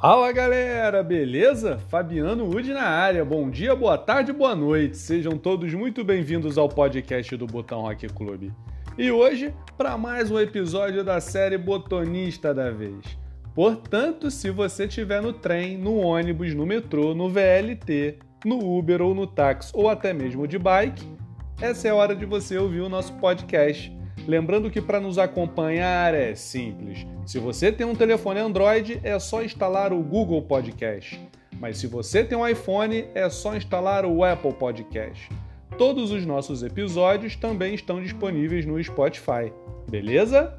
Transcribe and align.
Fala 0.00 0.32
galera, 0.32 1.02
beleza? 1.02 1.78
Fabiano 1.88 2.44
Wood 2.44 2.72
na 2.72 2.82
área. 2.82 3.24
Bom 3.24 3.48
dia, 3.48 3.74
boa 3.74 3.96
tarde, 3.96 4.32
boa 4.32 4.54
noite. 4.54 4.98
Sejam 4.98 5.38
todos 5.38 5.72
muito 5.72 6.04
bem-vindos 6.04 6.58
ao 6.58 6.68
podcast 6.68 7.34
do 7.36 7.46
Botão 7.46 7.80
Rock 7.82 8.08
Clube. 8.08 8.52
E 8.98 9.10
hoje, 9.10 9.54
para 9.78 9.96
mais 9.96 10.30
um 10.30 10.38
episódio 10.38 11.02
da 11.02 11.20
série 11.20 11.56
Botonista 11.56 12.52
da 12.52 12.70
Vez. 12.70 13.02
Portanto, 13.54 14.30
se 14.30 14.50
você 14.50 14.84
estiver 14.84 15.22
no 15.22 15.32
trem, 15.32 15.78
no 15.78 15.96
ônibus, 15.96 16.52
no 16.54 16.66
metrô, 16.66 17.14
no 17.14 17.30
VLT, 17.30 18.18
no 18.44 18.58
Uber 18.76 19.00
ou 19.00 19.14
no 19.14 19.26
táxi 19.26 19.70
ou 19.74 19.88
até 19.88 20.12
mesmo 20.12 20.46
de 20.46 20.58
bike, 20.58 21.08
essa 21.62 21.88
é 21.88 21.92
a 21.92 21.94
hora 21.94 22.14
de 22.14 22.26
você 22.26 22.58
ouvir 22.58 22.80
o 22.80 22.88
nosso 22.88 23.14
podcast 23.14 23.93
Lembrando 24.26 24.70
que 24.70 24.80
para 24.80 25.00
nos 25.00 25.18
acompanhar 25.18 26.14
é 26.14 26.34
simples. 26.34 27.06
Se 27.26 27.38
você 27.38 27.70
tem 27.70 27.86
um 27.86 27.94
telefone 27.94 28.40
Android, 28.40 29.00
é 29.02 29.18
só 29.18 29.42
instalar 29.42 29.92
o 29.92 30.02
Google 30.02 30.42
Podcast. 30.42 31.20
Mas 31.58 31.78
se 31.78 31.86
você 31.86 32.24
tem 32.24 32.36
um 32.36 32.46
iPhone, 32.46 33.06
é 33.14 33.28
só 33.28 33.54
instalar 33.56 34.04
o 34.04 34.24
Apple 34.24 34.52
Podcast. 34.54 35.28
Todos 35.76 36.10
os 36.10 36.24
nossos 36.24 36.62
episódios 36.62 37.36
também 37.36 37.74
estão 37.74 38.02
disponíveis 38.02 38.64
no 38.64 38.82
Spotify. 38.82 39.52
Beleza? 39.90 40.58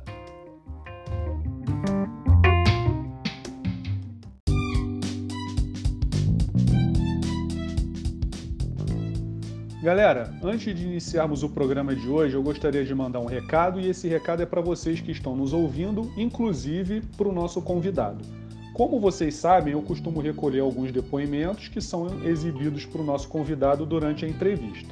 Galera, 9.85 10.33
antes 10.41 10.73
de 10.75 10.83
iniciarmos 10.83 11.43
o 11.43 11.49
programa 11.49 11.95
de 11.95 12.09
hoje, 12.09 12.33
eu 12.33 12.41
gostaria 12.41 12.83
de 12.83 12.95
mandar 12.95 13.19
um 13.19 13.27
recado 13.27 13.79
e 13.79 13.87
esse 13.87 14.07
recado 14.07 14.41
é 14.41 14.45
para 14.45 14.59
vocês 14.59 14.99
que 14.99 15.11
estão 15.11 15.35
nos 15.35 15.53
ouvindo, 15.53 16.11
inclusive 16.17 17.01
para 17.15 17.27
o 17.27 17.31
nosso 17.31 17.61
convidado. 17.61 18.25
Como 18.73 18.99
vocês 18.99 19.35
sabem, 19.35 19.73
eu 19.73 19.83
costumo 19.83 20.21
recolher 20.21 20.61
alguns 20.61 20.91
depoimentos 20.91 21.67
que 21.67 21.79
são 21.79 22.07
exibidos 22.25 22.83
para 22.83 22.99
o 22.99 23.05
nosso 23.05 23.29
convidado 23.29 23.85
durante 23.85 24.25
a 24.25 24.27
entrevista. 24.27 24.91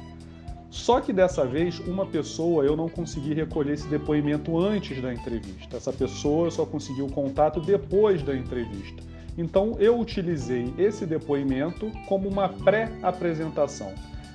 Só 0.70 1.00
que 1.00 1.12
dessa 1.12 1.44
vez, 1.44 1.80
uma 1.80 2.06
pessoa 2.06 2.64
eu 2.64 2.76
não 2.76 2.88
consegui 2.88 3.34
recolher 3.34 3.72
esse 3.72 3.88
depoimento 3.88 4.56
antes 4.56 5.02
da 5.02 5.12
entrevista. 5.12 5.76
Essa 5.76 5.92
pessoa 5.92 6.52
só 6.52 6.64
conseguiu 6.64 7.06
o 7.06 7.12
contato 7.12 7.60
depois 7.60 8.22
da 8.22 8.36
entrevista. 8.36 9.02
Então 9.36 9.74
eu 9.80 9.98
utilizei 9.98 10.72
esse 10.78 11.04
depoimento 11.04 11.90
como 12.06 12.28
uma 12.28 12.48
pré-apresentação. 12.48 13.92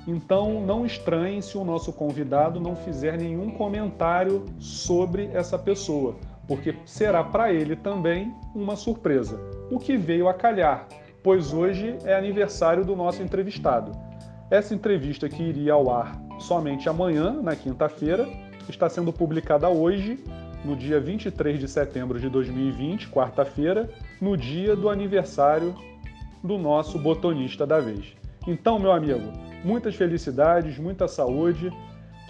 Então, 0.09 0.59
não 0.59 0.87
estranhe 0.87 1.39
se 1.39 1.55
o 1.55 1.63
nosso 1.63 1.93
convidado 1.93 2.59
não 2.59 2.75
fizer 2.75 3.15
nenhum 3.15 3.51
comentário 3.51 4.43
sobre 4.57 5.29
essa 5.33 5.55
pessoa, 5.55 6.15
porque 6.47 6.75
será 6.83 7.23
para 7.23 7.53
ele 7.53 7.75
também 7.75 8.33
uma 8.55 8.75
surpresa. 8.75 9.39
O 9.69 9.77
que 9.77 9.95
veio 9.97 10.27
a 10.27 10.33
calhar, 10.33 10.87
pois 11.21 11.53
hoje 11.53 11.95
é 12.05 12.15
aniversário 12.15 12.83
do 12.83 12.95
nosso 12.95 13.21
entrevistado. 13.21 13.91
Essa 14.49 14.73
entrevista 14.73 15.29
que 15.29 15.43
iria 15.43 15.73
ao 15.73 15.91
ar 15.91 16.19
somente 16.39 16.89
amanhã, 16.89 17.39
na 17.39 17.55
quinta-feira, 17.55 18.27
está 18.67 18.89
sendo 18.89 19.13
publicada 19.13 19.69
hoje, 19.69 20.17
no 20.65 20.75
dia 20.75 20.99
23 20.99 21.59
de 21.59 21.67
setembro 21.67 22.19
de 22.19 22.29
2020, 22.29 23.09
quarta-feira, 23.09 23.87
no 24.19 24.35
dia 24.35 24.75
do 24.75 24.89
aniversário 24.89 25.75
do 26.43 26.57
nosso 26.57 26.97
botonista 26.97 27.63
da 27.67 27.79
vez. 27.79 28.15
Então, 28.47 28.79
meu 28.79 28.91
amigo, 28.91 29.48
muitas 29.63 29.95
felicidades, 29.95 30.77
muita 30.77 31.07
saúde, 31.07 31.71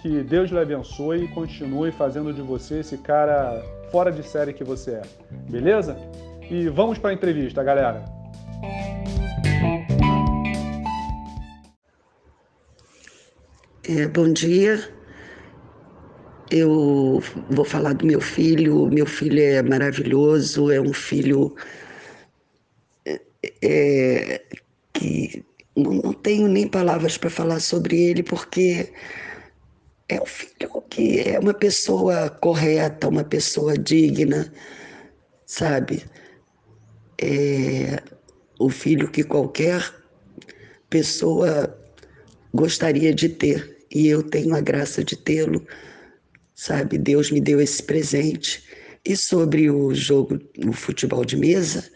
que 0.00 0.22
Deus 0.22 0.50
lhe 0.50 0.58
abençoe 0.58 1.24
e 1.24 1.28
continue 1.28 1.92
fazendo 1.92 2.32
de 2.32 2.40
você 2.40 2.80
esse 2.80 2.96
cara 2.98 3.62
fora 3.90 4.10
de 4.10 4.22
série 4.22 4.52
que 4.52 4.64
você 4.64 4.92
é. 4.92 5.02
Beleza? 5.50 5.96
E 6.50 6.68
vamos 6.68 6.98
para 6.98 7.10
a 7.10 7.12
entrevista, 7.12 7.62
galera. 7.62 8.04
É, 13.88 14.06
bom 14.08 14.32
dia. 14.32 14.80
Eu 16.50 17.22
vou 17.50 17.64
falar 17.64 17.94
do 17.94 18.06
meu 18.06 18.20
filho. 18.20 18.86
Meu 18.86 19.06
filho 19.06 19.40
é 19.40 19.62
maravilhoso, 19.62 20.70
é 20.70 20.80
um 20.80 20.92
filho 20.92 21.54
é, 23.04 23.20
é 23.62 24.42
que 24.92 25.44
não, 25.76 25.92
não 25.94 26.12
tenho 26.12 26.48
nem 26.48 26.68
palavras 26.68 27.16
para 27.16 27.30
falar 27.30 27.60
sobre 27.60 27.96
ele, 28.00 28.22
porque 28.22 28.92
é 30.08 30.20
um 30.20 30.26
filho 30.26 30.82
que 30.90 31.20
é 31.20 31.38
uma 31.38 31.54
pessoa 31.54 32.28
correta, 32.28 33.08
uma 33.08 33.24
pessoa 33.24 33.78
digna, 33.78 34.52
sabe? 35.46 36.04
É 37.20 38.02
o 38.58 38.68
filho 38.68 39.10
que 39.10 39.24
qualquer 39.24 39.82
pessoa 40.90 41.76
gostaria 42.52 43.14
de 43.14 43.28
ter. 43.28 43.78
E 43.90 44.06
eu 44.08 44.22
tenho 44.22 44.54
a 44.54 44.60
graça 44.60 45.02
de 45.02 45.16
tê-lo, 45.16 45.66
sabe? 46.54 46.98
Deus 46.98 47.30
me 47.30 47.40
deu 47.40 47.60
esse 47.60 47.82
presente. 47.82 48.62
E 49.04 49.16
sobre 49.16 49.70
o 49.70 49.94
jogo, 49.94 50.38
o 50.66 50.72
futebol 50.72 51.24
de 51.24 51.36
mesa, 51.36 51.90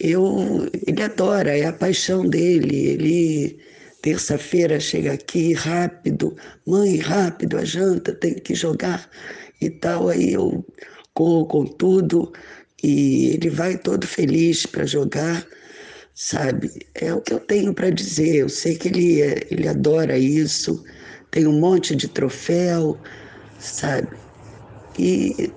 eu, 0.00 0.68
ele 0.86 1.02
adora, 1.02 1.56
é 1.56 1.66
a 1.66 1.72
paixão 1.72 2.26
dele. 2.26 2.86
Ele, 2.88 3.58
terça-feira, 4.02 4.80
chega 4.80 5.12
aqui 5.12 5.52
rápido, 5.52 6.34
mãe, 6.66 6.96
rápido, 6.96 7.58
a 7.58 7.64
janta, 7.64 8.14
tem 8.14 8.34
que 8.34 8.54
jogar 8.54 9.08
e 9.60 9.68
tal. 9.70 10.08
Aí 10.08 10.32
eu 10.32 10.64
corro 11.14 11.46
com 11.46 11.66
tudo 11.66 12.32
e 12.82 13.34
ele 13.34 13.50
vai 13.50 13.76
todo 13.76 14.06
feliz 14.06 14.64
para 14.66 14.86
jogar, 14.86 15.46
sabe? 16.14 16.70
É 16.94 17.12
o 17.12 17.20
que 17.20 17.34
eu 17.34 17.40
tenho 17.40 17.74
para 17.74 17.90
dizer. 17.90 18.36
Eu 18.36 18.48
sei 18.48 18.76
que 18.76 18.88
ele, 18.88 19.20
ele 19.50 19.68
adora 19.68 20.18
isso, 20.18 20.82
tem 21.30 21.46
um 21.46 21.60
monte 21.60 21.94
de 21.94 22.08
troféu, 22.08 22.98
sabe? 23.58 24.16
E 24.98 25.52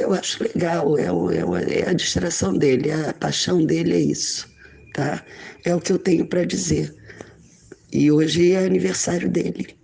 eu 0.00 0.14
acho 0.14 0.42
legal, 0.42 0.98
é, 0.98 1.04
é, 1.04 1.80
é, 1.80 1.88
a 1.88 1.92
distração 1.92 2.56
dele, 2.56 2.90
a 2.90 3.12
paixão 3.12 3.64
dele 3.64 3.92
é 3.94 4.00
isso, 4.00 4.48
tá? 4.94 5.24
É 5.64 5.74
o 5.74 5.80
que 5.80 5.92
eu 5.92 5.98
tenho 5.98 6.26
para 6.26 6.44
dizer. 6.44 6.96
E 7.92 8.10
hoje 8.10 8.52
é 8.52 8.64
aniversário 8.64 9.28
dele, 9.30 9.76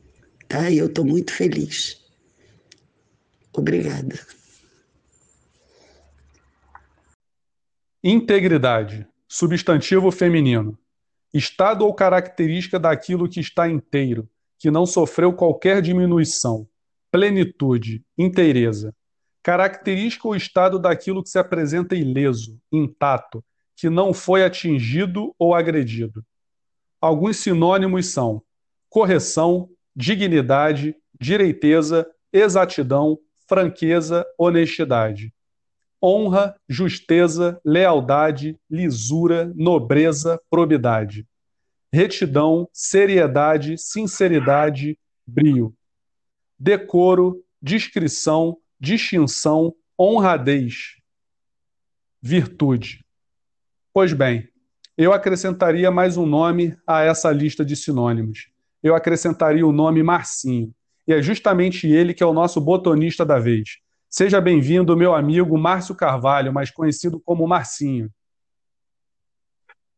tá? 0.49 0.71
E 0.71 0.79
eu 0.79 0.87
estou 0.87 1.05
muito 1.05 1.33
feliz. 1.33 2.03
Obrigada. 3.53 4.19
Integridade, 8.03 9.07
substantivo 9.29 10.11
feminino. 10.11 10.79
Estado 11.35 11.85
ou 11.85 11.93
característica 11.93 12.79
daquilo 12.79 13.29
que 13.29 13.41
está 13.41 13.69
inteiro, 13.69 14.29
que 14.59 14.71
não 14.71 14.87
sofreu 14.87 15.33
qualquer 15.33 15.83
diminuição. 15.83 16.67
Plenitude, 17.11 18.03
inteireza 18.17 18.96
característica 19.47 20.27
ou 20.27 20.35
estado 20.35 20.77
daquilo 20.77 21.23
que 21.23 21.29
se 21.29 21.39
apresenta 21.39 21.95
ileso, 21.95 22.59
intacto, 22.73 23.45
que 23.77 23.89
não 23.89 24.13
foi 24.13 24.45
atingido 24.45 25.33
ou 25.39 25.55
agredido. 25.55 26.25
Alguns 27.01 27.37
sinônimos 27.37 28.07
são 28.07 28.43
correção, 28.91 29.71
dignidade, 29.95 30.97
direiteza, 31.21 32.11
exatidão, 32.33 33.21
franqueza, 33.49 34.27
honestidade. 34.37 35.33
Honra, 36.03 36.57
justeza, 36.69 37.61
lealdade, 37.65 38.59
lisura, 38.69 39.53
nobreza, 39.55 40.41
probidade. 40.51 41.25
Retidão, 41.93 42.69
seriedade, 42.73 43.79
sinceridade, 43.79 44.99
brio. 45.25 45.73
Decoro, 46.59 47.45
discrição, 47.63 48.59
distinção, 48.79 49.75
honradez, 49.99 50.97
virtude. 52.21 53.05
Pois 53.93 54.13
bem, 54.13 54.49
eu 54.97 55.13
acrescentaria 55.13 55.91
mais 55.91 56.17
um 56.17 56.27
nome 56.27 56.77
a 56.87 57.03
essa 57.03 57.31
lista 57.31 57.65
de 57.65 57.77
sinônimos. 57.77 58.49
Eu 58.83 58.95
acrescentaria 58.95 59.67
o 59.67 59.73
nome 59.73 60.03
Marcinho. 60.03 60.73
E 61.07 61.13
é 61.13 61.23
justamente 61.23 61.87
ele 61.87 62.13
que 62.13 62.23
é 62.23 62.27
o 62.27 62.33
nosso 62.33 62.61
botonista 62.61 63.25
da 63.25 63.39
vez. 63.39 63.79
Seja 64.09 64.41
bem-vindo, 64.41 64.97
meu 64.97 65.15
amigo 65.15 65.57
Márcio 65.59 65.95
Carvalho, 65.95 66.53
mais 66.53 66.71
conhecido 66.71 67.21
como 67.21 67.47
Marcinho. 67.47 68.11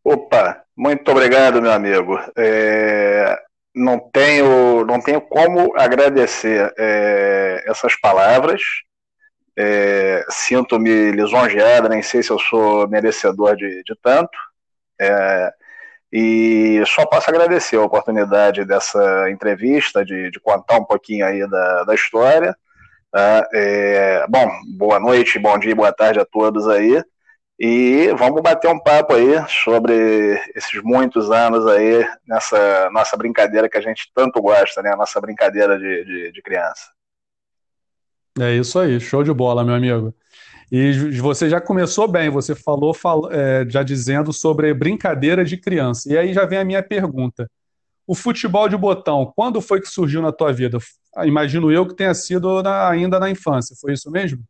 Opa, 0.04 0.64
muito 0.76 1.10
obrigado, 1.10 1.60
meu 1.60 1.70
amigo. 1.70 2.18
É, 2.36 3.38
não 3.78 3.98
tenho, 3.98 4.84
não 4.84 5.00
tenho 5.00 5.20
como 5.20 5.72
agradecer 5.78 6.72
é, 6.78 7.64
essas 7.66 7.98
palavras. 8.00 8.60
É, 9.56 10.24
Sinto-me 10.28 11.12
lisonjeado, 11.12 11.88
nem 11.88 12.02
sei 12.02 12.22
se 12.22 12.30
eu 12.30 12.38
sou 12.38 12.88
merecedor 12.88 13.56
de, 13.56 13.82
de 13.84 13.94
tanto. 14.02 14.36
É, 15.00 15.52
e 16.12 16.82
só 16.86 17.06
posso 17.06 17.28
agradecer 17.30 17.76
a 17.76 17.82
oportunidade 17.82 18.64
dessa 18.64 19.30
entrevista, 19.30 20.04
de, 20.04 20.30
de 20.30 20.40
contar 20.40 20.78
um 20.78 20.84
pouquinho 20.84 21.24
aí 21.26 21.48
da, 21.48 21.84
da 21.84 21.94
história. 21.94 22.56
Tá? 23.12 23.48
É, 23.54 24.26
bom, 24.28 24.50
boa 24.76 24.98
noite, 24.98 25.38
bom 25.38 25.58
dia, 25.58 25.74
boa 25.74 25.92
tarde 25.92 26.20
a 26.20 26.24
todos 26.24 26.68
aí. 26.68 27.02
E 27.58 28.12
vamos 28.16 28.40
bater 28.40 28.70
um 28.70 28.78
papo 28.78 29.14
aí 29.14 29.34
sobre 29.48 30.40
esses 30.54 30.80
muitos 30.82 31.28
anos 31.28 31.66
aí 31.66 32.08
nessa 32.24 32.88
nossa 32.92 33.16
brincadeira 33.16 33.68
que 33.68 33.76
a 33.76 33.80
gente 33.80 34.12
tanto 34.14 34.40
gosta, 34.40 34.80
né? 34.80 34.92
A 34.92 34.96
nossa 34.96 35.20
brincadeira 35.20 35.76
de, 35.76 36.04
de, 36.04 36.32
de 36.32 36.42
criança. 36.42 36.92
É 38.38 38.54
isso 38.54 38.78
aí, 38.78 39.00
show 39.00 39.24
de 39.24 39.32
bola, 39.32 39.64
meu 39.64 39.74
amigo. 39.74 40.14
E 40.70 41.18
você 41.18 41.48
já 41.48 41.60
começou 41.60 42.06
bem, 42.06 42.30
você 42.30 42.54
falou 42.54 42.94
é, 43.32 43.66
já 43.68 43.82
dizendo 43.82 44.32
sobre 44.32 44.72
brincadeira 44.72 45.44
de 45.44 45.56
criança. 45.56 46.12
E 46.12 46.16
aí 46.16 46.32
já 46.32 46.44
vem 46.44 46.58
a 46.58 46.64
minha 46.64 46.82
pergunta. 46.82 47.50
O 48.06 48.14
futebol 48.14 48.68
de 48.68 48.76
botão, 48.76 49.32
quando 49.34 49.60
foi 49.60 49.80
que 49.80 49.88
surgiu 49.88 50.22
na 50.22 50.30
tua 50.30 50.52
vida? 50.52 50.78
Imagino 51.24 51.72
eu 51.72 51.86
que 51.86 51.94
tenha 51.94 52.14
sido 52.14 52.62
na, 52.62 52.88
ainda 52.88 53.18
na 53.18 53.28
infância, 53.28 53.74
foi 53.80 53.94
isso 53.94 54.10
mesmo? 54.10 54.44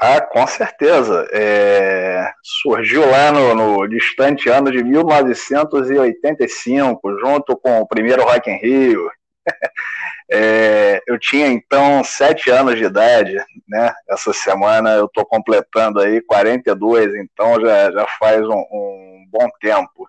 Ah, 0.00 0.20
com 0.20 0.46
certeza. 0.46 1.26
É, 1.32 2.30
surgiu 2.42 3.08
lá 3.08 3.32
no, 3.32 3.54
no, 3.54 3.88
distante 3.88 4.48
ano 4.48 4.70
de 4.70 4.84
1985, 4.84 7.18
junto 7.18 7.56
com 7.56 7.80
o 7.80 7.86
primeiro 7.86 8.24
Rock 8.24 8.50
in 8.50 8.58
Rio. 8.58 9.10
É, 10.28 11.00
eu 11.06 11.16
tinha 11.20 11.46
então 11.46 12.02
sete 12.02 12.50
anos 12.50 12.76
de 12.76 12.82
idade, 12.82 13.36
né? 13.68 13.94
Essa 14.10 14.32
semana 14.32 14.90
eu 14.94 15.04
estou 15.04 15.24
completando 15.24 16.00
aí 16.00 16.20
42, 16.20 17.14
então 17.14 17.60
já, 17.60 17.92
já 17.92 18.04
faz 18.18 18.40
um, 18.40 18.64
um 18.72 19.24
bom 19.30 19.48
tempo. 19.60 20.08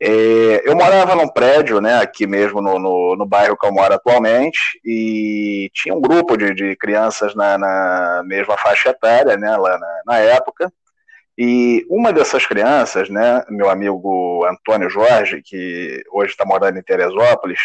É, 0.00 0.62
eu 0.64 0.76
morava 0.76 1.16
num 1.16 1.28
prédio, 1.28 1.80
né, 1.80 1.96
aqui 2.00 2.24
mesmo 2.24 2.62
no, 2.62 2.78
no, 2.78 3.16
no, 3.16 3.26
bairro 3.26 3.56
que 3.56 3.66
eu 3.66 3.72
moro 3.72 3.92
atualmente, 3.92 4.80
e 4.84 5.68
tinha 5.74 5.92
um 5.92 6.00
grupo 6.00 6.36
de, 6.36 6.54
de 6.54 6.76
crianças 6.76 7.34
na, 7.34 7.58
na, 7.58 8.22
mesma 8.24 8.56
faixa 8.56 8.90
etária, 8.90 9.36
né, 9.36 9.56
lá 9.56 9.76
na, 9.76 10.02
na, 10.06 10.18
época, 10.18 10.72
e 11.36 11.84
uma 11.90 12.12
dessas 12.12 12.46
crianças, 12.46 13.08
né, 13.08 13.42
meu 13.48 13.68
amigo 13.68 14.44
Antônio 14.46 14.88
Jorge, 14.88 15.42
que 15.42 16.02
hoje 16.12 16.30
está 16.30 16.44
morando 16.44 16.78
em 16.78 16.82
Teresópolis, 16.82 17.60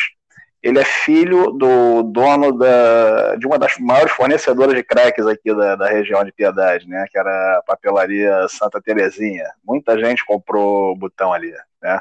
ele 0.64 0.80
é 0.80 0.86
filho 0.86 1.52
do 1.52 2.02
dono 2.04 2.58
da, 2.58 3.36
de 3.36 3.46
uma 3.46 3.60
das 3.60 3.78
maiores 3.78 4.14
fornecedoras 4.14 4.74
de 4.74 4.84
cracks 4.84 5.28
aqui 5.28 5.54
da, 5.54 5.76
da 5.76 5.88
região 5.88 6.24
de 6.24 6.32
Piedade, 6.32 6.88
né, 6.88 7.06
que 7.12 7.20
era 7.20 7.60
a 7.60 7.64
papelaria 7.64 8.48
Santa 8.48 8.82
Terezinha. 8.82 9.46
Muita 9.64 10.00
gente 10.00 10.26
comprou 10.26 10.96
botão 10.98 11.32
ali, 11.32 11.52
né. 11.82 12.00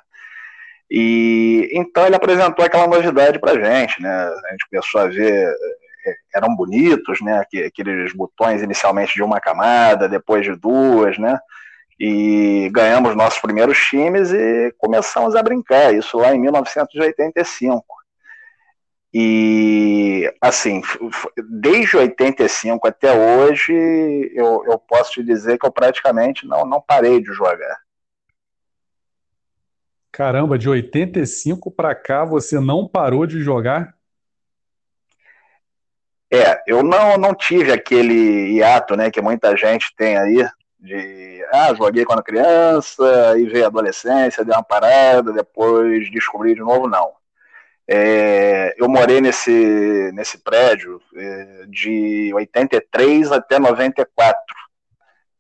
E 0.95 1.71
então 1.73 2.07
ele 2.07 2.15
apresentou 2.15 2.63
aquela 2.63 2.87
novidade 2.87 3.39
para 3.41 3.55
gente, 3.55 4.03
né? 4.03 4.11
A 4.11 4.51
gente 4.51 4.69
começou 4.69 5.01
a 5.01 5.07
ver 5.07 5.49
é, 6.07 6.15
eram 6.35 6.55
bonitos, 6.55 7.23
né? 7.23 7.43
Aqueles 7.67 8.13
botões 8.13 8.61
inicialmente 8.61 9.15
de 9.15 9.23
uma 9.23 9.41
camada, 9.41 10.07
depois 10.07 10.45
de 10.45 10.55
duas, 10.55 11.17
né? 11.17 11.39
E 11.99 12.69
ganhamos 12.75 13.17
nossos 13.17 13.41
primeiros 13.41 13.79
times 13.79 14.33
e 14.33 14.71
começamos 14.77 15.35
a 15.35 15.43
brincar. 15.43 15.95
Isso 15.95 16.19
lá 16.19 16.35
em 16.35 16.41
1985. 16.41 17.83
E 19.15 20.31
assim, 20.43 20.83
desde 21.63 21.97
85 21.97 22.87
até 22.87 23.15
hoje, 23.15 23.73
eu, 24.35 24.63
eu 24.67 24.79
posso 24.79 25.13
te 25.13 25.23
dizer 25.23 25.59
que 25.59 25.65
eu 25.65 25.73
praticamente 25.73 26.47
não, 26.47 26.67
não 26.67 26.83
parei 26.87 27.19
de 27.23 27.33
jogar. 27.33 27.79
Caramba, 30.13 30.59
de 30.59 30.69
85 30.69 31.71
para 31.71 31.95
cá 31.95 32.23
você 32.23 32.61
não 32.61 32.87
parou 32.87 33.27
de 33.27 33.41
jogar? 33.41 33.95
É, 36.31 36.63
eu 36.67 36.83
não, 36.83 37.17
não 37.17 37.35
tive 37.35 37.73
aquele 37.73 38.55
hiato, 38.55 38.95
né, 38.97 39.11
que 39.11 39.21
muita 39.21 39.57
gente 39.57 39.95
tem 39.97 40.17
aí, 40.17 40.47
de, 40.79 41.45
ah, 41.53 41.75
joguei 41.75 42.05
quando 42.05 42.23
criança, 42.23 43.39
e 43.39 43.47
veio 43.47 43.65
a 43.65 43.69
adolescência, 43.69 44.45
dei 44.45 44.55
uma 44.55 44.63
parada, 44.63 45.33
depois 45.33 46.11
descobri 46.11 46.55
de 46.55 46.61
novo, 46.61 46.87
não. 46.89 47.13
É, 47.89 48.75
eu 48.79 48.89
morei 48.89 49.21
nesse, 49.21 50.11
nesse 50.15 50.39
prédio 50.39 51.01
é, 51.15 51.67
de 51.69 52.33
83 52.35 53.33
até 53.33 53.59
94, 53.59 54.41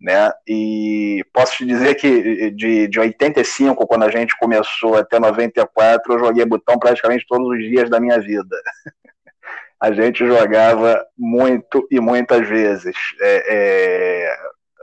né? 0.02 0.32
E 0.46 1.25
posso 1.32 1.58
te 1.58 1.64
dizer 1.64 1.94
que 1.94 2.50
de, 2.50 2.88
de 2.88 3.00
85, 3.00 3.87
quando 3.87 4.02
a 4.02 4.10
gente 4.10 4.37
começou, 4.37 4.96
até 4.96 5.19
94, 5.20 6.12
eu 6.12 6.19
joguei 6.19 6.44
botão 6.44 6.76
praticamente 6.76 7.25
todos 7.26 7.49
os 7.49 7.58
dias 7.58 7.88
da 7.88 8.00
minha 8.00 8.20
vida. 8.20 8.56
a 9.81 9.93
gente 9.93 10.26
jogava 10.26 11.06
muito 11.16 11.87
e 11.88 12.00
muitas 12.00 12.46
vezes. 12.49 12.96
É, 13.20 13.44
é, 13.49 14.37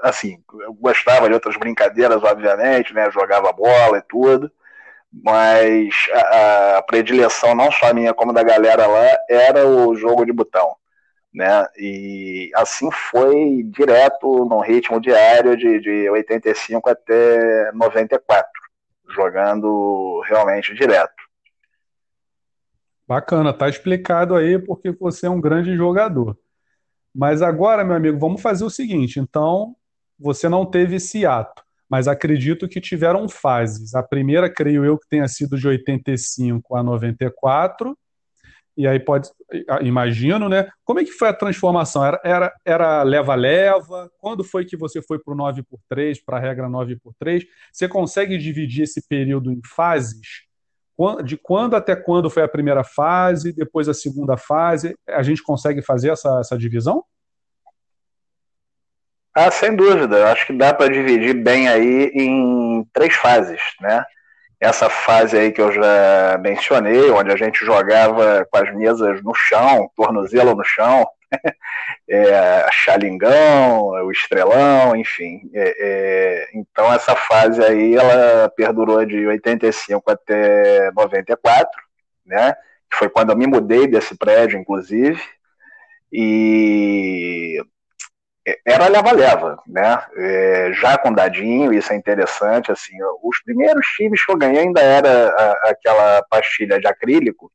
assim, 0.03 0.41
eu 0.61 0.73
gostava 0.73 1.27
de 1.27 1.33
outras 1.33 1.57
brincadeiras, 1.57 2.23
obviamente, 2.23 2.93
né? 2.93 3.11
Jogava 3.11 3.51
bola 3.51 3.97
e 3.97 4.03
tudo, 4.07 4.49
mas 5.11 5.93
a, 6.13 6.77
a 6.77 6.81
predileção, 6.83 7.53
não 7.53 7.69
só 7.71 7.93
minha 7.93 8.13
como 8.13 8.31
da 8.31 8.41
galera 8.41 8.87
lá, 8.87 9.17
era 9.29 9.67
o 9.67 9.93
jogo 9.95 10.25
de 10.25 10.31
botão 10.31 10.78
né? 11.33 11.67
E 11.77 12.51
assim 12.55 12.89
foi 13.11 13.63
direto 13.65 14.45
no 14.45 14.59
ritmo 14.59 14.99
diário 14.99 15.55
de, 15.55 15.79
de 15.79 16.09
85 16.09 16.89
até 16.89 17.71
94, 17.71 18.49
jogando 19.09 20.21
realmente 20.27 20.73
direto. 20.73 21.13
Bacana, 23.07 23.53
tá 23.53 23.67
explicado 23.67 24.35
aí 24.35 24.59
porque 24.59 24.91
você 24.91 25.25
é 25.25 25.29
um 25.29 25.41
grande 25.41 25.75
jogador. 25.75 26.37
Mas 27.13 27.41
agora, 27.41 27.83
meu 27.83 27.95
amigo, 27.95 28.19
vamos 28.19 28.41
fazer 28.41 28.63
o 28.63 28.69
seguinte. 28.69 29.19
Então, 29.19 29.75
você 30.17 30.47
não 30.47 30.63
teve 30.63 30.97
esse 30.97 31.25
ato, 31.25 31.63
mas 31.89 32.07
acredito 32.07 32.67
que 32.67 32.79
tiveram 32.79 33.27
fases. 33.27 33.95
A 33.95 34.03
primeira, 34.03 34.47
creio 34.47 34.85
eu, 34.85 34.97
que 34.97 35.09
tenha 35.09 35.27
sido 35.27 35.57
de 35.57 35.67
85 35.67 36.75
a 36.75 36.83
94 36.83 37.97
e 38.77 38.87
aí 38.87 38.99
pode, 38.99 39.29
imagino, 39.81 40.47
né? 40.47 40.69
Como 40.85 40.99
é 40.99 41.03
que 41.03 41.11
foi 41.11 41.27
a 41.27 41.33
transformação? 41.33 42.05
Era, 42.05 42.21
era, 42.23 42.53
era 42.65 43.03
leva-leva? 43.03 44.09
Quando 44.19 44.43
foi 44.43 44.65
que 44.65 44.77
você 44.77 45.01
foi 45.01 45.19
para 45.19 45.33
o 45.33 45.37
9 45.37 45.63
por 45.63 45.79
3 45.89 46.23
para 46.23 46.37
a 46.37 46.39
regra 46.39 46.69
9 46.69 46.95
por 46.97 47.13
3 47.19 47.43
Você 47.73 47.87
consegue 47.87 48.37
dividir 48.37 48.83
esse 48.83 49.05
período 49.07 49.51
em 49.51 49.59
fases? 49.75 50.47
De 51.23 51.37
quando 51.37 51.75
até 51.75 51.95
quando 51.95 52.29
foi 52.29 52.43
a 52.43 52.47
primeira 52.47 52.83
fase, 52.83 53.53
depois 53.53 53.87
a 53.87 53.93
segunda 53.93 54.37
fase? 54.37 54.95
A 55.07 55.23
gente 55.23 55.41
consegue 55.41 55.81
fazer 55.81 56.11
essa, 56.11 56.39
essa 56.39 56.57
divisão? 56.57 57.03
Ah, 59.33 59.51
sem 59.51 59.75
dúvida. 59.75 60.17
Eu 60.17 60.27
acho 60.27 60.47
que 60.47 60.53
dá 60.53 60.73
para 60.73 60.91
dividir 60.91 61.33
bem 61.33 61.69
aí 61.69 62.11
em 62.13 62.85
três 62.93 63.15
fases, 63.15 63.61
né? 63.79 64.03
Essa 64.59 64.89
fase 64.89 65.37
aí 65.37 65.51
que 65.51 65.61
eu 65.61 65.71
já 65.71 66.37
mencionei, 66.39 67.09
onde 67.11 67.31
a 67.31 67.35
gente 67.35 67.63
jogava 67.65 68.45
com 68.51 68.57
as 68.57 68.75
mesas 68.75 69.23
no 69.23 69.33
chão, 69.33 69.89
tornozelo 69.95 70.53
no 70.55 70.63
chão, 70.63 71.07
é, 72.09 72.67
Xalingão, 72.71 73.89
o 74.05 74.11
Estrelão, 74.11 74.95
enfim. 74.95 75.49
É, 75.53 75.75
é, 75.79 76.49
então 76.53 76.91
essa 76.91 77.15
fase 77.15 77.63
aí 77.63 77.95
ela 77.95 78.49
perdurou 78.49 79.05
de 79.05 79.25
85 79.27 80.11
até 80.11 80.91
94, 80.91 81.69
né? 82.25 82.53
Foi 82.93 83.09
quando 83.09 83.31
eu 83.31 83.37
me 83.37 83.47
mudei 83.47 83.87
desse 83.87 84.17
prédio, 84.17 84.59
inclusive. 84.59 85.21
E 86.11 87.61
era 88.65 88.87
leva-leva, 88.87 89.61
né? 89.67 90.01
É, 90.15 90.71
já 90.73 90.97
com 90.97 91.13
dadinho, 91.13 91.73
isso 91.73 91.91
é 91.93 91.95
interessante. 91.95 92.71
Assim, 92.71 92.95
os 93.23 93.41
primeiros 93.43 93.85
times 93.97 94.25
que 94.25 94.31
eu 94.31 94.37
ganhei 94.37 94.61
ainda 94.61 94.81
era 94.81 95.29
a, 95.29 95.69
aquela 95.69 96.23
pastilha 96.29 96.79
de 96.79 96.87
acrílico, 96.87 97.51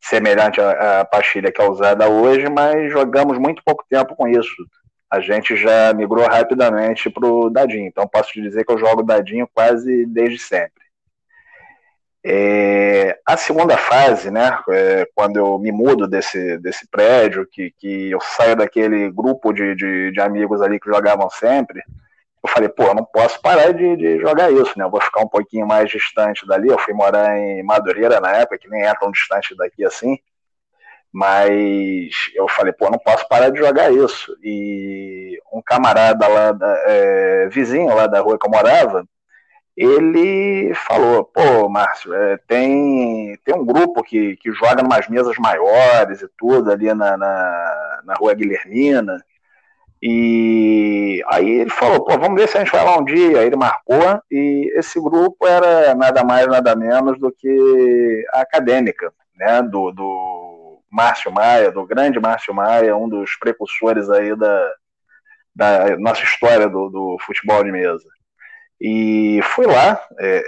semelhante 0.00 0.60
à, 0.60 1.00
à, 1.00 1.04
pastilha 1.04 1.52
que 1.52 1.60
é 1.60 1.68
usada 1.68 2.08
hoje, 2.08 2.48
mas 2.48 2.90
jogamos 2.90 3.38
muito 3.38 3.62
pouco 3.64 3.84
tempo 3.88 4.14
com 4.16 4.26
isso. 4.26 4.54
A 5.10 5.20
gente 5.20 5.56
já 5.56 5.92
migrou 5.92 6.26
rapidamente 6.26 7.10
para 7.10 7.26
o 7.26 7.50
dadinho. 7.50 7.86
Então 7.86 8.06
posso 8.06 8.32
te 8.32 8.40
dizer 8.40 8.64
que 8.64 8.72
eu 8.72 8.78
jogo 8.78 9.02
dadinho 9.02 9.48
quase 9.52 10.06
desde 10.06 10.38
sempre. 10.38 10.80
É, 12.22 13.18
a 13.24 13.36
segunda 13.36 13.76
fase, 13.78 14.30
né, 14.30 14.58
é, 14.70 15.08
quando 15.14 15.38
eu 15.38 15.58
me 15.58 15.72
mudo 15.72 16.06
desse, 16.06 16.58
desse 16.58 16.86
prédio, 16.88 17.46
que, 17.50 17.70
que 17.78 18.10
eu 18.10 18.20
saio 18.20 18.54
daquele 18.56 19.10
grupo 19.10 19.52
de, 19.52 19.74
de, 19.74 20.12
de 20.12 20.20
amigos 20.20 20.60
ali 20.60 20.78
que 20.78 20.90
jogavam 20.90 21.30
sempre, 21.30 21.82
eu 22.42 22.48
falei, 22.48 22.68
pô, 22.68 22.84
eu 22.84 22.94
não 22.94 23.04
posso 23.04 23.40
parar 23.40 23.72
de, 23.72 23.96
de 23.96 24.18
jogar 24.20 24.50
isso, 24.50 24.78
né? 24.78 24.84
Eu 24.84 24.90
vou 24.90 25.00
ficar 25.00 25.20
um 25.20 25.28
pouquinho 25.28 25.66
mais 25.66 25.90
distante 25.90 26.46
dali. 26.46 26.68
Eu 26.68 26.78
fui 26.78 26.94
morar 26.94 27.38
em 27.38 27.62
Madureira 27.62 28.18
na 28.18 28.32
época, 28.32 28.58
que 28.58 28.68
nem 28.68 28.82
é 28.82 28.94
tão 28.94 29.10
distante 29.10 29.54
daqui 29.54 29.84
assim. 29.84 30.18
Mas 31.12 32.14
eu 32.34 32.48
falei, 32.48 32.72
pô, 32.72 32.86
eu 32.86 32.92
não 32.92 32.98
posso 32.98 33.28
parar 33.28 33.50
de 33.50 33.58
jogar 33.58 33.92
isso. 33.92 34.34
E 34.42 35.38
um 35.52 35.60
camarada 35.60 36.26
lá, 36.28 36.52
da, 36.52 36.82
é, 36.86 37.48
vizinho 37.48 37.94
lá 37.94 38.06
da 38.06 38.20
rua 38.20 38.38
que 38.38 38.46
eu 38.46 38.50
morava, 38.50 39.04
ele 39.82 40.74
falou, 40.74 41.24
pô, 41.24 41.68
Márcio, 41.68 42.12
é, 42.12 42.36
tem, 42.46 43.34
tem 43.44 43.54
um 43.54 43.64
grupo 43.64 44.02
que, 44.02 44.36
que 44.36 44.52
joga 44.52 44.82
umas 44.84 45.08
mesas 45.08 45.36
maiores 45.38 46.20
e 46.20 46.28
tudo 46.36 46.70
ali 46.70 46.92
na, 46.92 47.16
na, 47.16 48.02
na 48.04 48.14
rua 48.14 48.34
Guilhermina, 48.34 49.18
E 50.02 51.22
aí 51.30 51.48
ele 51.60 51.70
falou, 51.70 52.04
pô, 52.04 52.18
vamos 52.18 52.40
ver 52.40 52.48
se 52.48 52.58
a 52.58 52.60
gente 52.60 52.72
vai 52.72 52.84
lá 52.84 52.98
um 52.98 53.04
dia. 53.04 53.40
Aí 53.40 53.46
ele 53.46 53.56
marcou, 53.56 54.20
e 54.30 54.70
esse 54.76 55.00
grupo 55.00 55.46
era 55.46 55.94
nada 55.94 56.24
mais, 56.24 56.46
nada 56.46 56.76
menos 56.76 57.18
do 57.18 57.32
que 57.32 58.24
a 58.34 58.40
acadêmica, 58.42 59.12
né, 59.36 59.62
do, 59.62 59.92
do 59.92 60.82
Márcio 60.90 61.32
Maia, 61.32 61.72
do 61.72 61.86
grande 61.86 62.20
Márcio 62.20 62.54
Maia, 62.54 62.96
um 62.96 63.08
dos 63.08 63.36
precursores 63.38 64.10
aí 64.10 64.36
da, 64.36 64.72
da 65.54 65.96
nossa 65.98 66.22
história 66.24 66.68
do, 66.68 66.90
do 66.90 67.16
futebol 67.24 67.64
de 67.64 67.72
mesa. 67.72 68.04
E 68.80 69.40
fui 69.42 69.66
lá 69.66 70.00
é, 70.18 70.44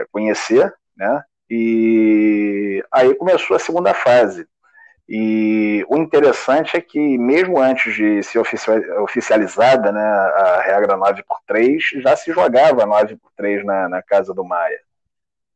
é, 0.00 0.06
conhecer, 0.12 0.72
né, 0.96 1.22
e 1.48 2.82
aí 2.90 3.14
começou 3.14 3.56
a 3.56 3.60
segunda 3.60 3.92
fase. 3.94 4.46
E 5.08 5.84
o 5.88 5.98
interessante 5.98 6.76
é 6.76 6.80
que, 6.80 7.18
mesmo 7.18 7.60
antes 7.60 7.94
de 7.94 8.22
ser 8.22 8.38
oficializada 9.02 9.92
né, 9.92 10.00
a 10.00 10.62
regra 10.62 10.96
9x3, 10.96 12.00
já 12.00 12.16
se 12.16 12.32
jogava 12.32 12.86
9x3 12.86 13.64
na, 13.64 13.88
na 13.88 14.02
casa 14.02 14.32
do 14.32 14.44
Maia. 14.44 14.80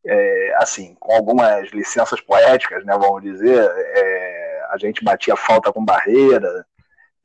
É, 0.05 0.55
assim, 0.59 0.95
com 1.01 1.15
algumas 1.15 1.71
licenças 1.71 2.21
poéticas, 2.21 2.85
né, 2.85 2.93
vamos 2.99 3.23
dizer, 3.23 3.59
é, 3.59 4.67
a 4.71 4.77
gente 4.79 5.03
batia 5.03 5.35
falta 5.35 5.73
com 5.73 5.85
barreira, 5.85 6.67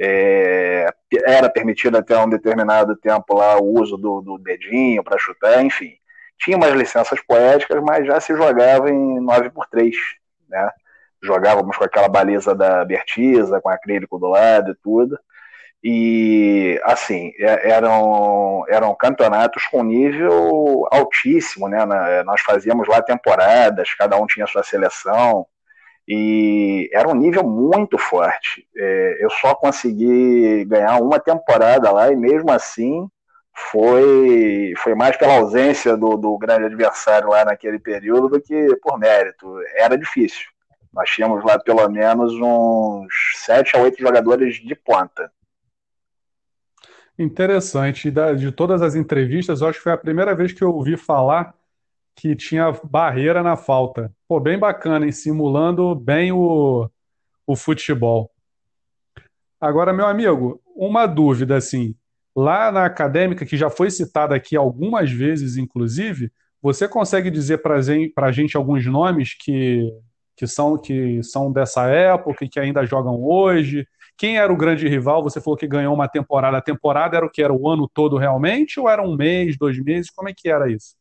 é, 0.03 0.89
era 1.25 1.47
permitido 1.47 1.97
até 1.97 2.17
um 2.17 2.27
determinado 2.27 2.95
tempo 2.95 3.35
lá 3.35 3.59
o 3.59 3.79
uso 3.79 3.97
do, 3.97 4.21
do 4.21 4.37
dedinho 4.39 5.03
para 5.03 5.19
chutar, 5.19 5.63
enfim. 5.63 5.93
Tinha 6.39 6.57
umas 6.57 6.73
licenças 6.73 7.21
poéticas, 7.21 7.79
mas 7.83 8.07
já 8.07 8.19
se 8.19 8.35
jogava 8.35 8.89
em 8.89 9.19
9x3, 9.19 9.91
né? 10.49 10.71
jogávamos 11.21 11.77
com 11.77 11.83
aquela 11.83 12.09
baliza 12.09 12.55
da 12.55 12.83
Bertiza, 12.83 13.61
com 13.61 13.69
acrílico 13.69 14.17
do 14.17 14.27
lado 14.27 14.71
e 14.71 14.75
tudo. 14.75 15.19
E, 15.83 16.79
assim, 16.83 17.31
é, 17.39 17.69
eram, 17.71 18.63
eram 18.67 18.95
campeonatos 18.95 19.65
com 19.67 19.83
nível 19.83 20.87
altíssimo, 20.91 21.67
né? 21.67 21.85
Nós 22.23 22.41
fazíamos 22.41 22.87
lá 22.87 23.01
temporadas, 23.01 23.93
cada 23.93 24.17
um 24.17 24.25
tinha 24.25 24.47
sua 24.47 24.63
seleção, 24.63 25.45
e 26.07 26.89
era 26.93 27.07
um 27.07 27.15
nível 27.15 27.43
muito 27.43 27.97
forte. 27.97 28.67
É, 28.75 29.17
eu 29.19 29.29
só 29.29 29.55
consegui 29.55 30.65
ganhar 30.65 31.01
uma 31.01 31.19
temporada 31.19 31.91
lá, 31.91 32.11
e 32.11 32.15
mesmo 32.15 32.51
assim 32.51 33.07
foi, 33.53 34.73
foi 34.77 34.95
mais 34.95 35.17
pela 35.17 35.35
ausência 35.35 35.95
do, 35.95 36.17
do 36.17 36.37
grande 36.37 36.65
adversário 36.65 37.29
lá 37.29 37.45
naquele 37.45 37.79
período 37.79 38.29
do 38.29 38.41
que 38.41 38.75
por 38.81 38.97
mérito. 38.97 39.47
Era 39.77 39.97
difícil. 39.97 40.47
Nós 40.93 41.09
tínhamos 41.09 41.43
lá 41.43 41.57
pelo 41.59 41.87
menos 41.89 42.33
uns 42.33 43.13
sete 43.35 43.75
a 43.77 43.79
oito 43.79 43.99
jogadores 43.99 44.55
de 44.55 44.75
ponta. 44.75 45.31
Interessante. 47.17 48.11
De 48.11 48.51
todas 48.51 48.81
as 48.81 48.95
entrevistas, 48.95 49.61
acho 49.61 49.77
que 49.77 49.83
foi 49.83 49.93
a 49.93 49.97
primeira 49.97 50.35
vez 50.35 50.51
que 50.51 50.63
eu 50.63 50.73
ouvi 50.73 50.97
falar 50.97 51.53
que 52.15 52.35
tinha 52.35 52.71
barreira 52.83 53.41
na 53.41 53.55
falta. 53.55 54.13
Pô, 54.27 54.39
bem 54.39 54.57
bacana, 54.57 55.05
hein? 55.05 55.11
Simulando 55.11 55.95
bem 55.95 56.31
o, 56.31 56.89
o 57.45 57.55
futebol. 57.55 58.31
Agora, 59.59 59.93
meu 59.93 60.07
amigo, 60.07 60.61
uma 60.75 61.05
dúvida 61.05 61.55
assim. 61.57 61.95
Lá 62.35 62.71
na 62.71 62.85
acadêmica, 62.85 63.45
que 63.45 63.57
já 63.57 63.69
foi 63.69 63.91
citada 63.91 64.35
aqui 64.35 64.55
algumas 64.55 65.11
vezes, 65.11 65.57
inclusive, 65.57 66.31
você 66.61 66.87
consegue 66.87 67.29
dizer 67.29 67.57
para 67.61 67.75
a 67.75 68.31
gente 68.31 68.55
alguns 68.55 68.85
nomes 68.85 69.33
que 69.33 69.91
que 70.41 70.47
são, 70.47 70.75
que 70.75 71.21
são 71.21 71.51
dessa 71.51 71.87
época 71.87 72.43
e 72.43 72.49
que 72.49 72.59
ainda 72.59 72.83
jogam 72.83 73.23
hoje? 73.23 73.87
Quem 74.17 74.39
era 74.39 74.51
o 74.51 74.57
grande 74.57 74.87
rival? 74.87 75.21
Você 75.21 75.39
falou 75.39 75.55
que 75.55 75.67
ganhou 75.67 75.93
uma 75.93 76.07
temporada. 76.07 76.57
A 76.57 76.61
temporada 76.61 77.15
era 77.15 77.25
o 77.25 77.29
que? 77.29 77.43
Era 77.43 77.53
o 77.53 77.69
ano 77.69 77.87
todo 77.87 78.17
realmente? 78.17 78.79
Ou 78.79 78.89
era 78.89 79.03
um 79.03 79.15
mês, 79.15 79.55
dois 79.55 79.77
meses? 79.79 80.09
Como 80.09 80.29
é 80.29 80.33
que 80.35 80.49
era 80.49 80.71
isso? 80.71 80.95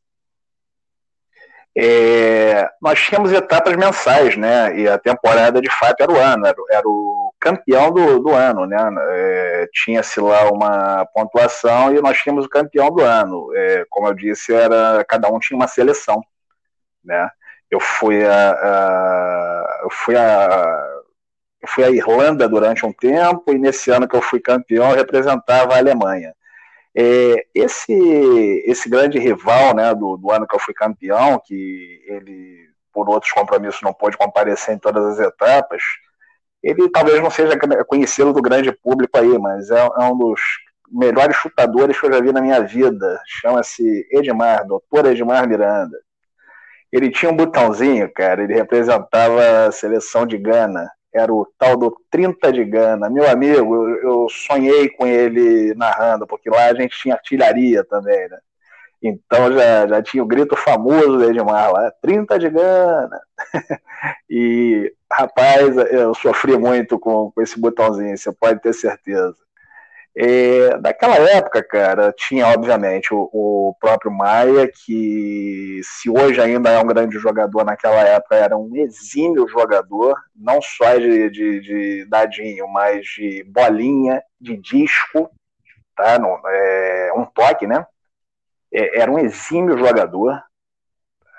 É, 1.76 2.68
nós 2.82 3.00
tínhamos 3.00 3.32
etapas 3.32 3.76
mensais, 3.76 4.36
né? 4.36 4.76
E 4.76 4.88
a 4.88 4.98
temporada 4.98 5.60
de 5.60 5.70
fato 5.70 6.02
era 6.02 6.10
o 6.10 6.16
ano, 6.18 6.46
era, 6.46 6.56
era 6.70 6.88
o 6.88 7.32
campeão 7.38 7.92
do, 7.92 8.18
do 8.18 8.34
ano, 8.34 8.66
né? 8.66 8.76
É, 9.10 9.68
Tinha-se 9.72 10.20
lá 10.20 10.50
uma 10.50 11.06
pontuação 11.14 11.94
e 11.94 12.00
nós 12.02 12.18
tínhamos 12.18 12.46
o 12.46 12.48
campeão 12.48 12.90
do 12.90 13.02
ano. 13.02 13.50
É, 13.54 13.84
como 13.88 14.08
eu 14.08 14.14
disse, 14.14 14.52
era 14.52 15.04
cada 15.04 15.28
um 15.30 15.38
tinha 15.38 15.56
uma 15.56 15.68
seleção, 15.68 16.20
né? 17.04 17.30
Eu 17.70 17.80
fui 17.80 18.24
a, 18.26 18.50
a 18.52 19.80
eu 19.84 19.90
fui 19.90 20.16
a 20.16 21.00
eu 21.62 21.68
fui 21.68 21.84
à 21.84 21.90
Irlanda 21.90 22.48
durante 22.48 22.84
um 22.86 22.92
tempo 22.92 23.52
e 23.52 23.58
nesse 23.58 23.90
ano 23.90 24.08
que 24.08 24.16
eu 24.16 24.22
fui 24.22 24.40
campeão 24.40 24.90
eu 24.90 24.96
representava 24.96 25.74
a 25.74 25.78
Alemanha. 25.78 26.34
É, 26.96 27.46
esse 27.54 27.92
esse 28.66 28.88
grande 28.88 29.18
rival 29.18 29.74
né, 29.74 29.94
do, 29.94 30.16
do 30.16 30.30
ano 30.30 30.46
que 30.46 30.54
eu 30.54 30.60
fui 30.60 30.74
campeão, 30.74 31.40
que 31.44 32.02
ele 32.06 32.68
por 32.92 33.08
outros 33.08 33.32
compromissos 33.32 33.80
não 33.82 33.92
pôde 33.92 34.16
comparecer 34.16 34.74
em 34.74 34.78
todas 34.78 35.18
as 35.18 35.26
etapas, 35.26 35.82
ele 36.62 36.90
talvez 36.90 37.22
não 37.22 37.30
seja 37.30 37.58
conhecido 37.86 38.32
do 38.32 38.42
grande 38.42 38.72
público 38.72 39.18
aí, 39.18 39.38
mas 39.38 39.70
é, 39.70 39.78
é 39.78 40.04
um 40.04 40.16
dos 40.16 40.40
melhores 40.90 41.36
chutadores 41.36 41.98
que 41.98 42.06
eu 42.06 42.12
já 42.12 42.20
vi 42.20 42.32
na 42.32 42.40
minha 42.40 42.60
vida. 42.60 43.20
Chama-se 43.26 44.06
Edmar, 44.10 44.66
doutor 44.66 45.06
Edmar 45.06 45.48
Miranda. 45.48 45.96
Ele 46.92 47.10
tinha 47.10 47.30
um 47.30 47.36
botãozinho, 47.36 48.12
cara, 48.12 48.42
ele 48.42 48.54
representava 48.54 49.68
a 49.68 49.72
seleção 49.72 50.26
de 50.26 50.36
Gana. 50.36 50.90
Era 51.12 51.32
o 51.32 51.46
tal 51.58 51.76
do 51.76 51.96
30 52.10 52.52
de 52.52 52.64
Gana. 52.64 53.10
Meu 53.10 53.28
amigo, 53.28 53.74
eu, 53.74 53.96
eu 54.02 54.26
sonhei 54.28 54.88
com 54.88 55.06
ele 55.06 55.74
narrando, 55.74 56.26
porque 56.26 56.48
lá 56.48 56.66
a 56.66 56.74
gente 56.74 56.96
tinha 57.00 57.14
artilharia 57.14 57.84
também, 57.84 58.28
né? 58.28 58.38
Então 59.02 59.50
já, 59.52 59.86
já 59.86 60.02
tinha 60.02 60.22
o 60.22 60.26
grito 60.26 60.54
famoso 60.56 61.18
do 61.18 61.24
Edmar 61.24 61.72
lá, 61.72 61.90
30 62.02 62.38
de 62.38 62.50
Gana. 62.50 63.20
e, 64.28 64.92
rapaz, 65.10 65.76
eu 65.90 66.14
sofri 66.14 66.56
muito 66.56 66.98
com, 66.98 67.30
com 67.32 67.42
esse 67.42 67.58
botãozinho, 67.58 68.16
você 68.16 68.30
pode 68.32 68.60
ter 68.60 68.74
certeza. 68.74 69.36
É, 70.16 70.76
daquela 70.78 71.16
época, 71.30 71.62
cara, 71.62 72.12
tinha 72.16 72.46
obviamente 72.48 73.14
o, 73.14 73.30
o, 73.32 73.76
próprio 73.80 74.10
Maia, 74.10 74.68
que 74.68 75.80
se 75.84 76.10
hoje 76.10 76.40
ainda 76.40 76.68
é 76.70 76.78
um 76.80 76.86
grande 76.86 77.16
jogador, 77.18 77.64
naquela 77.64 78.00
época 78.02 78.34
era 78.34 78.56
um 78.56 78.74
exímio 78.74 79.46
jogador, 79.48 80.16
não 80.34 80.60
só 80.60 80.96
de, 80.96 81.30
de, 81.30 81.60
de 81.60 82.06
dadinho, 82.08 82.66
mas 82.68 83.06
de 83.06 83.44
bolinha, 83.44 84.20
de 84.40 84.56
disco, 84.56 85.30
tá? 85.94 86.18
No, 86.18 86.40
é, 86.44 87.12
um 87.16 87.24
toque, 87.24 87.66
né? 87.66 87.86
É, 88.72 89.00
era 89.00 89.10
um 89.10 89.18
exímio 89.18 89.78
jogador, 89.78 90.42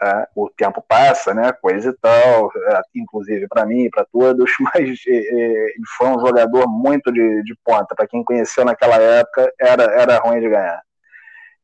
é, 0.04 0.28
o 0.36 0.50
tempo 0.50 0.84
passa, 0.88 1.34
né, 1.34 1.52
coisa 1.54 1.90
e 1.90 1.98
tal, 2.02 2.52
é, 2.56 2.82
inclusive 2.96 3.48
para 3.48 3.66
mim 3.66 3.90
para 3.90 4.06
todos, 4.06 4.52
mas 4.60 5.00
é, 5.08 5.12
ele 5.12 5.86
foi 5.98 6.08
um 6.08 6.20
jogador 6.20 6.68
muito 6.68 7.12
de, 7.12 7.44
de 7.44 7.56
ponta. 7.64 7.96
Para 7.96 8.08
quem 8.08 8.24
conheceu 8.24 8.66
naquela 8.66 8.98
época, 8.98 9.52
era, 9.60 9.84
era 9.84 10.20
ruim 10.20 10.40
de 10.40 10.50
ganhar. 10.50 10.82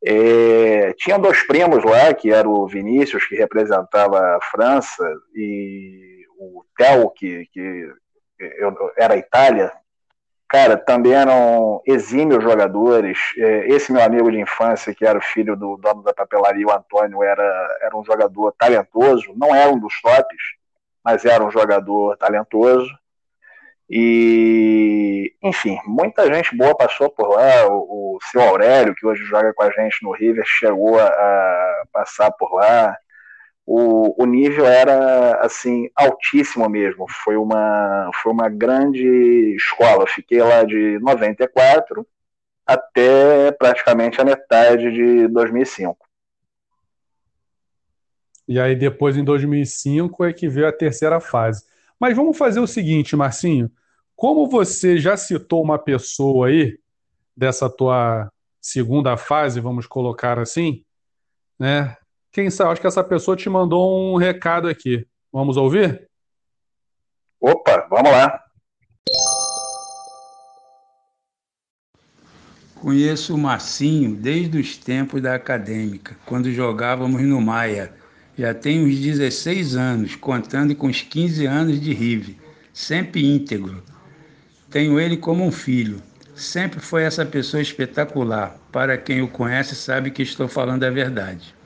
É, 0.06 0.94
tinha 0.94 1.18
dois 1.18 1.46
primos 1.48 1.84
lá, 1.84 2.14
que 2.14 2.32
era 2.32 2.48
o 2.48 2.68
Vinícius, 2.68 3.26
que 3.26 3.36
representava 3.36 4.20
a 4.20 4.40
França, 4.52 5.04
e 5.34 6.24
o 6.40 6.64
Theo, 6.78 7.10
que, 7.10 7.48
que 7.52 7.92
eu, 8.40 8.74
era 8.96 9.16
a 9.16 9.18
Itália, 9.18 9.72
cara, 10.48 10.78
também 10.78 11.14
eram 11.14 11.82
exímios 11.86 12.44
jogadores. 12.44 13.18
É, 13.38 13.68
esse 13.68 13.92
meu 13.92 14.02
amigo 14.04 14.32
de 14.32 14.40
infância, 14.40 14.94
que 14.94 15.06
era 15.06 15.18
o 15.18 15.22
filho 15.22 15.56
do 15.56 15.78
dono 15.78 16.04
da 16.04 16.14
papelaria, 16.14 16.68
o 16.68 16.72
Antônio, 16.72 17.24
era, 17.24 17.78
era 17.82 17.98
um 17.98 18.04
jogador 18.04 18.54
talentoso, 18.58 19.34
não 19.36 19.54
era 19.56 19.70
um 19.72 19.80
dos 19.80 20.00
tops, 20.02 20.38
mas 21.04 21.26
era 21.26 21.44
um 21.44 21.52
jogador 21.52 22.18
talentoso. 22.18 22.90
E, 23.90 25.34
enfim, 25.42 25.80
muita 25.86 26.32
gente 26.34 26.56
boa 26.56 26.76
passou 26.76 27.10
por 27.10 27.30
lá. 27.30 27.68
O, 27.68 28.16
o 28.16 28.20
seu 28.32 28.42
Aurélio, 28.42 28.96
que 28.96 29.06
hoje 29.06 29.24
joga 29.24 29.54
com 29.54 29.64
a 29.64 29.72
gente 29.72 30.04
no 30.04 30.12
River, 30.12 30.44
chegou 30.46 31.00
a, 31.00 31.08
a 31.08 31.84
passar 31.94 32.32
por 32.32 32.54
lá 32.54 32.98
o, 33.70 34.24
o 34.24 34.26
nível 34.26 34.66
era 34.66 35.42
assim 35.42 35.90
altíssimo 35.94 36.70
mesmo. 36.70 37.06
Foi 37.24 37.36
uma, 37.36 38.10
foi 38.24 38.32
uma 38.32 38.48
grande 38.48 39.06
escola. 39.58 40.08
Fiquei 40.08 40.42
lá 40.42 40.64
de 40.64 40.98
94 41.00 42.08
até 42.66 43.52
praticamente 43.52 44.22
a 44.22 44.26
metade 44.26 44.90
de 44.90 45.28
2005. 45.28 45.98
E 48.48 48.58
aí 48.58 48.74
depois 48.74 49.18
em 49.18 49.24
2005 49.26 50.24
é 50.24 50.32
que 50.32 50.48
veio 50.48 50.70
a 50.70 50.72
terceira 50.72 51.20
fase. 51.20 51.66
Mas 52.00 52.16
vamos 52.16 52.38
fazer 52.38 52.62
o 52.62 52.68
seguinte, 52.68 53.18
Marcinho. 53.18 53.70
Como 54.16 54.50
você 54.50 54.98
já 54.98 55.18
citou 55.18 55.62
uma 55.62 55.78
pessoa 55.78 56.48
aí 56.48 56.80
dessa 57.36 57.70
tua 57.70 58.32
segunda 58.62 59.18
fase, 59.18 59.60
vamos 59.60 59.86
colocar 59.86 60.40
assim, 60.40 60.86
né? 61.60 61.98
Quem 62.38 62.52
sabe, 62.52 62.74
acho 62.74 62.82
que 62.82 62.86
essa 62.86 63.04
pessoa 63.04 63.36
te 63.36 63.50
mandou 63.50 64.14
um 64.14 64.16
recado 64.16 64.68
aqui. 64.68 65.08
Vamos 65.34 65.58
ouvir? 65.58 66.08
Opa, 67.42 67.88
vamos 67.90 68.12
lá. 68.12 68.40
Conheço 72.76 73.34
o 73.34 73.40
Marcinho 73.40 74.16
desde 74.16 74.56
os 74.60 74.78
tempos 74.78 75.20
da 75.20 75.34
acadêmica, 75.34 76.16
quando 76.28 76.52
jogávamos 76.52 77.24
no 77.24 77.42
Maia. 77.42 77.92
Já 78.38 78.54
tem 78.54 78.86
uns 78.86 79.00
16 79.00 79.76
anos, 79.76 80.16
contando 80.16 80.76
com 80.76 80.86
os 80.86 81.02
15 81.02 81.44
anos 81.48 81.82
de 81.82 81.92
Rive, 81.92 82.40
sempre 82.72 83.26
íntegro. 83.26 83.84
Tenho 84.70 85.00
ele 85.00 85.18
como 85.18 85.44
um 85.44 85.52
filho. 85.52 86.04
Sempre 86.36 86.82
foi 86.82 87.02
essa 87.02 87.26
pessoa 87.26 87.64
espetacular. 87.64 88.60
Para 88.72 88.96
quem 88.96 89.24
o 89.24 89.28
conhece, 89.28 89.74
sabe 89.74 90.12
que 90.12 90.22
estou 90.22 90.48
falando 90.48 90.84
a 90.84 90.92
verdade. 90.92 91.57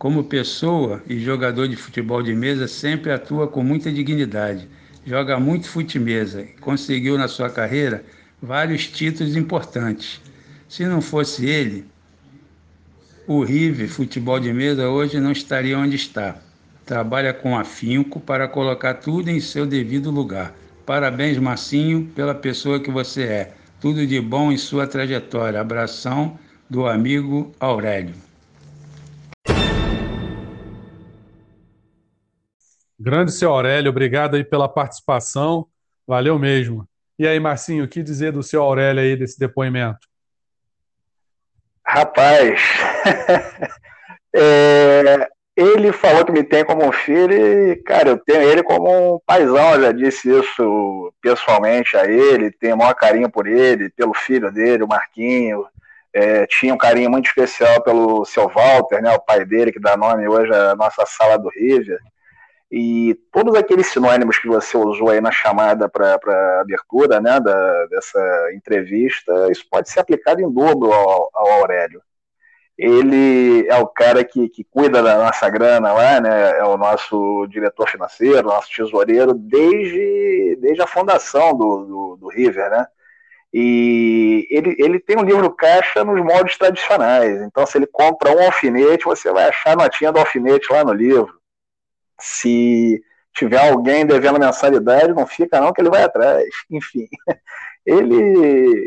Como 0.00 0.24
pessoa 0.24 1.02
e 1.06 1.18
jogador 1.18 1.68
de 1.68 1.76
futebol 1.76 2.22
de 2.22 2.34
mesa, 2.34 2.66
sempre 2.66 3.12
atua 3.12 3.46
com 3.46 3.62
muita 3.62 3.92
dignidade. 3.92 4.66
Joga 5.04 5.38
muito 5.38 5.68
fute-mesa 5.68 6.40
e 6.40 6.58
conseguiu 6.58 7.18
na 7.18 7.28
sua 7.28 7.50
carreira 7.50 8.02
vários 8.40 8.86
títulos 8.86 9.36
importantes. 9.36 10.18
Se 10.66 10.86
não 10.86 11.02
fosse 11.02 11.44
ele, 11.44 11.84
o 13.26 13.44
River 13.44 13.90
Futebol 13.90 14.40
de 14.40 14.50
Mesa 14.54 14.88
hoje 14.88 15.20
não 15.20 15.32
estaria 15.32 15.78
onde 15.78 15.96
está. 15.96 16.38
Trabalha 16.86 17.34
com 17.34 17.58
afinco 17.58 18.18
para 18.18 18.48
colocar 18.48 18.94
tudo 18.94 19.28
em 19.28 19.38
seu 19.38 19.66
devido 19.66 20.10
lugar. 20.10 20.54
Parabéns, 20.86 21.36
Marcinho, 21.36 22.06
pela 22.14 22.34
pessoa 22.34 22.80
que 22.80 22.90
você 22.90 23.24
é. 23.24 23.52
Tudo 23.78 24.06
de 24.06 24.18
bom 24.18 24.50
em 24.50 24.56
sua 24.56 24.86
trajetória. 24.86 25.60
Abração 25.60 26.38
do 26.70 26.86
amigo 26.86 27.52
Aurélio. 27.60 28.29
Grande 33.02 33.32
seu 33.32 33.50
Aurélio, 33.50 33.88
obrigado 33.88 34.34
aí 34.36 34.44
pela 34.44 34.68
participação. 34.68 35.66
Valeu 36.06 36.38
mesmo. 36.38 36.86
E 37.18 37.26
aí, 37.26 37.40
Marcinho, 37.40 37.84
o 37.84 37.88
que 37.88 38.02
dizer 38.02 38.30
do 38.30 38.42
seu 38.42 38.62
Aurélio 38.62 39.02
aí 39.02 39.16
desse 39.16 39.38
depoimento? 39.38 40.06
Rapaz, 41.82 42.60
é, 44.36 45.26
ele 45.56 45.92
falou 45.92 46.26
que 46.26 46.32
me 46.32 46.44
tem 46.44 46.62
como 46.62 46.86
um 46.86 46.92
filho 46.92 47.32
e, 47.32 47.76
cara, 47.76 48.10
eu 48.10 48.18
tenho 48.18 48.42
ele 48.42 48.62
como 48.62 49.14
um 49.14 49.18
paizão, 49.26 49.76
eu 49.76 49.80
já 49.80 49.92
disse 49.92 50.30
isso 50.30 51.10
pessoalmente 51.22 51.96
a 51.96 52.04
ele, 52.04 52.50
tenho 52.50 52.74
o 52.74 52.78
maior 52.78 52.94
carinho 52.94 53.30
por 53.30 53.46
ele, 53.46 53.88
pelo 53.88 54.12
filho 54.12 54.52
dele, 54.52 54.82
o 54.82 54.88
Marquinho, 54.88 55.64
é, 56.12 56.46
tinha 56.46 56.74
um 56.74 56.78
carinho 56.78 57.08
muito 57.08 57.28
especial 57.28 57.82
pelo 57.82 58.26
seu 58.26 58.46
Walter, 58.46 59.00
né, 59.00 59.10
o 59.14 59.20
pai 59.20 59.42
dele, 59.46 59.72
que 59.72 59.80
dá 59.80 59.96
nome 59.96 60.28
hoje 60.28 60.52
à 60.52 60.76
nossa 60.76 61.06
sala 61.06 61.38
do 61.38 61.48
River, 61.48 61.98
e 62.70 63.14
todos 63.32 63.56
aqueles 63.56 63.88
sinônimos 63.88 64.38
que 64.38 64.46
você 64.46 64.76
usou 64.76 65.10
aí 65.10 65.20
na 65.20 65.32
chamada 65.32 65.88
para 65.88 66.60
abertura 66.60 67.20
né, 67.20 67.40
da, 67.40 67.86
dessa 67.86 68.52
entrevista, 68.54 69.48
isso 69.50 69.66
pode 69.68 69.90
ser 69.90 69.98
aplicado 69.98 70.40
em 70.40 70.48
dobro 70.48 70.92
ao, 70.92 71.30
ao 71.34 71.52
Aurélio. 71.54 72.00
Ele 72.78 73.66
é 73.68 73.76
o 73.76 73.88
cara 73.88 74.22
que, 74.24 74.48
que 74.48 74.62
cuida 74.64 75.02
da 75.02 75.18
nossa 75.18 75.50
grana 75.50 75.92
lá, 75.92 76.20
né, 76.20 76.58
é 76.58 76.64
o 76.64 76.78
nosso 76.78 77.46
diretor 77.48 77.88
financeiro, 77.88 78.48
nosso 78.48 78.72
tesoureiro, 78.74 79.34
desde, 79.34 80.56
desde 80.60 80.80
a 80.80 80.86
fundação 80.86 81.52
do, 81.52 81.84
do, 81.84 82.16
do 82.20 82.28
River, 82.28 82.70
né? 82.70 82.86
E 83.52 84.46
ele, 84.48 84.76
ele 84.78 85.00
tem 85.00 85.18
um 85.18 85.24
livro 85.24 85.50
caixa 85.50 86.04
nos 86.04 86.22
moldes 86.22 86.56
tradicionais. 86.56 87.42
Então, 87.42 87.66
se 87.66 87.76
ele 87.76 87.86
compra 87.86 88.30
um 88.30 88.44
alfinete, 88.44 89.04
você 89.04 89.32
vai 89.32 89.48
achar 89.48 89.72
a 89.72 89.82
notinha 89.82 90.12
do 90.12 90.20
alfinete 90.20 90.72
lá 90.72 90.84
no 90.84 90.92
livro 90.92 91.39
se 92.20 93.02
tiver 93.34 93.68
alguém 93.70 94.04
devendo 94.06 94.38
mensalidade, 94.38 95.14
não 95.14 95.26
fica 95.26 95.60
não, 95.60 95.72
que 95.72 95.80
ele 95.80 95.90
vai 95.90 96.02
atrás. 96.02 96.44
Enfim, 96.70 97.08
ele, 97.86 98.14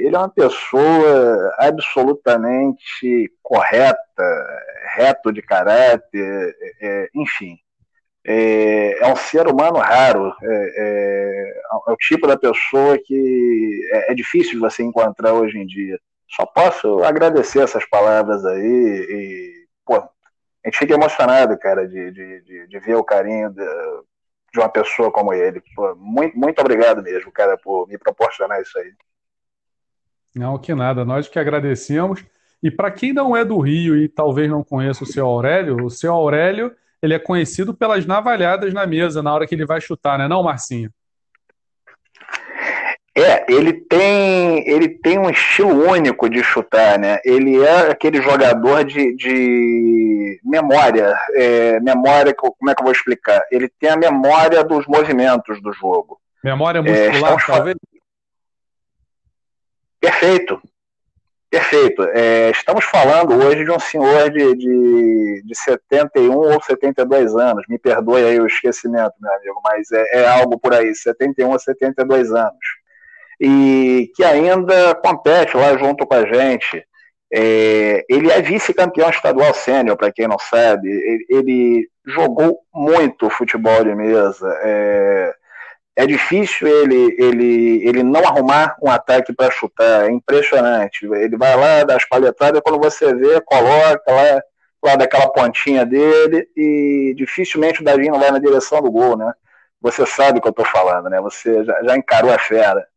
ele 0.06 0.16
é 0.16 0.20
uma 0.20 0.30
pessoa 0.30 1.54
absolutamente 1.58 3.32
correta, 3.42 4.00
reto 4.96 5.32
de 5.32 5.42
caráter, 5.42 6.56
é, 6.82 7.04
é 7.04 7.10
enfim. 7.16 7.58
É, 8.26 9.04
é, 9.04 9.12
um 9.12 9.18
ser 9.18 9.48
humano 9.48 9.80
raro, 9.80 10.34
é, 10.42 10.48
é, 10.48 11.62
é, 11.90 11.92
o 11.92 11.96
tipo 11.98 12.26
da 12.26 12.38
pessoa 12.38 12.98
que 12.98 13.82
é, 13.92 14.12
é 14.12 14.16
difícil 14.16 14.60
você 14.62 14.82
encontrar 14.82 15.34
hoje 15.34 15.58
em 15.58 15.66
dia. 15.66 16.00
Só 16.30 16.46
posso 16.46 17.04
agradecer 17.04 17.62
essas 17.62 17.86
palavras 17.90 18.46
aí 18.46 18.66
e, 19.10 19.63
a 20.64 20.70
gente 20.70 20.80
fica 20.80 20.94
emocionado, 20.94 21.58
cara, 21.58 21.88
de, 21.88 22.12
de, 22.12 22.42
de, 22.42 22.68
de 22.68 22.80
ver 22.80 22.96
o 22.96 23.04
carinho 23.04 23.50
de, 23.50 23.66
de, 24.54 24.60
uma 24.60 24.70
pessoa 24.70 25.12
como 25.12 25.34
ele. 25.34 25.62
Pô, 25.76 25.94
muito, 25.96 26.38
muito 26.38 26.60
obrigado 26.60 27.04
mesmo, 27.04 27.32
cara, 27.32 27.58
por 27.58 27.88
me 27.88 27.98
proporcionar 27.98 28.62
isso 28.62 28.78
aí. 28.80 28.94
Não, 30.34 30.58
que 30.58 30.74
nada, 30.74 31.04
nós 31.04 31.28
que 31.28 31.38
agradecemos. 31.38 32.24
E 32.62 32.72
para 32.72 32.90
quem 32.90 33.12
não 33.12 33.36
é 33.36 33.44
do 33.44 33.60
Rio 33.60 33.98
e 33.98 34.08
talvez 34.08 34.50
não 34.50 34.64
conheça 34.64 35.04
o 35.04 35.08
seu 35.08 35.26
Aurélio, 35.26 35.84
o 35.84 35.90
seu 35.90 36.14
Aurélio 36.14 36.74
ele 37.02 37.14
é 37.14 37.20
conhecido 37.20 37.74
pelas 37.74 38.06
navalhadas 38.06 38.74
na 38.74 38.88
mesa 38.88 39.22
na 39.22 39.34
hora 39.34 39.46
que 39.46 39.54
ele 39.54 39.66
vai 39.66 39.82
chutar, 39.82 40.18
né, 40.18 40.26
não, 40.30 40.42
Marcinho? 40.42 40.90
É, 43.16 43.46
ele 43.48 43.74
tem, 43.74 44.68
ele 44.68 44.90
tem 44.90 45.20
um 45.20 45.30
estilo 45.30 45.88
único 45.88 46.28
de 46.28 46.44
chutar, 46.44 46.98
né? 46.98 47.20
Ele 47.24 47.62
é 47.62 47.92
aquele 47.92 48.20
jogador 48.20 48.84
de, 48.84 49.16
de 49.16 50.40
memória. 50.44 51.16
É, 51.36 51.80
memória, 51.80 52.34
como 52.34 52.72
é 52.72 52.74
que 52.74 52.82
eu 52.82 52.86
vou 52.86 52.92
explicar? 52.92 53.46
Ele 53.52 53.70
tem 53.80 53.92
a 53.92 53.98
memória 53.98 54.64
dos 54.64 54.88
movimentos 54.88 55.62
do 55.62 55.72
jogo. 55.72 56.20
Memória 56.44 56.80
é, 56.80 56.82
muscular, 56.82 57.34
é, 57.34 57.46
talvez? 57.46 57.76
Perfeito. 60.02 60.60
Perfeito. 61.52 62.04
É, 62.16 62.50
estamos 62.50 62.84
falando 62.84 63.36
hoje 63.36 63.64
de 63.64 63.70
um 63.70 63.80
senhor 63.80 64.32
de, 64.32 64.56
de, 64.56 65.44
de 65.46 65.56
71 65.56 66.34
ou 66.34 66.60
72 66.64 67.36
anos. 67.36 67.64
Me 67.70 67.78
perdoe 67.78 68.24
aí 68.24 68.40
o 68.40 68.48
esquecimento, 68.48 69.14
meu 69.22 69.32
amigo, 69.36 69.62
mas 69.64 69.92
é, 69.92 70.22
é 70.24 70.28
algo 70.28 70.58
por 70.58 70.74
aí, 70.74 70.96
71 70.96 71.52
ou 71.52 71.60
72 71.60 72.32
anos 72.32 72.83
e 73.40 74.12
que 74.16 74.24
ainda 74.24 74.96
compete 74.96 75.56
lá 75.56 75.78
junto 75.78 76.06
com 76.06 76.14
a 76.14 76.26
gente. 76.26 76.86
É, 77.36 78.06
ele 78.08 78.32
é 78.32 78.42
vice-campeão 78.42 79.10
estadual 79.10 79.54
sênior, 79.56 79.98
para 79.98 80.12
quem 80.12 80.28
não 80.28 80.38
sabe. 80.38 80.88
Ele, 80.88 81.26
ele, 81.30 81.90
jogou 82.06 82.60
muito 82.74 83.30
futebol 83.30 83.84
de 83.84 83.96
mesa. 83.96 84.48
É, 84.62 85.34
é 85.96 86.06
difícil 86.06 86.68
ele, 86.68 87.16
ele, 87.18 87.88
ele 87.88 88.04
não 88.04 88.22
arrumar 88.24 88.76
um 88.82 88.92
ataque 88.92 89.34
para 89.34 89.50
chutar. 89.50 90.06
É 90.06 90.12
impressionante. 90.12 91.06
Ele 91.06 91.38
vai 91.38 91.56
lá, 91.56 91.84
dá 91.84 91.96
as 91.96 92.08
paletadas, 92.08 92.62
quando 92.64 92.80
você 92.80 93.16
vê, 93.16 93.42
coloca 93.42 94.12
lá, 94.12 94.42
lá 94.84 94.96
daquela 94.96 95.32
pontinha 95.32 95.86
dele 95.86 96.48
e 96.56 97.14
dificilmente 97.18 97.82
o 97.82 97.86
Davi 97.86 98.10
não 98.10 98.20
vai 98.20 98.32
na 98.32 98.40
direção 98.40 98.82
do 98.82 98.92
gol, 98.92 99.18
né? 99.18 99.34
Você 99.82 100.06
sabe 100.06 100.40
o 100.40 100.42
que 100.42 100.48
eu 100.48 100.52
estou 100.52 100.66
falando, 100.66 101.10
né? 101.10 101.20
Você 101.22 101.64
já, 101.64 101.84
já 101.84 101.98
encarou 101.98 102.32
a 102.32 102.40
fera. 102.40 102.88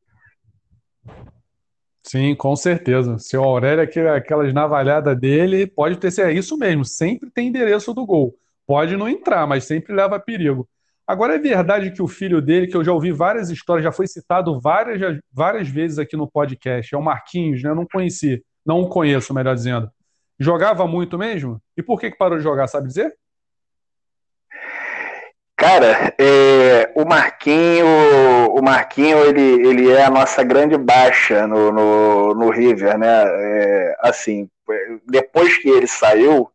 Sim, 2.06 2.36
com 2.36 2.54
certeza. 2.54 3.18
Seu 3.18 3.42
Aurélio, 3.42 3.82
aquelas 4.14 4.52
navalhadas 4.54 5.18
dele, 5.18 5.66
pode 5.66 5.98
ter 5.98 6.16
é 6.20 6.32
isso 6.32 6.56
mesmo, 6.56 6.84
sempre 6.84 7.30
tem 7.30 7.48
endereço 7.48 7.92
do 7.92 8.06
gol. 8.06 8.34
Pode 8.64 8.96
não 8.96 9.08
entrar, 9.08 9.46
mas 9.46 9.64
sempre 9.64 9.92
leva 9.92 10.18
perigo. 10.20 10.68
Agora 11.04 11.34
é 11.34 11.38
verdade 11.38 11.90
que 11.90 12.02
o 12.02 12.06
filho 12.08 12.40
dele, 12.40 12.68
que 12.68 12.76
eu 12.76 12.84
já 12.84 12.92
ouvi 12.92 13.10
várias 13.10 13.50
histórias, 13.50 13.84
já 13.84 13.92
foi 13.92 14.06
citado 14.06 14.60
várias, 14.60 15.18
várias 15.32 15.68
vezes 15.68 15.98
aqui 15.98 16.16
no 16.16 16.30
podcast, 16.30 16.94
é 16.94 16.98
o 16.98 17.02
Marquinhos, 17.02 17.62
né? 17.62 17.70
Eu 17.70 17.74
não 17.74 17.86
conheci, 17.86 18.42
não 18.64 18.82
o 18.82 18.88
conheço, 18.88 19.34
melhor 19.34 19.54
dizendo. 19.54 19.90
Jogava 20.38 20.86
muito 20.86 21.18
mesmo? 21.18 21.60
E 21.76 21.82
por 21.82 21.98
que, 21.98 22.10
que 22.10 22.18
parou 22.18 22.38
de 22.38 22.44
jogar, 22.44 22.68
sabe 22.68 22.88
dizer? 22.88 23.12
Cara, 25.56 26.14
é, 26.18 26.92
o 26.94 27.06
Marquinho, 27.06 27.86
o 28.50 28.62
Marquinho 28.62 29.24
ele, 29.24 29.66
ele 29.66 29.90
é 29.90 30.04
a 30.04 30.10
nossa 30.10 30.44
grande 30.44 30.76
baixa 30.76 31.46
no, 31.46 31.72
no, 31.72 32.34
no 32.34 32.50
River, 32.50 32.98
né? 32.98 33.24
É, 33.24 33.96
assim, 34.00 34.50
depois 35.06 35.56
que 35.56 35.68
ele 35.70 35.86
saiu, 35.86 36.50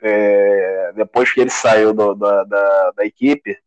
é, 0.00 0.92
depois 0.94 1.32
que 1.32 1.40
ele 1.40 1.50
saiu 1.50 1.92
do, 1.92 2.14
da, 2.14 2.44
da, 2.44 2.90
da, 2.92 3.04
equipe, 3.04 3.58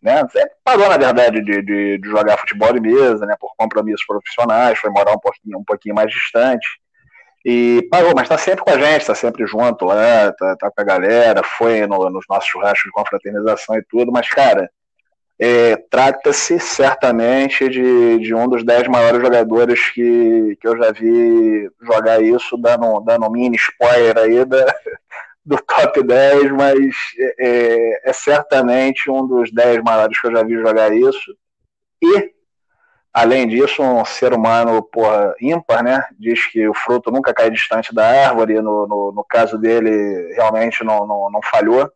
né? 0.00 0.22
Parou, 0.62 0.88
na 0.88 0.98
verdade, 0.98 1.42
de, 1.42 1.62
de, 1.62 1.98
de, 1.98 2.08
jogar 2.08 2.38
futebol 2.38 2.72
de 2.72 2.80
mesa, 2.80 3.26
né? 3.26 3.36
Por 3.40 3.54
compromissos 3.56 4.06
profissionais, 4.06 4.78
foi 4.78 4.90
morar 4.90 5.14
um 5.14 5.18
pouquinho, 5.18 5.58
um 5.58 5.64
pouquinho 5.64 5.96
mais 5.96 6.12
distante. 6.12 6.66
E 7.48 7.86
parou, 7.88 8.12
mas 8.12 8.24
está 8.24 8.36
sempre 8.36 8.64
com 8.64 8.70
a 8.70 8.76
gente, 8.76 9.02
está 9.02 9.14
sempre 9.14 9.46
junto 9.46 9.84
lá, 9.84 10.32
tá, 10.32 10.56
tá, 10.56 10.68
com 10.68 10.80
a 10.80 10.84
galera, 10.84 11.44
foi 11.44 11.86
no, 11.86 12.10
nos 12.10 12.24
nossos 12.28 12.50
churrascos 12.50 12.86
de 12.86 12.90
confraternização 12.90 13.76
e 13.76 13.84
tudo, 13.84 14.10
mas, 14.10 14.28
cara, 14.28 14.68
é, 15.38 15.76
trata-se 15.88 16.58
certamente 16.58 17.68
de, 17.68 18.18
de 18.18 18.34
um 18.34 18.48
dos 18.48 18.64
dez 18.64 18.88
maiores 18.88 19.22
jogadores 19.22 19.90
que, 19.90 20.58
que 20.60 20.66
eu 20.66 20.76
já 20.76 20.90
vi 20.90 21.70
jogar 21.82 22.20
isso, 22.20 22.56
dando, 22.56 23.00
dando 23.02 23.26
um 23.26 23.30
mini 23.30 23.54
spoiler 23.54 24.18
aí 24.18 24.44
da, 24.44 24.66
do 25.46 25.56
top 25.58 26.02
10, 26.02 26.50
mas 26.50 26.96
é, 27.38 28.10
é 28.10 28.12
certamente 28.12 29.08
um 29.08 29.24
dos 29.24 29.52
dez 29.52 29.80
maiores 29.84 30.20
que 30.20 30.26
eu 30.26 30.32
já 30.32 30.42
vi 30.42 30.54
jogar 30.54 30.92
isso. 30.92 31.32
E 32.02 32.35
Além 33.16 33.48
disso, 33.48 33.82
um 33.82 34.04
ser 34.04 34.34
humano 34.34 34.82
porra, 34.82 35.34
ímpar, 35.40 35.82
né? 35.82 36.06
Diz 36.18 36.46
que 36.48 36.68
o 36.68 36.74
fruto 36.74 37.10
nunca 37.10 37.32
cai 37.32 37.50
distante 37.50 37.94
da 37.94 38.06
árvore. 38.28 38.60
No, 38.60 38.86
no, 38.86 39.10
no 39.10 39.24
caso 39.24 39.56
dele, 39.56 40.34
realmente 40.34 40.84
não, 40.84 41.06
não, 41.06 41.30
não 41.30 41.40
falhou. 41.42 41.90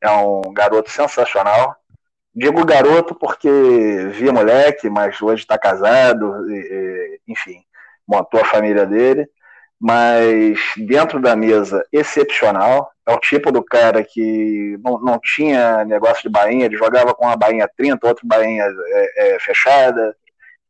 É 0.00 0.10
um 0.10 0.40
garoto 0.54 0.90
sensacional. 0.90 1.76
Digo 2.34 2.64
garoto 2.64 3.14
porque 3.14 3.46
via 4.12 4.32
moleque, 4.32 4.88
mas 4.88 5.20
hoje 5.20 5.42
está 5.42 5.58
casado, 5.58 6.50
e, 6.50 6.54
e, 6.56 7.20
enfim, 7.28 7.62
montou 8.08 8.40
a 8.40 8.46
família 8.46 8.86
dele. 8.86 9.28
Mas 9.78 10.58
dentro 10.78 11.20
da 11.20 11.36
mesa, 11.36 11.84
excepcional. 11.92 12.90
É 13.06 13.12
o 13.12 13.20
tipo 13.20 13.52
do 13.52 13.62
cara 13.62 14.02
que 14.02 14.78
não, 14.82 14.98
não 14.98 15.20
tinha 15.22 15.84
negócio 15.84 16.22
de 16.22 16.30
bainha, 16.30 16.64
ele 16.64 16.76
jogava 16.78 17.14
com 17.14 17.26
uma 17.26 17.36
bainha 17.36 17.68
30, 17.76 18.06
outra 18.08 18.26
bainha 18.26 18.64
é, 18.64 19.34
é, 19.34 19.38
fechada 19.40 20.16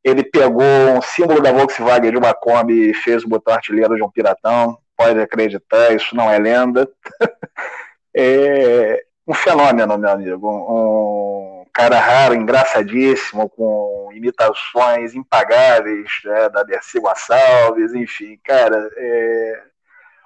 ele 0.05 0.23
pegou 0.23 0.63
um 0.63 1.01
símbolo 1.01 1.41
da 1.41 1.51
Volkswagen 1.51 2.11
de 2.11 2.19
uma 2.19 2.35
Kombi 2.35 2.91
e 2.91 2.95
fez 2.95 3.25
o 3.25 3.29
botão 3.29 3.55
artilheiro 3.55 3.97
de 3.97 4.03
um 4.03 4.11
piratão. 4.11 4.79
Pode 4.97 5.19
acreditar, 5.19 5.93
isso 5.93 6.15
não 6.15 6.31
é 6.31 6.39
lenda. 6.39 6.87
é 8.15 9.03
um 9.27 9.33
fenômeno, 9.33 9.97
meu 9.97 10.11
amigo. 10.11 10.47
Um, 10.47 11.63
um 11.63 11.67
cara 11.73 11.99
raro, 11.99 12.35
engraçadíssimo, 12.35 13.49
com 13.49 14.11
imitações 14.15 15.15
impagáveis 15.15 16.09
né, 16.25 16.51
da 16.51 16.63
Dercy 16.63 17.01
Gonçalves, 17.01 17.95
enfim, 17.95 18.39
cara, 18.45 18.89
é 18.97 19.63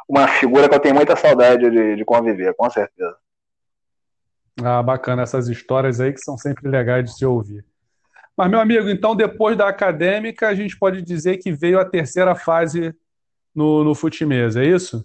uma 0.08 0.26
figura 0.26 0.68
que 0.68 0.74
eu 0.74 0.80
tenho 0.80 0.94
muita 0.94 1.14
saudade 1.14 1.70
de, 1.70 1.96
de 1.96 2.04
conviver, 2.04 2.52
com 2.54 2.68
certeza. 2.68 3.16
Ah, 4.62 4.82
bacana 4.82 5.22
essas 5.22 5.48
histórias 5.48 6.00
aí 6.00 6.12
que 6.12 6.20
são 6.20 6.36
sempre 6.36 6.68
legais 6.68 7.04
de 7.04 7.16
se 7.16 7.24
ouvir. 7.24 7.64
Mas, 8.38 8.48
meu 8.48 8.61
amigo, 8.61 8.88
então 8.88 9.16
depois 9.16 9.57
da 9.57 9.68
acadêmica, 9.68 10.46
a 10.46 10.55
gente 10.55 10.79
pode 10.79 11.03
dizer 11.03 11.38
que 11.38 11.51
veio 11.51 11.81
a 11.81 11.85
terceira 11.85 12.37
fase 12.37 12.94
no, 13.53 13.83
no 13.83 13.96
Futimesa, 13.96 14.62
é 14.62 14.66
isso? 14.68 15.05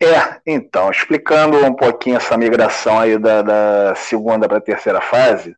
É, 0.00 0.40
então, 0.46 0.92
explicando 0.92 1.56
um 1.64 1.74
pouquinho 1.74 2.18
essa 2.18 2.36
migração 2.38 3.00
aí 3.00 3.18
da, 3.18 3.42
da 3.42 3.94
segunda 3.96 4.46
para 4.46 4.58
a 4.58 4.60
terceira 4.60 5.00
fase, 5.00 5.56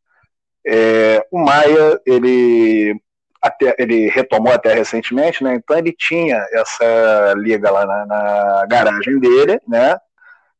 é, 0.66 1.22
o 1.30 1.38
Maia, 1.38 2.00
ele, 2.06 2.98
até, 3.42 3.76
ele 3.78 4.08
retomou 4.08 4.54
até 4.54 4.72
recentemente, 4.72 5.44
né? 5.44 5.56
Então 5.56 5.76
ele 5.76 5.92
tinha 5.92 6.42
essa 6.52 7.34
liga 7.36 7.70
lá 7.70 7.84
na, 7.84 8.06
na 8.06 8.66
garagem 8.66 9.20
dele, 9.20 9.60
né? 9.68 9.98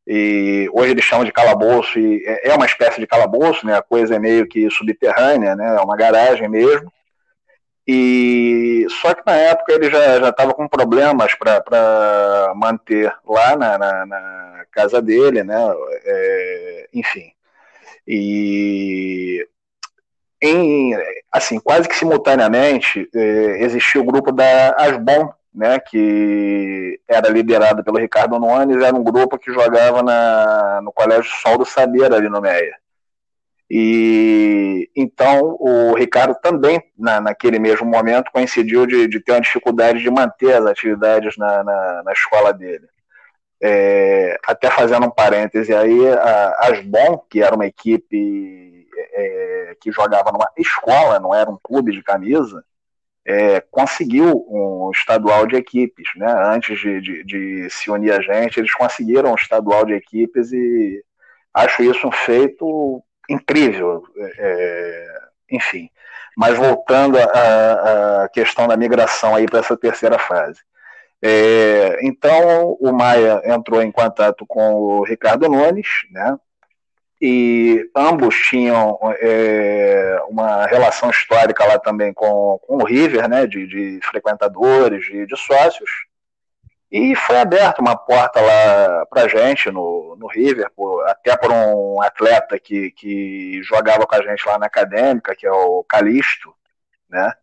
E 0.07 0.69
hoje 0.71 0.91
eles 0.91 1.03
chamam 1.03 1.25
de 1.25 1.33
calabouço, 1.33 1.99
e 1.99 2.23
é, 2.25 2.49
é 2.49 2.55
uma 2.55 2.65
espécie 2.65 2.99
de 2.99 3.05
calabouço, 3.05 3.65
né? 3.67 3.77
A 3.77 3.81
coisa 3.81 4.15
é 4.15 4.19
meio 4.19 4.47
que 4.47 4.69
subterrânea, 4.71 5.53
né? 5.53 5.75
É 5.75 5.81
uma 5.81 5.97
garagem 5.97 6.47
mesmo. 6.47 6.91
E 7.85 8.85
só 9.01 9.13
que 9.13 9.21
na 9.25 9.35
época 9.35 9.73
ele 9.73 9.89
já 9.89 10.29
estava 10.29 10.53
com 10.53 10.67
problemas 10.67 11.33
para 11.35 12.53
manter 12.55 13.13
lá 13.25 13.55
na, 13.57 13.77
na, 13.77 14.05
na, 14.05 14.65
casa 14.71 15.01
dele, 15.01 15.43
né? 15.43 15.55
É, 16.05 16.89
enfim. 16.93 17.31
E 18.07 19.45
em, 20.41 20.95
assim, 21.31 21.59
quase 21.59 21.89
que 21.89 21.95
simultaneamente 21.95 23.09
é, 23.13 23.63
existiu 23.63 24.01
o 24.01 24.05
grupo 24.05 24.31
da 24.31 24.75
Asbon, 24.77 25.33
né, 25.57 25.79
que 25.79 27.01
era 27.07 27.29
liderado 27.29 27.83
pelo 27.83 27.97
Ricardo 27.97 28.39
Nunes, 28.39 28.83
era 28.83 28.95
um 28.95 29.03
grupo 29.03 29.39
que 29.39 29.51
jogava 29.51 30.03
na, 30.03 30.81
no 30.83 30.93
Colégio 30.93 31.31
Sol 31.41 31.57
do 31.57 31.65
Saber, 31.65 32.13
ali 32.13 32.29
no 32.29 32.39
Meia. 32.39 32.75
E 33.67 34.87
então 34.95 35.57
o 35.59 35.95
Ricardo 35.95 36.35
também, 36.41 36.79
na, 36.95 37.19
naquele 37.19 37.57
mesmo 37.57 37.87
momento, 37.87 38.31
coincidiu 38.31 38.85
de, 38.85 39.07
de, 39.07 39.19
ter 39.19 39.31
uma 39.31 39.41
dificuldade 39.41 39.99
de 39.99 40.11
manter 40.11 40.53
as 40.53 40.65
atividades 40.67 41.35
na, 41.37 41.63
na, 41.63 42.03
na 42.03 42.13
escola 42.13 42.53
dele. 42.53 42.87
É, 43.59 44.37
até 44.45 44.69
fazendo 44.69 45.07
um 45.07 45.11
parêntese 45.11 45.73
aí, 45.73 46.07
a 46.07 46.67
Asbon, 46.67 47.17
que 47.27 47.41
era 47.41 47.55
uma 47.55 47.65
equipe 47.65 48.87
é, 48.95 49.75
que 49.81 49.91
jogava 49.91 50.31
numa 50.31 50.49
escola, 50.55 51.19
não 51.19 51.33
era 51.33 51.49
um 51.49 51.57
clube 51.61 51.91
de 51.91 52.03
camisa, 52.03 52.63
é, 53.27 53.59
conseguiu 53.69 54.45
um 54.47 54.89
estadual 54.91 55.45
de 55.45 55.57
equipes, 55.57 56.07
né? 56.15 56.31
Antes 56.45 56.79
de, 56.79 57.01
de, 57.01 57.23
de, 57.25 57.69
se 57.69 57.91
unir 57.91 58.13
a 58.13 58.21
gente, 58.21 58.57
eles 58.57 58.73
conseguiram 58.73 59.31
um 59.31 59.35
estadual 59.35 59.85
de 59.85 59.93
equipes 59.93 60.53
e 60.53 61.03
acho 61.53 61.83
isso 61.83 62.07
um 62.07 62.11
feito 62.11 63.03
incrível. 63.29 64.01
É, 64.37 65.07
enfim, 65.51 65.89
mas 66.37 66.57
voltando 66.57 67.17
à 67.19 68.29
questão 68.31 68.65
da 68.65 68.77
migração 68.77 69.35
aí 69.35 69.45
para 69.45 69.59
essa 69.59 69.75
terceira 69.75 70.17
fase. 70.17 70.61
É, 71.21 71.99
então 72.03 72.77
o 72.79 72.93
Maia 72.93 73.41
entrou 73.43 73.81
em 73.81 73.91
contato 73.91 74.45
com 74.47 74.75
o 74.75 75.03
Ricardo 75.03 75.49
Nunes, 75.49 75.87
né? 76.11 76.37
E 77.19 77.89
ambos 77.95 78.35
tinham 78.35 78.97
é, 79.19 80.19
uma 80.29 80.67
relação 80.67 81.09
histórica 81.09 81.65
lá 81.65 81.79
também 81.79 82.13
com, 82.13 82.59
com 82.61 82.77
o 82.77 82.85
River, 82.85 83.27
né, 83.27 83.47
de, 83.47 83.65
de 83.65 83.99
frequentadores, 84.03 85.05
de, 85.05 85.25
de, 85.25 85.37
sócios, 85.37 85.89
e 86.91 87.15
foi 87.15 87.39
aberta 87.39 87.81
uma 87.81 87.97
porta 87.97 88.39
lá 88.39 89.05
para 89.07 89.27
gente 89.27 89.69
no, 89.71 90.15
no 90.17 90.27
River, 90.27 90.69
por, 90.75 91.07
até 91.09 91.35
por 91.35 91.51
um 91.51 92.01
atleta 92.01 92.59
que, 92.59 92.91
que 92.91 93.61
jogava 93.63 94.05
com 94.05 94.15
a 94.15 94.21
gente 94.21 94.47
lá 94.47 94.59
na 94.59 94.67
Acadêmica, 94.67 95.35
que 95.35 95.45
é 95.45 95.51
o 95.51 95.83
Calixto, 95.83 96.53
né, 97.09 97.33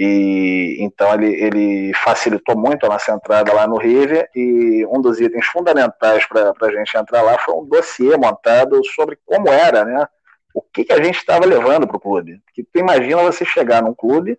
e 0.00 0.76
então 0.78 1.12
ele, 1.12 1.34
ele 1.34 1.92
facilitou 1.92 2.56
muito 2.56 2.86
a 2.86 2.88
nossa 2.88 3.10
entrada 3.10 3.52
lá 3.52 3.66
no 3.66 3.76
River 3.76 4.30
e 4.32 4.86
um 4.86 5.00
dos 5.00 5.20
itens 5.20 5.44
fundamentais 5.46 6.24
para 6.28 6.52
a 6.56 6.70
gente 6.70 6.96
entrar 6.96 7.20
lá 7.20 7.36
foi 7.40 7.54
um 7.54 7.64
dossiê 7.64 8.16
montado 8.16 8.80
sobre 8.94 9.18
como 9.26 9.48
era, 9.48 9.84
né? 9.84 10.06
O 10.54 10.62
que, 10.62 10.84
que 10.84 10.92
a 10.92 11.02
gente 11.02 11.18
estava 11.18 11.44
levando 11.44 11.88
para 11.88 11.96
o 11.96 12.00
clube. 12.00 12.40
Porque 12.44 12.62
tu 12.62 12.78
imagina 12.78 13.24
você 13.24 13.44
chegar 13.44 13.82
num 13.82 13.92
clube, 13.92 14.38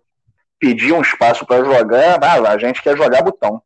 pedir 0.58 0.94
um 0.94 1.02
espaço 1.02 1.44
para 1.44 1.62
jogar, 1.62 2.18
ah, 2.22 2.52
a 2.52 2.56
gente 2.56 2.82
quer 2.82 2.96
jogar 2.96 3.22
botão. 3.22 3.62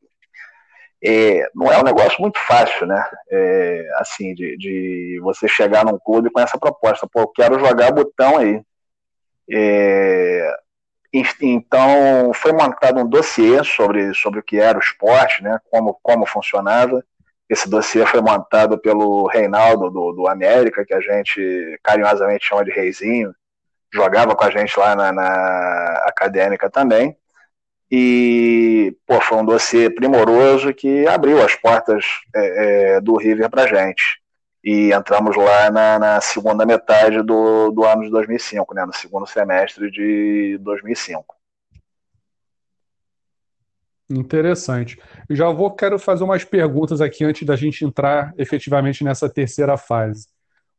É, 1.03 1.49
não 1.55 1.71
é 1.71 1.79
um 1.79 1.85
negócio 1.85 2.21
muito 2.21 2.41
fácil, 2.41 2.89
né? 2.89 3.09
É, 3.31 3.89
assim, 3.99 4.35
de, 4.35 4.57
de, 4.57 5.21
você 5.23 5.47
chegar 5.47 5.85
num 5.85 5.99
clube 5.99 6.31
com 6.31 6.41
essa 6.41 6.59
proposta, 6.59 7.07
pô, 7.07 7.21
eu 7.21 7.29
quero 7.29 7.59
jogar 7.61 7.93
botão 7.93 8.39
aí. 8.39 8.61
É, 9.49 10.64
então, 11.41 12.33
foi 12.35 12.53
montado 12.53 13.01
um 13.01 13.07
dossiê 13.07 13.63
sobre, 13.63 14.13
sobre 14.15 14.41
o 14.41 14.43
que 14.43 14.59
era 14.59 14.77
o 14.77 14.81
esporte, 14.81 15.43
né, 15.43 15.59
como, 15.71 15.99
como 16.03 16.27
funcionava. 16.27 17.05
Esse 17.49 17.69
dossiê 17.69 18.05
foi 18.05 18.21
montado 18.21 18.79
pelo 18.79 19.27
Reinaldo 19.29 19.91
do, 19.91 20.13
do 20.13 20.29
América, 20.29 20.85
que 20.85 20.93
a 20.93 21.01
gente 21.01 21.79
carinhosamente 21.85 22.47
chama 22.47 22.65
de 22.65 22.73
Reizinho, 22.73 23.33
jogava 23.93 24.35
com 24.35 24.45
a 24.45 24.51
gente 24.51 24.77
lá 24.79 24.97
na, 24.97 25.13
na 25.13 26.05
acadêmica 26.07 26.69
também. 26.69 27.17
E 27.91 28.97
pô, 29.07 29.21
foi 29.21 29.39
um 29.39 29.45
dossiê 29.45 29.89
primoroso 29.89 30.75
que 30.75 31.07
abriu 31.07 31.45
as 31.45 31.55
portas 31.55 32.05
é, 32.35 32.97
é, 32.97 33.01
do 33.01 33.17
River 33.17 33.49
para 33.49 33.69
gente 33.69 34.24
e 34.65 34.95
entramos 34.95 35.37
lá 35.37 35.71
na, 35.71 35.99
na, 35.99 36.21
segunda 36.23 36.65
metade 36.65 37.23
do, 37.23 37.71
do 37.71 37.85
ano 37.85 38.05
de 38.05 38.11
2005, 38.11 38.75
né, 38.75 38.87
no 38.87 38.95
segundo 38.95 39.27
semestre 39.27 39.91
de 39.91 40.57
2005. 40.63 41.37
Interessante. 44.09 44.99
Já 45.29 45.51
vou 45.51 45.71
quero 45.71 45.99
fazer 45.99 46.25
umas 46.25 46.45
perguntas 46.45 47.03
aqui 47.03 47.25
antes 47.25 47.47
da 47.47 47.57
gente 47.57 47.85
entrar 47.85 48.33
efetivamente 48.39 49.05
nessa 49.05 49.29
terceira 49.29 49.77
fase. 49.77 50.29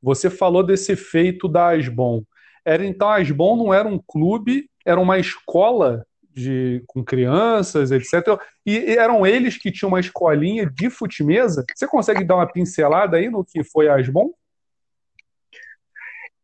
Você 0.01 0.31
falou 0.31 0.63
desse 0.63 0.93
efeito 0.93 1.47
da 1.47 1.69
Asbon. 1.69 2.23
Era 2.63 2.83
então 2.83 3.07
a 3.07 3.17
Asbon 3.17 3.55
não 3.55 3.73
era 3.73 3.87
um 3.87 3.99
clube, 3.99 4.67
era 4.83 4.99
uma 4.99 5.19
escola 5.19 6.05
de, 6.35 6.83
com 6.85 7.03
crianças, 7.03 7.91
etc. 7.91 8.37
E, 8.65 8.77
e 8.77 8.97
eram 8.97 9.25
eles 9.25 9.57
que 9.57 9.71
tinham 9.71 9.87
uma 9.87 9.99
escolinha 9.99 10.69
de 10.69 10.89
futimesa. 10.89 11.63
Você 11.73 11.87
consegue 11.87 12.23
dar 12.23 12.35
uma 12.35 12.51
pincelada 12.51 13.17
aí 13.17 13.29
no 13.29 13.43
que 13.43 13.63
foi 13.63 13.87
a 13.87 13.95
Asbon? 13.95 14.31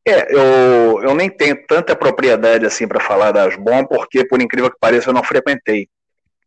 É, 0.07 0.33
eu, 0.33 1.03
eu 1.03 1.13
nem 1.13 1.29
tenho 1.29 1.55
tanta 1.67 1.95
propriedade 1.95 2.65
assim 2.65 2.87
para 2.87 2.99
falar 2.99 3.31
da 3.31 3.43
Asbon, 3.43 3.85
porque, 3.85 4.25
por 4.25 4.41
incrível 4.41 4.71
que 4.71 4.79
pareça, 4.79 5.09
eu 5.09 5.13
não 5.13 5.23
frequentei. 5.23 5.87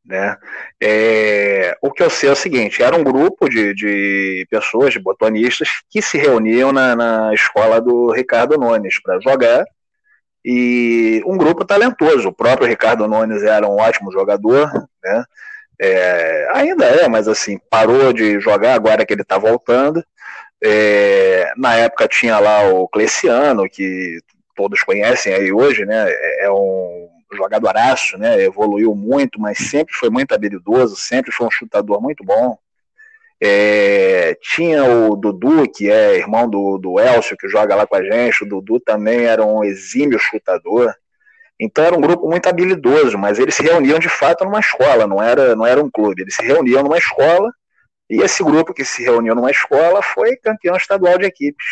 Né? 0.04 0.36
É, 0.82 1.76
o 1.80 1.90
que 1.90 2.02
eu 2.02 2.10
sei 2.10 2.28
é 2.28 2.32
o 2.32 2.36
seguinte: 2.36 2.82
era 2.82 2.96
um 2.96 3.04
grupo 3.04 3.48
de, 3.48 3.74
de 3.74 4.46
pessoas, 4.50 4.92
de 4.92 4.98
botonistas, 4.98 5.68
que 5.88 6.02
se 6.02 6.18
reuniam 6.18 6.72
na, 6.72 6.96
na 6.96 7.34
escola 7.34 7.80
do 7.80 8.10
Ricardo 8.10 8.58
Nunes 8.58 9.00
para 9.02 9.20
jogar 9.20 9.64
e 10.44 11.22
um 11.24 11.36
grupo 11.36 11.64
talentoso. 11.64 12.28
O 12.28 12.32
próprio 12.32 12.68
Ricardo 12.68 13.08
Nunes 13.08 13.42
era 13.42 13.66
um 13.66 13.76
ótimo 13.76 14.12
jogador, 14.12 14.70
né? 15.02 15.24
É, 15.80 16.48
ainda 16.54 16.84
é, 16.84 17.08
mas 17.08 17.26
assim, 17.26 17.58
parou 17.68 18.12
de 18.12 18.38
jogar 18.38 18.74
agora 18.74 19.04
que 19.04 19.12
ele 19.12 19.22
está 19.22 19.38
voltando. 19.38 20.04
É, 20.62 21.52
na 21.56 21.74
época 21.74 22.08
tinha 22.08 22.38
lá 22.38 22.68
o 22.68 22.88
Cleciano, 22.88 23.68
que 23.68 24.18
todos 24.54 24.82
conhecem 24.82 25.34
aí 25.34 25.52
hoje, 25.52 25.84
né? 25.84 26.06
É, 26.08 26.46
é 26.46 26.50
um 26.50 27.08
jogadoraço, 27.32 28.16
né? 28.16 28.40
Evoluiu 28.42 28.94
muito, 28.94 29.40
mas 29.40 29.58
sempre 29.58 29.94
foi 29.94 30.10
muito 30.10 30.32
habilidoso, 30.32 30.96
sempre 30.96 31.32
foi 31.32 31.46
um 31.46 31.50
chutador 31.50 32.00
muito 32.00 32.24
bom. 32.24 32.56
É, 33.46 34.38
tinha 34.40 34.84
o 34.84 35.14
Dudu, 35.14 35.70
que 35.70 35.90
é 35.90 36.16
irmão 36.16 36.48
do, 36.48 36.78
do 36.78 36.98
Elcio, 36.98 37.36
que 37.36 37.46
joga 37.46 37.74
lá 37.74 37.86
com 37.86 37.94
a 37.94 38.02
gente. 38.02 38.42
O 38.42 38.48
Dudu 38.48 38.80
também 38.80 39.26
era 39.26 39.44
um 39.44 39.62
exímio 39.62 40.18
chutador. 40.18 40.94
Então 41.60 41.84
era 41.84 41.94
um 41.94 42.00
grupo 42.00 42.26
muito 42.26 42.48
habilidoso, 42.48 43.18
mas 43.18 43.38
eles 43.38 43.54
se 43.54 43.62
reuniam 43.62 43.98
de 43.98 44.08
fato 44.08 44.46
numa 44.46 44.60
escola, 44.60 45.06
não 45.06 45.22
era, 45.22 45.54
não 45.54 45.66
era 45.66 45.82
um 45.82 45.90
clube. 45.90 46.22
Eles 46.22 46.34
se 46.34 46.42
reuniam 46.42 46.82
numa 46.82 46.96
escola 46.96 47.52
e 48.08 48.22
esse 48.22 48.42
grupo 48.42 48.72
que 48.72 48.84
se 48.84 49.02
reuniu 49.02 49.34
numa 49.34 49.50
escola 49.50 50.02
foi 50.02 50.36
campeão 50.36 50.74
estadual 50.74 51.18
de 51.18 51.26
equipes, 51.26 51.66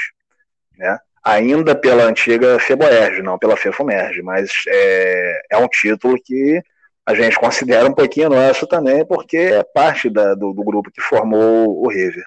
né? 0.77 0.99
Ainda 1.25 1.75
pela 1.75 2.05
antiga 2.05 2.59
FEBOERG, 2.59 3.23
não 3.23 3.39
pela 3.39 3.57
FEFUMERG, 3.57 4.23
mas 4.23 4.51
é, 4.67 5.43
é 5.53 5.57
um 5.57 5.69
título 5.69 6.19
que 6.23 6.61
a 7.07 7.15
gente 7.15 7.38
considera 7.38 7.88
um 7.88 7.95
pouquinho 7.95 8.31
nosso 8.31 8.67
também, 8.67 9.05
porque 9.05 9.37
é 9.37 9.62
parte 9.62 10.09
da, 10.09 10.35
do, 10.35 10.53
do 10.53 10.62
grupo 10.62 10.91
que 10.91 11.01
formou 11.01 11.85
o 11.85 11.88
River. 11.88 12.25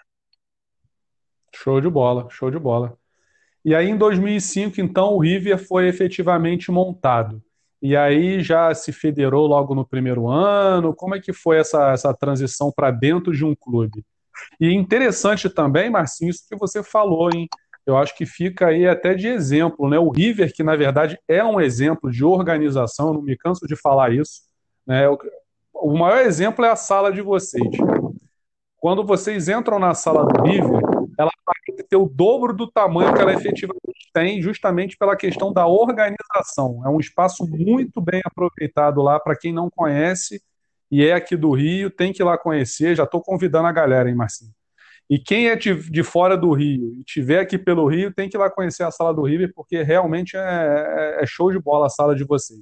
Show 1.54 1.80
de 1.80 1.90
bola, 1.90 2.28
show 2.30 2.52
de 2.52 2.60
bola. 2.60 2.98
E 3.64 3.74
aí, 3.74 3.90
em 3.90 3.98
2005, 3.98 4.80
então, 4.80 5.14
o 5.14 5.20
River 5.20 5.58
foi 5.58 5.88
efetivamente 5.88 6.72
montado. 6.72 7.42
E 7.82 7.96
aí 7.96 8.42
já 8.42 8.74
se 8.74 8.92
federou 8.92 9.48
logo 9.48 9.74
no 9.74 9.86
primeiro 9.86 10.28
ano? 10.28 10.94
Como 10.94 11.16
é 11.16 11.20
que 11.20 11.32
foi 11.32 11.58
essa, 11.58 11.92
essa 11.92 12.14
transição 12.14 12.72
para 12.76 12.92
dentro 12.92 13.32
de 13.32 13.46
um 13.46 13.56
clube? 13.56 14.04
E 14.60 14.74
interessante 14.74 15.50
também, 15.50 15.90
Marcinho, 15.90 16.30
isso 16.30 16.46
que 16.48 16.58
você 16.58 16.84
falou, 16.84 17.30
hein? 17.34 17.48
Eu 17.86 17.98
acho 17.98 18.16
que 18.18 18.26
fica 18.26 18.68
aí 18.68 18.88
até 18.88 19.14
de 19.14 19.28
exemplo, 19.28 19.90
né? 19.90 20.00
O 20.00 20.10
River, 20.10 20.52
que 20.54 20.64
na 20.64 20.76
verdade 20.76 21.18
é 21.28 21.44
um 21.44 21.62
exemplo 21.62 22.12
de 22.12 22.26
organização, 22.26 23.14
não 23.14 23.22
me 23.22 23.38
canso 23.38 23.68
de 23.68 23.76
falar 23.76 24.12
isso, 24.12 24.42
né? 24.86 25.08
O 25.74 25.98
maior 25.98 26.22
exemplo 26.22 26.64
é 26.66 26.70
a 26.70 26.76
sala 26.76 27.12
de 27.12 27.22
vocês. 27.22 27.70
Quando 28.78 29.04
vocês 29.04 29.50
entram 29.50 29.80
na 29.80 29.94
sala 29.94 30.26
do 30.26 30.44
River, 30.44 30.82
ela 31.18 31.32
vai 31.46 31.84
ter 31.88 31.96
o 31.96 32.06
dobro 32.08 32.54
do 32.54 32.70
tamanho 32.70 33.14
que 33.14 33.22
ela 33.22 33.34
efetivamente 33.34 34.10
tem, 34.14 34.42
justamente 34.42 34.98
pela 34.98 35.16
questão 35.16 35.52
da 35.52 35.68
organização. 35.68 36.82
É 36.86 36.90
um 36.90 37.00
espaço 37.00 37.46
muito 37.48 38.00
bem 38.00 38.22
aproveitado 38.24 39.02
lá 39.02 39.20
para 39.20 39.36
quem 39.36 39.52
não 39.54 39.70
conhece 39.70 40.42
e 40.92 41.04
é 41.04 41.14
aqui 41.14 41.36
do 41.36 41.52
Rio, 41.52 41.90
tem 41.90 42.14
que 42.14 42.22
ir 42.22 42.26
lá 42.26 42.38
conhecer. 42.38 42.96
Já 42.96 43.04
estou 43.04 43.22
convidando 43.22 43.68
a 43.68 43.72
galera, 43.72 44.08
hein, 44.10 44.16
Marcinho? 44.16 44.54
E 45.10 45.20
quem 45.20 45.50
é 45.50 45.56
de, 45.56 45.90
de 45.90 46.04
fora 46.04 46.36
do 46.36 46.52
Rio 46.54 46.94
e 46.96 47.04
tiver 47.04 47.40
aqui 47.40 47.58
pelo 47.58 47.88
Rio, 47.88 48.14
tem 48.14 48.28
que 48.28 48.38
ir 48.38 48.40
lá 48.40 48.50
conhecer 48.50 48.84
a 48.84 48.92
sala 48.92 49.14
do 49.14 49.24
River, 49.24 49.52
porque 49.54 49.84
realmente 49.84 50.36
é, 50.36 50.40
é, 51.20 51.24
é 51.24 51.26
show 51.26 51.52
de 51.52 51.60
bola 51.60 51.88
a 51.88 51.90
sala 51.90 52.16
de 52.16 52.24
vocês. 52.24 52.62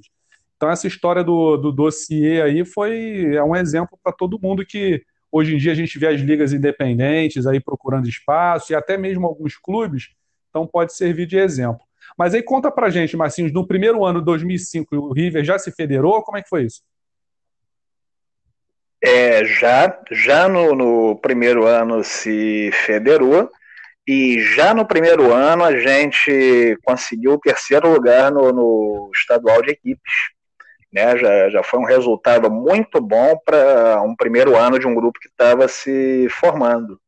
Então, 0.64 0.72
essa 0.72 0.86
história 0.86 1.22
do, 1.22 1.58
do 1.58 1.70
dossiê 1.70 2.40
aí 2.40 2.64
foi 2.64 3.34
é 3.34 3.44
um 3.44 3.54
exemplo 3.54 3.98
para 4.02 4.14
todo 4.14 4.40
mundo 4.40 4.64
que 4.64 5.02
hoje 5.30 5.54
em 5.54 5.58
dia 5.58 5.72
a 5.72 5.74
gente 5.74 5.98
vê 5.98 6.06
as 6.06 6.18
ligas 6.22 6.54
independentes 6.54 7.46
aí 7.46 7.60
procurando 7.60 8.08
espaço 8.08 8.72
e 8.72 8.74
até 8.74 8.96
mesmo 8.96 9.26
alguns 9.26 9.58
clubes, 9.58 10.14
então 10.48 10.66
pode 10.66 10.94
servir 10.94 11.26
de 11.26 11.36
exemplo. 11.36 11.82
Mas 12.16 12.32
aí 12.32 12.42
conta 12.42 12.70
pra 12.70 12.88
gente, 12.88 13.14
Marcinhos, 13.14 13.52
no 13.52 13.66
primeiro 13.66 14.06
ano 14.06 14.20
de 14.20 14.24
2005 14.24 14.96
o 14.96 15.12
River 15.12 15.44
já 15.44 15.58
se 15.58 15.70
federou? 15.70 16.22
Como 16.22 16.38
é 16.38 16.42
que 16.42 16.48
foi 16.48 16.62
isso? 16.62 16.80
É, 19.02 19.44
já 19.44 20.00
já 20.10 20.48
no, 20.48 20.74
no 20.74 21.16
primeiro 21.16 21.66
ano 21.66 22.02
se 22.02 22.70
federou 22.86 23.50
e 24.08 24.40
já 24.40 24.72
no 24.72 24.86
primeiro 24.86 25.30
ano 25.30 25.62
a 25.62 25.78
gente 25.78 26.78
conseguiu 26.82 27.34
o 27.34 27.38
terceiro 27.38 27.92
lugar 27.92 28.32
no, 28.32 28.50
no 28.50 29.10
estadual 29.14 29.60
de 29.60 29.72
equipes 29.72 30.32
né? 30.94 31.18
Já, 31.18 31.50
já 31.50 31.62
foi 31.64 31.80
um 31.80 31.84
resultado 31.84 32.48
muito 32.50 33.00
bom 33.00 33.36
para 33.44 34.00
um 34.02 34.14
primeiro 34.14 34.56
ano 34.56 34.78
de 34.78 34.86
um 34.86 34.94
grupo 34.94 35.18
que 35.18 35.26
estava 35.28 35.66
se 35.66 36.28
formando. 36.30 37.00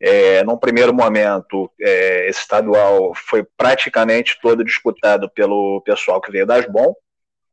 É, 0.00 0.42
num 0.42 0.58
primeiro 0.58 0.92
momento, 0.92 1.70
é, 1.80 2.28
esse 2.28 2.40
estadual 2.40 3.12
foi 3.14 3.44
praticamente 3.56 4.36
todo 4.42 4.64
disputado 4.64 5.30
pelo 5.30 5.80
pessoal 5.82 6.20
que 6.20 6.32
veio 6.32 6.44
das 6.44 6.66
bom, 6.66 6.92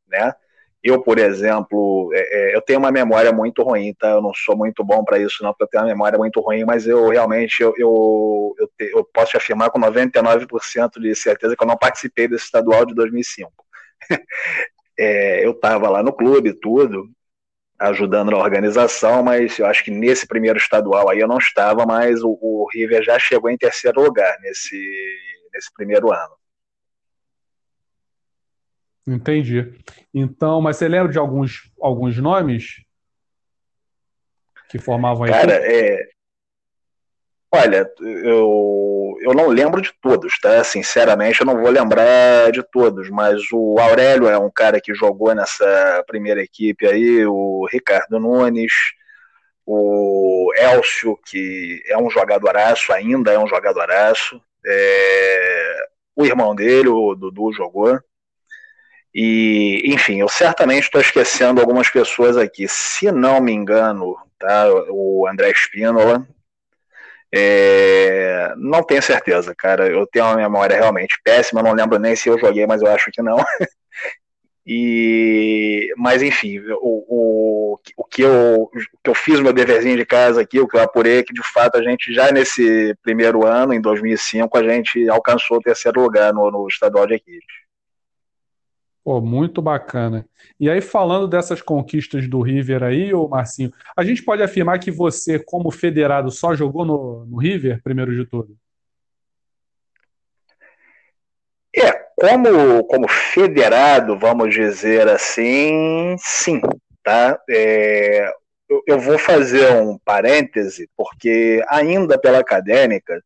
né? 0.07 0.33
Eu, 0.81 1.01
por 1.03 1.19
exemplo, 1.19 2.09
é, 2.13 2.53
é 2.53 2.55
eu 2.55 2.61
tenho 2.61 2.79
uma 2.79 2.91
memória 2.91 3.31
muito 3.31 3.61
ruim, 3.61 3.93
tá? 3.93 4.09
Eu 4.09 4.21
não 4.23 4.33
sou 4.33 4.57
muito 4.57 4.83
bom 4.83 5.03
para 5.03 5.19
isso, 5.19 5.43
não, 5.43 5.51
porque 5.51 5.65
eu 5.65 5.67
tenho 5.67 5.83
uma 5.83 5.89
memória 5.89 6.17
muito 6.17 6.41
ruim, 6.41 6.63
mas 6.65 6.87
eu 6.87 7.09
realmente 7.09 7.61
eu, 7.61 7.73
eu, 7.77 8.55
eu, 8.57 8.67
te, 8.77 8.91
eu 8.91 9.03
posso 9.13 9.37
afirmar 9.37 9.69
com 9.69 9.79
99% 9.79 10.99
de 10.99 11.15
certeza 11.15 11.55
que 11.55 11.63
eu 11.63 11.67
não 11.67 11.77
participei 11.77 12.27
desse 12.27 12.45
estadual 12.45 12.85
de 12.85 12.95
2005. 12.95 13.51
É, 15.01 15.45
eu 15.45 15.51
estava 15.51 15.89
lá 15.89 16.03
no 16.03 16.11
clube, 16.11 16.51
tudo, 16.53 17.09
ajudando 17.79 18.31
na 18.31 18.37
organização, 18.37 19.23
mas 19.23 19.57
eu 19.57 19.65
acho 19.65 19.83
que 19.83 19.89
nesse 19.89 20.27
primeiro 20.27 20.57
estadual 20.57 21.09
aí 21.09 21.19
eu 21.19 21.27
não 21.27 21.37
estava, 21.37 21.85
mas 21.85 22.21
o, 22.21 22.37
o 22.41 22.67
River 22.73 23.01
já 23.01 23.17
chegou 23.17 23.49
em 23.49 23.57
terceiro 23.57 24.01
lugar 24.01 24.37
nesse, 24.41 24.75
nesse 25.53 25.73
primeiro 25.73 26.11
ano. 26.11 26.35
Entendi. 29.07 29.73
Então, 30.13 30.61
mas 30.61 30.75
você 30.75 30.87
lembra 30.89 31.11
de 31.11 31.17
alguns, 31.17 31.71
alguns 31.81 32.17
nomes 32.17 32.83
que 34.69 34.77
formavam 34.77 35.23
a 35.23 35.29
Cara, 35.29 35.53
é, 35.53 36.09
Olha, 37.51 37.91
eu, 37.99 39.15
eu 39.21 39.33
não 39.33 39.47
lembro 39.47 39.81
de 39.81 39.91
todos, 39.99 40.37
tá? 40.39 40.63
Sinceramente, 40.63 41.41
eu 41.41 41.47
não 41.47 41.59
vou 41.59 41.71
lembrar 41.71 42.51
de 42.51 42.61
todos, 42.71 43.09
mas 43.09 43.41
o 43.51 43.79
Aurélio 43.79 44.27
é 44.27 44.37
um 44.37 44.51
cara 44.51 44.79
que 44.79 44.93
jogou 44.93 45.33
nessa 45.33 46.03
primeira 46.05 46.43
equipe 46.43 46.85
aí, 46.85 47.25
o 47.25 47.65
Ricardo 47.71 48.19
Nunes, 48.19 48.71
o 49.65 50.51
Elcio, 50.57 51.17
que 51.25 51.81
é 51.87 51.97
um 51.97 52.09
jogadoraço, 52.09 52.93
ainda 52.93 53.31
é 53.31 53.39
um 53.39 53.47
jogadoraço, 53.47 54.39
é, 54.65 55.75
o 56.15 56.25
irmão 56.25 56.53
dele, 56.53 56.89
o 56.89 57.15
Dudu, 57.15 57.51
jogou. 57.51 57.99
E, 59.13 59.81
enfim, 59.85 60.19
eu 60.19 60.29
certamente 60.29 60.83
estou 60.83 61.01
esquecendo 61.01 61.59
algumas 61.59 61.89
pessoas 61.89 62.37
aqui. 62.37 62.67
Se 62.67 63.11
não 63.11 63.41
me 63.41 63.51
engano, 63.51 64.15
tá? 64.37 64.65
O 64.89 65.27
André 65.27 65.49
Espínola, 65.49 66.27
é, 67.33 68.53
não 68.57 68.83
tenho 68.83 69.01
certeza, 69.01 69.53
cara. 69.55 69.87
Eu 69.87 70.07
tenho 70.07 70.25
uma 70.25 70.35
memória 70.35 70.75
realmente 70.75 71.19
péssima, 71.23 71.61
não 71.61 71.73
lembro 71.73 71.99
nem 71.99 72.15
se 72.15 72.29
eu 72.29 72.39
joguei, 72.39 72.65
mas 72.65 72.81
eu 72.81 72.89
acho 72.89 73.11
que 73.11 73.21
não. 73.21 73.37
e, 74.65 75.93
mas 75.97 76.23
enfim, 76.23 76.59
o, 76.81 77.73
o, 77.73 77.79
o, 77.97 78.03
que 78.05 78.23
eu, 78.23 78.63
o 78.63 78.69
que 79.03 79.09
eu 79.09 79.15
fiz 79.15 79.39
meu 79.39 79.53
deverzinho 79.53 79.97
de 79.97 80.05
casa 80.05 80.41
aqui, 80.41 80.59
o 80.59 80.67
que 80.67 80.77
eu 80.77 80.81
apurei, 80.81 81.19
é 81.19 81.23
que 81.23 81.33
de 81.33 81.43
fato 81.53 81.77
a 81.77 81.83
gente 81.83 82.13
já 82.13 82.31
nesse 82.31 82.95
primeiro 83.03 83.45
ano, 83.45 83.73
em 83.73 83.81
2005, 83.81 84.57
a 84.57 84.63
gente 84.63 85.07
alcançou 85.09 85.57
o 85.57 85.61
terceiro 85.61 86.01
lugar 86.01 86.33
no, 86.33 86.49
no 86.49 86.67
estadual 86.67 87.05
de 87.05 87.15
equipe. 87.15 87.45
Pô, 89.09 89.19
muito 89.19 89.59
bacana. 89.59 90.23
E 90.59 90.69
aí, 90.69 90.81
falando 90.81 91.27
dessas 91.27 91.63
conquistas 91.63 92.27
do 92.29 92.41
River 92.43 92.83
aí, 92.83 93.11
ô 93.11 93.27
Marcinho, 93.27 93.71
a 93.97 94.03
gente 94.03 94.21
pode 94.21 94.43
afirmar 94.43 94.77
que 94.77 94.91
você, 94.91 95.39
como 95.39 95.71
federado, 95.71 96.29
só 96.29 96.53
jogou 96.53 96.85
no, 96.85 97.25
no 97.25 97.37
River, 97.39 97.81
primeiro 97.81 98.15
de 98.15 98.29
tudo? 98.29 98.55
É, 101.75 101.91
como, 102.15 102.83
como 102.83 103.07
federado, 103.07 104.15
vamos 104.15 104.53
dizer 104.53 105.09
assim, 105.09 106.15
sim, 106.19 106.61
tá? 107.01 107.35
É, 107.49 108.31
eu, 108.69 108.83
eu 108.85 108.99
vou 108.99 109.17
fazer 109.17 109.71
um 109.71 109.97
parêntese, 110.05 110.87
porque 110.95 111.63
ainda 111.67 112.15
pela 112.19 112.37
acadêmica, 112.37 113.23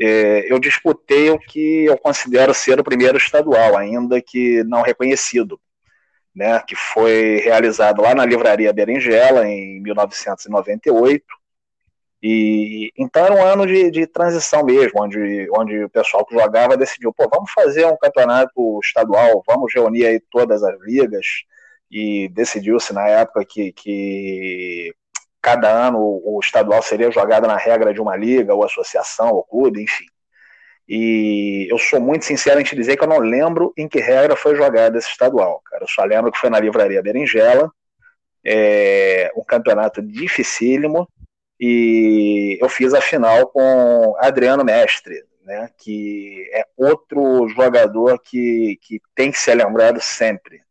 é, 0.00 0.52
eu 0.52 0.58
disputei 0.58 1.30
o 1.30 1.38
que 1.38 1.84
eu 1.84 1.96
considero 1.98 2.52
ser 2.52 2.80
o 2.80 2.84
primeiro 2.84 3.16
estadual, 3.16 3.76
ainda 3.76 4.20
que 4.20 4.64
não 4.64 4.82
reconhecido, 4.82 5.60
né, 6.34 6.60
que 6.66 6.74
foi 6.74 7.40
realizado 7.44 8.02
lá 8.02 8.14
na 8.14 8.26
Livraria 8.26 8.72
Berinjela 8.72 9.46
em 9.46 9.80
1998. 9.82 11.24
E 12.22 12.90
então 12.96 13.24
era 13.24 13.34
um 13.34 13.44
ano 13.44 13.66
de, 13.66 13.90
de 13.90 14.06
transição 14.06 14.64
mesmo, 14.64 15.02
onde, 15.02 15.46
onde 15.54 15.84
o 15.84 15.90
pessoal 15.90 16.24
que 16.24 16.34
jogava 16.34 16.76
decidiu, 16.76 17.12
pô, 17.12 17.28
vamos 17.28 17.50
fazer 17.52 17.86
um 17.86 17.98
campeonato 17.98 18.80
estadual, 18.82 19.42
vamos 19.46 19.72
reunir 19.74 20.06
aí 20.06 20.20
todas 20.30 20.62
as 20.62 20.74
ligas 20.80 21.26
e 21.90 22.28
decidiu-se 22.30 22.92
na 22.94 23.06
época 23.08 23.44
que, 23.44 23.72
que 23.72 24.94
cada 25.44 25.68
ano 25.68 25.98
o, 26.00 26.40
estadual 26.42 26.80
seria 26.82 27.10
jogado 27.10 27.46
na 27.46 27.58
regra 27.58 27.92
de 27.92 28.00
uma 28.00 28.16
liga, 28.16 28.54
ou 28.54 28.64
associação, 28.64 29.28
ou 29.28 29.44
clube, 29.44 29.82
enfim. 29.82 30.06
E 30.88 31.68
eu 31.70 31.76
sou 31.76 32.00
muito 32.00 32.24
sincero 32.24 32.58
em 32.58 32.64
te 32.64 32.74
dizer 32.74 32.96
que 32.96 33.04
eu 33.04 33.08
não 33.08 33.18
lembro 33.18 33.70
em 33.76 33.86
que 33.86 34.00
regra 34.00 34.34
foi 34.36 34.56
jogado 34.56 34.96
esse 34.96 35.10
estadual, 35.10 35.60
cara. 35.66 35.84
Eu 35.84 35.88
só 35.88 36.02
lembro 36.02 36.32
que 36.32 36.38
foi 36.38 36.48
na 36.48 36.58
Livraria 36.58 37.02
Berinjela, 37.02 37.70
é, 38.42 39.30
um 39.36 39.44
campeonato 39.44 40.00
dificílimo, 40.00 41.06
e 41.60 42.58
eu 42.58 42.68
fiz 42.70 42.94
a 42.94 43.02
final 43.02 43.48
com 43.48 44.16
Adriano 44.18 44.64
Mestre, 44.64 45.24
né, 45.42 45.68
que 45.76 46.48
é 46.54 46.64
outro 46.74 47.46
jogador 47.50 48.18
que, 48.18 48.78
que 48.80 48.98
tem 49.14 49.30
que 49.30 49.38
ser 49.38 49.54
lembrado 49.56 50.00
sempre. 50.00 50.62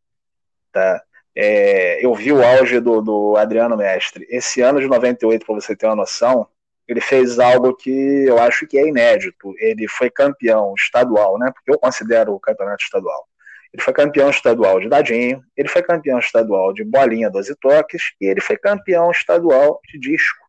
Tá? 0.72 1.00
É, 1.36 2.06
eu 2.06 2.14
vi 2.14 2.32
o 2.32 2.44
auge 2.44 2.80
do, 2.80 3.02
do 3.02 3.36
Adriano 3.38 3.76
Mestre. 3.76 4.26
Esse 4.30 4.62
ano 4.62 4.80
de 4.80 4.88
98, 4.88 5.46
para 5.46 5.56
você 5.56 5.76
ter 5.76 5.88
uma 5.88 5.96
noção, 5.96 6.48
ele 6.88 7.02
fez 7.02 7.40
algo 7.40 7.76
que 7.76 8.26
eu 8.28 8.38
acho 8.40 8.68
que 8.68 8.78
é 8.78 8.88
inédito. 8.88 9.54
Ele 9.58 9.88
foi 9.88 10.10
campeão 10.10 10.74
estadual, 10.78 11.40
né? 11.40 11.52
Porque 11.54 11.72
eu 11.72 11.80
considero 11.80 12.34
o 12.34 12.40
campeonato 12.40 12.84
estadual. 12.84 13.28
Ele 13.74 13.82
foi 13.82 13.94
campeão 13.94 14.30
estadual 14.30 14.80
de 14.80 14.88
dadinho, 14.88 15.44
ele 15.58 15.68
foi 15.68 15.82
campeão 15.82 16.20
estadual 16.20 16.72
de 16.74 16.84
bolinha 16.84 17.32
12 17.32 17.56
toques 17.56 18.14
e 18.22 18.28
ele 18.28 18.40
foi 18.40 18.56
campeão 18.56 19.10
estadual 19.10 19.80
de 19.92 20.00
disco. 20.00 20.44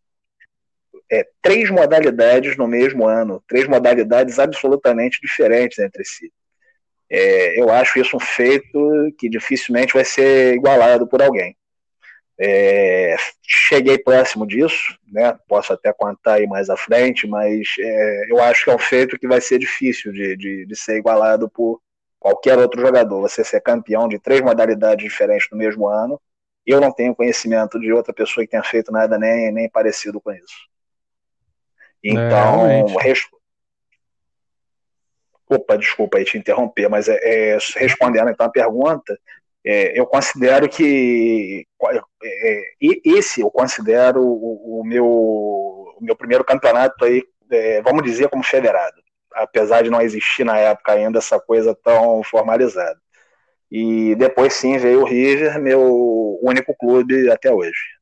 É, 1.11 1.27
três 1.41 1.71
modalidades 1.71 2.57
no 2.57 2.67
mesmo 2.67 3.07
ano, 3.07 3.43
três 3.49 3.67
modalidades 3.67 4.39
absolutamente 4.39 5.21
diferentes 5.23 5.79
entre 5.79 6.05
si. 6.05 6.31
É, 7.11 7.61
eu 7.61 7.71
acho 7.71 7.99
isso 7.99 8.17
um 8.17 8.21
feito 8.21 9.13
que 9.19 9.29
dificilmente 9.29 9.95
vai 9.95 10.05
ser 10.05 10.55
igualado 10.55 11.07
por 11.07 11.23
alguém. 11.23 11.57
É, 12.39 13.15
cheguei 13.43 13.97
próximo 13.97 14.45
disso, 14.45 14.99
né? 15.07 15.39
posso 15.47 15.73
até 15.73 15.93
contar 15.93 16.35
aí 16.35 16.47
mais 16.49 16.69
à 16.69 16.77
frente, 16.77 17.29
mas 17.29 17.69
é, 17.79 18.27
eu 18.29 18.43
acho 18.43 18.65
que 18.65 18.71
é 18.71 18.75
um 18.75 18.79
feito 18.79 19.19
que 19.19 19.29
vai 19.29 19.41
ser 19.41 19.59
difícil 19.59 20.13
de, 20.13 20.37
de, 20.37 20.67
de, 20.67 20.77
ser 20.77 20.97
igualado 20.97 21.49
por 21.49 21.81
qualquer 22.19 22.59
outro 22.59 22.81
jogador. 22.81 23.21
Você 23.21 23.45
ser 23.45 23.61
campeão 23.61 24.09
de 24.09 24.19
três 24.19 24.41
modalidades 24.41 25.05
diferentes 25.05 25.47
no 25.53 25.59
mesmo 25.59 25.87
ano, 25.87 26.21
eu 26.67 26.81
não 26.81 26.91
tenho 26.93 27.15
conhecimento 27.15 27.79
de 27.79 27.93
outra 27.93 28.13
pessoa 28.13 28.45
que 28.45 28.51
tenha 28.51 28.65
feito 28.65 28.91
nada 28.91 29.17
nem, 29.17 29.53
nem 29.53 29.69
parecido 29.71 30.21
com 30.21 30.33
isso. 30.33 30.69
Então, 32.03 32.69
é, 32.69 32.85
Opa, 35.49 35.77
desculpa 35.77 36.19
aí 36.19 36.25
te 36.25 36.39
interromper, 36.39 36.89
mas 36.89 37.09
é, 37.09 37.19
é, 37.23 37.59
respondendo 37.77 38.31
então 38.31 38.47
a 38.47 38.51
pergunta, 38.51 39.19
é, 39.65 39.99
eu 39.99 40.07
considero 40.07 40.69
que 40.69 41.67
é, 41.91 41.99
é 42.23 42.63
esse 43.05 43.41
eu 43.41 43.51
considero 43.51 44.21
o, 44.23 44.81
o, 44.81 44.85
meu, 44.85 45.07
o 45.07 45.99
meu 46.01 46.17
primeiro 46.17 46.45
campeonato 46.45 47.05
aí, 47.05 47.23
é, 47.51 47.83
vamos 47.83 48.03
dizer, 48.03 48.29
como 48.29 48.43
federado, 48.43 48.97
apesar 49.35 49.83
de 49.83 49.91
não 49.91 50.01
existir 50.01 50.45
na 50.45 50.59
época 50.59 50.93
ainda 50.93 51.19
essa 51.19 51.39
coisa 51.39 51.77
tão 51.83 52.23
formalizada. 52.23 52.99
E 53.71 54.15
depois 54.15 54.55
sim 54.55 54.79
veio 54.79 55.03
o 55.03 55.05
River, 55.05 55.59
meu 55.61 56.39
único 56.43 56.75
clube 56.77 57.31
até 57.31 57.53
hoje. 57.53 57.95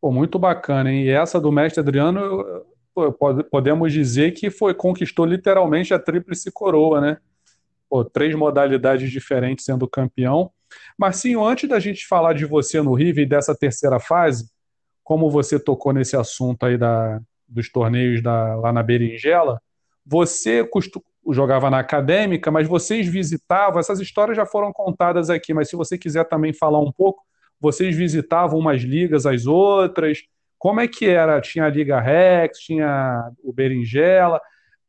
Pô, 0.00 0.10
muito 0.10 0.38
bacana, 0.38 0.90
hein? 0.90 1.04
E 1.04 1.10
essa 1.10 1.40
do 1.40 1.50
mestre 1.52 1.80
Adriano, 1.80 2.64
podemos 3.50 3.92
dizer 3.92 4.32
que 4.32 4.50
foi 4.50 4.72
conquistou 4.72 5.26
literalmente 5.26 5.92
a 5.92 5.98
tríplice 5.98 6.50
coroa, 6.52 7.00
né? 7.00 7.18
Pô, 7.88 8.04
três 8.04 8.34
modalidades 8.34 9.10
diferentes 9.10 9.64
sendo 9.64 9.88
campeão. 9.88 10.50
Marcinho, 10.98 11.44
antes 11.44 11.68
da 11.68 11.78
gente 11.78 12.06
falar 12.06 12.32
de 12.32 12.44
você 12.44 12.80
no 12.80 12.94
River 12.94 13.24
e 13.24 13.28
dessa 13.28 13.54
terceira 13.54 13.98
fase, 14.00 14.50
como 15.02 15.30
você 15.30 15.58
tocou 15.58 15.92
nesse 15.92 16.16
assunto 16.16 16.64
aí 16.64 16.78
da, 16.78 17.20
dos 17.46 17.70
torneios 17.70 18.22
da, 18.22 18.56
lá 18.56 18.72
na 18.72 18.82
Berinjela, 18.82 19.60
você 20.04 20.64
costum, 20.64 21.00
jogava 21.30 21.70
na 21.70 21.78
acadêmica, 21.78 22.50
mas 22.50 22.68
vocês 22.68 23.06
visitavam, 23.06 23.80
essas 23.80 24.00
histórias 24.00 24.36
já 24.36 24.44
foram 24.44 24.72
contadas 24.72 25.30
aqui, 25.30 25.54
mas 25.54 25.68
se 25.68 25.76
você 25.76 25.96
quiser 25.96 26.24
também 26.24 26.52
falar 26.52 26.80
um 26.80 26.92
pouco, 26.92 27.22
vocês 27.60 27.96
visitavam 27.96 28.58
umas 28.58 28.82
ligas 28.82 29.24
as 29.24 29.46
outras, 29.46 30.18
como 30.64 30.80
é 30.80 30.88
que 30.88 31.04
era? 31.04 31.42
Tinha 31.42 31.66
a 31.66 31.68
Liga 31.68 32.00
Rex, 32.00 32.58
tinha 32.60 33.30
o 33.42 33.52
Berinjela, 33.52 34.40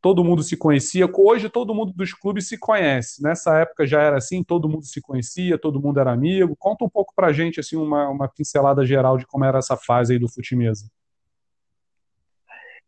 todo 0.01 0.23
mundo 0.23 0.41
se 0.41 0.55
conhecia. 0.55 1.05
Hoje 1.13 1.49
todo 1.49 1.75
mundo 1.75 1.91
dos 1.91 2.13
clubes 2.13 2.47
se 2.47 2.57
conhece. 2.57 3.21
Nessa 3.21 3.59
época 3.59 3.85
já 3.85 4.01
era 4.01 4.15
assim, 4.15 4.41
todo 4.41 4.69
mundo 4.69 4.85
se 4.85 5.01
conhecia, 5.01 5.57
todo 5.57 5.81
mundo 5.81 5.99
era 5.99 6.13
amigo. 6.13 6.55
Conta 6.57 6.85
um 6.85 6.89
pouco 6.89 7.11
pra 7.13 7.33
gente 7.33 7.59
assim 7.59 7.75
uma, 7.75 8.07
uma 8.07 8.29
pincelada 8.29 8.85
geral 8.85 9.17
de 9.17 9.27
como 9.27 9.43
era 9.43 9.57
essa 9.57 9.75
fase 9.75 10.13
aí 10.13 10.19
do 10.19 10.29
fute-mesa. 10.29 10.89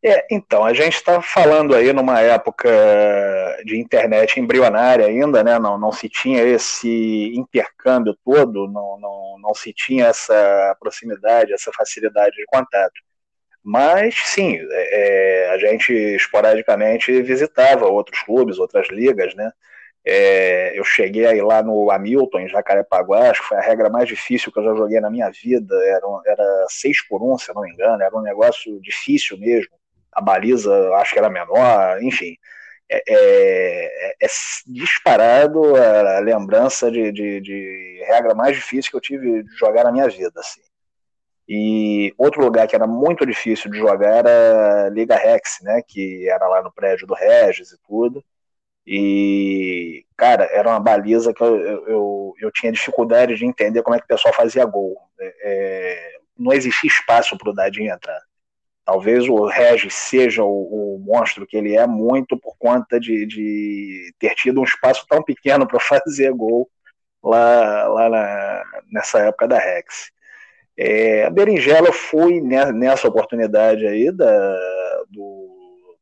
É, 0.07 0.25
então, 0.31 0.63
a 0.63 0.73
gente 0.73 0.93
está 0.95 1.21
falando 1.21 1.75
aí 1.75 1.91
numa 1.91 2.21
época 2.21 2.69
de 3.65 3.77
internet 3.77 4.39
embrionária 4.39 5.05
ainda, 5.05 5.43
né? 5.43 5.59
Não, 5.59 5.77
não 5.77 5.91
se 5.91 6.07
tinha 6.07 6.41
esse 6.43 7.33
intercâmbio 7.35 8.17
todo, 8.23 8.69
não, 8.69 8.97
não, 8.97 9.37
não 9.41 9.53
se 9.53 9.73
tinha 9.73 10.05
essa 10.05 10.77
proximidade, 10.79 11.51
essa 11.53 11.73
facilidade 11.73 12.37
de 12.37 12.45
contato. 12.45 13.01
Mas, 13.61 14.15
sim, 14.25 14.57
é, 14.71 15.47
é 15.47 15.49
a 15.51 15.57
gente 15.57 15.91
esporadicamente 15.93 17.21
visitava 17.21 17.85
outros 17.87 18.21
clubes, 18.23 18.59
outras 18.59 18.87
ligas, 18.89 19.35
né? 19.35 19.51
É, 20.05 20.79
eu 20.79 20.85
cheguei 20.85 21.25
aí 21.25 21.41
lá 21.41 21.61
no 21.61 21.91
Hamilton, 21.91 22.39
em 22.39 22.49
Jacarepaguá, 22.49 23.31
acho 23.31 23.41
que 23.41 23.49
foi 23.49 23.57
a 23.57 23.61
regra 23.61 23.89
mais 23.89 24.07
difícil 24.07 24.53
que 24.53 24.59
eu 24.59 24.63
já 24.63 24.73
joguei 24.75 25.01
na 25.01 25.09
minha 25.09 25.29
vida. 25.29 25.75
Era, 25.85 26.07
era 26.25 26.65
seis 26.69 27.05
por 27.05 27.21
um, 27.21 27.37
se 27.37 27.51
eu 27.51 27.55
não 27.55 27.63
me 27.63 27.71
engano, 27.73 28.01
era 28.01 28.15
um 28.17 28.21
negócio 28.21 28.79
difícil 28.81 29.37
mesmo 29.37 29.76
a 30.17 30.21
baliza 30.21 30.73
acho 30.95 31.13
que 31.13 31.19
era 31.19 31.29
menor, 31.29 32.01
enfim. 32.01 32.35
É, 32.89 33.03
é, 33.07 34.25
é 34.25 34.27
disparado 34.65 35.75
a 35.75 36.19
lembrança 36.19 36.89
de, 36.89 37.11
de, 37.11 37.41
de, 37.41 38.03
regra 38.07 38.33
mais 38.33 38.55
difícil 38.55 38.89
que 38.91 38.97
eu 38.97 39.01
tive 39.01 39.43
de 39.43 39.55
jogar 39.57 39.83
na 39.83 39.91
minha 39.91 40.07
vida. 40.09 40.39
Assim. 40.39 40.61
E 41.47 42.13
outro 42.17 42.41
lugar 42.41 42.67
que 42.67 42.75
era 42.75 42.87
muito 42.87 43.25
difícil 43.25 43.69
de 43.69 43.77
jogar 43.77 44.25
era 44.25 44.89
Liga 44.89 45.15
Rex, 45.15 45.59
né? 45.61 45.81
Que 45.87 46.27
era 46.29 46.47
lá 46.47 46.63
no 46.63 46.71
prédio 46.71 47.05
do 47.05 47.13
Regis 47.13 47.71
e 47.71 47.77
tudo. 47.87 48.23
E, 48.85 50.05
cara, 50.17 50.45
era 50.45 50.69
uma 50.69 50.79
baliza 50.79 51.33
que 51.33 51.43
eu, 51.43 51.57
eu, 51.87 52.33
eu 52.41 52.51
tinha 52.51 52.71
dificuldade 52.71 53.35
de 53.35 53.45
entender 53.45 53.83
como 53.83 53.95
é 53.95 53.99
que 53.99 54.05
o 54.05 54.07
pessoal 54.07 54.33
fazia 54.33 54.65
gol. 54.65 54.95
É, 55.19 55.35
é 55.43 56.17
não 56.37 56.53
existia 56.53 56.89
espaço 56.89 57.37
para 57.37 57.49
o 57.51 57.53
Dadinho 57.53 57.93
entrar. 57.93 58.21
Talvez 58.87 59.27
o 59.27 59.45
Regis 59.45 59.93
seja 59.93 60.45
o, 60.45 60.95
o, 60.95 60.99
monstro 60.99 61.45
que 61.45 61.57
ele 61.57 61.75
é 61.75 61.85
muito 61.85 62.37
por 62.37 62.55
conta 62.57 62.97
de, 62.97 63.25
de 63.25 64.13
ter 64.17 64.33
tido 64.33 64.61
um 64.61 64.63
espaço 64.63 65.05
tão 65.09 65.21
pequeno 65.21 65.67
para 65.67 65.77
fazer 65.83 66.31
gol 66.31 66.69
lá, 67.21 67.85
lá 67.89 68.09
na, 68.09 68.63
nessa 68.89 69.19
época 69.19 69.45
da 69.45 69.59
Rex. 69.59 70.09
É, 70.77 71.25
a 71.25 71.29
Berinjela 71.29 71.91
foi 71.91 72.39
nessa 72.39 73.09
oportunidade 73.09 73.85
aí 73.85 74.09
da, 74.09 74.57
do 75.09 75.97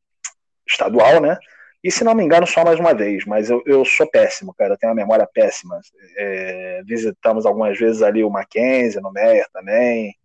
estadual, 0.68 1.20
né? 1.20 1.40
E 1.84 1.90
se 1.90 2.04
não 2.04 2.14
me 2.14 2.24
engano, 2.24 2.46
só 2.46 2.64
mais 2.64 2.80
uma 2.80 2.94
vez, 2.94 3.26
mas 3.26 3.50
eu, 3.50 3.64
eu 3.66 3.84
sou 3.84 4.08
péssimo, 4.08 4.54
cara, 4.54 4.76
eu 4.76 4.78
tenho 4.78 4.92
uma 4.92 5.02
memória 5.02 5.28
péssima. 5.34 5.80
É, 6.18 6.84
visitamos 6.86 7.48
algumas 7.48 7.80
vezes 7.80 8.04
ali 8.04 8.24
o 8.24 8.30
Mackenzie, 8.30 9.02
no 9.02 9.12
Meyer 9.12 9.48
também, 9.52 10.16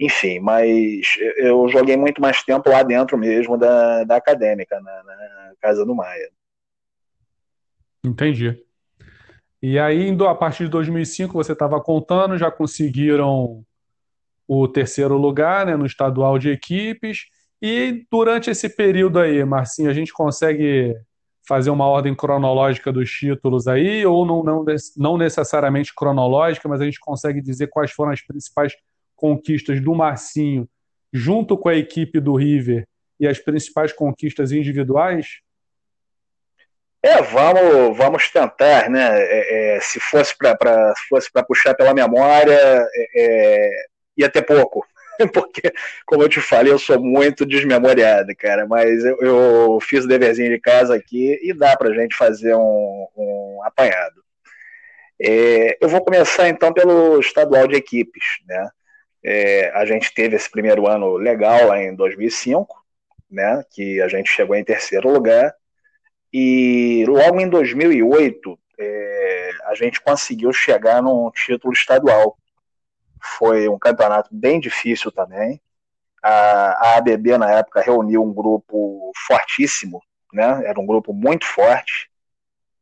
enfim, 0.00 0.38
mas 0.38 1.16
eu 1.36 1.68
joguei 1.68 1.96
muito 1.96 2.20
mais 2.20 2.42
tempo 2.42 2.70
lá 2.70 2.82
dentro 2.82 3.18
mesmo 3.18 3.56
da, 3.56 4.04
da 4.04 4.16
acadêmica, 4.16 4.80
na, 4.80 5.02
na 5.02 5.52
casa 5.60 5.84
do 5.84 5.94
Maia. 5.94 6.30
Entendi. 8.04 8.62
E 9.60 9.78
aí, 9.78 10.16
a 10.24 10.34
partir 10.34 10.64
de 10.64 10.70
2005, 10.70 11.32
você 11.32 11.52
estava 11.52 11.80
contando, 11.80 12.38
já 12.38 12.50
conseguiram 12.50 13.64
o 14.46 14.68
terceiro 14.68 15.16
lugar 15.16 15.66
né, 15.66 15.76
no 15.76 15.84
estadual 15.84 16.38
de 16.38 16.50
equipes. 16.50 17.26
E 17.60 18.06
durante 18.10 18.50
esse 18.50 18.68
período 18.68 19.18
aí, 19.18 19.44
Marcinho, 19.44 19.90
a 19.90 19.92
gente 19.92 20.12
consegue 20.12 20.94
fazer 21.46 21.70
uma 21.70 21.86
ordem 21.86 22.14
cronológica 22.14 22.92
dos 22.92 23.10
títulos 23.10 23.66
aí, 23.66 24.06
ou 24.06 24.24
não, 24.24 24.44
não, 24.44 24.64
não 24.96 25.18
necessariamente 25.18 25.94
cronológica, 25.94 26.68
mas 26.68 26.80
a 26.80 26.84
gente 26.84 27.00
consegue 27.00 27.40
dizer 27.40 27.68
quais 27.68 27.90
foram 27.90 28.12
as 28.12 28.20
principais 28.20 28.74
conquistas 29.18 29.80
do 29.80 29.94
Marcinho 29.94 30.68
junto 31.12 31.58
com 31.58 31.68
a 31.68 31.74
equipe 31.74 32.20
do 32.20 32.36
River 32.36 32.86
e 33.18 33.26
as 33.26 33.38
principais 33.38 33.92
conquistas 33.92 34.52
individuais? 34.52 35.40
É, 37.02 37.20
vamos, 37.22 37.96
vamos 37.96 38.30
tentar, 38.30 38.88
né? 38.88 39.08
É, 39.20 39.76
é, 39.76 39.80
se 39.80 40.00
fosse 40.00 40.36
para 40.36 40.92
fosse 41.08 41.30
para 41.30 41.44
puxar 41.44 41.74
pela 41.74 41.94
memória, 41.94 42.52
é, 42.52 43.08
é, 43.14 43.70
ia 44.16 44.28
ter 44.28 44.42
pouco, 44.42 44.84
porque, 45.32 45.72
como 46.06 46.22
eu 46.22 46.28
te 46.28 46.40
falei, 46.40 46.72
eu 46.72 46.78
sou 46.78 47.00
muito 47.00 47.46
desmemoriado, 47.46 48.34
cara. 48.36 48.66
Mas 48.66 49.04
eu, 49.04 49.16
eu 49.20 49.78
fiz 49.80 50.04
o 50.04 50.08
deverzinho 50.08 50.50
de 50.50 50.60
casa 50.60 50.94
aqui 50.94 51.38
e 51.42 51.52
dá 51.52 51.76
para 51.76 51.94
gente 51.94 52.16
fazer 52.16 52.54
um, 52.54 53.06
um 53.16 53.60
apanhado. 53.64 54.22
É, 55.20 55.76
eu 55.80 55.88
vou 55.88 56.04
começar 56.04 56.48
então 56.48 56.72
pelo 56.72 57.18
estadual 57.18 57.66
de 57.66 57.76
equipes, 57.76 58.24
né? 58.46 58.68
É, 59.24 59.70
a 59.74 59.84
gente 59.84 60.12
teve 60.14 60.36
esse 60.36 60.50
primeiro 60.50 60.86
ano 60.88 61.16
legal 61.16 61.68
lá 61.68 61.82
em 61.82 61.94
2005, 61.94 62.84
né, 63.30 63.62
que 63.70 64.00
a 64.00 64.08
gente 64.08 64.30
chegou 64.30 64.56
em 64.56 64.64
terceiro 64.64 65.10
lugar, 65.10 65.54
e 66.32 67.04
logo 67.08 67.40
em 67.40 67.48
2008 67.48 68.58
é, 68.78 69.50
a 69.64 69.74
gente 69.74 70.00
conseguiu 70.00 70.52
chegar 70.52 71.02
num 71.02 71.30
título 71.30 71.72
estadual. 71.72 72.38
Foi 73.38 73.68
um 73.68 73.78
campeonato 73.78 74.28
bem 74.32 74.60
difícil 74.60 75.10
também, 75.10 75.60
a, 76.22 76.30
a 76.30 76.96
ABB 76.98 77.38
na 77.38 77.50
época 77.50 77.80
reuniu 77.80 78.22
um 78.22 78.32
grupo 78.32 79.12
fortíssimo, 79.26 80.02
né? 80.32 80.62
Era 80.64 80.78
um 80.80 80.86
grupo 80.86 81.12
muito 81.12 81.46
forte 81.46 82.07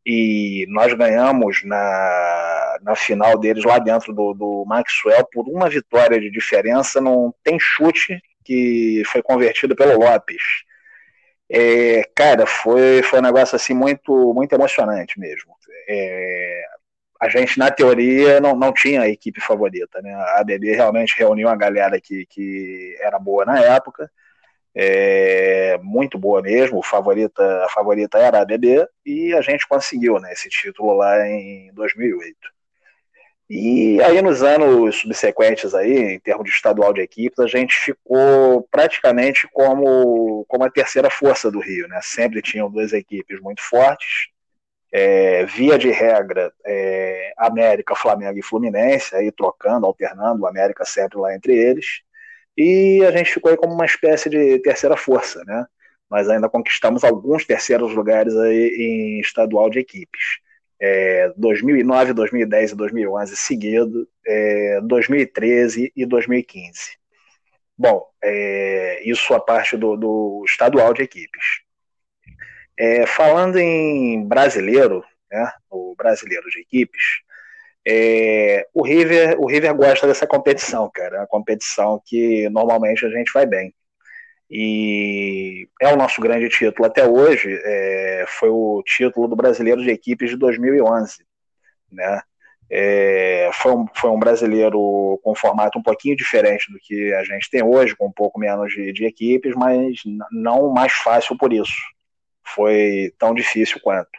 e 0.06 0.66
nós 0.68 0.94
ganhamos 0.94 1.64
na, 1.64 2.78
na 2.80 2.94
final 2.94 3.36
deles 3.36 3.64
lá 3.64 3.80
dentro 3.80 4.14
do, 4.14 4.32
do 4.34 4.64
Maxwell 4.64 5.26
por 5.32 5.48
uma 5.48 5.68
vitória 5.68 6.20
de 6.20 6.30
diferença, 6.30 7.00
não 7.00 7.34
tem 7.42 7.58
chute 7.58 8.22
que 8.44 9.02
foi 9.06 9.20
convertido 9.20 9.74
pelo 9.74 9.98
Lopes. 9.98 10.42
É, 11.50 12.08
cara, 12.14 12.46
foi, 12.46 13.02
foi 13.02 13.18
um 13.18 13.22
negócio 13.22 13.56
assim 13.56 13.74
muito, 13.74 14.32
muito 14.32 14.52
emocionante 14.54 15.18
mesmo. 15.18 15.52
É, 15.88 16.64
a 17.20 17.28
gente, 17.28 17.58
na 17.58 17.68
teoria, 17.72 18.40
não, 18.40 18.54
não 18.54 18.72
tinha 18.72 19.02
a 19.02 19.08
equipe 19.08 19.40
favorita. 19.40 20.00
Né? 20.02 20.14
A 20.14 20.40
ABB 20.40 20.72
realmente 20.72 21.16
reuniu 21.18 21.48
uma 21.48 21.56
galera 21.56 22.00
que, 22.00 22.26
que 22.26 22.96
era 23.00 23.18
boa 23.18 23.44
na 23.44 23.58
época, 23.60 24.08
é, 24.78 25.78
muito 25.82 26.18
boa 26.18 26.42
mesmo. 26.42 26.82
Favorita, 26.82 27.42
a 27.64 27.68
favorita 27.70 28.18
era 28.18 28.38
a 28.38 28.42
ABB 28.42 28.86
e 29.04 29.32
a 29.32 29.40
gente 29.40 29.66
conseguiu 29.66 30.20
né, 30.20 30.32
esse 30.32 30.50
título 30.50 30.92
lá 30.94 31.26
em 31.26 31.72
2008. 31.72 32.36
E 33.48 34.02
aí, 34.02 34.20
nos 34.20 34.42
anos 34.42 34.96
subsequentes, 34.96 35.72
aí, 35.72 36.14
em 36.14 36.18
termos 36.18 36.44
de 36.44 36.50
estadual 36.50 36.92
de 36.92 37.00
equipes, 37.00 37.38
a 37.38 37.46
gente 37.46 37.74
ficou 37.76 38.66
praticamente 38.70 39.48
como, 39.52 40.44
como 40.48 40.64
a 40.64 40.70
terceira 40.70 41.08
força 41.08 41.50
do 41.50 41.60
Rio. 41.60 41.88
Né? 41.88 42.00
Sempre 42.02 42.42
tinham 42.42 42.70
duas 42.70 42.92
equipes 42.92 43.40
muito 43.40 43.62
fortes 43.62 44.28
é, 44.92 45.44
via 45.44 45.78
de 45.78 45.90
regra, 45.90 46.52
é, 46.64 47.32
América, 47.36 47.94
Flamengo 47.94 48.38
e 48.38 48.42
Fluminense, 48.42 49.14
aí 49.14 49.30
trocando, 49.30 49.86
alternando, 49.86 50.46
América 50.46 50.84
sempre 50.84 51.18
lá 51.18 51.34
entre 51.34 51.54
eles. 51.54 52.02
E 52.56 53.04
a 53.04 53.10
gente 53.10 53.32
ficou 53.32 53.50
aí 53.50 53.56
como 53.56 53.74
uma 53.74 53.84
espécie 53.84 54.30
de 54.30 54.58
terceira 54.60 54.96
força, 54.96 55.42
né? 55.44 55.66
Nós 56.10 56.28
ainda 56.28 56.48
conquistamos 56.48 57.04
alguns 57.04 57.44
terceiros 57.44 57.94
lugares 57.94 58.34
aí 58.36 58.68
em 58.78 59.20
estadual 59.20 59.68
de 59.68 59.78
equipes. 59.80 60.38
É, 60.80 61.32
2009, 61.36 62.12
2010 62.12 62.72
e 62.72 62.76
2011 62.76 63.36
seguido, 63.36 64.08
é, 64.26 64.80
2013 64.82 65.92
e 65.96 66.06
2015. 66.06 66.96
Bom, 67.78 68.06
é, 68.22 69.02
isso 69.08 69.34
a 69.34 69.40
parte 69.40 69.76
do, 69.76 69.96
do 69.96 70.44
estadual 70.46 70.94
de 70.94 71.02
equipes. 71.02 71.60
É, 72.78 73.06
falando 73.06 73.56
em 73.58 74.26
brasileiro, 74.26 75.02
né, 75.30 75.50
o 75.70 75.94
brasileiro 75.96 76.48
de 76.50 76.60
equipes, 76.60 77.02
é, 77.86 78.66
o, 78.74 78.82
River, 78.82 79.40
o 79.40 79.46
River 79.46 79.74
gosta 79.74 80.06
dessa 80.06 80.26
competição, 80.26 80.90
cara. 80.92 81.16
É 81.16 81.20
uma 81.20 81.26
competição 81.26 82.00
que 82.04 82.48
normalmente 82.50 83.04
a 83.06 83.10
gente 83.10 83.32
vai 83.32 83.46
bem. 83.46 83.74
E 84.50 85.68
é 85.80 85.92
o 85.92 85.96
nosso 85.96 86.20
grande 86.20 86.48
título 86.48 86.86
até 86.86 87.06
hoje. 87.06 87.48
É, 87.64 88.24
foi 88.28 88.48
o 88.48 88.82
título 88.84 89.28
do 89.28 89.36
brasileiro 89.36 89.82
de 89.82 89.90
equipes 89.90 90.30
de 90.30 90.36
2011. 90.36 91.24
Né? 91.92 92.20
É, 92.70 93.50
foi, 93.54 93.72
um, 93.72 93.86
foi 93.94 94.10
um 94.10 94.18
brasileiro 94.18 95.20
com 95.22 95.32
um 95.32 95.36
formato 95.36 95.78
um 95.78 95.82
pouquinho 95.82 96.16
diferente 96.16 96.70
do 96.72 96.78
que 96.80 97.12
a 97.14 97.22
gente 97.24 97.48
tem 97.50 97.62
hoje, 97.62 97.94
com 97.96 98.06
um 98.08 98.12
pouco 98.12 98.38
menos 98.38 98.72
de, 98.72 98.92
de 98.92 99.04
equipes, 99.04 99.54
mas 99.54 100.00
não 100.32 100.72
mais 100.72 100.92
fácil 100.92 101.36
por 101.38 101.52
isso 101.52 101.72
foi 102.54 103.12
tão 103.18 103.34
difícil 103.34 103.80
quanto. 103.82 104.10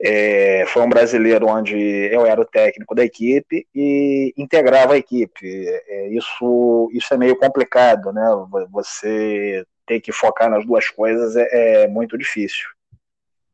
É, 0.00 0.64
foi 0.68 0.82
um 0.82 0.88
brasileiro 0.88 1.48
onde 1.48 1.76
eu 1.76 2.24
era 2.24 2.40
o 2.40 2.44
técnico 2.44 2.94
da 2.94 3.04
equipe 3.04 3.66
e 3.74 4.32
integrava 4.36 4.94
a 4.94 4.98
equipe. 4.98 5.66
É, 5.66 6.08
isso, 6.08 6.88
isso 6.92 7.12
é 7.12 7.16
meio 7.16 7.36
complicado, 7.36 8.12
né? 8.12 8.24
Você 8.70 9.64
ter 9.86 10.00
que 10.00 10.12
focar 10.12 10.48
nas 10.50 10.64
duas 10.64 10.88
coisas 10.88 11.34
é, 11.36 11.84
é 11.84 11.88
muito 11.88 12.16
difícil. 12.16 12.68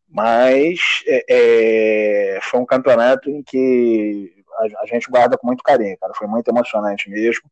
Mas 0.09 1.03
é, 1.07 2.37
é, 2.37 2.39
foi 2.43 2.61
um 2.61 2.67
campeonato 2.67 3.31
em 3.31 3.43
que 3.43 4.33
a, 4.59 4.83
a 4.83 4.87
gente 4.87 5.11
guarda 5.11 5.39
com 5.39 5.47
muito 5.47 5.63
carinho, 5.63 5.97
cara. 5.99 6.13
Foi 6.15 6.27
muito 6.27 6.49
emocionante 6.49 7.09
mesmo. 7.11 7.51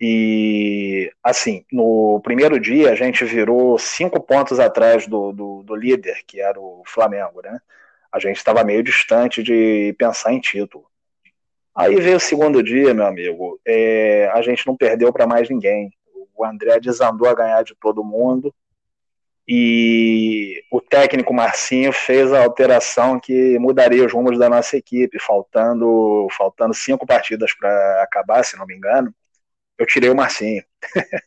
E, 0.00 1.10
assim, 1.22 1.64
no 1.72 2.20
primeiro 2.22 2.60
dia 2.60 2.90
a 2.92 2.94
gente 2.94 3.24
virou 3.24 3.78
cinco 3.78 4.20
pontos 4.20 4.60
atrás 4.60 5.06
do, 5.06 5.32
do, 5.32 5.62
do 5.62 5.74
líder, 5.74 6.22
que 6.26 6.40
era 6.40 6.60
o 6.60 6.82
Flamengo, 6.86 7.40
né? 7.42 7.58
A 8.16 8.20
gente 8.20 8.36
estava 8.36 8.64
meio 8.64 8.82
distante 8.82 9.42
de 9.42 9.94
pensar 9.98 10.32
em 10.32 10.40
título. 10.40 10.86
Aí 11.74 11.96
veio 11.96 12.16
o 12.16 12.20
segundo 12.20 12.62
dia, 12.62 12.94
meu 12.94 13.06
amigo, 13.06 13.60
é, 13.66 14.30
a 14.32 14.40
gente 14.40 14.66
não 14.66 14.76
perdeu 14.76 15.12
para 15.12 15.26
mais 15.26 15.50
ninguém. 15.50 15.90
O 16.34 16.44
André 16.44 16.80
desandou 16.80 17.28
a 17.28 17.34
ganhar 17.34 17.62
de 17.62 17.74
todo 17.74 18.04
mundo 18.04 18.54
e 19.46 20.62
o 20.72 20.80
técnico 20.80 21.34
Marcinho 21.34 21.92
fez 21.92 22.32
a 22.32 22.42
alteração 22.42 23.20
que 23.20 23.58
mudaria 23.58 24.04
os 24.04 24.12
rumos 24.12 24.38
da 24.38 24.48
nossa 24.48 24.76
equipe, 24.76 25.18
faltando, 25.20 26.26
faltando 26.36 26.74
cinco 26.74 27.06
partidas 27.06 27.54
para 27.54 28.02
acabar, 28.02 28.44
se 28.44 28.56
não 28.56 28.66
me 28.66 28.74
engano 28.74 29.14
eu 29.78 29.86
tirei 29.86 30.10
o 30.10 30.16
Marcinho. 30.16 30.64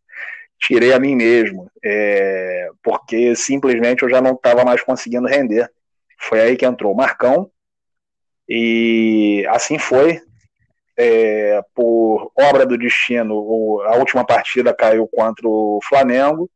tirei 0.59 0.93
a 0.93 0.99
mim 0.99 1.15
mesmo, 1.15 1.71
é, 1.83 2.69
porque 2.83 3.35
simplesmente 3.35 4.03
eu 4.03 4.09
já 4.09 4.21
não 4.21 4.33
estava 4.33 4.65
mais 4.65 4.81
conseguindo 4.83 5.27
render. 5.27 5.71
Foi 6.19 6.39
aí 6.41 6.57
que 6.57 6.65
entrou 6.65 6.93
o 6.93 6.97
Marcão, 6.97 7.51
e 8.47 9.45
assim 9.49 9.77
foi. 9.77 10.21
É, 10.97 11.61
por 11.73 12.29
obra 12.37 12.65
do 12.65 12.77
destino, 12.77 13.79
a 13.83 13.95
última 13.95 14.25
partida 14.25 14.73
caiu 14.73 15.07
contra 15.07 15.47
o 15.47 15.79
Flamengo, 15.87 16.51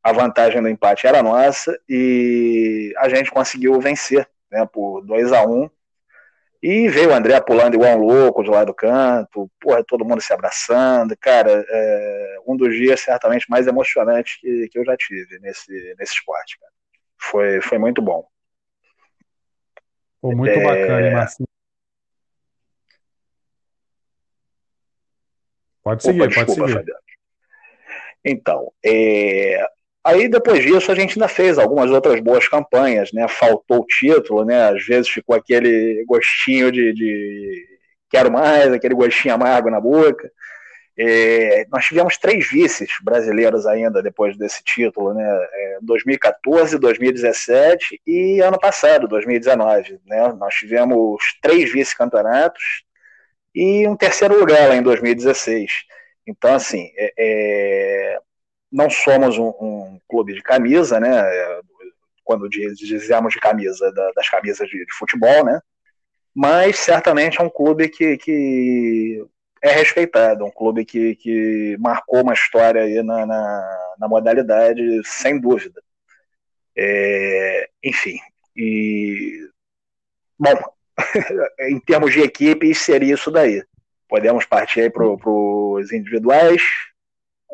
a 0.00 0.12
vantagem 0.12 0.62
do 0.62 0.68
empate 0.68 1.08
era 1.08 1.22
nossa, 1.24 1.76
e 1.88 2.94
a 2.98 3.08
gente 3.08 3.32
conseguiu 3.32 3.80
vencer 3.80 4.28
né, 4.50 4.64
por 4.72 5.02
2 5.02 5.32
a 5.32 5.44
1 5.44 5.62
um, 5.62 5.70
e 6.62 6.88
veio 6.88 7.10
o 7.10 7.14
André 7.14 7.40
pulando 7.40 7.74
igual 7.74 7.96
um 7.96 8.04
louco 8.04 8.42
de 8.44 8.50
lá 8.50 8.64
do 8.64 8.74
canto, 8.74 9.50
porra, 9.60 9.82
todo 9.82 10.04
mundo 10.04 10.20
se 10.20 10.32
abraçando. 10.32 11.16
Cara, 11.18 11.64
é 11.68 12.36
um 12.46 12.56
dos 12.56 12.74
dias 12.76 13.00
certamente 13.00 13.48
mais 13.48 13.66
emocionantes 13.66 14.38
que, 14.40 14.68
que 14.68 14.78
eu 14.78 14.84
já 14.84 14.96
tive 14.96 15.38
nesse, 15.40 15.72
nesse 15.98 16.14
esporte, 16.14 16.58
cara. 16.58 16.72
Foi, 17.18 17.60
foi 17.62 17.78
muito 17.78 18.02
bom. 18.02 18.26
Pô, 20.20 20.34
muito 20.34 20.52
é... 20.52 20.62
bacana, 20.62 21.06
hein, 21.06 21.14
Marcinho? 21.14 21.48
Pode 25.82 26.02
seguir, 26.02 26.20
Opa, 26.20 26.28
desculpa, 26.28 26.60
pode 26.60 26.72
seguir. 26.72 26.78
Fabiano. 26.78 27.00
Então, 28.22 28.72
é, 28.84 29.64
Aí 30.02 30.28
depois 30.28 30.62
disso 30.62 30.90
a 30.90 30.94
gente 30.94 31.12
ainda 31.12 31.28
fez 31.28 31.58
algumas 31.58 31.90
outras 31.90 32.18
boas 32.20 32.48
campanhas, 32.48 33.12
né? 33.12 33.28
Faltou 33.28 33.80
o 33.80 33.86
título, 33.86 34.44
né? 34.44 34.70
Às 34.70 34.84
vezes 34.86 35.10
ficou 35.10 35.36
aquele 35.36 36.04
gostinho 36.06 36.72
de, 36.72 36.94
de 36.94 37.66
quero 38.08 38.32
mais, 38.32 38.72
aquele 38.72 38.94
gostinho 38.94 39.34
amargo 39.34 39.70
na 39.70 39.78
boca. 39.80 40.30
É, 41.02 41.64
nós 41.72 41.86
tivemos 41.86 42.18
três 42.18 42.46
vices 42.46 42.90
brasileiros 43.02 43.66
ainda 43.66 44.02
depois 44.02 44.36
desse 44.36 44.62
título, 44.62 45.14
né? 45.14 45.24
É, 45.24 45.78
2014, 45.80 46.78
2017 46.78 48.02
e 48.06 48.40
ano 48.42 48.60
passado, 48.60 49.08
2019. 49.08 49.98
Né? 50.04 50.30
Nós 50.34 50.52
tivemos 50.56 51.22
três 51.40 51.72
vice-campeonatos 51.72 52.84
e 53.54 53.88
um 53.88 53.96
terceiro 53.96 54.38
lugar 54.38 54.68
lá 54.68 54.76
em 54.76 54.82
2016. 54.82 55.84
Então, 56.26 56.54
assim, 56.54 56.92
é, 56.94 57.14
é 57.16 58.18
não 58.70 58.90
somos 58.90 59.38
um, 59.38 59.48
um, 59.58 59.98
clube 60.06 60.34
de 60.34 60.42
camisa, 60.42 61.00
né? 61.00 61.24
Quando 62.22 62.46
dizemos 62.46 63.32
de 63.32 63.40
camisa, 63.40 63.90
da, 63.92 64.12
das 64.12 64.28
camisas 64.28 64.68
de, 64.68 64.84
de, 64.84 64.92
futebol, 64.92 65.46
né? 65.46 65.60
Mas 66.34 66.78
certamente 66.78 67.40
é 67.40 67.42
um 67.44 67.48
clube 67.48 67.88
que, 67.88 68.18
que 68.18 69.24
é 69.62 69.72
respeitado, 69.72 70.44
um 70.44 70.50
clube 70.50 70.84
que, 70.84 71.14
que 71.16 71.76
marcou 71.78 72.22
uma 72.22 72.32
história 72.32 72.82
aí 72.82 73.02
na, 73.02 73.26
na, 73.26 73.94
na 73.98 74.08
modalidade, 74.08 74.82
sem 75.04 75.38
dúvida. 75.38 75.82
É, 76.76 77.68
enfim, 77.84 78.18
e 78.56 79.48
bom, 80.38 80.54
em 81.68 81.78
termos 81.80 82.12
de 82.12 82.20
equipe, 82.20 82.74
seria 82.74 83.14
isso 83.14 83.30
daí. 83.30 83.62
Podemos 84.08 84.46
partir 84.46 84.80
aí 84.80 84.90
para 84.90 85.06
os 85.06 85.92
individuais. 85.92 86.62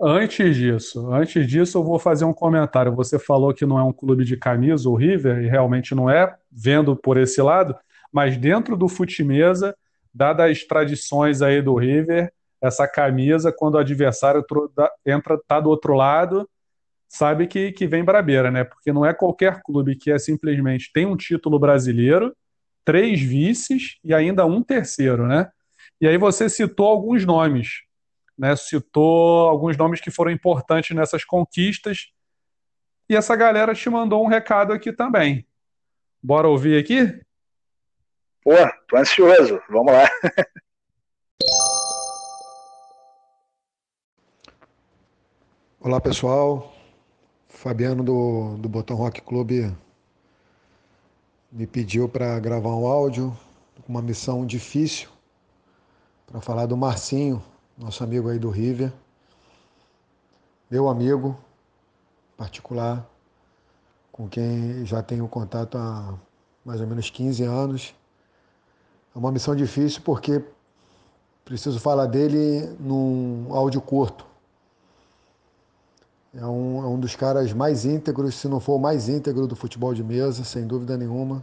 Antes 0.00 0.56
disso, 0.56 1.12
antes 1.12 1.46
disso, 1.46 1.78
eu 1.78 1.84
vou 1.84 1.98
fazer 1.98 2.24
um 2.24 2.32
comentário. 2.32 2.94
Você 2.94 3.18
falou 3.18 3.52
que 3.52 3.66
não 3.66 3.78
é 3.78 3.82
um 3.82 3.92
clube 3.92 4.24
de 4.24 4.36
camisa, 4.36 4.88
o 4.88 4.94
River, 4.94 5.42
e 5.42 5.48
realmente 5.48 5.94
não 5.94 6.08
é, 6.08 6.34
vendo 6.52 6.94
por 6.94 7.16
esse 7.16 7.40
lado, 7.40 7.74
mas 8.12 8.36
dentro 8.36 8.76
do 8.76 8.88
fute-mesa, 8.88 9.74
dadas 10.16 10.50
as 10.50 10.64
tradições 10.64 11.42
aí 11.42 11.60
do 11.60 11.74
River, 11.74 12.32
essa 12.60 12.88
camisa, 12.88 13.52
quando 13.52 13.74
o 13.74 13.78
adversário 13.78 14.44
entra, 15.04 15.38
tá 15.46 15.60
do 15.60 15.68
outro 15.68 15.94
lado, 15.94 16.48
sabe 17.08 17.46
que, 17.46 17.70
que 17.72 17.86
vem 17.86 18.02
brabeira, 18.02 18.50
né? 18.50 18.64
Porque 18.64 18.92
não 18.92 19.04
é 19.04 19.12
qualquer 19.12 19.62
clube 19.62 19.96
que 19.96 20.10
é 20.10 20.18
simplesmente 20.18 20.90
tem 20.92 21.06
um 21.06 21.16
título 21.16 21.58
brasileiro, 21.58 22.34
três 22.84 23.20
vices 23.20 23.98
e 24.02 24.14
ainda 24.14 24.46
um 24.46 24.62
terceiro, 24.62 25.26
né? 25.26 25.50
E 26.00 26.08
aí 26.08 26.16
você 26.16 26.48
citou 26.48 26.86
alguns 26.86 27.24
nomes 27.24 27.86
né, 28.36 28.54
citou 28.54 29.48
alguns 29.48 29.76
nomes 29.76 30.00
que 30.00 30.10
foram 30.10 30.30
importantes 30.30 30.94
nessas 30.94 31.24
conquistas. 31.24 32.12
E 33.08 33.16
essa 33.16 33.34
galera 33.34 33.74
te 33.74 33.88
mandou 33.88 34.22
um 34.24 34.28
recado 34.28 34.72
aqui 34.72 34.92
também. 34.92 35.46
Bora 36.22 36.48
ouvir 36.48 36.78
aqui? 36.78 37.25
Pô, 38.46 38.52
tô 38.88 38.96
ansioso. 38.96 39.60
Vamos 39.68 39.92
lá. 39.92 40.08
Olá, 45.80 46.00
pessoal. 46.00 46.72
Fabiano 47.48 48.04
do, 48.04 48.56
do 48.58 48.68
Botão 48.68 48.94
Rock 48.94 49.20
Club 49.20 49.74
me 51.50 51.66
pediu 51.66 52.08
para 52.08 52.38
gravar 52.38 52.68
um 52.68 52.86
áudio 52.86 53.36
com 53.84 53.92
uma 53.92 54.00
missão 54.00 54.46
difícil 54.46 55.08
para 56.24 56.40
falar 56.40 56.66
do 56.66 56.76
Marcinho, 56.76 57.42
nosso 57.76 58.04
amigo 58.04 58.28
aí 58.28 58.38
do 58.38 58.50
River, 58.50 58.92
meu 60.70 60.88
amigo 60.88 61.36
particular, 62.36 63.04
com 64.12 64.28
quem 64.28 64.86
já 64.86 65.02
tenho 65.02 65.26
contato 65.26 65.76
há 65.76 66.16
mais 66.64 66.80
ou 66.80 66.86
menos 66.86 67.10
15 67.10 67.42
anos. 67.42 67.92
É 69.16 69.18
uma 69.18 69.32
missão 69.32 69.56
difícil 69.56 70.02
porque 70.04 70.44
preciso 71.42 71.80
falar 71.80 72.04
dele 72.04 72.76
num 72.78 73.46
áudio 73.50 73.80
curto. 73.80 74.26
É 76.34 76.44
um, 76.44 76.84
é 76.84 76.86
um 76.86 77.00
dos 77.00 77.16
caras 77.16 77.50
mais 77.54 77.86
íntegros, 77.86 78.34
se 78.34 78.46
não 78.46 78.60
for 78.60 78.74
o 78.74 78.78
mais 78.78 79.08
íntegro 79.08 79.46
do 79.46 79.56
futebol 79.56 79.94
de 79.94 80.04
mesa, 80.04 80.44
sem 80.44 80.66
dúvida 80.66 80.98
nenhuma. 80.98 81.42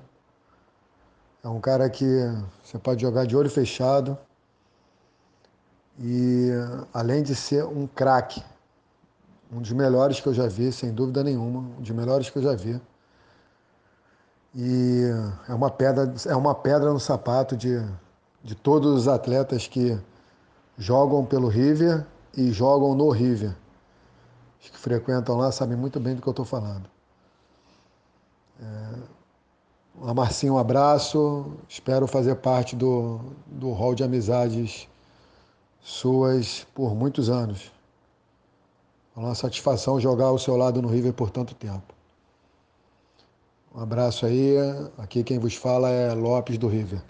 É 1.43 1.47
um 1.47 1.59
cara 1.59 1.89
que 1.89 2.05
você 2.63 2.78
pode 2.78 3.01
jogar 3.01 3.26
de 3.26 3.36
olho 3.36 3.49
fechado, 3.49 4.15
e 5.99 6.49
além 6.93 7.24
de 7.24 7.34
ser 7.36 7.65
um 7.65 7.88
craque, 7.88 8.43
um 9.51 9.59
dos 9.59 9.71
melhores 9.71 10.19
que 10.19 10.28
eu 10.28 10.34
já 10.34 10.47
vi, 10.47 10.71
sem 10.71 10.93
dúvida 10.93 11.24
nenhuma, 11.24 11.61
um 11.61 11.82
dos 11.82 11.89
melhores 11.89 12.30
que 12.30 12.38
eu 12.38 12.43
já 12.43 12.53
vi. 12.53 12.80
E 14.56 15.04
é 15.49 15.54
uma 15.54 15.70
pedra, 15.70 16.14
é 16.28 16.36
uma 16.36 16.54
pedra 16.54 16.93
no 16.93 16.99
sapato 16.99 17.58
de, 17.58 17.84
de 18.43 18.54
todos 18.54 18.93
os 18.93 19.08
atletas 19.08 19.68
que 19.68 19.99
jogam 20.78 21.26
pelo 21.26 21.47
River 21.47 22.06
e 22.38 22.51
jogam 22.51 22.93
no 22.93 23.10
River. 23.10 23.56
Os 24.62 24.70
que 24.70 24.78
frequentam 24.78 25.38
lá 25.38 25.51
sabem 25.51 25.76
muito 25.76 25.99
bem 25.99 26.16
do 26.16 26.22
que 26.22 26.28
eu 26.28 26.32
estou 26.32 26.45
falando. 26.45 26.89
É, 28.62 30.14
Marcinho, 30.14 30.54
um 30.54 30.58
abraço. 30.58 31.51
Espero 31.68 32.08
fazer 32.08 32.36
parte 32.36 32.76
do, 32.76 33.20
do 33.47 33.72
hall 33.72 33.95
de 33.95 34.04
amizades 34.04 34.88
suas 35.82 36.66
por 36.74 36.95
muitos 36.95 37.30
anos. 37.30 37.72
É 39.16 39.20
uma 39.20 39.36
satisfação 39.36 39.99
jogar 39.99 40.28
ao 40.28 40.38
seu 40.38 40.56
lado 40.56 40.82
no 40.82 40.88
River 40.88 41.14
por 41.14 41.30
tanto 41.30 41.54
tempo. 41.54 41.93
Um 43.74 43.82
abraço 43.82 44.26
aí. 44.28 44.55
Aqui 44.99 45.24
quem 45.24 45.39
vos 45.39 45.55
fala 45.55 45.89
é 45.89 46.13
Lopes 46.13 46.59
do 46.59 46.67
River. 46.67 47.01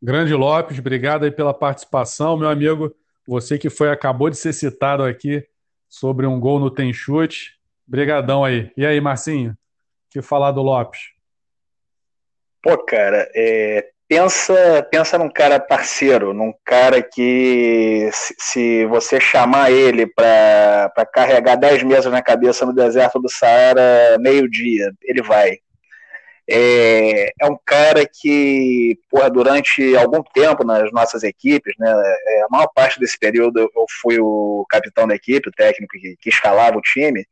Grande 0.00 0.34
Lopes, 0.34 0.78
obrigado 0.78 1.24
aí 1.24 1.30
pela 1.30 1.54
participação, 1.54 2.36
meu 2.36 2.48
amigo. 2.48 2.94
Você 3.26 3.58
que 3.58 3.70
foi 3.70 3.90
acabou 3.90 4.28
de 4.28 4.36
ser 4.36 4.52
citado 4.52 5.02
aqui 5.02 5.46
sobre 5.88 6.26
um 6.26 6.38
gol 6.38 6.60
no 6.60 6.70
tem 6.70 6.92
chute. 6.92 7.58
Brigadão 7.86 8.44
aí. 8.44 8.70
E 8.76 8.84
aí, 8.84 9.00
Marcinho? 9.00 9.52
O 9.52 9.56
que 10.10 10.20
falar 10.20 10.52
do 10.52 10.60
Lopes? 10.60 11.12
Pô, 12.62 12.76
cara, 12.84 13.30
é, 13.34 13.90
pensa, 14.08 14.86
pensa 14.90 15.18
num 15.18 15.30
cara 15.30 15.60
parceiro, 15.60 16.32
num 16.32 16.52
cara 16.64 17.02
que 17.02 18.08
se, 18.12 18.34
se 18.38 18.86
você 18.86 19.20
chamar 19.20 19.70
ele 19.70 20.06
para 20.06 20.90
carregar 21.12 21.56
10 21.56 21.82
mesas 21.82 22.10
na 22.10 22.22
cabeça 22.22 22.64
no 22.64 22.72
deserto 22.72 23.20
do 23.20 23.30
Saara, 23.30 24.16
meio-dia, 24.18 24.90
ele 25.02 25.22
vai. 25.22 25.58
É, 26.50 27.30
é, 27.38 27.46
um 27.46 27.58
cara 27.62 28.06
que, 28.10 28.98
porra, 29.10 29.28
durante 29.28 29.94
algum 29.94 30.22
tempo 30.22 30.64
nas 30.64 30.90
nossas 30.92 31.22
equipes, 31.22 31.74
né, 31.78 31.90
é, 31.90 32.42
a 32.42 32.46
maior 32.50 32.68
parte 32.74 32.98
desse 32.98 33.18
período 33.18 33.60
eu 33.60 33.84
fui 34.00 34.18
o 34.18 34.64
capitão 34.70 35.06
da 35.06 35.14
equipe, 35.14 35.50
o 35.50 35.52
técnico 35.52 35.92
que, 35.98 36.16
que 36.18 36.30
escalava 36.30 36.78
o 36.78 36.80
time, 36.80 37.26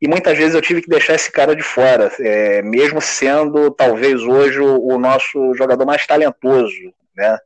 e 0.00 0.08
muitas 0.08 0.36
vezes 0.36 0.54
eu 0.54 0.62
tive 0.62 0.80
que 0.80 0.88
deixar 0.88 1.14
esse 1.14 1.30
cara 1.30 1.54
de 1.54 1.62
fora, 1.62 2.10
é, 2.20 2.62
mesmo 2.62 3.00
sendo 3.00 3.70
talvez 3.70 4.22
hoje 4.22 4.58
o, 4.58 4.86
o, 4.86 4.98
nosso 4.98 5.54
jogador 5.54 5.84
mais 5.84 6.06
talentoso, 6.06 6.94
né? 7.14 7.38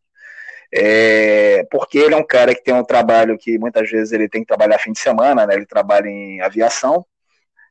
É, 0.73 1.67
porque 1.71 1.99
ele 1.99 2.15
é 2.15 2.17
um 2.17 2.27
cara 2.27 2.55
que 2.55 2.63
tem 2.63 2.75
um 2.75 2.85
trabalho 2.85 3.39
que 3.39 3.59
muitas 3.59 3.91
vezes 3.91 4.13
ele 4.13 4.29
tem 4.29 4.43
que 4.43 4.47
trabalhar 4.47 4.79
fim 4.79 4.93
de 4.93 5.01
semana, 5.01 5.47
né? 5.47 5.55
Ele 5.55 5.67
trabalha 5.67 6.09
em 6.09 6.41
aviação 6.41 7.05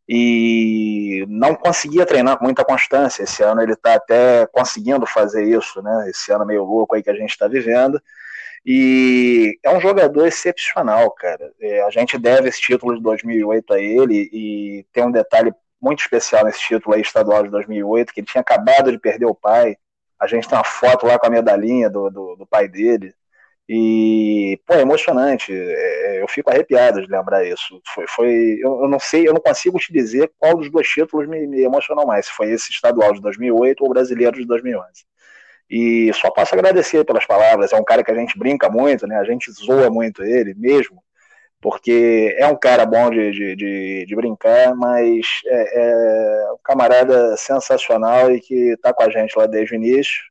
e 0.07 1.25
não 1.29 1.55
conseguia 1.55 2.05
treinar 2.05 2.37
com 2.37 2.45
muita 2.45 2.65
constância. 2.65 3.23
Esse 3.23 3.43
ano 3.43 3.61
ele 3.61 3.73
está 3.73 3.95
até 3.95 4.45
conseguindo 4.47 5.05
fazer 5.05 5.43
isso, 5.43 5.81
né? 5.81 6.09
Esse 6.09 6.31
ano 6.31 6.45
meio 6.45 6.63
louco 6.63 6.95
aí 6.95 7.03
que 7.03 7.09
a 7.09 7.15
gente 7.15 7.31
está 7.31 7.47
vivendo. 7.47 8.01
E 8.65 9.59
é 9.63 9.75
um 9.75 9.81
jogador 9.81 10.25
excepcional, 10.25 11.11
cara. 11.11 11.51
É, 11.59 11.81
a 11.83 11.89
gente 11.89 12.17
deve 12.17 12.47
esse 12.49 12.61
título 12.61 12.95
de 12.95 13.01
2008 13.01 13.73
a 13.73 13.79
ele, 13.79 14.29
e 14.31 14.85
tem 14.93 15.05
um 15.05 15.11
detalhe 15.11 15.53
muito 15.81 16.01
especial 16.01 16.45
nesse 16.45 16.59
título 16.59 16.95
aí 16.95 17.01
estadual 17.01 17.43
de 17.43 17.49
2008, 17.49 18.13
que 18.13 18.21
ele 18.21 18.27
tinha 18.27 18.41
acabado 18.41 18.91
de 18.91 18.99
perder 18.99 19.25
o 19.25 19.35
pai. 19.35 19.75
A 20.19 20.27
gente 20.27 20.47
tem 20.47 20.57
uma 20.57 20.63
foto 20.63 21.05
lá 21.05 21.19
com 21.19 21.27
a 21.27 21.29
medalhinha 21.29 21.89
do, 21.89 22.09
do, 22.09 22.35
do 22.37 22.47
pai 22.47 22.69
dele. 22.69 23.13
E, 23.67 24.59
pô, 24.65 24.73
é 24.75 24.81
emocionante. 24.81 25.51
É, 25.53 26.21
eu 26.21 26.27
fico 26.27 26.49
arrepiado 26.49 27.01
de 27.01 27.11
lembrar 27.11 27.45
isso. 27.45 27.81
Foi, 27.93 28.07
foi 28.07 28.57
eu, 28.61 28.83
eu, 28.83 28.89
não 28.89 28.99
sei, 28.99 29.27
eu 29.27 29.33
não 29.33 29.41
consigo 29.41 29.77
te 29.79 29.91
dizer 29.91 30.31
qual 30.37 30.55
dos 30.55 30.69
dois 30.69 30.87
títulos 30.87 31.27
me, 31.27 31.47
me 31.47 31.61
emocionou 31.63 32.05
mais, 32.05 32.27
se 32.27 32.31
foi 32.31 32.51
esse 32.51 32.71
estadual 32.71 33.13
de 33.13 33.21
2008 33.21 33.81
ou 33.81 33.89
o 33.89 33.93
brasileiro 33.93 34.37
de 34.37 34.45
2011. 34.45 35.05
E 35.69 36.11
só 36.13 36.29
posso 36.29 36.53
agradecer 36.53 37.03
pelas 37.05 37.25
palavras. 37.25 37.73
É 37.73 37.77
um 37.77 37.83
cara 37.83 38.03
que 38.03 38.11
a 38.11 38.15
gente 38.15 38.37
brinca 38.37 38.69
muito, 38.69 39.07
né? 39.07 39.17
A 39.17 39.23
gente 39.23 39.51
zoa 39.51 39.89
muito 39.89 40.23
ele 40.23 40.53
mesmo, 40.53 41.01
porque 41.61 42.35
é 42.37 42.45
um 42.47 42.55
cara 42.55 42.85
bom 42.85 43.09
de, 43.09 43.31
de, 43.31 43.55
de, 43.55 44.05
de 44.05 44.15
brincar, 44.15 44.75
mas 44.75 45.25
é, 45.45 45.81
é, 45.81 46.51
um 46.51 46.57
camarada 46.63 47.35
sensacional 47.37 48.31
e 48.31 48.39
que 48.39 48.73
está 48.73 48.93
com 48.93 49.03
a 49.03 49.09
gente 49.09 49.37
lá 49.37 49.45
desde 49.47 49.73
o 49.73 49.77
início. 49.77 50.21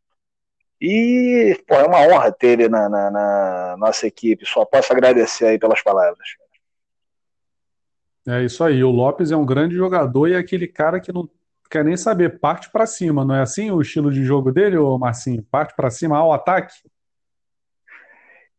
E 0.80 1.56
pô, 1.66 1.76
é 1.76 1.86
uma 1.86 2.00
honra 2.00 2.32
ter 2.32 2.58
ele 2.58 2.68
na, 2.68 2.88
na, 2.88 3.10
na 3.10 3.76
nossa 3.78 4.06
equipe. 4.06 4.44
Só 4.44 4.64
posso 4.64 4.92
agradecer 4.92 5.46
aí 5.46 5.58
pelas 5.58 5.82
palavras. 5.82 6.28
É 8.26 8.42
isso 8.42 8.62
aí. 8.62 8.82
O 8.84 8.90
Lopes 8.90 9.30
é 9.30 9.36
um 9.36 9.46
grande 9.46 9.74
jogador 9.74 10.28
e 10.28 10.34
é 10.34 10.38
aquele 10.38 10.68
cara 10.68 11.00
que 11.00 11.12
não 11.12 11.28
quer 11.72 11.82
nem 11.82 11.96
saber, 11.96 12.38
parte 12.38 12.70
para 12.70 12.84
cima, 12.84 13.24
não 13.24 13.34
é 13.34 13.40
assim 13.40 13.70
o 13.70 13.80
estilo 13.80 14.12
de 14.12 14.22
jogo 14.22 14.52
dele, 14.52 14.76
ô 14.76 14.98
Marcinho? 14.98 15.42
Parte 15.50 15.74
para 15.74 15.88
cima 15.88 16.18
ao 16.18 16.30
ataque? 16.30 16.74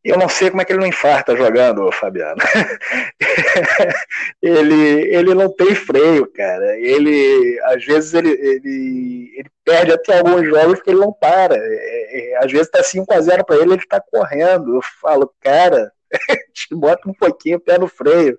Eu 0.03 0.17
não 0.17 0.27
sei 0.27 0.49
como 0.49 0.61
é 0.61 0.65
que 0.65 0.73
ele 0.73 0.79
não 0.79 0.87
infarta 0.87 1.37
jogando, 1.37 1.89
Fabiano. 1.91 2.41
ele, 4.41 5.15
ele 5.15 5.33
não 5.33 5.47
tem 5.47 5.75
freio, 5.75 6.25
cara. 6.33 6.77
Ele, 6.77 7.57
às 7.65 7.85
vezes, 7.85 8.13
ele, 8.13 8.31
ele, 8.31 9.33
ele 9.37 9.49
perde 9.63 9.93
até 9.93 10.17
alguns 10.17 10.45
jogos 10.45 10.79
porque 10.79 10.89
ele 10.89 10.99
não 10.99 11.13
para. 11.13 11.55
É, 11.55 12.33
é, 12.33 12.37
às 12.43 12.51
vezes 12.51 12.69
tá 12.69 12.81
5x0 12.81 13.45
para 13.45 13.55
ele, 13.55 13.73
ele 13.73 13.87
tá 13.87 14.01
correndo. 14.01 14.75
Eu 14.75 14.81
falo, 14.99 15.33
cara, 15.39 15.89
te 16.53 16.75
bota 16.75 17.07
um 17.07 17.13
pouquinho 17.13 17.57
o 17.57 17.61
pé 17.61 17.77
no 17.77 17.87
freio. 17.87 18.37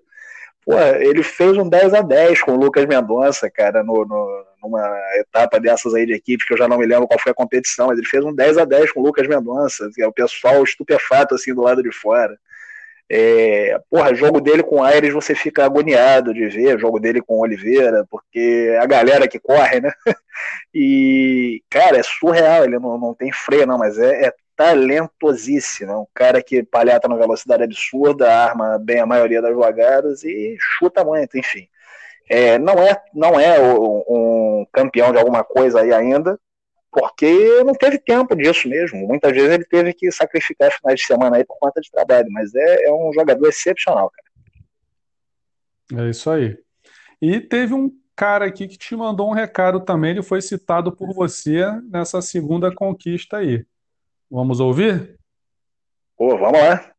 Pô, 0.65 0.79
ele 0.79 1.23
fez 1.23 1.57
um 1.57 1.69
10 1.69 1.95
a 1.95 2.01
10 2.01 2.43
com 2.43 2.53
o 2.53 2.57
Lucas 2.57 2.87
Mendonça, 2.87 3.51
cara, 3.51 3.83
no, 3.83 4.05
no 4.05 4.45
numa 4.65 4.99
etapa 5.17 5.61
dessas 5.61 5.95
aí 5.95 6.07
de 6.07 6.15
equipe, 6.15 6.47
que 6.47 6.55
eu 6.55 6.59
já 6.59 6.67
não 6.67 6.79
me 6.79 6.87
lembro 6.87 7.07
qual 7.07 7.21
foi 7.21 7.33
a 7.33 7.35
competição, 7.35 7.89
mas 7.89 7.99
ele 7.99 8.07
fez 8.07 8.25
um 8.25 8.35
10 8.35 8.59
a 8.59 8.65
10 8.65 8.93
com 8.93 9.01
o 9.01 9.05
Lucas 9.05 9.29
Mendonça, 9.29 9.91
que 9.95 10.03
é 10.03 10.07
o 10.07 10.13
pessoal 10.13 10.63
estupefato 10.65 11.35
assim 11.35 11.55
do 11.55 11.63
lado 11.63 11.83
de 11.83 11.93
fora. 11.93 12.39
É, 13.11 13.79
porra, 13.91 14.15
jogo 14.15 14.41
dele 14.41 14.63
com 14.63 14.83
Aires 14.83 15.13
você 15.13 15.35
fica 15.35 15.65
agoniado 15.65 16.33
de 16.33 16.49
ver, 16.49 16.81
jogo 16.81 16.99
dele 16.99 17.21
com 17.21 17.39
Oliveira, 17.39 18.07
porque 18.11 18.71
é 18.71 18.79
a 18.79 18.87
galera 18.87 19.29
que 19.29 19.39
corre, 19.39 19.81
né? 19.81 19.93
E, 20.75 21.63
cara, 21.71 21.97
é 21.97 22.03
surreal, 22.03 22.65
ele 22.65 22.77
não, 22.81 22.99
não 22.99 23.15
tem 23.15 23.31
freio, 23.31 23.67
não, 23.67 23.79
mas 23.79 23.97
é, 23.99 24.27
é 24.27 24.35
talentosíssimo. 24.57 25.93
É 25.93 25.97
um 25.97 26.07
cara 26.15 26.43
que 26.43 26.63
palhata 26.63 27.09
na 27.09 27.17
velocidade 27.17 27.63
absurda, 27.63 28.33
arma 28.33 28.79
bem 28.79 29.01
a 29.01 29.07
maioria 29.07 29.43
das 29.43 29.53
jogadas 29.53 30.25
e 30.25 30.57
chuta 30.59 31.05
muito, 31.05 31.37
enfim. 31.39 31.69
É, 32.29 32.59
não 32.59 32.75
é, 32.75 33.03
não 33.13 33.39
é 33.39 33.59
um 33.61 34.67
campeão 34.73 35.13
de 35.13 35.19
alguma 35.19 35.45
coisa 35.45 35.81
aí 35.81 35.93
ainda, 35.93 36.39
porque 36.91 37.63
não 37.65 37.75
teve 37.75 37.99
tempo 37.99 38.35
disso 38.35 38.69
mesmo. 38.69 39.07
Muitas 39.07 39.33
vezes 39.33 39.51
ele 39.51 39.65
teve 39.65 39.93
que 39.93 40.11
sacrificar 40.11 40.73
finais 40.73 41.01
de 41.01 41.07
semana 41.07 41.37
aí 41.37 41.45
por 41.45 41.59
conta 41.59 41.81
de 41.81 41.91
trabalho, 41.91 42.29
mas 42.31 42.55
é, 42.55 42.85
é 42.85 42.93
um 42.93 43.13
jogador 43.13 43.47
excepcional, 43.49 44.11
cara. 44.11 46.07
É 46.07 46.11
isso 46.11 46.31
aí. 46.31 46.57
E 47.21 47.41
teve 47.41 47.75
um 47.75 47.91
cara 48.17 48.47
aqui 48.47 48.69
que 48.69 48.79
te 48.79 48.97
mandou 48.97 49.29
um 49.29 49.35
recado 49.35 49.81
também, 49.81 50.13
ele 50.13 50.23
foi 50.23 50.41
citado 50.41 50.93
por 50.93 51.13
você 51.13 51.65
nessa 51.91 52.23
segunda 52.23 52.73
conquista 52.73 53.39
aí. 53.39 53.67
Vamos 54.35 54.59
ouvir? 54.59 55.17
Pô, 56.17 56.37
vamos 56.37 56.59
lá. 56.59 56.93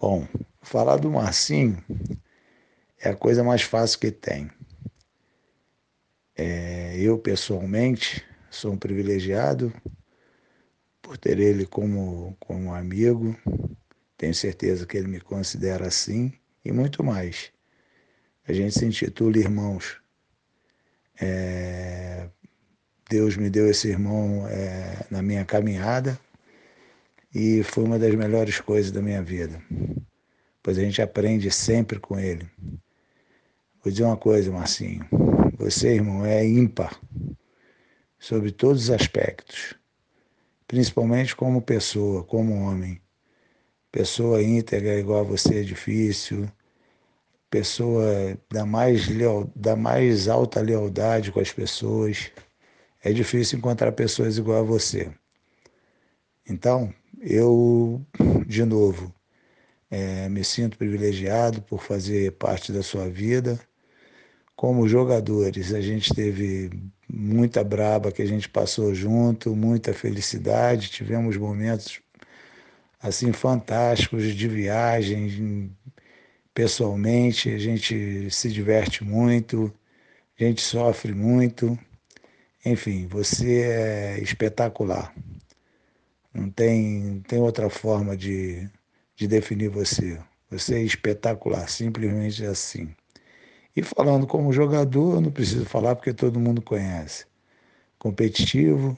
Bom, 0.00 0.26
falar 0.60 0.96
do 0.96 1.12
Marcinho 1.12 1.80
é 2.98 3.10
a 3.10 3.14
coisa 3.14 3.44
mais 3.44 3.62
fácil 3.62 4.00
que 4.00 4.10
tem. 4.10 4.50
É, 6.34 6.98
eu, 6.98 7.16
pessoalmente, 7.20 8.26
sou 8.50 8.72
um 8.72 8.76
privilegiado 8.76 9.72
por 11.00 11.16
ter 11.16 11.38
ele 11.38 11.66
como, 11.66 12.36
como 12.40 12.74
amigo. 12.74 13.36
Tenho 14.16 14.34
certeza 14.34 14.84
que 14.84 14.96
ele 14.96 15.06
me 15.06 15.20
considera 15.20 15.86
assim 15.86 16.32
e 16.64 16.72
muito 16.72 17.04
mais. 17.04 17.52
A 18.48 18.52
gente 18.52 18.76
se 18.76 18.84
intitula 18.84 19.38
irmãos. 19.38 20.00
É, 21.20 22.28
Deus 23.08 23.36
me 23.36 23.48
deu 23.48 23.68
esse 23.68 23.88
irmão 23.88 24.46
é, 24.48 25.06
na 25.10 25.22
minha 25.22 25.44
caminhada 25.44 26.18
e 27.34 27.62
foi 27.62 27.84
uma 27.84 27.98
das 27.98 28.14
melhores 28.14 28.60
coisas 28.60 28.92
da 28.92 29.02
minha 29.02 29.22
vida, 29.22 29.60
pois 30.62 30.78
a 30.78 30.82
gente 30.82 31.02
aprende 31.02 31.50
sempre 31.50 31.98
com 31.98 32.18
ele. 32.18 32.48
Vou 33.82 33.90
dizer 33.90 34.04
uma 34.04 34.16
coisa, 34.16 34.50
Marcinho, 34.50 35.06
você, 35.56 35.94
irmão, 35.94 36.24
é 36.24 36.46
ímpar 36.46 37.00
sobre 38.18 38.50
todos 38.50 38.84
os 38.84 38.90
aspectos, 38.90 39.74
principalmente 40.66 41.34
como 41.34 41.62
pessoa, 41.62 42.24
como 42.24 42.54
homem. 42.62 43.00
Pessoa 43.90 44.42
íntegra 44.42 44.98
igual 44.98 45.20
a 45.20 45.24
você 45.24 45.60
é 45.60 45.62
difícil, 45.62 46.50
pessoa 47.50 48.36
da 48.50 48.66
mais, 48.66 49.08
leal, 49.08 49.50
da 49.54 49.76
mais 49.76 50.28
alta 50.28 50.60
lealdade 50.60 51.32
com 51.32 51.40
as 51.40 51.52
pessoas. 51.52 52.30
É 53.02 53.12
difícil 53.12 53.58
encontrar 53.58 53.92
pessoas 53.92 54.38
igual 54.38 54.60
a 54.60 54.62
você. 54.62 55.10
Então, 56.48 56.92
eu, 57.20 58.04
de 58.46 58.64
novo, 58.64 59.14
é, 59.90 60.28
me 60.28 60.44
sinto 60.44 60.78
privilegiado 60.78 61.62
por 61.62 61.82
fazer 61.82 62.32
parte 62.32 62.72
da 62.72 62.82
sua 62.82 63.08
vida. 63.08 63.58
Como 64.56 64.88
jogadores, 64.88 65.72
a 65.72 65.80
gente 65.80 66.12
teve 66.14 66.70
muita 67.08 67.62
braba 67.62 68.12
que 68.12 68.22
a 68.22 68.26
gente 68.26 68.48
passou 68.48 68.94
junto, 68.94 69.54
muita 69.54 69.94
felicidade, 69.94 70.90
tivemos 70.90 71.36
momentos 71.36 72.00
assim 73.00 73.32
fantásticos 73.32 74.34
de 74.34 74.48
viagem, 74.48 75.70
pessoalmente, 76.54 77.50
a 77.50 77.58
gente 77.58 78.30
se 78.30 78.50
diverte 78.50 79.04
muito, 79.04 79.72
a 80.38 80.44
gente 80.44 80.60
sofre 80.62 81.14
muito. 81.14 81.78
Enfim, 82.64 83.06
você 83.06 83.62
é 83.62 84.20
espetacular. 84.20 85.14
Não 86.34 86.50
tem, 86.50 87.20
tem 87.26 87.40
outra 87.40 87.70
forma 87.70 88.16
de, 88.16 88.68
de 89.16 89.26
definir 89.26 89.68
você. 89.68 90.20
Você 90.50 90.76
é 90.76 90.82
espetacular, 90.82 91.68
simplesmente 91.68 92.44
assim. 92.44 92.94
E 93.76 93.82
falando 93.82 94.26
como 94.26 94.52
jogador, 94.52 95.20
não 95.20 95.30
preciso 95.30 95.64
falar 95.64 95.94
porque 95.94 96.12
todo 96.12 96.40
mundo 96.40 96.62
conhece. 96.62 97.26
Competitivo, 97.98 98.96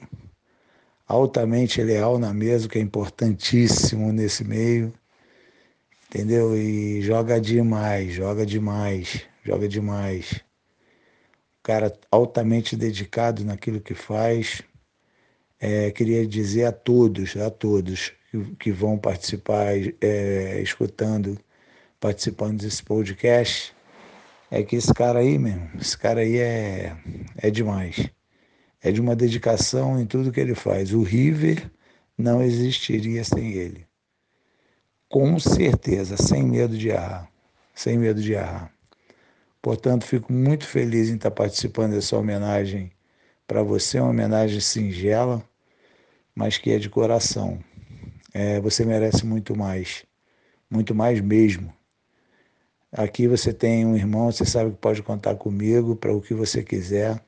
altamente 1.07 1.81
leal 1.83 2.17
na 2.17 2.33
mesa, 2.33 2.67
que 2.67 2.77
é 2.79 2.81
importantíssimo 2.81 4.11
nesse 4.11 4.43
meio. 4.43 4.93
Entendeu? 6.13 6.57
E 6.57 7.01
joga 7.01 7.39
demais, 7.39 8.13
joga 8.13 8.45
demais, 8.45 9.25
joga 9.45 9.65
demais. 9.65 10.41
Cara 11.63 11.93
altamente 12.11 12.75
dedicado 12.75 13.45
naquilo 13.45 13.79
que 13.79 13.93
faz, 13.93 14.61
é, 15.57 15.89
queria 15.91 16.27
dizer 16.27 16.65
a 16.65 16.71
todos, 16.73 17.37
a 17.37 17.49
todos 17.49 18.11
que, 18.59 18.73
vão 18.73 18.97
participar, 18.97 19.67
é, 20.01 20.61
escutando, 20.61 21.39
participando 21.97 22.59
desse 22.59 22.83
podcast, 22.83 23.73
é 24.51 24.63
que 24.63 24.75
esse 24.75 24.93
cara 24.93 25.19
aí 25.19 25.39
mesmo, 25.39 25.71
esse 25.79 25.97
cara 25.97 26.21
aí 26.21 26.37
é, 26.39 26.97
é 27.37 27.49
demais. 27.49 28.09
É 28.81 28.91
de 28.91 28.99
uma 28.99 29.15
dedicação 29.15 29.97
em 29.97 30.05
tudo 30.05 30.31
que 30.31 30.41
ele 30.41 30.55
faz. 30.55 30.91
O 30.93 31.03
River 31.03 31.71
não 32.17 32.43
existiria 32.43 33.23
sem 33.23 33.53
ele. 33.53 33.90
Com 35.11 35.37
certeza, 35.37 36.15
sem 36.15 36.41
medo 36.41 36.77
de 36.77 36.87
errar. 36.87 37.29
Sem 37.75 37.97
medo 37.97 38.21
de 38.21 38.31
errar. 38.31 38.71
Portanto, 39.61 40.05
fico 40.05 40.31
muito 40.31 40.65
feliz 40.65 41.09
em 41.09 41.15
estar 41.15 41.31
participando 41.31 41.91
dessa 41.91 42.17
homenagem 42.17 42.93
para 43.45 43.61
você, 43.61 43.99
uma 43.99 44.09
homenagem 44.09 44.61
singela, 44.61 45.43
mas 46.33 46.57
que 46.57 46.71
é 46.71 46.79
de 46.79 46.89
coração. 46.89 47.59
É, 48.33 48.61
você 48.61 48.85
merece 48.85 49.25
muito 49.25 49.53
mais, 49.53 50.05
muito 50.69 50.95
mais 50.95 51.19
mesmo. 51.19 51.73
Aqui 52.89 53.27
você 53.27 53.51
tem 53.51 53.85
um 53.85 53.97
irmão, 53.97 54.31
você 54.31 54.45
sabe 54.45 54.71
que 54.71 54.77
pode 54.77 55.03
contar 55.03 55.35
comigo 55.35 55.93
para 55.93 56.13
o 56.13 56.21
que 56.21 56.33
você 56.33 56.63
quiser. 56.63 57.21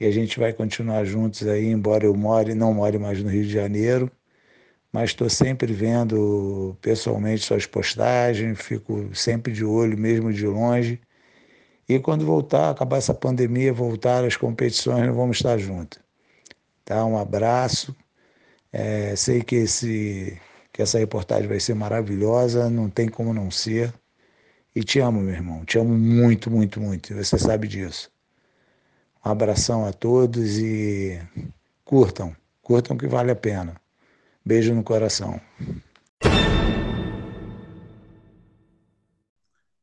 E 0.00 0.06
a 0.06 0.10
gente 0.10 0.40
vai 0.40 0.52
continuar 0.52 1.04
juntos 1.04 1.46
aí, 1.46 1.66
embora 1.66 2.04
eu 2.04 2.16
more, 2.16 2.52
não 2.52 2.74
more 2.74 2.98
mais 2.98 3.22
no 3.22 3.30
Rio 3.30 3.44
de 3.44 3.52
Janeiro, 3.52 4.10
mas 4.96 5.10
estou 5.10 5.28
sempre 5.28 5.74
vendo 5.74 6.74
pessoalmente 6.80 7.44
suas 7.44 7.66
postagens, 7.66 8.58
fico 8.58 9.14
sempre 9.14 9.52
de 9.52 9.62
olho, 9.62 9.98
mesmo 9.98 10.32
de 10.32 10.46
longe. 10.46 10.98
E 11.86 11.98
quando 11.98 12.24
voltar, 12.24 12.70
acabar 12.70 12.96
essa 12.96 13.12
pandemia, 13.12 13.74
voltar 13.74 14.24
às 14.24 14.38
competições, 14.38 15.06
nós 15.06 15.14
vamos 15.14 15.36
estar 15.36 15.58
juntos. 15.58 15.98
Tá? 16.82 17.04
Um 17.04 17.18
abraço 17.18 17.94
é, 18.72 19.14
sei 19.14 19.42
que, 19.42 19.56
esse, 19.56 20.40
que 20.72 20.80
essa 20.80 20.98
reportagem 20.98 21.46
vai 21.46 21.60
ser 21.60 21.74
maravilhosa, 21.74 22.70
não 22.70 22.88
tem 22.88 23.06
como 23.06 23.34
não 23.34 23.50
ser. 23.50 23.92
E 24.74 24.82
te 24.82 24.98
amo, 24.98 25.20
meu 25.20 25.34
irmão. 25.34 25.62
Te 25.66 25.78
amo 25.78 25.92
muito, 25.92 26.50
muito, 26.50 26.80
muito. 26.80 27.14
Você 27.14 27.38
sabe 27.38 27.68
disso. 27.68 28.10
Um 29.22 29.28
abração 29.28 29.84
a 29.84 29.92
todos 29.92 30.56
e 30.58 31.20
curtam. 31.84 32.34
Curtam 32.62 32.96
que 32.96 33.06
vale 33.06 33.30
a 33.30 33.36
pena. 33.36 33.78
Beijo 34.46 34.72
no 34.72 34.84
coração. 34.84 35.40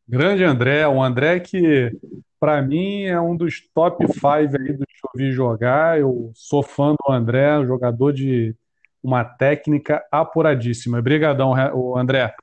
Grande 0.08 0.46
André, 0.46 0.88
o 0.88 1.04
André 1.04 1.42
que 1.42 1.92
para 2.40 2.62
mim 2.62 3.04
é 3.04 3.20
um 3.20 3.36
dos 3.36 3.60
top 3.74 4.08
5 4.08 4.26
aí 4.30 4.48
do 4.48 4.86
que 4.86 4.96
eu 5.04 5.10
vi 5.18 5.34
jogar. 5.34 6.00
Eu 6.00 6.32
sou 6.34 6.64
fã 6.64 6.94
do 6.94 7.12
André, 7.12 7.62
jogador 7.66 8.14
de 8.14 8.56
uma 9.04 9.26
técnica 9.26 10.02
apuradíssima. 10.10 10.98
Obrigadão, 10.98 11.54
André. 11.98 12.34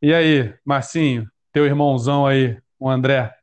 E 0.00 0.14
aí, 0.14 0.54
Marcinho, 0.64 1.30
teu 1.52 1.66
irmãozão 1.66 2.26
aí, 2.26 2.56
o 2.80 2.88
André? 2.88 3.34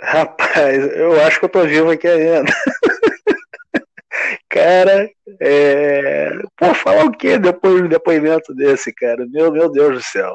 Rapaz, 0.00 0.96
eu 0.96 1.20
acho 1.22 1.40
que 1.40 1.46
eu 1.46 1.48
tô 1.48 1.64
vivo 1.64 1.90
aqui 1.90 2.06
ainda. 2.06 2.52
Cara, 4.64 5.10
é... 5.40 6.30
pô, 6.56 6.74
falar 6.74 7.04
o 7.04 7.12
quê 7.12 7.38
depois 7.38 7.82
do 7.82 7.88
depoimento 7.88 8.54
desse, 8.54 8.92
cara? 8.94 9.26
Meu, 9.26 9.52
meu 9.52 9.70
Deus 9.70 9.96
do 9.96 10.02
céu. 10.02 10.34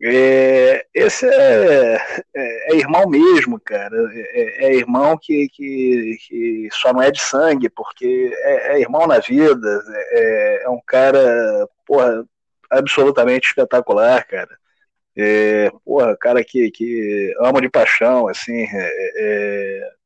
É, 0.00 0.86
esse 0.94 1.26
é, 1.26 1.96
é, 2.36 2.72
é, 2.72 2.76
irmão 2.76 3.08
mesmo, 3.08 3.58
cara. 3.60 3.96
É, 4.12 4.66
é, 4.66 4.74
irmão 4.76 5.18
que, 5.20 5.48
que, 5.48 6.16
que, 6.28 6.68
só 6.70 6.92
não 6.92 7.02
é 7.02 7.10
de 7.10 7.20
sangue, 7.20 7.68
porque 7.68 8.32
é, 8.36 8.74
é 8.74 8.80
irmão 8.80 9.06
na 9.08 9.18
vida. 9.18 9.82
É, 10.12 10.62
é, 10.64 10.68
um 10.68 10.80
cara, 10.86 11.68
porra, 11.84 12.24
absolutamente 12.70 13.48
espetacular, 13.48 14.24
cara. 14.26 14.56
É, 15.16 15.70
porra, 15.84 16.16
cara 16.16 16.44
que, 16.44 16.70
que 16.70 17.34
ama 17.40 17.60
de 17.60 17.68
paixão, 17.68 18.28
assim. 18.28 18.64
É, 18.72 19.97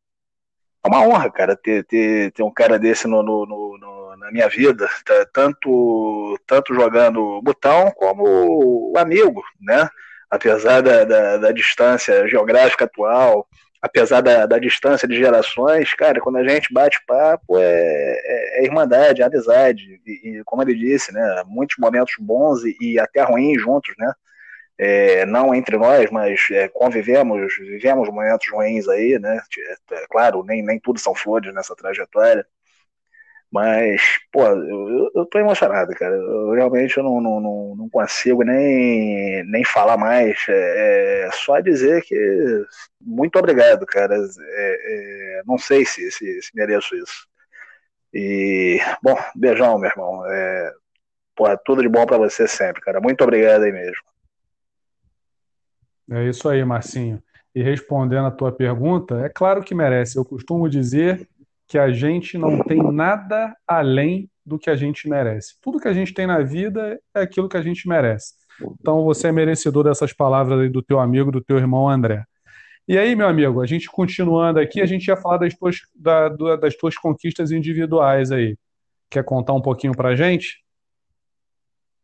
uma 0.88 1.06
honra, 1.06 1.30
cara, 1.30 1.56
ter, 1.56 1.84
ter, 1.84 2.32
ter 2.32 2.42
um 2.42 2.52
cara 2.52 2.78
desse 2.78 3.06
no, 3.06 3.22
no, 3.22 3.46
no 3.46 4.16
na 4.22 4.30
minha 4.30 4.48
vida, 4.48 4.88
tá, 5.04 5.26
tanto, 5.32 6.38
tanto 6.46 6.74
jogando 6.74 7.42
botão 7.42 7.90
como 7.90 8.92
amigo, 8.96 9.42
né? 9.60 9.88
Apesar 10.30 10.80
da, 10.80 11.04
da, 11.04 11.36
da 11.38 11.52
distância 11.52 12.26
geográfica 12.28 12.84
atual, 12.84 13.46
apesar 13.82 14.20
da, 14.20 14.46
da, 14.46 14.58
distância 14.58 15.08
de 15.08 15.16
gerações, 15.16 15.92
cara, 15.94 16.20
quando 16.20 16.36
a 16.36 16.48
gente 16.48 16.72
bate 16.72 17.04
papo 17.06 17.58
é, 17.58 17.62
é, 17.64 18.60
é 18.60 18.64
irmandade, 18.64 19.22
é 19.22 19.24
amizade. 19.24 20.00
E, 20.06 20.38
e, 20.38 20.44
como 20.44 20.62
ele 20.62 20.74
disse, 20.74 21.12
né, 21.12 21.42
muitos 21.46 21.76
momentos 21.78 22.14
bons 22.20 22.64
e, 22.64 22.76
e 22.80 22.98
até 22.98 23.22
ruins 23.22 23.60
juntos, 23.60 23.92
né? 23.98 24.12
É, 24.78 25.24
não 25.26 25.54
entre 25.54 25.76
nós, 25.76 26.10
mas 26.10 26.48
é, 26.50 26.68
convivemos, 26.68 27.56
vivemos 27.58 28.08
momentos 28.08 28.48
ruins 28.50 28.88
aí, 28.88 29.18
né? 29.18 29.40
É, 29.92 30.06
claro, 30.10 30.42
nem, 30.44 30.62
nem 30.62 30.80
tudo 30.80 30.98
são 30.98 31.14
flores 31.14 31.54
nessa 31.54 31.76
trajetória. 31.76 32.46
Mas, 33.52 34.00
pô, 34.32 34.46
eu, 34.46 35.10
eu 35.14 35.26
tô 35.26 35.38
emocionado, 35.38 35.92
cara. 35.94 36.14
Eu 36.14 36.52
realmente 36.52 36.96
eu 36.96 37.04
não, 37.04 37.20
não, 37.20 37.40
não, 37.76 37.88
consigo 37.90 38.42
nem, 38.42 39.44
nem 39.44 39.62
falar 39.64 39.98
mais. 39.98 40.38
É, 40.48 41.26
é, 41.26 41.30
só 41.32 41.60
dizer 41.60 42.02
que 42.02 42.16
muito 42.98 43.38
obrigado, 43.38 43.84
cara. 43.86 44.16
É, 44.16 45.38
é, 45.40 45.42
não 45.46 45.58
sei 45.58 45.84
se, 45.84 46.10
se, 46.10 46.42
se, 46.42 46.50
mereço 46.56 46.96
isso. 46.96 47.26
E, 48.14 48.80
bom, 49.02 49.16
beijão, 49.36 49.78
meu 49.78 49.90
irmão. 49.90 50.24
É, 50.26 50.72
tudo 51.64 51.82
de 51.82 51.88
bom 51.88 52.06
para 52.06 52.18
você 52.18 52.48
sempre, 52.48 52.80
cara. 52.82 53.00
Muito 53.00 53.22
obrigado 53.22 53.64
aí 53.64 53.72
mesmo. 53.72 54.11
É 56.10 56.28
isso 56.28 56.48
aí, 56.48 56.64
Marcinho. 56.64 57.22
E 57.54 57.62
respondendo 57.62 58.26
a 58.26 58.30
tua 58.30 58.50
pergunta, 58.50 59.20
é 59.20 59.28
claro 59.28 59.62
que 59.62 59.74
merece. 59.74 60.16
Eu 60.16 60.24
costumo 60.24 60.68
dizer 60.68 61.28
que 61.68 61.78
a 61.78 61.90
gente 61.90 62.36
não 62.36 62.62
tem 62.62 62.82
nada 62.82 63.54
além 63.66 64.28
do 64.44 64.58
que 64.58 64.68
a 64.68 64.76
gente 64.76 65.08
merece. 65.08 65.54
Tudo 65.60 65.78
que 65.78 65.88
a 65.88 65.92
gente 65.92 66.12
tem 66.12 66.26
na 66.26 66.40
vida 66.40 67.00
é 67.14 67.20
aquilo 67.20 67.48
que 67.48 67.56
a 67.56 67.62
gente 67.62 67.88
merece. 67.88 68.34
Então 68.80 69.04
você 69.04 69.28
é 69.28 69.32
merecedor 69.32 69.84
dessas 69.84 70.12
palavras 70.12 70.60
aí 70.60 70.68
do 70.68 70.82
teu 70.82 70.98
amigo, 70.98 71.30
do 71.30 71.40
teu 71.40 71.58
irmão 71.58 71.88
André. 71.88 72.24
E 72.86 72.98
aí, 72.98 73.14
meu 73.14 73.28
amigo, 73.28 73.60
a 73.60 73.66
gente 73.66 73.88
continuando 73.88 74.58
aqui, 74.58 74.80
a 74.80 74.86
gente 74.86 75.06
ia 75.06 75.16
falar 75.16 75.38
das 75.38 75.54
tuas, 75.54 75.76
da, 75.94 76.28
das 76.56 76.76
tuas 76.76 76.96
conquistas 76.96 77.52
individuais 77.52 78.32
aí. 78.32 78.56
Quer 79.08 79.24
contar 79.24 79.52
um 79.52 79.62
pouquinho 79.62 79.94
pra 79.94 80.16
gente? 80.16 80.62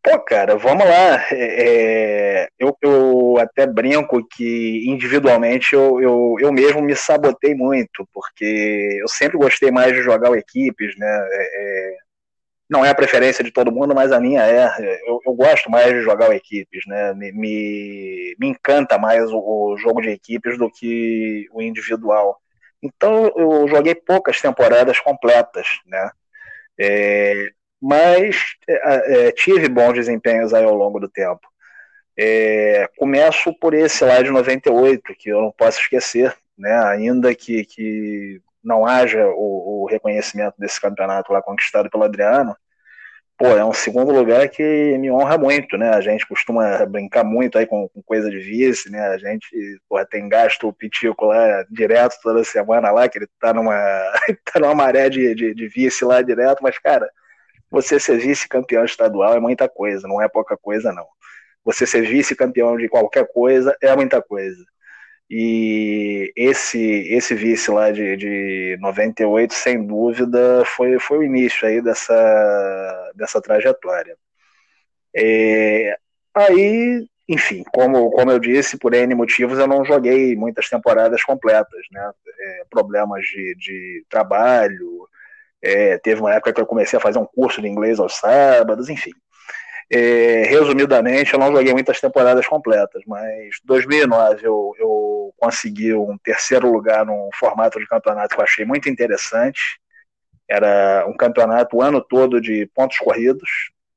Pô, 0.03 0.19
cara, 0.21 0.57
vamos 0.57 0.85
lá. 0.87 1.27
É, 1.33 2.45
é, 2.45 2.49
eu, 2.59 2.77
eu, 2.81 3.39
até 3.39 3.67
brinco 3.67 4.27
que 4.29 4.85
individualmente 4.89 5.75
eu, 5.75 6.01
eu, 6.01 6.37
eu 6.41 6.53
mesmo 6.53 6.81
me 6.81 6.95
sabotei 6.97 7.55
muito, 7.55 8.09
porque 8.13 8.99
eu 9.01 9.09
sempre 9.09 9.37
gostei 9.37 9.71
mais 9.71 9.93
de 9.93 10.03
jogar 10.03 10.37
equipes, 10.37 10.97
né? 10.97 11.07
É, 11.07 11.95
é, 11.95 11.97
não 12.71 12.85
é 12.85 12.91
a 12.91 12.95
preferência 12.95 13.45
de 13.45 13.51
todo 13.53 13.73
mundo, 13.73 13.95
mas 13.95 14.13
a 14.13 14.21
minha 14.21 14.43
é. 14.47 14.69
Eu, 15.07 15.21
eu 15.27 15.35
gosto 15.35 15.71
mais 15.71 15.93
de 15.93 16.03
jogar 16.03 16.35
equipes, 16.35 16.85
né? 16.87 17.15
Me, 17.15 17.33
me, 17.33 18.37
me 18.39 18.49
encanta 18.49 18.99
mais 18.99 19.31
o, 19.33 19.39
o, 19.39 19.77
jogo 19.79 20.01
de 20.03 20.11
equipes 20.11 20.59
do 20.59 20.71
que 20.71 21.47
o 21.53 21.63
individual. 21.63 22.41
Então 22.83 23.33
eu 23.37 23.69
joguei 23.69 23.95
poucas 23.95 24.41
temporadas 24.41 25.01
completas, 25.01 25.67
né? 25.87 26.11
É, 26.79 27.51
mas 27.81 28.37
é, 28.69 29.29
é, 29.29 29.33
tive 29.33 29.69
bons 29.69 29.95
desempenhos 29.95 30.53
aí 30.55 30.65
ao 30.65 30.75
longo 30.75 30.99
do 31.01 31.09
tempo. 31.09 31.41
É, 32.17 32.89
começo 32.97 33.55
por 33.61 33.75
esse 33.75 34.05
lá 34.05 34.21
de 34.23 34.31
98, 34.31 35.15
que 35.17 35.31
eu 35.31 35.41
não 35.41 35.53
posso 35.53 35.81
esquecer, 35.81 36.35
né, 36.59 36.77
ainda 36.87 37.35
que, 37.35 37.65
que 37.65 38.43
não 38.63 38.85
haja 38.85 39.25
o, 39.29 39.85
o 39.85 39.87
reconhecimento 39.87 40.55
desse 40.59 40.81
campeonato 40.81 41.33
lá 41.33 41.41
conquistado 41.41 41.89
pelo 41.89 42.05
Adriano, 42.05 42.57
pô, 43.39 43.47
é 43.47 43.65
um 43.65 43.73
segundo 43.73 44.13
lugar 44.13 44.49
que 44.49 44.99
me 44.99 45.11
honra 45.13 45.39
muito, 45.39 45.79
né? 45.79 45.91
A 45.91 46.01
gente 46.01 46.27
costuma 46.27 46.85
brincar 46.87 47.23
muito 47.25 47.57
aí 47.57 47.67
com, 47.67 47.89
com 47.89 48.03
coisa 48.03 48.29
de 48.29 48.39
vice, 48.39 48.91
né? 48.91 49.01
A 49.09 49.17
gente 49.17 49.49
pô, 49.89 50.05
tem 50.05 50.29
gasto 50.29 50.67
o 50.69 50.73
pitico 50.73 51.27
lá 51.27 51.65
direto 51.71 52.19
toda 52.21 52.43
semana 52.43 52.91
lá, 52.91 53.09
que 53.09 53.19
ele 53.19 53.29
tá 53.41 53.55
numa, 53.55 53.73
tá 54.53 54.59
numa 54.61 54.75
maré 54.75 55.09
de, 55.09 55.35
de, 55.35 55.55
de 55.55 55.69
vice 55.69 56.05
lá 56.05 56.21
direto, 56.21 56.61
mas, 56.63 56.79
cara, 56.79 57.09
você 57.71 58.01
ser 58.01 58.19
vice-campeão 58.19 58.85
estadual 58.85 59.35
é 59.35 59.41
muita 59.41 59.69
coisa, 59.69 60.09
não 60.09 60.21
é 60.23 60.29
pouca 60.29 60.57
coisa, 60.57 60.93
não. 60.93 61.07
Você 61.65 61.87
ser 61.87 62.03
vice-campeão 62.03 62.77
de 62.77 62.89
qualquer 62.89 63.27
coisa 63.33 63.77
é 63.83 63.95
muita 63.95 64.23
coisa. 64.23 64.65
E 65.31 66.33
esse 66.37 66.79
esse 67.13 67.35
vice 67.35 67.71
lá 67.71 67.91
de, 67.91 68.17
de 68.17 68.79
98, 68.81 69.53
sem 69.53 69.87
dúvida, 69.87 70.65
foi, 70.65 70.99
foi 70.99 71.19
o 71.19 71.23
início 71.25 71.69
aí 71.69 71.83
dessa, 71.83 73.13
dessa 73.15 73.41
trajetória. 73.43 74.17
É, 75.15 75.97
aí, 76.35 77.07
enfim, 77.29 77.63
como, 77.75 78.11
como 78.13 78.31
eu 78.31 78.39
disse, 78.39 78.79
por 78.79 78.95
N 78.95 79.15
motivos, 79.15 79.59
eu 79.59 79.67
não 79.67 79.85
joguei 79.85 80.35
muitas 80.37 80.69
temporadas 80.71 81.23
completas, 81.25 81.83
né? 81.93 82.13
É, 82.41 82.65
problemas 82.71 83.23
de, 83.27 83.55
de 83.57 84.07
trabalho, 84.09 85.09
é, 85.63 85.99
teve 85.99 86.21
uma 86.21 86.33
época 86.33 86.53
que 86.53 86.61
eu 86.61 86.67
comecei 86.67 86.99
a 86.99 87.03
fazer 87.03 87.19
um 87.19 87.27
curso 87.27 87.61
de 87.61 87.69
inglês 87.69 87.99
aos 87.99 88.17
sábados, 88.17 88.89
enfim. 88.89 89.11
É, 89.91 90.45
resumidamente, 90.45 91.33
eu 91.33 91.41
não 91.41 91.51
joguei 91.51 91.73
muitas 91.73 91.99
temporadas 91.99 92.47
completas, 92.47 93.03
mas 93.07 93.57
2009 93.65 94.47
eu, 94.47 94.75
eu 94.79 95.35
consegui 95.39 95.95
um 95.95 96.19
terceiro 96.19 96.71
lugar 96.71 97.07
num 97.07 97.31
formato 97.39 97.79
de 97.79 97.87
campeonato 97.87 98.35
que 98.35 98.41
eu 98.41 98.45
achei 98.45 98.65
muito 98.67 98.89
interessante. 98.89 99.81
Era 100.49 101.07
um 101.09 101.17
campeonato 101.17 101.77
o 101.77 101.83
ano 101.83 102.03
todo 102.03 102.41
de 102.41 102.67
pontos 102.75 102.99
corridos. 102.99 103.49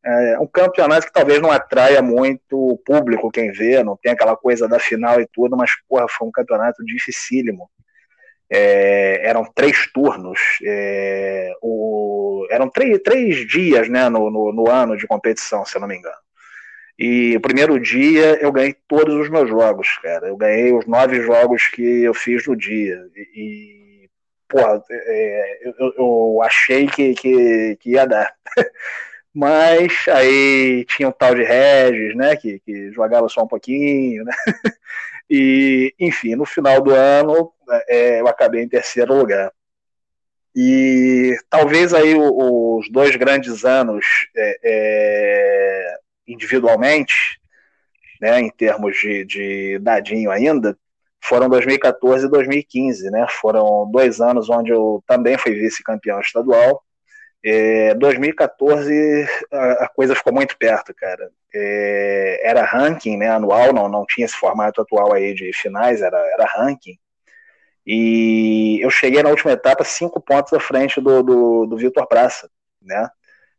É 0.03 0.39
um 0.39 0.47
campeonato 0.47 1.05
que 1.05 1.13
talvez 1.13 1.39
não 1.41 1.51
atraia 1.51 2.01
muito 2.01 2.57
o 2.57 2.77
público, 2.77 3.29
quem 3.29 3.51
vê, 3.51 3.83
não 3.83 3.97
tem 4.01 4.11
aquela 4.13 4.35
coisa 4.35 4.67
da 4.67 4.79
final 4.79 5.21
e 5.21 5.27
tudo, 5.31 5.55
mas 5.55 5.71
porra, 5.87 6.07
foi 6.09 6.27
um 6.27 6.31
campeonato 6.31 6.83
dificílimo. 6.85 7.69
É, 8.53 9.29
eram 9.29 9.45
três 9.45 9.89
turnos, 9.93 10.39
é, 10.65 11.53
o, 11.61 12.45
eram 12.51 12.69
três, 12.69 12.99
três 12.99 13.47
dias 13.47 13.87
né, 13.87 14.09
no, 14.09 14.29
no, 14.29 14.51
no, 14.51 14.69
ano 14.69 14.97
de 14.97 15.07
competição, 15.07 15.65
se 15.65 15.77
eu 15.77 15.79
não 15.79 15.87
me 15.87 15.95
engano. 15.95 16.17
E 16.99 17.35
o 17.37 17.41
primeiro 17.41 17.79
dia 17.79 18.37
eu 18.41 18.51
ganhei 18.51 18.75
todos 18.87 19.15
os 19.15 19.29
meus 19.29 19.49
jogos, 19.49 19.87
cara. 20.03 20.27
Eu 20.27 20.37
ganhei 20.37 20.73
os 20.73 20.85
nove 20.85 21.21
jogos 21.21 21.67
que 21.67 22.03
eu 22.03 22.13
fiz 22.13 22.45
no 22.45 22.55
dia. 22.55 22.99
E, 23.15 23.29
e 23.35 24.09
porra, 24.49 24.83
é, 24.91 25.59
eu, 25.79 25.93
eu, 25.97 26.41
achei 26.43 26.87
que, 26.87 27.15
que, 27.15 27.77
que 27.79 27.91
ia 27.91 28.05
dar. 28.05 28.31
Mas 29.33 30.05
aí 30.09 30.85
tinha 30.89 31.07
o 31.07 31.13
tal 31.13 31.33
de 31.33 31.43
Regis, 31.43 32.15
né? 32.15 32.35
Que, 32.35 32.59
que 32.59 32.91
jogava 32.91 33.29
só 33.29 33.43
um 33.43 33.47
pouquinho, 33.47 34.25
né? 34.25 34.33
E, 35.33 35.95
enfim, 35.97 36.35
no 36.35 36.43
final 36.43 36.81
do 36.81 36.91
ano 36.93 37.53
é, 37.87 38.19
eu 38.19 38.27
acabei 38.27 38.63
em 38.63 38.67
terceiro 38.67 39.13
lugar. 39.17 39.49
E 40.53 41.37
talvez 41.49 41.93
aí 41.93 42.13
os 42.13 42.91
dois 42.91 43.15
grandes 43.15 43.63
anos 43.63 44.05
é, 44.35 44.59
é, 44.61 45.95
individualmente, 46.27 47.39
né, 48.19 48.41
em 48.41 48.49
termos 48.49 48.97
de, 48.97 49.23
de 49.23 49.79
dadinho 49.79 50.29
ainda, 50.29 50.77
foram 51.23 51.47
2014 51.47 52.25
e 52.25 52.29
2015, 52.29 53.09
né? 53.09 53.25
Foram 53.29 53.89
dois 53.89 54.19
anos 54.19 54.49
onde 54.49 54.71
eu 54.71 55.01
também 55.07 55.37
fui 55.37 55.53
vice-campeão 55.53 56.19
estadual 56.19 56.83
é, 57.43 57.93
2014 57.95 59.27
a, 59.51 59.85
a, 59.85 59.87
coisa 59.89 60.15
ficou 60.15 60.33
muito 60.33 60.57
perto, 60.57 60.93
cara. 60.93 61.31
É, 61.53 62.41
era 62.43 62.63
ranking 62.63 63.17
né, 63.17 63.29
anual, 63.29 63.73
não, 63.73 63.89
não 63.89 64.05
tinha 64.05 64.25
esse 64.25 64.35
formato 64.35 64.81
atual 64.81 65.13
aí 65.13 65.33
de 65.33 65.51
finais, 65.53 66.01
era, 66.01 66.17
era 66.17 66.45
ranking. 66.45 66.97
E 67.85 68.79
eu 68.81 68.89
cheguei 68.89 69.23
na 69.23 69.29
última 69.29 69.51
etapa 69.51 69.83
cinco 69.83 70.21
pontos 70.21 70.53
à 70.53 70.59
frente 70.59 71.01
do, 71.01 71.23
do, 71.23 71.65
do 71.65 71.77
Vitor 71.77 72.07
Praça, 72.07 72.49
né? 72.81 73.09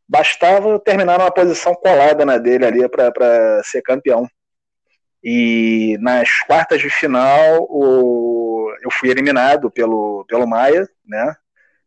Bastava 0.09 0.79
terminar 0.79 1.19
numa 1.19 1.31
posição 1.31 1.75
colada 1.75 2.25
na 2.25 2.39
dele 2.39 2.67
ali 2.67 2.89
para 2.89 3.63
ser 3.65 3.83
campeão. 3.83 4.29
E 5.25 5.97
nas 6.01 6.41
quartas 6.41 6.81
de 6.81 6.91
final, 6.91 7.67
o, 7.69 8.73
eu 8.83 8.91
fui 8.91 9.09
eliminado 9.11 9.71
pelo, 9.71 10.25
pelo 10.29 10.47
Maia, 10.47 10.89
né? 11.07 11.37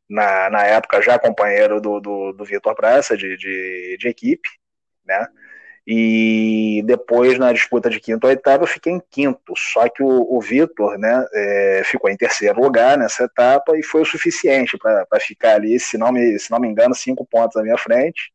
Na, 0.10 0.50
na 0.50 0.64
época 0.66 1.02
já 1.02 1.20
companheiro 1.20 1.82
do, 1.82 2.00
do, 2.00 2.34
do 2.34 2.46
Vitor 2.46 2.76
Praça 2.76 3.18
de, 3.18 3.38
de, 3.38 3.98
de, 4.00 4.08
equipe, 4.08 4.48
né? 5.06 5.28
E 5.88 6.82
depois 6.86 7.38
na 7.38 7.54
disputa 7.54 7.90
de 7.90 8.00
quinto 8.00 8.26
ou 8.26 8.32
oitavo 8.32 8.64
eu 8.64 8.68
fiquei 8.68 8.92
em 8.94 9.02
quinto, 9.12 9.54
só 9.56 9.88
que 9.88 10.02
o, 10.02 10.36
o 10.36 10.42
Vitor, 10.42 10.98
né, 10.98 11.26
é, 11.34 11.84
ficou 11.86 12.10
em 12.10 12.18
terceiro 12.18 12.60
lugar 12.60 12.98
nessa 12.98 13.26
etapa 13.26 13.78
e 13.78 13.84
foi 13.84 14.02
o 14.02 14.06
suficiente 14.06 14.78
para 14.80 15.20
ficar 15.20 15.56
ali, 15.56 15.80
se 15.80 15.98
não, 15.98 16.12
me, 16.12 16.40
se 16.40 16.50
não 16.50 16.60
me 16.60 16.68
engano, 16.68 16.96
cinco 16.96 17.26
pontos 17.26 17.56
à 17.58 17.62
minha 17.62 17.78
frente 17.78 18.34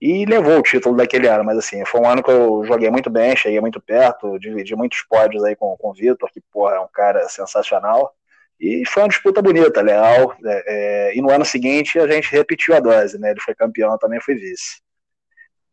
e 0.00 0.24
levou 0.24 0.58
o 0.58 0.62
título 0.62 0.96
daquele 0.96 1.26
ano, 1.26 1.44
mas 1.44 1.58
assim, 1.58 1.84
foi 1.84 2.00
um 2.00 2.08
ano 2.08 2.22
que 2.22 2.30
eu 2.30 2.64
joguei 2.64 2.90
muito 2.90 3.10
bem, 3.10 3.36
cheguei 3.36 3.60
muito 3.60 3.80
perto, 3.80 4.38
dividi 4.38 4.76
muitos 4.76 5.02
pódios 5.02 5.42
aí 5.44 5.56
com, 5.56 5.76
com 5.76 5.90
o 5.90 5.94
Vitor, 5.94 6.30
que 6.32 6.40
porra, 6.52 6.76
é 6.76 6.80
um 6.80 6.88
cara 6.88 7.28
sensacional. 7.28 8.14
E 8.60 8.84
foi 8.86 9.02
uma 9.02 9.08
disputa 9.08 9.40
bonita, 9.40 9.80
leal. 9.80 10.36
É, 10.44 10.64
é, 11.10 11.16
e 11.16 11.22
no 11.22 11.30
ano 11.30 11.44
seguinte 11.44 11.98
a 11.98 12.06
gente 12.06 12.30
repetiu 12.32 12.74
a 12.74 12.80
dose, 12.80 13.18
né? 13.18 13.30
Ele 13.30 13.40
foi 13.40 13.54
campeão, 13.54 13.96
também 13.98 14.20
foi 14.20 14.34
vice. 14.34 14.80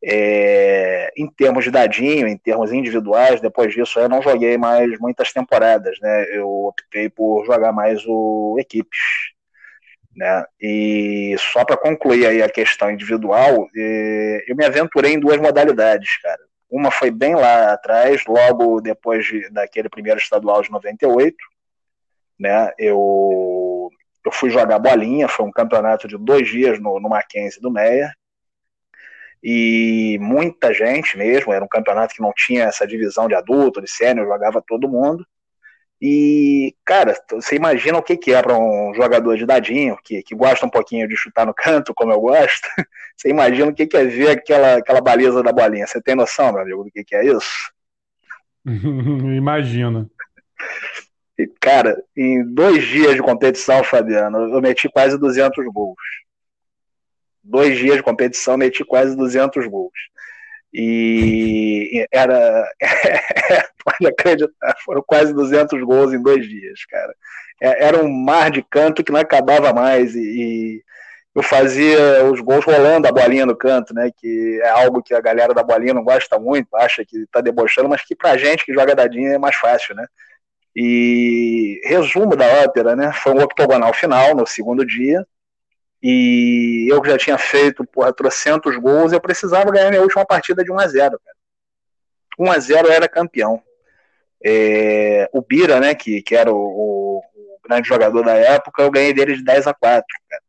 É, 0.03 1.11
em 1.17 1.27
termos 1.27 1.63
de 1.63 1.71
dadinho, 1.71 2.27
em 2.27 2.37
termos 2.37 2.71
individuais, 2.71 3.41
depois 3.41 3.73
disso 3.73 3.99
eu 3.99 4.07
não 4.07 4.21
joguei 4.21 4.55
mais 4.57 4.99
muitas 4.99 5.33
temporadas, 5.33 5.97
né? 5.99 6.25
Eu 6.31 6.47
optei 6.47 7.09
por 7.09 7.43
jogar 7.45 7.71
mais 7.71 8.03
o 8.05 8.55
equipes, 8.59 8.99
né? 10.15 10.45
E 10.61 11.35
só 11.39 11.65
para 11.65 11.77
concluir 11.77 12.27
aí 12.27 12.41
a 12.43 12.49
questão 12.49 12.91
individual, 12.91 13.67
é, 13.75 14.43
eu 14.47 14.55
me 14.55 14.65
aventurei 14.65 15.13
em 15.13 15.19
duas 15.19 15.37
modalidades, 15.37 16.17
cara. 16.21 16.41
Uma 16.69 16.91
foi 16.91 17.11
bem 17.11 17.35
lá 17.35 17.73
atrás, 17.73 18.23
logo 18.27 18.81
depois 18.81 19.25
de, 19.25 19.49
daquele 19.51 19.89
primeiro 19.89 20.19
estadual 20.19 20.61
de 20.61 20.71
98, 20.71 21.35
né? 22.39 22.71
Eu 22.77 23.89
eu 24.25 24.31
fui 24.31 24.49
jogar 24.49 24.79
bolinha, 24.79 25.27
foi 25.27 25.45
um 25.45 25.51
campeonato 25.51 26.07
de 26.07 26.17
dois 26.17 26.49
dias 26.49 26.79
no, 26.79 26.99
no 26.99 27.07
Mackenzie 27.07 27.61
do 27.61 27.71
Meia, 27.71 28.11
e 29.47 30.17
muita 30.19 30.73
gente 30.73 31.15
mesmo, 31.15 31.53
era 31.53 31.63
um 31.63 31.67
campeonato 31.67 32.15
que 32.15 32.21
não 32.21 32.33
tinha 32.35 32.63
essa 32.63 32.87
divisão 32.87 33.27
de 33.27 33.35
adulto, 33.35 33.79
de 33.79 33.87
sênior, 33.87 34.25
jogava 34.25 34.63
todo 34.65 34.89
mundo. 34.89 35.23
E, 36.01 36.75
cara, 36.83 37.13
você 37.31 37.55
imagina 37.55 37.99
o 37.99 38.01
que, 38.01 38.17
que 38.17 38.33
é 38.33 38.41
para 38.41 38.57
um 38.57 38.91
jogador 38.95 39.37
de 39.37 39.45
dadinho, 39.45 39.97
que, 40.03 40.23
que 40.23 40.33
gosta 40.33 40.65
um 40.65 40.69
pouquinho 40.69 41.07
de 41.07 41.15
chutar 41.15 41.45
no 41.45 41.53
canto, 41.53 41.93
como 41.93 42.11
eu 42.11 42.19
gosto. 42.19 42.67
Você 43.15 43.29
imagina 43.29 43.71
o 43.71 43.73
que, 43.73 43.87
que 43.87 43.95
é 43.95 44.03
ver 44.03 44.31
aquela, 44.31 44.75
aquela 44.75 44.99
baliza 44.99 45.41
da 45.41 45.53
bolinha. 45.53 45.87
Você 45.87 46.01
tem 46.01 46.15
noção, 46.15 46.51
meu 46.51 46.61
amigo, 46.61 46.83
do 46.83 46.91
que, 46.91 47.03
que 47.03 47.15
é 47.15 47.25
isso? 47.25 47.71
Imagina. 48.65 50.09
Cara, 51.59 52.01
em 52.15 52.43
dois 52.53 52.83
dias 52.85 53.15
de 53.15 53.21
competição, 53.21 53.83
Fabiano, 53.83 54.53
eu 54.53 54.61
meti 54.61 54.87
quase 54.89 55.17
200 55.17 55.65
gols. 55.65 55.97
Dois 57.43 57.77
dias 57.77 57.97
de 57.97 58.03
competição, 58.03 58.57
meti 58.57 58.83
quase 58.83 59.15
200 59.15 59.67
gols. 59.67 59.93
E 60.73 62.05
era. 62.11 62.67
pode 63.83 64.07
acreditar, 64.07 64.75
foram 64.83 65.03
quase 65.05 65.33
200 65.33 65.81
gols 65.83 66.13
em 66.13 66.21
dois 66.21 66.47
dias, 66.47 66.85
cara. 66.85 67.13
É, 67.61 67.85
era 67.85 68.03
um 68.03 68.11
mar 68.11 68.51
de 68.51 68.61
canto 68.63 69.03
que 69.03 69.11
não 69.11 69.19
acabava 69.19 69.73
mais. 69.73 70.15
E, 70.15 70.83
eu 71.35 71.43
fazia 71.43 72.23
os 72.31 72.39
gols 72.39 72.63
rolando 72.63 73.07
a 73.07 73.11
bolinha 73.11 73.45
no 73.45 73.55
canto, 73.57 73.93
né? 73.93 74.09
Que 74.15 74.59
é 74.63 74.69
algo 74.69 75.03
que 75.03 75.13
a 75.13 75.19
galera 75.19 75.53
da 75.53 75.61
bolinha 75.63 75.93
não 75.93 76.03
gosta 76.03 76.39
muito, 76.39 76.73
acha 76.75 77.03
que 77.05 77.25
tá 77.29 77.41
debochando, 77.41 77.89
mas 77.89 78.01
que 78.03 78.15
pra 78.15 78.37
gente 78.37 78.65
que 78.65 78.73
joga 78.73 78.95
dadinho 78.95 79.33
é 79.33 79.37
mais 79.37 79.55
fácil, 79.57 79.95
né? 79.95 80.05
E 80.75 81.79
resumo 81.85 82.35
da 82.35 82.45
ópera, 82.63 82.95
né? 82.95 83.11
Foi 83.13 83.33
um 83.33 83.41
octogonal 83.41 83.93
final 83.93 84.35
no 84.35 84.45
segundo 84.45 84.85
dia. 84.85 85.25
E 86.03 86.87
eu 86.91 87.03
já 87.05 87.17
tinha 87.17 87.37
feito, 87.37 87.85
porra, 87.85 88.13
trocentos 88.13 88.75
gols, 88.77 89.11
eu 89.11 89.21
precisava 89.21 89.71
ganhar 89.71 89.89
minha 89.89 90.01
última 90.01 90.25
partida 90.25 90.63
de 90.63 90.71
1 90.71 90.79
a 90.79 90.87
0 90.87 91.19
cara. 91.19 91.37
1 92.37 92.51
a 92.51 92.59
0 92.59 92.91
era 92.91 93.07
campeão. 93.07 93.61
É, 94.43 95.27
o 95.33 95.41
Bira, 95.41 95.79
né, 95.79 95.95
que, 95.95 96.21
que 96.21 96.35
era 96.35 96.51
o, 96.53 96.55
o, 96.55 97.23
grande 97.67 97.87
jogador 97.87 98.23
da 98.23 98.33
época, 98.33 98.83
eu 98.83 98.91
ganhei 98.91 99.13
dele 99.13 99.35
de 99.35 99.43
10 99.43 99.65
a 99.65 99.73
4, 99.73 100.05
cara. 100.29 100.41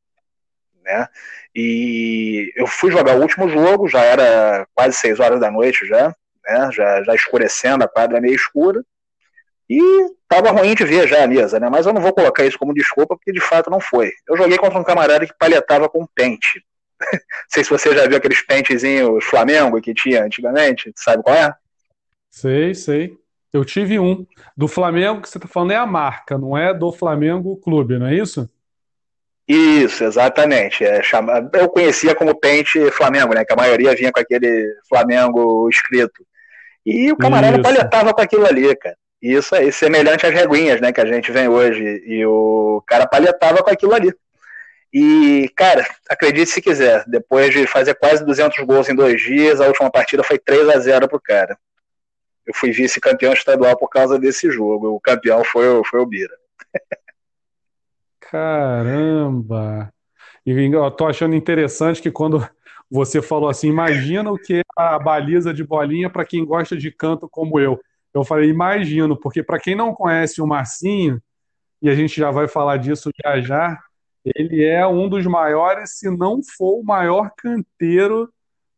Né? 0.84 1.08
E 1.54 2.52
eu 2.54 2.66
fui 2.66 2.92
jogar 2.92 3.16
o 3.16 3.22
último 3.22 3.48
jogo, 3.48 3.88
já 3.88 4.02
era 4.02 4.66
quase 4.74 4.98
6 4.98 5.20
horas 5.20 5.40
da 5.40 5.50
noite 5.50 5.86
já, 5.86 6.08
né? 6.44 6.70
já, 6.72 7.02
já 7.02 7.14
escurecendo, 7.14 7.82
a 7.84 7.88
quadra 7.88 8.20
meio 8.20 8.34
escura. 8.34 8.84
E 9.68 9.80
tava 10.28 10.50
ruim 10.50 10.74
de 10.74 10.84
ver 10.84 11.08
já 11.08 11.24
a 11.24 11.26
mesa, 11.26 11.58
né? 11.58 11.68
Mas 11.68 11.86
eu 11.86 11.92
não 11.92 12.00
vou 12.00 12.12
colocar 12.12 12.44
isso 12.44 12.58
como 12.58 12.74
desculpa, 12.74 13.16
porque 13.16 13.32
de 13.32 13.40
fato 13.40 13.70
não 13.70 13.80
foi. 13.80 14.12
Eu 14.28 14.36
joguei 14.36 14.56
contra 14.56 14.78
um 14.78 14.84
camarada 14.84 15.26
que 15.26 15.34
palhetava 15.38 15.88
com 15.88 16.06
pente. 16.14 16.64
não 17.12 17.20
sei 17.48 17.64
se 17.64 17.70
você 17.70 17.94
já 17.94 18.06
viu 18.06 18.16
aqueles 18.16 18.44
pentezinhos 18.46 19.24
Flamengo 19.24 19.80
que 19.80 19.92
tinha 19.92 20.24
antigamente, 20.24 20.92
sabe 20.96 21.22
qual 21.22 21.36
é? 21.36 21.52
Sei, 22.30 22.74
sei. 22.74 23.16
Eu 23.52 23.64
tive 23.64 23.98
um. 23.98 24.26
Do 24.56 24.68
Flamengo, 24.68 25.22
que 25.22 25.28
você 25.28 25.38
tá 25.38 25.48
falando 25.48 25.72
é 25.72 25.76
a 25.76 25.86
marca, 25.86 26.36
não 26.36 26.56
é 26.56 26.74
do 26.74 26.92
Flamengo 26.92 27.56
Clube, 27.56 27.98
não 27.98 28.06
é 28.06 28.14
isso? 28.14 28.48
Isso, 29.48 30.02
exatamente. 30.02 30.84
É, 30.84 31.02
chama... 31.02 31.48
Eu 31.52 31.68
conhecia 31.68 32.14
como 32.14 32.38
pente 32.38 32.90
Flamengo, 32.90 33.32
né? 33.32 33.44
Que 33.44 33.52
a 33.52 33.56
maioria 33.56 33.94
vinha 33.94 34.10
com 34.12 34.20
aquele 34.20 34.74
Flamengo 34.88 35.68
escrito. 35.68 36.26
E 36.84 37.10
o 37.12 37.16
camarada 37.16 37.60
palhetava 37.62 38.12
com 38.12 38.20
aquilo 38.20 38.44
ali, 38.46 38.74
cara. 38.76 38.96
Isso 39.32 39.54
aí, 39.54 39.72
semelhante 39.72 40.26
às 40.26 40.32
reguinhas, 40.32 40.80
né, 40.80 40.92
que 40.92 41.00
a 41.00 41.06
gente 41.06 41.32
vem 41.32 41.48
hoje. 41.48 42.02
E 42.06 42.24
o 42.26 42.82
cara 42.86 43.06
palhetava 43.06 43.62
com 43.62 43.70
aquilo 43.70 43.94
ali. 43.94 44.12
E, 44.92 45.50
cara, 45.56 45.86
acredite 46.08 46.50
se 46.50 46.62
quiser, 46.62 47.04
depois 47.06 47.52
de 47.52 47.66
fazer 47.66 47.94
quase 47.94 48.24
200 48.24 48.64
gols 48.64 48.88
em 48.88 48.94
dois 48.94 49.20
dias, 49.20 49.60
a 49.60 49.66
última 49.66 49.90
partida 49.90 50.22
foi 50.22 50.38
3 50.38 50.68
a 50.68 50.78
0 50.78 51.08
pro 51.08 51.20
cara. 51.20 51.58
Eu 52.46 52.54
fui 52.54 52.70
vice-campeão 52.70 53.32
estadual 53.32 53.76
por 53.76 53.88
causa 53.88 54.18
desse 54.18 54.50
jogo. 54.50 54.94
O 54.94 55.00
campeão 55.00 55.44
foi, 55.44 55.64
foi 55.84 56.00
o 56.00 56.06
Bira. 56.06 56.34
Caramba! 58.20 59.92
E 60.46 60.52
eu 60.52 60.90
tô 60.92 61.06
achando 61.06 61.34
interessante 61.34 62.00
que 62.00 62.10
quando 62.10 62.48
você 62.88 63.20
falou 63.20 63.48
assim, 63.48 63.68
imagina 63.68 64.30
o 64.30 64.38
que 64.38 64.60
é 64.60 64.62
a 64.76 64.98
baliza 64.98 65.52
de 65.52 65.64
bolinha 65.64 66.08
para 66.08 66.24
quem 66.24 66.44
gosta 66.44 66.76
de 66.76 66.92
canto 66.92 67.28
como 67.28 67.58
eu. 67.58 67.80
Eu 68.16 68.24
falei, 68.24 68.48
imagino, 68.48 69.14
porque 69.14 69.42
para 69.42 69.60
quem 69.60 69.74
não 69.74 69.94
conhece 69.94 70.40
o 70.40 70.46
Marcinho, 70.46 71.20
e 71.82 71.90
a 71.90 71.94
gente 71.94 72.18
já 72.18 72.30
vai 72.30 72.48
falar 72.48 72.78
disso 72.78 73.10
já 73.22 73.40
já, 73.40 73.78
ele 74.24 74.64
é 74.64 74.86
um 74.86 75.06
dos 75.06 75.26
maiores, 75.26 75.98
se 75.98 76.10
não 76.10 76.40
for 76.42 76.80
o 76.80 76.82
maior 76.82 77.30
canteiro 77.36 78.32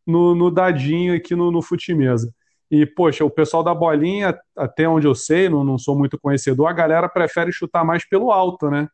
no, 0.05 0.34
no 0.34 0.51
dadinho 0.51 1.14
aqui 1.14 1.36
no, 1.36 1.53
no 1.53 1.62
Futimesa. 1.62 2.34
E, 2.68 2.84
poxa, 2.84 3.24
o 3.24 3.30
pessoal 3.30 3.62
da 3.62 3.72
bolinha, 3.72 4.36
até 4.57 4.89
onde 4.89 5.07
eu 5.07 5.14
sei, 5.14 5.49
não, 5.49 5.62
não 5.62 5.78
sou 5.78 5.97
muito 5.97 6.18
conhecedor, 6.18 6.66
a 6.66 6.72
galera 6.72 7.09
prefere 7.09 7.53
chutar 7.53 7.84
mais 7.84 8.05
pelo 8.07 8.32
alto, 8.32 8.68
né? 8.68 8.89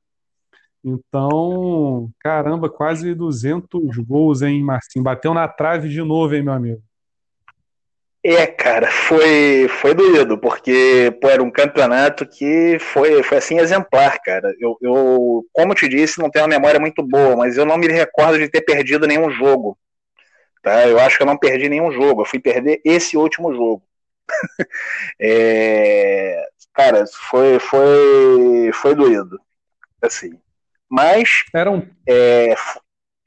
Então, 0.84 2.10
caramba, 2.20 2.68
quase 2.68 3.14
200 3.14 3.96
gols, 3.96 4.42
hein, 4.42 4.62
Marcinho? 4.62 5.02
Bateu 5.02 5.32
na 5.32 5.48
trave 5.48 5.88
de 5.88 6.02
novo, 6.02 6.34
hein, 6.34 6.42
meu 6.42 6.52
amigo? 6.52 6.82
É, 8.26 8.46
cara, 8.46 8.90
foi, 8.90 9.68
foi 9.68 9.92
doído, 9.92 10.38
porque 10.38 11.14
pô, 11.20 11.28
era 11.28 11.42
um 11.42 11.50
campeonato 11.50 12.26
que 12.26 12.78
foi, 12.80 13.22
foi 13.22 13.36
assim 13.36 13.58
exemplar, 13.58 14.18
cara. 14.22 14.54
Eu, 14.58 14.78
eu, 14.80 15.46
como 15.52 15.74
te 15.74 15.86
disse, 15.86 16.18
não 16.20 16.30
tenho 16.30 16.46
uma 16.46 16.48
memória 16.48 16.80
muito 16.80 17.02
boa, 17.02 17.36
mas 17.36 17.58
eu 17.58 17.66
não 17.66 17.76
me 17.76 17.86
recordo 17.86 18.38
de 18.38 18.48
ter 18.48 18.62
perdido 18.62 19.06
nenhum 19.06 19.30
jogo. 19.30 19.78
Tá? 20.62 20.88
Eu 20.88 20.98
acho 20.98 21.18
que 21.18 21.22
eu 21.22 21.26
não 21.26 21.36
perdi 21.36 21.68
nenhum 21.68 21.92
jogo, 21.92 22.22
eu 22.22 22.24
fui 22.24 22.40
perder 22.40 22.80
esse 22.82 23.14
último 23.14 23.52
jogo. 23.54 23.82
é, 25.20 26.42
cara, 26.72 27.04
foi, 27.06 27.58
foi, 27.58 28.70
foi 28.72 28.94
doído. 28.94 29.38
Assim. 30.00 30.30
Mas. 30.88 31.44
Eram. 31.54 31.86
É, 32.08 32.54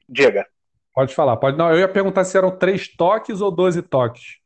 diga. 0.08 0.44
Pode 0.92 1.14
falar, 1.14 1.36
pode. 1.36 1.56
Não, 1.56 1.70
eu 1.70 1.78
ia 1.78 1.88
perguntar 1.88 2.24
se 2.24 2.36
eram 2.36 2.50
três 2.50 2.88
toques 2.88 3.40
ou 3.40 3.52
doze 3.52 3.80
toques. 3.80 4.38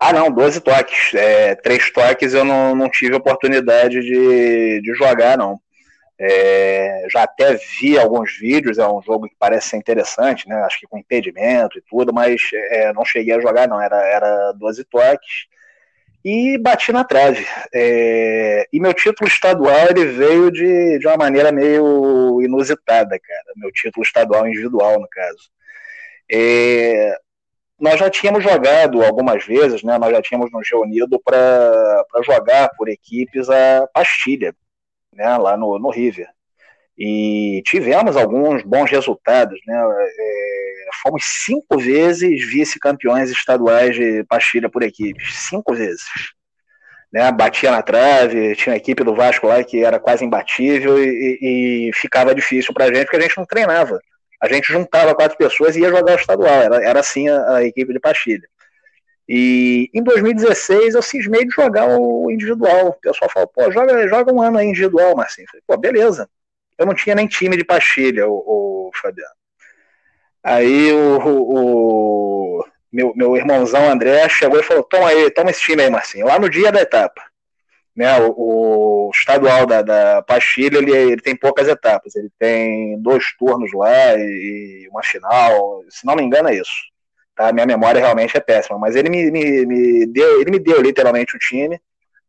Ah, 0.00 0.12
não, 0.14 0.30
12 0.32 0.60
toques. 0.62 1.12
É, 1.14 1.54
três 1.54 1.90
toques 1.92 2.32
eu 2.32 2.44
não, 2.44 2.74
não 2.74 2.88
tive 2.90 3.14
oportunidade 3.14 4.00
de, 4.00 4.80
de 4.80 4.94
jogar, 4.94 5.36
não. 5.36 5.60
É, 6.18 7.06
já 7.10 7.22
até 7.24 7.54
vi 7.54 7.98
alguns 7.98 8.36
vídeos, 8.38 8.78
é 8.78 8.88
um 8.88 9.00
jogo 9.02 9.28
que 9.28 9.36
parece 9.38 9.68
ser 9.70 9.76
interessante, 9.76 10.48
né? 10.48 10.56
Acho 10.62 10.80
que 10.80 10.86
com 10.86 10.98
impedimento 10.98 11.78
e 11.78 11.82
tudo, 11.82 12.12
mas 12.14 12.42
é, 12.52 12.92
não 12.94 13.04
cheguei 13.04 13.34
a 13.34 13.40
jogar, 13.40 13.68
não. 13.68 13.80
Era, 13.80 13.96
era 14.06 14.52
12 14.52 14.84
toques 14.84 15.46
e 16.24 16.58
bati 16.58 16.92
na 16.92 17.04
trave. 17.04 17.46
É, 17.74 18.66
e 18.72 18.80
meu 18.80 18.94
título 18.94 19.28
estadual 19.28 19.88
ele 19.90 20.06
veio 20.06 20.50
de, 20.50 20.98
de 20.98 21.06
uma 21.06 21.16
maneira 21.16 21.52
meio 21.52 22.40
inusitada, 22.42 23.18
cara. 23.18 23.52
Meu 23.56 23.70
título 23.72 24.04
estadual 24.04 24.46
individual, 24.48 25.00
no 25.00 25.08
caso. 25.08 25.50
Nós 27.80 27.98
já 27.98 28.10
tínhamos 28.10 28.44
jogado 28.44 29.02
algumas 29.02 29.44
vezes, 29.44 29.82
né? 29.82 29.96
Nós 29.98 30.10
já 30.10 30.20
tínhamos 30.20 30.52
nos 30.52 30.68
reunido 30.70 31.18
para 31.18 32.04
jogar 32.22 32.68
por 32.76 32.88
equipes 32.88 33.48
a 33.48 33.88
pastilha, 33.92 34.54
né? 35.14 35.38
Lá 35.38 35.56
no, 35.56 35.78
no 35.78 35.90
River. 35.90 36.28
E 36.98 37.62
tivemos 37.64 38.16
alguns 38.16 38.62
bons 38.62 38.90
resultados, 38.90 39.58
né? 39.66 39.74
É, 39.74 40.88
fomos 41.02 41.22
cinco 41.44 41.78
vezes 41.78 42.44
vice-campeões 42.46 43.30
estaduais 43.30 43.96
de 43.96 44.24
pastilha 44.24 44.68
por 44.68 44.82
equipes, 44.82 45.34
cinco 45.48 45.74
vezes. 45.74 46.04
Né, 47.12 47.32
batia 47.32 47.72
na 47.72 47.82
trave, 47.82 48.54
tinha 48.54 48.74
a 48.74 48.76
equipe 48.76 49.02
do 49.02 49.16
Vasco 49.16 49.48
lá 49.48 49.64
que 49.64 49.82
era 49.82 49.98
quase 49.98 50.24
imbatível 50.24 50.96
e, 51.02 51.88
e 51.88 51.90
ficava 51.92 52.32
difícil 52.32 52.72
para 52.72 52.84
a 52.84 52.94
gente 52.94 53.06
porque 53.06 53.16
a 53.16 53.20
gente 53.22 53.36
não 53.36 53.44
treinava 53.44 53.98
a 54.40 54.48
gente 54.48 54.72
juntava 54.72 55.14
quatro 55.14 55.36
pessoas 55.36 55.76
e 55.76 55.80
ia 55.80 55.90
jogar 55.90 56.12
o 56.12 56.20
estadual. 56.20 56.62
Era, 56.62 56.82
era 56.82 57.00
assim 57.00 57.28
a, 57.28 57.56
a 57.56 57.64
equipe 57.64 57.92
de 57.92 58.00
Pastilha. 58.00 58.48
E 59.28 59.90
em 59.94 60.02
2016 60.02 60.94
eu 60.94 61.02
cismei 61.02 61.44
de 61.44 61.54
jogar 61.54 61.86
o 61.86 62.30
individual. 62.30 62.88
O 62.88 62.92
pessoal 62.94 63.30
falou, 63.30 63.48
pô, 63.48 63.70
joga, 63.70 64.08
joga 64.08 64.32
um 64.32 64.42
ano 64.42 64.58
aí 64.58 64.66
individual, 64.66 65.14
Marcinho. 65.14 65.46
Falei, 65.48 65.62
pô, 65.66 65.76
beleza. 65.76 66.28
Eu 66.78 66.86
não 66.86 66.94
tinha 66.94 67.14
nem 67.14 67.26
time 67.26 67.56
de 67.56 67.64
pastilha, 67.64 68.26
o, 68.26 68.88
o 68.88 68.90
Fabiano. 68.94 69.34
Aí 70.42 70.90
o, 70.92 71.18
o, 71.22 72.64
meu, 72.90 73.12
meu 73.14 73.36
irmãozão 73.36 73.90
André 73.90 74.26
chegou 74.30 74.58
e 74.58 74.62
falou: 74.62 74.82
toma 74.82 75.08
aí, 75.08 75.30
toma 75.30 75.50
esse 75.50 75.60
time 75.60 75.82
aí, 75.82 75.90
Marcinho, 75.90 76.26
lá 76.26 76.38
no 76.38 76.48
dia 76.48 76.72
da 76.72 76.80
etapa 76.80 77.29
né, 77.96 78.20
o, 78.20 79.08
o 79.08 79.10
estadual 79.14 79.66
da, 79.66 79.82
da 79.82 80.22
Pastilha 80.22 80.78
ele, 80.78 80.92
ele, 80.92 81.20
tem 81.20 81.36
poucas 81.36 81.68
etapas, 81.68 82.14
ele 82.14 82.30
tem 82.38 83.00
dois 83.00 83.24
turnos 83.38 83.72
lá 83.72 84.14
e, 84.16 84.84
e, 84.84 84.88
uma 84.88 85.02
final, 85.02 85.82
se 85.88 86.06
não 86.06 86.14
me 86.16 86.22
engano 86.22 86.48
é 86.48 86.54
isso. 86.54 86.90
Tá? 87.34 87.52
Minha 87.52 87.66
memória 87.66 88.00
realmente 88.00 88.36
é 88.36 88.40
péssima, 88.40 88.78
mas 88.78 88.96
ele 88.96 89.08
me, 89.08 89.30
me, 89.30 89.66
me, 89.66 90.06
deu, 90.06 90.40
ele 90.40 90.50
me 90.50 90.58
deu 90.58 90.80
literalmente 90.80 91.36
o 91.36 91.38
time 91.38 91.80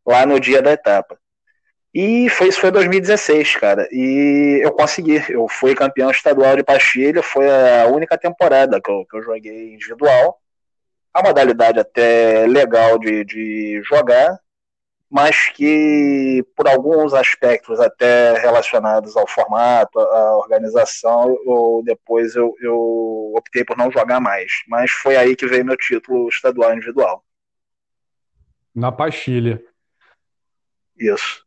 lá 0.06 0.26
no 0.26 0.40
dia 0.40 0.60
da 0.62 0.72
etapa. 0.72 1.18
E 1.94 2.28
foi, 2.30 2.48
isso 2.48 2.60
foi 2.60 2.70
2016, 2.70 3.56
cara. 3.56 3.86
E 3.92 4.60
eu 4.62 4.72
consegui. 4.72 5.22
Eu 5.28 5.46
fui 5.46 5.74
campeão 5.74 6.10
estadual 6.10 6.56
de 6.56 6.64
pastilha. 6.64 7.22
Foi 7.22 7.46
a 7.50 7.86
única 7.86 8.16
temporada 8.16 8.80
que 8.80 8.90
eu, 8.90 9.04
que 9.04 9.16
eu 9.18 9.22
joguei 9.22 9.74
individual. 9.74 10.40
A 11.12 11.22
modalidade 11.22 11.78
até 11.78 12.46
legal 12.46 12.98
de, 12.98 13.24
de 13.24 13.82
jogar, 13.84 14.38
mas 15.12 15.50
que 15.50 16.42
por 16.56 16.66
alguns 16.66 17.12
aspectos 17.12 17.78
até 17.78 18.32
relacionados 18.38 19.14
ao 19.14 19.28
formato, 19.28 19.98
à 19.98 20.38
organização, 20.38 21.36
eu, 21.44 21.82
depois 21.84 22.34
eu, 22.34 22.54
eu 22.62 23.34
optei 23.36 23.62
por 23.62 23.76
não 23.76 23.92
jogar 23.92 24.20
mais. 24.20 24.50
Mas 24.66 24.90
foi 24.90 25.14
aí 25.18 25.36
que 25.36 25.46
veio 25.46 25.66
meu 25.66 25.76
título 25.76 26.30
estadual 26.30 26.74
individual. 26.74 27.22
Na 28.74 28.90
pastilha. 28.90 29.62
Isso. 30.98 31.44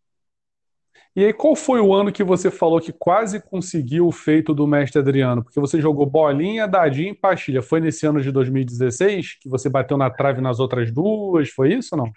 E 1.16 1.26
aí, 1.26 1.34
qual 1.34 1.56
foi 1.56 1.80
o 1.80 1.92
ano 1.92 2.12
que 2.12 2.24
você 2.24 2.52
falou 2.52 2.80
que 2.80 2.94
quase 2.94 3.42
conseguiu 3.42 4.06
o 4.06 4.12
feito 4.12 4.54
do 4.54 4.68
mestre 4.68 5.00
Adriano? 5.00 5.44
Porque 5.44 5.60
você 5.60 5.82
jogou 5.82 6.06
bolinha, 6.06 6.68
dadinho 6.68 7.14
e 7.14 7.18
pastilha. 7.18 7.64
Foi 7.64 7.80
nesse 7.80 8.06
ano 8.06 8.22
de 8.22 8.32
2016 8.32 9.40
que 9.40 9.50
você 9.50 9.70
bateu 9.70 9.98
na 9.98 10.12
trave 10.12 10.40
nas 10.40 10.60
outras 10.60 10.92
duas? 10.92 11.50
Foi 11.50 11.74
isso 11.74 11.96
ou 11.96 12.04
não? 12.04 12.14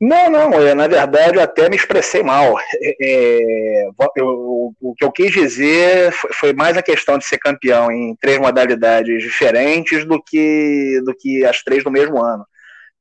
Não, 0.00 0.30
não, 0.30 0.54
eu, 0.54 0.74
na 0.74 0.88
verdade 0.88 1.36
eu 1.36 1.42
até 1.42 1.68
me 1.68 1.76
expressei 1.76 2.22
mal. 2.22 2.58
É, 3.00 3.86
eu, 4.16 4.74
o 4.80 4.94
que 4.96 5.04
eu 5.04 5.12
quis 5.12 5.30
dizer 5.30 6.10
foi, 6.12 6.32
foi, 6.32 6.52
mais 6.54 6.76
a 6.78 6.82
questão 6.82 7.18
de 7.18 7.26
ser 7.26 7.36
campeão 7.36 7.92
em 7.92 8.16
três 8.16 8.38
modalidades 8.38 9.22
diferentes 9.22 10.06
do 10.06 10.22
que, 10.22 11.02
do 11.04 11.14
que 11.14 11.44
as 11.44 11.62
três 11.62 11.84
do 11.84 11.90
mesmo 11.90 12.22
ano. 12.22 12.46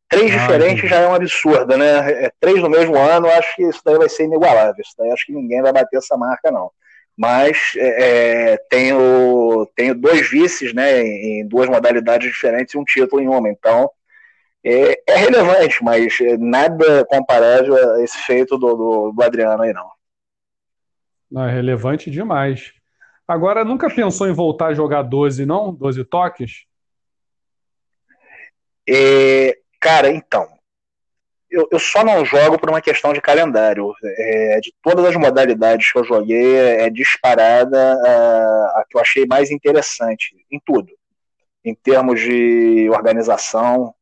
Três 0.10 0.30
ah, 0.34 0.38
diferentes 0.40 0.80
entendi. 0.80 0.88
já 0.90 1.02
é 1.02 1.08
um 1.08 1.14
absurdo, 1.14 1.78
né? 1.78 2.26
É, 2.26 2.32
três 2.38 2.62
no 2.62 2.70
mesmo 2.70 2.98
ano, 2.98 3.28
acho 3.28 3.56
que 3.56 3.64
isso 3.64 3.80
daí 3.86 3.98
vai 3.98 4.10
ser 4.10 4.24
inigualável. 4.24 4.82
Isso 4.84 4.96
daí 4.98 5.12
acho 5.12 5.26
que 5.26 5.34
ninguém 5.34 5.62
vai 5.62 5.72
bater 5.72 5.98
essa 5.98 6.18
marca, 6.18 6.52
não. 6.52 6.70
Mas 7.16 7.74
é, 7.78 8.54
é 8.54 8.58
tenho, 8.70 9.70
tenho 9.76 9.96
dois 9.96 10.30
vices, 10.30 10.74
né? 10.74 11.02
Em 11.02 11.48
duas 11.48 11.70
modalidades 11.70 12.28
diferentes 12.30 12.74
e 12.74 12.78
um 12.78 12.84
título 12.84 13.22
em 13.22 13.28
uma. 13.28 13.50
Então, 13.50 13.90
é, 14.64 15.02
é 15.08 15.16
relevante, 15.16 15.84
mas 15.84 16.18
nada 16.40 17.06
comparável 17.06 17.76
a 17.96 18.04
esse 18.04 18.18
feito 18.20 18.58
do, 18.58 18.76
do, 18.76 19.12
do 19.12 19.24
Adriano 19.24 19.64
aí, 19.64 19.74
não. 19.74 19.90
Não, 21.32 21.46
é 21.46 21.52
relevante 21.52 22.10
demais. 22.10 22.74
Agora, 23.28 23.64
nunca 23.64 23.90
pensou 23.90 24.28
em 24.28 24.34
voltar 24.34 24.68
a 24.68 24.74
jogar 24.74 25.04
12, 25.04 25.46
não? 25.46 25.74
12 25.74 26.04
toques? 26.04 26.66
É, 28.88 29.56
Cara, 29.80 30.12
então. 30.12 30.48
Eu, 31.50 31.68
eu 31.72 31.80
só 31.80 32.04
não 32.04 32.24
jogo 32.24 32.60
por 32.60 32.70
uma 32.70 32.82
questão 32.82 33.12
de 33.14 33.22
calendário. 33.22 33.92
É, 34.04 34.60
de 34.60 34.74
todas 34.84 35.06
as 35.06 35.16
modalidades 35.16 35.92
que 35.92 35.98
eu 35.98 36.04
joguei, 36.04 36.56
é 36.56 36.90
disparada 36.90 37.78
a, 37.78 38.80
a 38.80 38.86
que 38.88 38.98
eu 38.98 39.02
achei 39.02 39.26
mais 39.26 39.50
interessante, 39.50 40.36
em 40.52 40.60
tudo. 40.64 40.92
Em 41.66 41.74
termos 41.74 42.20
de 42.22 42.90
organização, 42.92 43.94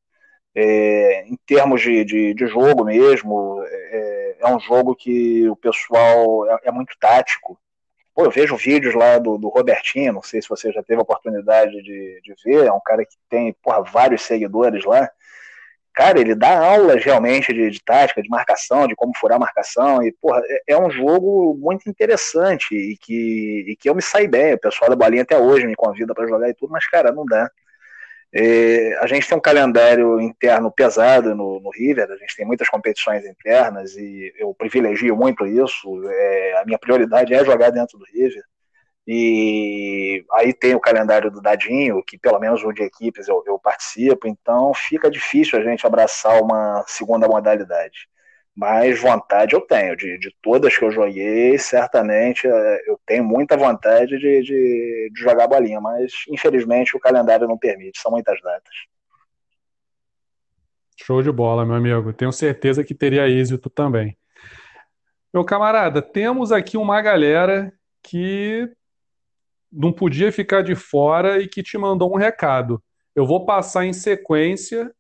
é, 0.60 1.24
em 1.28 1.38
termos 1.46 1.82
de, 1.82 2.04
de, 2.04 2.34
de 2.34 2.48
jogo 2.48 2.84
mesmo, 2.84 3.64
é, 3.64 4.38
é, 4.40 4.48
um 4.48 4.60
jogo 4.60 4.96
que 4.96 5.48
o 5.48 5.56
pessoal 5.56 6.50
é, 6.50 6.70
é, 6.70 6.72
muito 6.72 6.98
tático. 7.00 7.60
Pô, 8.16 8.26
eu 8.26 8.32
vejo 8.32 8.58
vídeos 8.58 8.96
lá 8.96 9.20
do, 9.20 9.38
do 9.38 9.50
Robertinho, 9.50 10.14
não 10.14 10.24
sei 10.24 10.42
se 10.42 10.50
você 10.50 10.72
já 10.72 10.82
teve 10.82 11.00
a 11.00 11.04
oportunidade 11.04 11.72
de, 11.84 12.20
de 12.24 12.36
ver, 12.44 12.66
é 12.66 12.74
um 12.74 12.82
cara 12.84 13.06
que 13.06 13.16
tem 13.30 13.54
porra, 13.62 13.84
vários 13.84 14.24
seguidores 14.24 14.84
lá 14.84 15.08
cara, 15.94 16.20
ele 16.20 16.36
dá 16.36 16.60
aulas 16.60 17.04
realmente 17.04 17.52
de, 17.52 17.72
de, 17.72 17.84
tática, 17.84 18.22
de 18.22 18.30
marcação, 18.30 18.88
de 18.88 18.96
como 18.96 19.18
furar 19.18 19.38
a 19.38 19.40
marcação, 19.40 20.04
e, 20.04 20.12
porra, 20.12 20.44
é, 20.46 20.74
é 20.74 20.78
um 20.78 20.92
jogo 20.92 21.56
muito 21.60 21.90
interessante 21.90 22.76
e 22.76 22.96
que, 22.98 23.66
e 23.68 23.76
que 23.76 23.90
eu 23.90 23.96
me 23.96 24.02
saio 24.04 24.30
bem. 24.30 24.54
O 24.54 24.60
pessoal 24.60 24.92
da 24.92 24.96
bolinha 24.96 25.24
até 25.24 25.36
hoje 25.40 25.66
me 25.66 25.76
convida 25.76 26.14
para 26.14 26.28
jogar 26.28 26.50
e 26.50 26.54
tudo, 26.54 26.72
mas, 26.72 26.88
cara, 26.88 27.12
não 27.12 27.26
dá. 27.26 27.50
A 29.02 29.08
gente 29.08 29.28
tem 29.28 29.38
um 29.38 29.42
calendário 29.42 30.20
interno 30.22 30.72
pesado 30.72 31.34
no, 31.34 31.60
no, 31.60 31.70
River, 31.72 32.12
a 32.12 32.18
gente 32.18 32.36
tem 32.36 32.46
muitas 32.46 32.70
competições 32.70 33.26
internas 33.26 33.96
e 33.96 34.34
eu 34.38 34.54
privilegio 34.54 35.16
muito 35.16 35.46
isso. 35.46 35.88
É, 36.10 36.60
a 36.60 36.66
minha 36.66 36.78
prioridade 36.78 37.34
é 37.34 37.44
jogar 37.46 37.72
dentro 37.72 37.98
do 37.98 38.06
River. 38.06 38.44
E 39.08 40.26
aí 40.34 40.54
tem 40.54 40.76
o 40.76 40.82
calendário 40.82 41.32
do 41.32 41.42
Dadinho, 41.42 42.04
que 42.06 42.18
pelo 42.18 42.40
menos 42.40 42.62
o 42.64 42.74
de 42.74 42.84
equipes 42.84 43.30
eu, 43.30 43.42
eu, 43.48 43.58
participo, 43.58 44.28
então 44.28 44.74
fica 44.74 45.10
difícil 45.10 45.58
a 45.58 45.64
gente 45.64 45.88
abraçar 45.88 46.42
uma 46.42 46.84
segunda 46.88 47.26
modalidade. 47.26 48.10
Mas 48.58 49.00
vontade 49.00 49.54
eu 49.54 49.62
tenho, 49.62 49.96
de, 49.96 50.18
de 50.18 50.36
todas 50.42 50.76
que 50.76 50.84
eu 50.84 50.90
joguei, 50.90 51.60
certamente 51.60 52.48
é, 52.48 52.90
eu 52.90 53.00
tenho 53.06 53.24
muita 53.24 53.56
vontade 53.56 54.18
de, 54.18 54.42
de, 54.42 55.12
de 55.14 55.22
jogar 55.22 55.48
bolinha, 55.48 55.80
mas 55.80 56.12
infelizmente 56.28 56.98
o 56.98 57.00
calendário 57.00 57.48
não 57.48 57.56
permite, 57.56 58.02
são 58.02 58.12
muitas 58.12 58.42
datas. 58.42 58.74
Show 61.00 61.22
de 61.22 61.32
bola, 61.32 61.68
meu 61.68 61.76
amigo. 61.76 62.12
Tenho 62.12 62.32
certeza 62.32 62.84
que 62.84 62.96
teria 62.96 63.30
êxito 63.30 63.70
também. 63.70 64.18
Meu 65.32 65.46
camarada, 65.46 66.02
temos 66.02 66.52
aqui 66.52 66.78
uma 66.78 67.00
galera 67.00 67.72
que 68.02 68.68
não 69.72 69.94
podia 69.94 70.32
ficar 70.32 70.64
de 70.64 70.74
fora 70.74 71.40
e 71.40 71.48
que 71.48 71.62
te 71.62 71.78
mandou 71.78 72.12
um 72.12 72.18
recado. 72.18 72.84
Eu 73.16 73.24
vou 73.28 73.46
passar 73.46 73.86
em 73.86 73.94
sequência, 73.94 74.92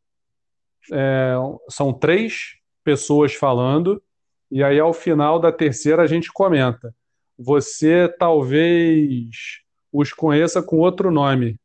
é, 0.94 1.34
são 1.72 1.92
três 1.92 2.57
pessoas 2.88 3.34
falando, 3.34 4.02
e 4.50 4.64
aí 4.64 4.80
ao 4.80 4.94
final 4.94 5.42
da 5.42 5.52
terceira 5.52 6.04
a 6.04 6.08
gente 6.08 6.32
comenta. 6.32 6.96
Você 7.38 8.08
talvez 8.08 9.62
os 9.92 10.14
conheça 10.14 10.64
com 10.64 10.78
outro 10.78 11.12
nome. 11.12 11.60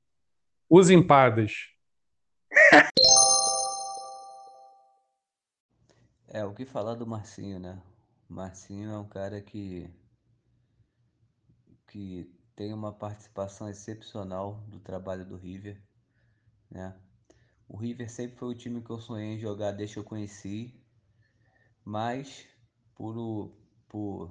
Os 0.69 0.91
empadas. 0.91 1.69
É, 6.27 6.45
o 6.45 6.53
que 6.53 6.65
falar 6.65 6.97
do 6.97 7.07
Marcinho, 7.07 7.61
né? 7.61 7.81
Marcinho 8.29 8.91
é 8.91 8.99
um 8.99 9.07
cara 9.07 9.41
que 9.41 9.89
que 11.87 12.29
tem 12.57 12.73
uma 12.73 12.93
participação 12.93 13.69
excepcional 13.69 14.65
do 14.67 14.81
trabalho 14.81 15.25
do 15.25 15.37
River, 15.37 15.81
né? 16.69 16.97
O 17.69 17.77
River 17.77 18.11
sempre 18.11 18.37
foi 18.39 18.49
o 18.49 18.57
time 18.57 18.83
que 18.83 18.91
eu 18.91 18.99
sonhei 18.99 19.35
em 19.35 19.39
jogar 19.39 19.71
desde 19.71 19.95
que 19.95 20.01
eu 20.01 20.05
conheci, 20.05 20.82
mas 21.85 22.47
por, 22.95 23.51
por, 23.89 24.31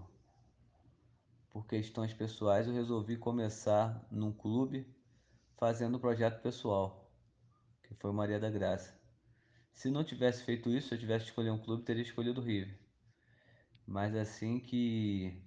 por 1.49 1.65
questões 1.65 2.13
pessoais 2.13 2.67
eu 2.67 2.73
resolvi 2.73 3.17
começar 3.17 4.07
num 4.11 4.31
clube 4.31 4.87
fazendo 5.57 5.97
um 5.97 5.99
projeto 5.99 6.41
pessoal, 6.41 7.11
que 7.83 7.93
foi 7.95 8.09
o 8.09 8.13
Maria 8.13 8.39
da 8.39 8.49
Graça. 8.49 8.99
Se 9.71 9.89
não 9.89 10.03
tivesse 10.03 10.43
feito 10.43 10.69
isso, 10.69 10.89
se 10.89 10.95
eu 10.95 10.99
tivesse 10.99 11.25
escolhido 11.25 11.55
um 11.55 11.59
clube, 11.59 11.83
teria 11.83 12.03
escolhido 12.03 12.41
o 12.41 12.43
River. 12.43 12.77
Mas 13.85 14.15
assim 14.15 14.59
que 14.59 15.41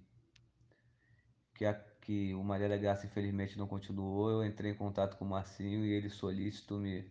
que 1.55 1.65
a 1.65 1.75
que 2.05 2.35
o 2.35 2.45
Maria 2.45 2.69
da 2.69 2.77
Graça 2.77 3.07
infelizmente 3.07 3.57
não 3.57 3.67
continuou, 3.67 4.31
eu 4.31 4.45
entrei 4.45 4.73
em 4.73 4.75
contato 4.75 5.17
com 5.17 5.25
o 5.25 5.29
Marcinho 5.29 5.85
e 5.87 5.91
ele 5.91 6.11
solícito 6.11 6.77
me, 6.77 7.11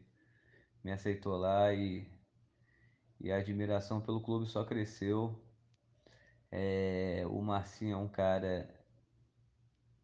me 0.83 0.91
aceitou 0.91 1.35
lá 1.35 1.73
e, 1.73 2.07
e 3.23 3.31
a 3.31 3.37
admiração 3.37 4.01
pelo 4.01 4.21
clube 4.21 4.45
só 4.47 4.65
cresceu. 4.65 5.41
É, 6.51 7.23
o 7.27 7.41
Marcinho 7.41 7.93
é 7.93 7.97
um 7.97 8.09
cara 8.09 8.69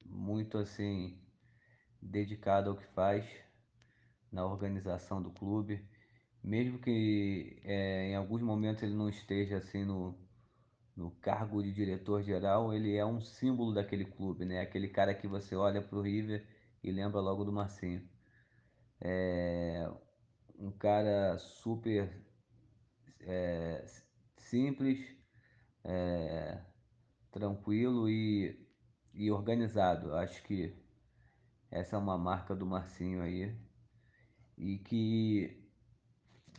muito 0.06 0.58
assim 0.58 1.22
dedicado 2.02 2.70
ao 2.70 2.78
que 2.78 2.86
faz 2.88 3.26
na 4.32 4.46
organização 4.46 5.22
do 5.22 5.32
clube, 5.32 5.86
mesmo 6.44 6.80
que 6.80 7.62
é, 7.64 8.10
em 8.10 8.16
alguns 8.16 8.42
momentos 8.42 8.84
ele 8.84 8.96
não 8.96 9.10
esteja 9.10 9.58
assim 9.58 9.84
no, 9.84 10.18
no 10.96 11.12
cargo 11.12 11.62
de 11.62 11.74
diretor 11.74 12.24
geral, 12.24 12.74
ele 12.74 12.96
é 12.96 13.06
um 13.06 13.22
símbolo 13.22 13.74
daquele 13.74 14.06
clube, 14.06 14.46
né? 14.46 14.62
Aquele 14.62 14.88
cara 14.88 15.14
que 15.14 15.28
você 15.28 15.56
olha 15.56 15.82
para 15.82 15.98
o 15.98 16.02
River 16.02 16.48
e 16.84 16.92
lembra 16.92 17.20
logo 17.20 17.44
do 17.44 17.52
Marcinho. 17.52 18.08
É 19.02 19.90
um 20.58 20.72
cara 20.72 21.38
super 21.38 22.29
é, 23.22 23.86
simples, 24.38 25.00
é, 25.84 26.62
tranquilo 27.32 28.10
e, 28.10 28.68
e 29.14 29.32
organizado. 29.32 30.16
Acho 30.16 30.44
que 30.44 30.76
essa 31.72 31.96
é 31.96 32.00
uma 32.00 32.18
marca 32.18 32.56
do 32.56 32.66
Marcinho 32.66 33.22
aí 33.22 33.56
e 34.58 34.78
que 34.80 35.70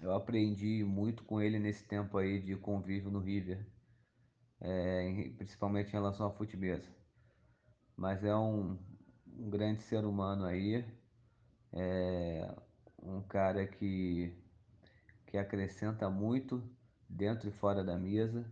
eu 0.03 0.15
aprendi 0.15 0.85
muito 0.85 1.25
com 1.25 1.41
ele 1.41 1.59
nesse 1.59 1.85
tempo 1.85 2.17
aí 2.19 2.41
de 2.41 2.57
convívio 2.57 3.11
no 3.11 3.21
River 3.21 3.67
é, 4.61 5.31
principalmente 5.37 5.89
em 5.89 5.93
relação 5.93 6.27
à 6.27 6.31
futebol. 6.31 6.81
Mas 7.97 8.25
é 8.25 8.35
um, 8.35 8.79
um, 9.27 9.51
grande 9.51 9.83
ser 9.83 10.05
humano 10.05 10.45
aí, 10.45 10.85
é 11.73 12.55
um 13.03 13.23
cara 13.23 13.67
que, 13.67 14.35
que 15.31 15.39
acrescenta 15.39 16.11
muito 16.11 16.63
dentro 17.09 17.49
e 17.49 17.53
fora 17.53 17.85
da 17.85 17.97
mesa 17.97 18.45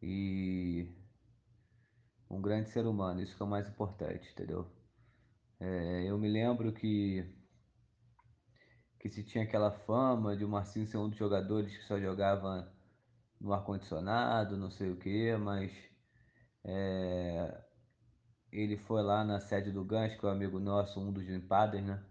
e 0.00 0.88
um 2.30 2.40
grande 2.40 2.68
ser 2.70 2.86
humano, 2.86 3.20
isso 3.20 3.36
que 3.36 3.42
é 3.42 3.46
o 3.46 3.48
mais 3.48 3.68
importante, 3.68 4.30
entendeu? 4.32 4.66
É, 5.60 6.04
eu 6.08 6.18
me 6.18 6.28
lembro 6.28 6.72
que 6.72 7.24
que 8.98 9.08
se 9.08 9.24
tinha 9.24 9.42
aquela 9.42 9.72
fama 9.72 10.36
de 10.36 10.44
o 10.44 10.48
Marcinho 10.48 10.86
ser 10.86 10.96
um 10.96 11.08
dos 11.08 11.18
jogadores 11.18 11.76
que 11.76 11.82
só 11.84 11.98
jogava 11.98 12.72
no 13.40 13.52
ar-condicionado, 13.52 14.56
não 14.56 14.70
sei 14.70 14.92
o 14.92 14.96
que, 14.96 15.36
mas 15.36 15.72
é, 16.64 17.64
ele 18.52 18.76
foi 18.76 19.02
lá 19.02 19.24
na 19.24 19.40
sede 19.40 19.72
do 19.72 19.84
Gans, 19.84 20.14
que 20.14 20.24
é 20.24 20.28
o 20.28 20.32
amigo 20.32 20.60
nosso, 20.60 21.00
um 21.00 21.12
dos 21.12 21.28
empadas, 21.28 21.82
né? 21.82 22.04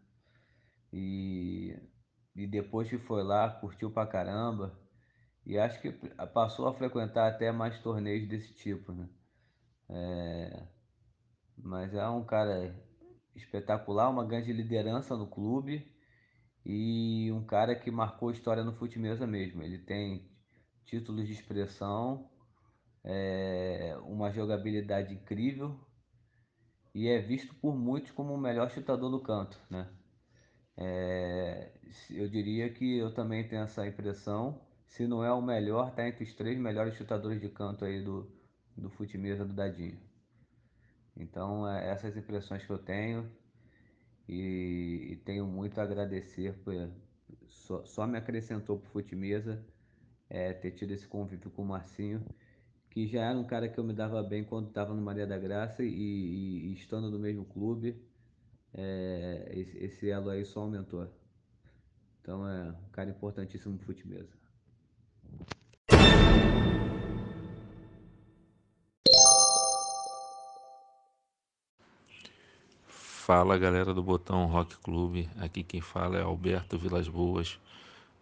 E, 0.91 1.77
e 2.35 2.47
depois 2.47 2.89
que 2.89 2.97
foi 2.97 3.23
lá, 3.23 3.49
curtiu 3.49 3.91
pra 3.91 4.05
caramba. 4.07 4.79
E 5.45 5.57
acho 5.57 5.81
que 5.81 5.91
passou 6.33 6.67
a 6.67 6.73
frequentar 6.73 7.27
até 7.27 7.51
mais 7.51 7.79
torneios 7.79 8.27
desse 8.27 8.53
tipo, 8.53 8.93
né? 8.93 9.09
É, 9.89 10.67
mas 11.57 11.93
é 11.93 12.07
um 12.07 12.23
cara 12.23 12.75
espetacular, 13.35 14.09
uma 14.09 14.25
grande 14.25 14.53
liderança 14.53 15.15
no 15.17 15.27
clube 15.27 15.91
e 16.65 17.31
um 17.33 17.43
cara 17.43 17.75
que 17.75 17.91
marcou 17.91 18.31
história 18.31 18.63
no 18.63 18.73
fute 18.73 18.99
mesmo. 18.99 19.63
Ele 19.63 19.79
tem 19.79 20.29
títulos 20.85 21.27
de 21.27 21.33
expressão, 21.33 22.29
é, 23.03 23.97
uma 24.03 24.31
jogabilidade 24.31 25.13
incrível 25.13 25.79
e 26.93 27.07
é 27.07 27.19
visto 27.19 27.55
por 27.55 27.75
muitos 27.75 28.11
como 28.11 28.33
o 28.33 28.37
melhor 28.37 28.69
chutador 28.69 29.09
do 29.09 29.19
canto, 29.21 29.59
né? 29.69 29.89
É, 30.83 31.69
eu 32.09 32.27
diria 32.27 32.69
que 32.69 32.97
eu 32.97 33.13
também 33.13 33.47
tenho 33.47 33.63
essa 33.63 33.85
impressão. 33.85 34.59
Se 34.87 35.05
não 35.07 35.23
é 35.23 35.31
o 35.31 35.41
melhor, 35.41 35.89
está 35.89 36.07
entre 36.07 36.23
os 36.23 36.33
três 36.33 36.57
melhores 36.57 36.95
chutadores 36.95 37.39
de 37.39 37.49
canto 37.49 37.85
aí 37.85 38.03
do, 38.03 38.27
do 38.75 38.89
fute 38.89 39.17
do 39.17 39.53
Dadinho. 39.53 39.99
Então, 41.15 41.67
é, 41.69 41.89
essas 41.91 42.17
impressões 42.17 42.65
que 42.65 42.71
eu 42.71 42.79
tenho 42.79 43.29
e, 44.27 45.09
e 45.11 45.15
tenho 45.17 45.45
muito 45.45 45.79
a 45.79 45.83
agradecer 45.83 46.53
por, 46.63 46.73
só, 47.47 47.85
só 47.85 48.07
me 48.07 48.17
acrescentou 48.17 48.79
para 48.79 48.87
o 48.87 48.91
fute 48.91 49.15
é, 50.29 50.53
ter 50.53 50.71
tido 50.71 50.91
esse 50.91 51.07
convívio 51.07 51.51
com 51.51 51.61
o 51.61 51.65
Marcinho, 51.65 52.25
que 52.89 53.05
já 53.07 53.29
era 53.29 53.37
um 53.37 53.43
cara 53.45 53.69
que 53.69 53.77
eu 53.77 53.83
me 53.83 53.93
dava 53.93 54.23
bem 54.23 54.43
quando 54.43 54.69
estava 54.69 54.93
no 54.93 55.01
Maria 55.01 55.27
da 55.27 55.37
Graça 55.37 55.83
e, 55.83 55.87
e, 55.87 56.69
e 56.69 56.73
estando 56.73 57.09
no 57.11 57.19
mesmo 57.19 57.45
clube, 57.45 58.01
é, 58.73 59.51
esse, 59.53 59.77
esse, 59.77 60.09
elo 60.09 60.29
aí 60.29 60.45
só 60.45 60.61
aumentou. 60.61 61.07
Então 62.21 62.47
é 62.47 62.71
um 62.71 62.89
cara 62.91 63.09
importantíssimo 63.09 63.73
no 63.73 63.79
fute 63.79 64.03
Fala 72.87 73.57
galera 73.57 73.93
do 73.93 74.03
Botão 74.03 74.45
Rock 74.45 74.77
Clube, 74.79 75.29
aqui 75.37 75.63
quem 75.63 75.79
fala 75.79 76.17
é 76.17 76.21
Alberto 76.21 76.77
Vilas 76.77 77.07
Boas, 77.07 77.59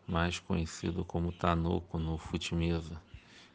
mais 0.08 0.40
conhecido 0.40 1.04
como 1.04 1.32
Tanoco 1.32 1.98
no 1.98 2.18
Futimesa. 2.18 3.02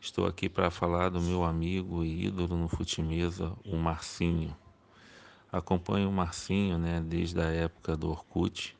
Estou 0.01 0.27
aqui 0.27 0.49
para 0.49 0.71
falar 0.71 1.11
do 1.11 1.21
meu 1.21 1.45
amigo 1.45 2.05
e 2.05 2.27
ídolo 2.27 2.57
no 2.57 2.69
Futimesa, 2.69 3.57
o 3.65 3.77
Marcinho. 3.77 4.55
Acompanho 5.55 6.09
o 6.09 6.13
Marcinho 6.13 6.79
né, 6.79 7.01
desde 7.01 7.41
a 7.41 7.45
época 7.45 7.97
do 7.97 8.11
Orkut, 8.11 8.77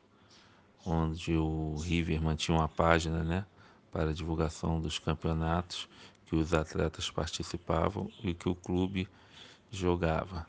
onde 0.85 1.33
o 1.37 1.77
River 1.77 2.21
mantinha 2.21 2.59
uma 2.59 2.67
página 2.67 3.23
né, 3.23 3.47
para 3.93 4.13
divulgação 4.13 4.81
dos 4.81 4.99
campeonatos 4.99 5.89
que 6.27 6.35
os 6.35 6.53
atletas 6.53 7.09
participavam 7.09 8.11
e 8.25 8.35
que 8.35 8.49
o 8.49 8.57
clube 8.57 9.09
jogava. 9.71 10.49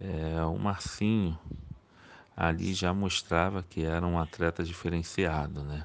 É, 0.00 0.40
o 0.44 0.56
Marcinho 0.56 1.36
ali 2.36 2.72
já 2.72 2.94
mostrava 2.94 3.60
que 3.60 3.84
era 3.84 4.06
um 4.06 4.20
atleta 4.20 4.62
diferenciado, 4.62 5.64
né? 5.64 5.84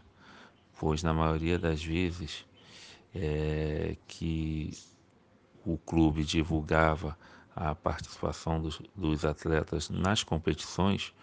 Pois 0.80 1.02
na 1.02 1.12
maioria 1.12 1.58
das 1.58 1.84
vezes 1.84 2.46
é, 3.16 3.98
que 4.08 4.78
o 5.66 5.76
clube 5.76 6.24
divulgava 6.24 7.18
a 7.56 7.74
participação 7.74 8.62
dos, 8.62 8.82
dos 8.94 9.24
atletas 9.24 9.90
nas 9.90 10.24
competições, 10.24 11.14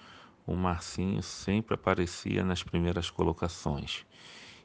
o 0.46 0.54
Marcinho 0.54 1.22
sempre 1.22 1.74
aparecia 1.74 2.42
nas 2.42 2.62
primeiras 2.62 3.10
colocações. 3.10 4.06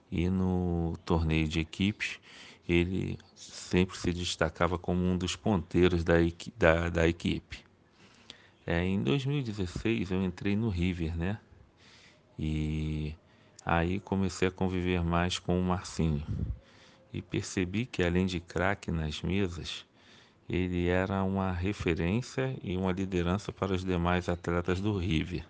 E 0.10 0.30
no 0.30 0.98
torneio 1.04 1.48
de 1.48 1.60
equipes, 1.60 2.20
ele 2.68 3.20
sempre 3.36 3.98
se 3.98 4.14
destacava 4.14 4.80
como 4.80 5.04
um 5.04 5.18
dos 5.18 5.36
ponteiros 5.36 6.04
da, 6.04 6.16
da, 6.58 6.90
da 6.90 7.08
equipe. 7.08 7.66
É, 8.66 8.84
em 8.84 9.02
2016 9.04 10.12
eu 10.12 10.24
entrei 10.24 10.56
no 10.56 10.70
River, 10.70 11.18
né? 11.18 11.40
E 12.40 13.16
aí 13.66 14.00
comecei 14.00 14.48
a 14.48 14.52
conviver 14.52 15.04
mais 15.04 15.38
com 15.40 15.60
o 15.60 15.64
Marcinho. 15.64 16.24
E 17.12 17.22
percebi 17.22 17.86
que 17.86 18.04
além 18.04 18.26
de 18.26 18.40
craque 18.40 18.92
nas 18.92 19.22
mesas, 19.22 19.86
ele 20.50 20.88
era 20.88 21.24
uma 21.24 21.52
referência 21.52 22.58
e 22.64 22.78
uma 22.78 22.92
liderança 22.92 23.52
para 23.52 23.74
os 23.74 23.84
demais 23.84 24.30
atletas 24.30 24.80
do 24.80 24.98
River. 24.98 25.46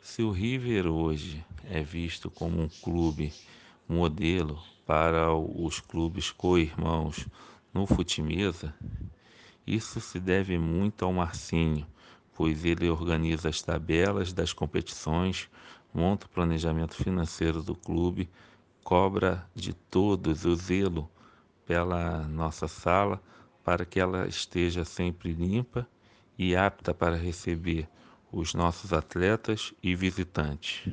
Se 0.00 0.22
o 0.22 0.30
River 0.30 0.86
hoje 0.86 1.44
é 1.68 1.82
visto 1.82 2.30
como 2.30 2.62
um 2.62 2.68
clube 2.68 3.32
modelo 3.88 4.62
para 4.86 5.34
os 5.34 5.80
clubes 5.80 6.30
co-irmãos 6.30 7.26
no 7.72 7.84
futimesa, 7.86 8.72
isso 9.66 10.00
se 10.00 10.20
deve 10.20 10.56
muito 10.56 11.04
ao 11.04 11.12
Marcinho, 11.12 11.84
pois 12.34 12.64
ele 12.64 12.88
organiza 12.88 13.48
as 13.48 13.60
tabelas 13.60 14.32
das 14.32 14.52
competições, 14.52 15.48
monta 15.92 16.26
o 16.26 16.28
planejamento 16.30 16.94
financeiro 16.94 17.60
do 17.60 17.74
clube, 17.74 18.28
cobra 18.84 19.44
de 19.54 19.72
todos 19.72 20.44
o 20.44 20.54
zelo 20.54 21.10
pela 21.66 22.20
nossa 22.28 22.68
sala 22.68 23.20
para 23.64 23.84
que 23.86 23.98
ela 23.98 24.28
esteja 24.28 24.84
sempre 24.84 25.32
limpa 25.32 25.88
e 26.38 26.54
apta 26.54 26.92
para 26.92 27.16
receber 27.16 27.88
os 28.30 28.52
nossos 28.52 28.92
atletas 28.92 29.72
e 29.82 29.94
visitantes. 29.94 30.86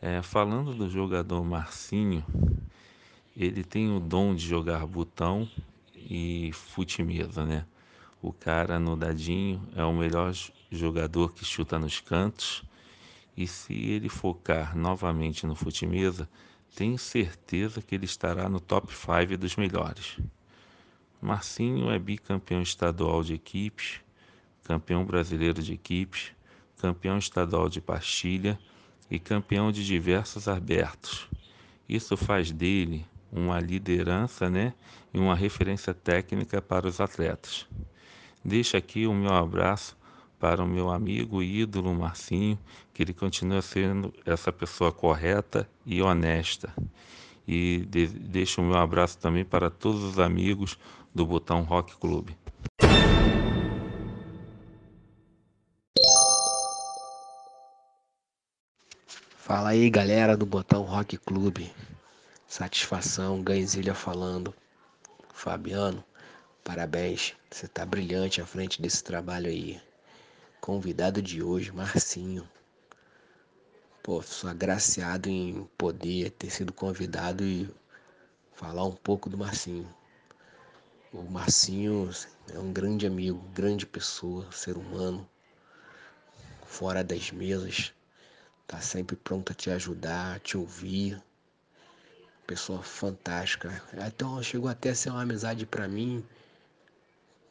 É, 0.00 0.22
falando 0.22 0.72
do 0.72 0.88
jogador 0.88 1.44
Marcinho, 1.44 2.24
ele 3.36 3.62
tem 3.62 3.94
o 3.94 4.00
dom 4.00 4.34
de 4.34 4.46
jogar 4.46 4.86
botão 4.86 5.48
e 5.94 6.50
fute-mesa, 6.52 7.44
né? 7.44 7.66
O 8.22 8.32
cara 8.32 8.78
no 8.78 8.96
dadinho 8.96 9.62
é 9.76 9.84
o 9.84 9.92
melhor 9.92 10.32
jogador 10.70 11.32
que 11.32 11.44
chuta 11.44 11.78
nos 11.78 12.00
cantos. 12.00 12.64
E 13.36 13.46
se 13.46 13.72
ele 13.72 14.08
focar 14.08 14.76
novamente 14.76 15.46
no 15.46 15.54
fute-mesa, 15.54 16.28
tenho 16.74 16.98
certeza 16.98 17.80
que 17.80 17.94
ele 17.94 18.06
estará 18.06 18.48
no 18.48 18.58
top 18.58 18.92
5 18.92 19.36
dos 19.36 19.54
melhores. 19.56 20.18
Marcinho 21.20 21.90
é 21.90 21.98
bicampeão 21.98 22.62
estadual 22.62 23.22
de 23.22 23.34
equipes, 23.34 24.00
campeão 24.62 25.04
brasileiro 25.04 25.62
de 25.62 25.72
equipes, 25.72 26.32
campeão 26.76 27.18
estadual 27.18 27.68
de 27.68 27.80
pastilha 27.80 28.58
e 29.10 29.18
campeão 29.18 29.72
de 29.72 29.84
diversos 29.84 30.46
abertos. 30.46 31.28
Isso 31.88 32.16
faz 32.16 32.52
dele 32.52 33.04
uma 33.32 33.60
liderança 33.60 34.48
né, 34.48 34.74
e 35.12 35.18
uma 35.18 35.34
referência 35.34 35.92
técnica 35.92 36.62
para 36.62 36.86
os 36.86 37.00
atletas. 37.00 37.66
Deixo 38.44 38.76
aqui 38.76 39.06
o 39.06 39.12
meu 39.12 39.34
abraço 39.34 39.96
para 40.38 40.62
o 40.62 40.68
meu 40.68 40.88
amigo 40.90 41.42
e 41.42 41.60
ídolo 41.62 41.92
Marcinho, 41.94 42.58
que 42.94 43.02
ele 43.02 43.12
continua 43.12 43.60
sendo 43.60 44.14
essa 44.24 44.52
pessoa 44.52 44.92
correta 44.92 45.68
e 45.84 46.00
honesta. 46.00 46.72
E 47.46 47.86
de, 47.88 48.06
deixo 48.06 48.60
o 48.60 48.64
meu 48.64 48.76
abraço 48.76 49.18
também 49.18 49.44
para 49.44 49.70
todos 49.70 50.02
os 50.02 50.18
amigos 50.18 50.78
do 51.18 51.26
Botão 51.26 51.64
Rock 51.64 51.96
Clube. 51.96 52.38
Fala 59.36 59.70
aí 59.70 59.90
galera 59.90 60.36
do 60.36 60.46
Botão 60.46 60.82
Rock 60.82 61.18
Clube. 61.18 61.74
Satisfação, 62.46 63.42
Ganzilha 63.42 63.94
falando. 63.94 64.54
Fabiano, 65.34 66.04
parabéns. 66.62 67.34
Você 67.50 67.66
tá 67.66 67.84
brilhante 67.84 68.40
à 68.40 68.46
frente 68.46 68.80
desse 68.80 69.02
trabalho 69.02 69.48
aí. 69.48 69.82
Convidado 70.60 71.20
de 71.20 71.42
hoje, 71.42 71.72
Marcinho. 71.72 72.48
Pô, 74.04 74.22
sou 74.22 74.48
agraciado 74.48 75.28
em 75.28 75.68
poder 75.76 76.30
ter 76.30 76.50
sido 76.50 76.72
convidado 76.72 77.42
e 77.42 77.68
falar 78.54 78.84
um 78.84 78.94
pouco 78.94 79.28
do 79.28 79.36
Marcinho. 79.36 79.97
O 81.10 81.22
Marcinho 81.22 82.10
é 82.52 82.58
um 82.58 82.70
grande 82.70 83.06
amigo, 83.06 83.38
grande 83.54 83.86
pessoa, 83.86 84.52
ser 84.52 84.76
humano, 84.76 85.26
fora 86.66 87.02
das 87.02 87.30
mesas, 87.30 87.94
tá 88.66 88.78
sempre 88.82 89.16
pronto 89.16 89.50
a 89.50 89.54
te 89.54 89.70
ajudar, 89.70 90.36
a 90.36 90.38
te 90.38 90.58
ouvir, 90.58 91.18
pessoa 92.46 92.82
fantástica. 92.82 93.82
Então 94.06 94.42
chegou 94.42 94.68
até 94.68 94.90
a 94.90 94.94
ser 94.94 95.08
uma 95.08 95.22
amizade 95.22 95.64
para 95.64 95.88
mim, 95.88 96.22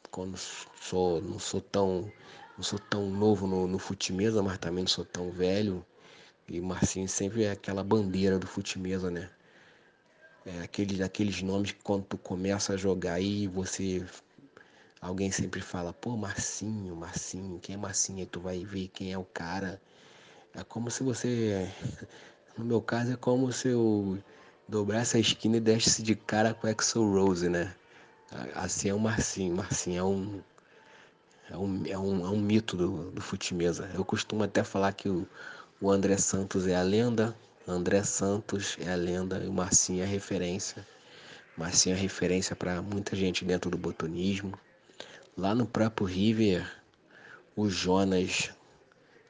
quando 0.08 0.36
sou, 0.36 1.20
não 1.20 1.40
sou 1.40 1.60
tão 1.60 2.12
não 2.56 2.62
sou 2.62 2.78
tão 2.78 3.10
novo 3.10 3.48
no, 3.48 3.66
no 3.66 3.78
futimesa, 3.78 4.40
mas 4.40 4.58
também 4.58 4.84
não 4.84 4.88
sou 4.88 5.04
tão 5.04 5.32
velho. 5.32 5.84
E 6.48 6.60
Marcinho 6.60 7.08
sempre 7.08 7.42
é 7.42 7.50
aquela 7.50 7.82
bandeira 7.82 8.38
do 8.38 8.46
futimesa, 8.46 9.10
né? 9.10 9.28
É 10.56 10.62
aqueles, 10.62 11.00
aqueles 11.00 11.42
nomes 11.42 11.72
que 11.72 11.82
quando 11.82 12.04
tu 12.04 12.16
começa 12.16 12.72
a 12.72 12.76
jogar 12.76 13.14
aí, 13.14 13.46
você. 13.46 14.04
Alguém 15.00 15.30
sempre 15.30 15.60
fala, 15.60 15.92
pô, 15.92 16.16
Marcinho, 16.16 16.96
Marcinho, 16.96 17.60
quem 17.60 17.74
é 17.74 17.78
Marcinho? 17.78 18.20
Aí 18.20 18.26
tu 18.26 18.40
vai 18.40 18.64
ver 18.64 18.88
quem 18.88 19.12
é 19.12 19.18
o 19.18 19.24
cara. 19.24 19.80
É 20.54 20.64
como 20.64 20.90
se 20.90 21.02
você. 21.02 21.70
No 22.56 22.64
meu 22.64 22.82
caso, 22.82 23.12
é 23.12 23.16
como 23.16 23.52
se 23.52 23.68
eu 23.68 24.18
dobrasse 24.66 25.16
a 25.16 25.20
esquina 25.20 25.58
e 25.58 25.60
desse 25.60 26.02
de 26.02 26.16
cara 26.16 26.52
com 26.52 26.66
o 26.66 26.70
Axel 26.70 27.08
Rose, 27.08 27.48
né? 27.48 27.72
Assim 28.52 28.88
é 28.88 28.94
o 28.94 28.98
Marcinho. 28.98 29.54
Marcinho 29.54 29.98
é 29.98 30.02
um 30.02 30.42
é 31.50 31.56
um, 31.56 31.86
é 31.86 31.98
um, 31.98 32.26
é 32.26 32.30
um 32.30 32.38
mito 32.38 32.76
do, 32.76 33.10
do 33.10 33.20
fute-mesa. 33.22 33.90
Eu 33.94 34.04
costumo 34.04 34.42
até 34.42 34.62
falar 34.62 34.92
que 34.92 35.08
o, 35.08 35.26
o 35.80 35.90
André 35.90 36.16
Santos 36.18 36.66
é 36.66 36.76
a 36.76 36.82
lenda, 36.82 37.34
André 37.68 38.02
Santos 38.02 38.76
é 38.80 38.90
a 38.90 38.96
lenda 38.96 39.38
e 39.38 39.46
o 39.46 39.52
Marcinho 39.52 40.00
é 40.00 40.04
a 40.04 40.08
referência. 40.08 40.86
Marcinho 41.56 41.94
é 41.94 41.98
referência 41.98 42.56
para 42.56 42.82
muita 42.82 43.14
gente 43.14 43.44
dentro 43.44 43.70
do 43.70 43.78
botonismo. 43.78 44.58
Lá 45.36 45.54
no 45.54 45.66
próprio 45.66 46.06
River, 46.06 46.68
o 47.54 47.68
Jonas 47.68 48.50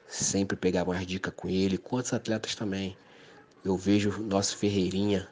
sempre 0.07 0.57
pegava 0.57 0.91
umas 0.91 1.05
dicas 1.05 1.33
com 1.35 1.47
ele, 1.47 1.77
com 1.77 1.97
outros 1.97 2.13
atletas 2.13 2.55
também. 2.55 2.97
Eu 3.63 3.77
vejo 3.77 4.09
o 4.09 4.23
nosso 4.23 4.57
Ferreirinha 4.57 5.27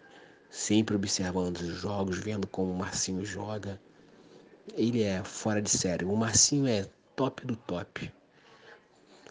sempre 0.50 0.96
observando 0.96 1.58
os 1.58 1.80
jogos, 1.80 2.20
vendo 2.20 2.46
como 2.46 2.72
o 2.72 2.78
Marcinho 2.78 3.26
joga 3.26 3.80
ele 4.76 5.04
é 5.04 5.24
fora 5.24 5.62
de 5.62 5.70
série. 5.70 6.06
O 6.06 6.16
Marcinho 6.16 6.68
é 6.68 6.88
top 7.16 7.46
do 7.46 7.56
top. 7.56 8.12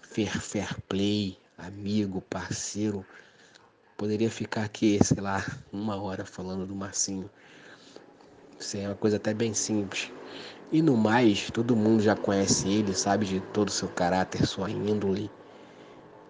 Fair, 0.02 0.40
fair 0.40 0.80
play, 0.82 1.38
amigo, 1.58 2.22
parceiro. 2.22 3.04
Poderia 3.96 4.30
ficar 4.30 4.64
aqui, 4.64 4.98
sei 5.02 5.22
lá, 5.22 5.44
uma 5.72 5.96
hora 5.96 6.24
falando 6.26 6.66
do 6.66 6.74
Marcinho. 6.74 7.30
Isso 8.60 8.76
é 8.76 8.86
uma 8.88 8.94
coisa 8.94 9.16
até 9.16 9.32
bem 9.32 9.54
simples. 9.54 10.12
E 10.70 10.82
no 10.82 10.96
mais, 10.96 11.50
todo 11.50 11.74
mundo 11.74 12.02
já 12.02 12.14
conhece 12.14 12.68
ele, 12.68 12.94
sabe 12.94 13.24
de 13.24 13.40
todo 13.54 13.68
o 13.68 13.72
seu 13.72 13.88
caráter, 13.88 14.46
sua 14.46 14.70
índole. 14.70 15.30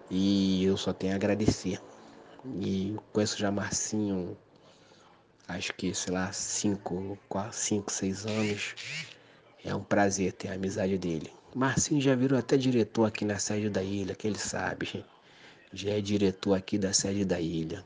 E 0.09 0.63
eu 0.63 0.77
só 0.77 0.93
tenho 0.93 1.13
a 1.13 1.15
agradecer. 1.15 1.81
E 2.45 2.93
eu 2.95 3.03
conheço 3.11 3.37
já 3.37 3.51
Marcinho 3.51 4.37
acho 5.47 5.73
que, 5.73 5.93
sei 5.93 6.13
lá, 6.13 6.31
cinco, 6.31 7.17
quatro, 7.27 7.57
cinco, 7.57 7.91
seis 7.91 8.25
anos. 8.25 8.75
É 9.63 9.73
um 9.75 9.83
prazer 9.83 10.33
ter 10.33 10.49
a 10.49 10.53
amizade 10.53 10.97
dele. 10.97 11.31
Marcinho 11.55 11.99
já 11.99 12.15
virou 12.15 12.37
até 12.37 12.55
diretor 12.55 13.05
aqui 13.05 13.25
na 13.25 13.39
sede 13.39 13.69
da 13.69 13.83
ilha, 13.83 14.15
que 14.15 14.27
ele 14.27 14.37
sabe. 14.37 15.03
Já 15.73 15.91
é 15.91 16.01
diretor 16.01 16.53
aqui 16.53 16.77
da 16.77 16.93
sede 16.93 17.25
da 17.25 17.41
ilha. 17.41 17.83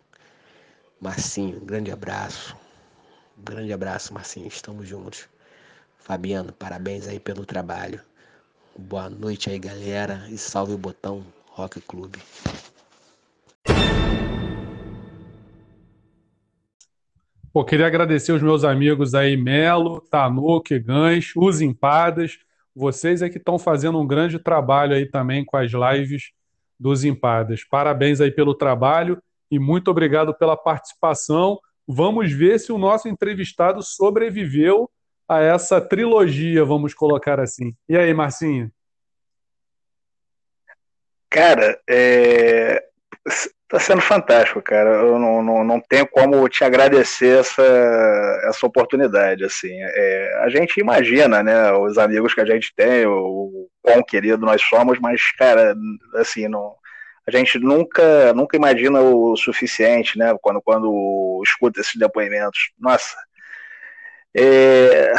Marcinho, 0.99 1.59
grande 1.61 1.91
abraço. 1.91 2.55
grande 3.35 3.73
abraço, 3.73 4.13
Marcinho. 4.13 4.47
Estamos 4.47 4.87
juntos. 4.87 5.27
Fabiano, 5.97 6.53
parabéns 6.53 7.07
aí 7.07 7.19
pelo 7.19 7.43
trabalho. 7.43 7.99
Boa 8.77 9.09
noite 9.09 9.49
aí, 9.49 9.57
galera. 9.57 10.27
E 10.29 10.37
salve 10.37 10.73
o 10.73 10.77
botão 10.77 11.25
Rock 11.47 11.81
Clube. 11.81 12.19
Pô, 17.51 17.65
queria 17.65 17.87
agradecer 17.87 18.31
os 18.31 18.43
meus 18.43 18.63
amigos 18.63 19.15
aí, 19.15 19.35
Melo, 19.35 20.01
Tanuque, 20.01 20.77
Gans, 20.77 21.33
os 21.35 21.61
Empadas. 21.61 22.37
Vocês 22.75 23.23
é 23.23 23.29
que 23.29 23.39
estão 23.39 23.57
fazendo 23.57 23.99
um 23.99 24.07
grande 24.07 24.37
trabalho 24.37 24.95
aí 24.95 25.05
também 25.07 25.43
com 25.43 25.57
as 25.57 25.71
lives 25.71 26.31
dos 26.81 27.03
Empadas. 27.03 27.63
Parabéns 27.63 28.19
aí 28.19 28.31
pelo 28.31 28.55
trabalho 28.55 29.21
e 29.51 29.59
muito 29.59 29.91
obrigado 29.91 30.33
pela 30.33 30.57
participação. 30.57 31.59
Vamos 31.87 32.33
ver 32.33 32.59
se 32.59 32.71
o 32.71 32.77
nosso 32.79 33.07
entrevistado 33.07 33.83
sobreviveu 33.83 34.89
a 35.29 35.39
essa 35.39 35.79
trilogia, 35.79 36.65
vamos 36.65 36.95
colocar 36.95 37.39
assim. 37.39 37.75
E 37.87 37.95
aí, 37.95 38.11
Marcinho? 38.13 38.71
Cara, 41.29 41.79
é... 41.87 42.83
Tá 43.71 43.79
sendo 43.79 44.01
fantástico, 44.01 44.61
cara. 44.61 44.89
Eu 44.89 45.17
não, 45.17 45.41
não, 45.41 45.63
não 45.63 45.79
tenho 45.79 46.05
como 46.05 46.47
te 46.49 46.61
agradecer 46.61 47.39
essa, 47.39 47.63
essa 48.43 48.65
oportunidade, 48.65 49.45
assim. 49.45 49.71
É, 49.73 50.41
a 50.43 50.49
gente 50.49 50.77
imagina, 50.77 51.41
né, 51.41 51.71
os 51.71 51.97
amigos 51.97 52.33
que 52.33 52.41
a 52.41 52.45
gente 52.45 52.73
tem, 52.75 53.05
o, 53.05 53.13
o 53.13 53.69
quão 53.81 54.03
querido 54.03 54.45
nós 54.45 54.61
somos, 54.61 54.99
mas, 54.99 55.21
cara, 55.37 55.73
assim, 56.15 56.49
não, 56.49 56.75
a 57.25 57.31
gente 57.31 57.57
nunca, 57.59 58.33
nunca 58.33 58.57
imagina 58.57 58.99
o 58.99 59.37
suficiente, 59.37 60.17
né, 60.19 60.35
quando, 60.41 60.61
quando 60.61 61.41
escuta 61.45 61.79
esses 61.79 61.95
depoimentos. 61.95 62.73
Nossa. 62.77 63.15
É, 64.35 65.13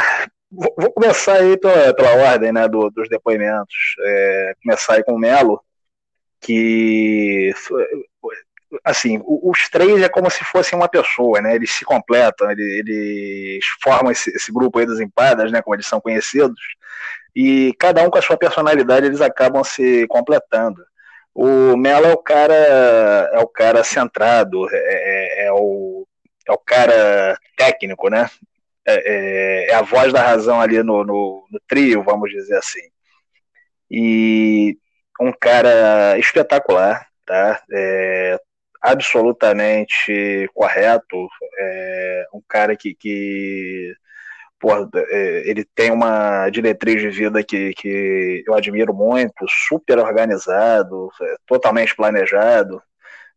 vou 0.51 0.91
começar 0.93 1.37
aí 1.37 1.57
pela, 1.57 1.91
pela 1.95 2.31
ordem, 2.31 2.51
né, 2.51 2.67
do, 2.67 2.91
dos 2.91 3.09
depoimentos. 3.09 3.95
É, 3.99 4.53
começar 4.63 4.93
aí 4.93 5.03
com 5.03 5.13
o 5.13 5.19
Melo 5.19 5.59
que 6.43 7.53
assim, 8.83 9.21
os 9.25 9.69
três 9.69 10.01
é 10.01 10.09
como 10.09 10.29
se 10.29 10.43
fossem 10.43 10.77
uma 10.77 10.89
pessoa, 10.89 11.41
né? 11.41 11.55
Eles 11.55 11.71
se 11.71 11.85
completam, 11.85 12.49
eles, 12.51 13.63
formam 13.81 14.11
esse, 14.11 14.29
esse, 14.31 14.51
grupo 14.51 14.79
aí 14.79 14.85
dos 14.85 14.99
empadas, 14.99 15.51
né? 15.51 15.61
Como 15.61 15.75
eles 15.75 15.85
são 15.87 16.01
conhecidos, 16.01 16.59
e 17.35 17.73
cada 17.79 18.03
um 18.03 18.09
com 18.09 18.17
a 18.17 18.21
sua 18.21 18.37
personalidade 18.37 19.05
eles 19.05 19.21
acabam 19.21 19.63
se 19.63 20.07
completando. 20.07 20.83
O 21.33 21.75
Melo 21.77 22.05
é 22.07 22.13
o 22.13 22.17
cara, 22.17 22.53
é 23.33 23.39
o 23.39 23.47
cara 23.47 23.83
centrado, 23.83 24.67
é, 24.71 25.43
é, 25.43 25.45
é 25.47 25.53
o, 25.53 26.07
é 26.47 26.51
o 26.51 26.57
cara 26.57 27.37
técnico, 27.57 28.09
né? 28.09 28.29
É, 28.85 29.65
é, 29.67 29.71
é 29.71 29.75
a 29.75 29.81
voz 29.81 30.11
da 30.13 30.21
razão 30.21 30.59
ali 30.61 30.83
no, 30.83 31.03
no, 31.03 31.47
no 31.49 31.59
trio, 31.67 32.03
vamos 32.03 32.29
dizer 32.31 32.57
assim. 32.57 32.81
E 33.89 34.77
um 35.23 35.33
cara 35.39 36.17
espetacular, 36.17 37.07
tá? 37.25 37.61
É, 37.71 38.39
absolutamente 38.81 40.49
correto, 40.53 41.27
é, 41.57 42.25
um 42.33 42.41
cara 42.47 42.75
que, 42.75 42.93
que 42.95 43.93
porra, 44.59 44.89
é, 45.09 45.49
ele 45.49 45.65
tem 45.75 45.91
uma 45.91 46.49
diretriz 46.49 47.01
de 47.01 47.09
vida 47.09 47.43
que, 47.43 47.73
que 47.75 48.43
eu 48.47 48.53
admiro 48.53 48.93
muito, 48.93 49.45
super 49.67 49.99
organizado, 49.99 51.09
é, 51.21 51.35
totalmente 51.45 51.95
planejado, 51.95 52.81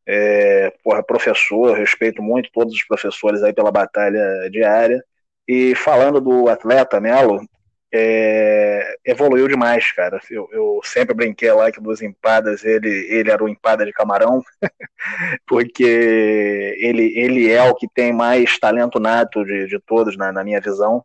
é, 0.07 0.73
porra, 0.85 1.03
professor, 1.03 1.77
respeito 1.77 2.23
muito 2.23 2.51
todos 2.53 2.75
os 2.75 2.85
professores 2.85 3.43
aí 3.43 3.53
pela 3.53 3.73
batalha 3.73 4.49
diária, 4.51 5.03
e 5.49 5.75
falando 5.77 6.21
do 6.21 6.49
atleta 6.49 7.01
Melo, 7.01 7.41
é, 7.93 8.97
evoluiu 9.05 9.49
demais, 9.49 9.93
cara. 9.93 10.21
Eu, 10.31 10.49
eu, 10.53 10.81
sempre 10.85 11.15
brinquei 11.15 11.51
lá 11.53 11.71
que 11.71 11.81
dos 11.81 12.03
empadas 12.03 12.65
ele, 12.65 12.89
ele 13.11 13.31
era 13.31 13.43
o 13.43 13.49
empada 13.49 13.85
de 13.85 13.93
camarão, 13.93 14.43
porque 15.47 16.77
ele, 16.79 17.19
ele 17.19 17.51
é 17.51 17.63
o 17.63 17.75
que 17.75 17.89
tem 17.89 18.13
mais 18.13 18.59
talento 18.59 18.99
nato 19.01 19.45
de, 19.45 19.67
de 19.67 19.79
todos, 19.81 20.17
na, 20.17 20.33
na 20.33 20.45
minha 20.45 20.61
visão, 20.61 21.05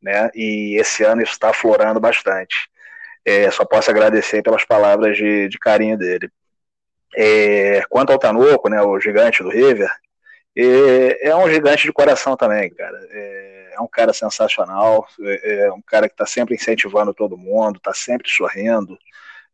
né? 0.00 0.30
E 0.34 0.76
esse 0.80 1.04
ano 1.04 1.22
isso 1.22 1.32
está 1.32 1.50
aflorando 1.50 2.00
bastante. 2.00 2.70
É, 3.24 3.50
só 3.50 3.64
posso 3.64 3.90
agradecer 3.90 4.42
pelas 4.42 4.64
palavras 4.64 5.16
de, 5.16 5.48
de 5.48 5.58
carinho 5.58 5.96
dele. 5.98 6.30
É, 7.14 7.82
quanto 7.90 8.10
ao 8.10 8.18
Tanoco, 8.18 8.68
né, 8.68 8.82
o 8.82 8.98
gigante 8.98 9.42
do 9.42 9.50
River, 9.50 9.90
é, 10.56 11.28
é 11.28 11.36
um 11.36 11.48
gigante 11.48 11.84
de 11.84 11.92
coração 11.92 12.36
também, 12.36 12.70
cara. 12.70 12.98
É, 13.10 13.61
é 13.74 13.80
um 13.80 13.88
cara 13.88 14.12
sensacional, 14.12 15.06
é, 15.20 15.66
é 15.66 15.72
um 15.72 15.82
cara 15.82 16.08
que 16.08 16.14
está 16.14 16.26
sempre 16.26 16.54
incentivando 16.54 17.14
todo 17.14 17.36
mundo, 17.36 17.76
está 17.76 17.92
sempre 17.94 18.28
sorrindo. 18.30 18.98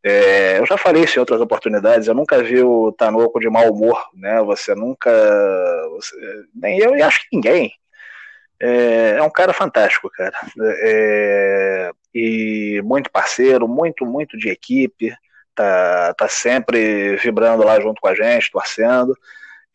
É, 0.03 0.59
eu 0.59 0.67
já 0.67 0.79
falei 0.79 1.05
isso 1.05 1.19
em 1.19 1.21
outras 1.21 1.41
oportunidades, 1.41 2.07
eu 2.07 2.15
nunca 2.15 2.43
vi 2.43 2.63
o 2.63 2.93
Tanoco 2.93 3.41
de 3.41 3.49
mau 3.49 3.71
humor, 3.73 4.09
né? 4.15 4.41
Você 4.43 4.75
nunca. 4.75 5.11
Você, 5.93 6.17
nem 6.55 6.79
eu 6.79 6.97
e 6.97 7.03
acho 7.03 7.21
que 7.23 7.37
ninguém. 7.37 7.73
É, 8.61 9.17
é 9.19 9.23
um 9.23 9.31
cara 9.31 9.53
fantástico, 9.53 10.11
cara. 10.11 10.35
É, 10.83 11.91
e 12.15 12.81
muito 12.85 13.11
parceiro, 13.11 13.69
muito, 13.69 14.05
muito 14.07 14.37
de 14.37 14.49
equipe. 14.49 15.15
Tá, 15.55 16.15
tá 16.15 16.29
sempre 16.29 17.17
vibrando 17.17 17.65
lá 17.65 17.81
junto 17.81 18.01
com 18.01 18.09
a 18.09 18.15
gente, 18.15 18.51
torcendo. 18.51 19.17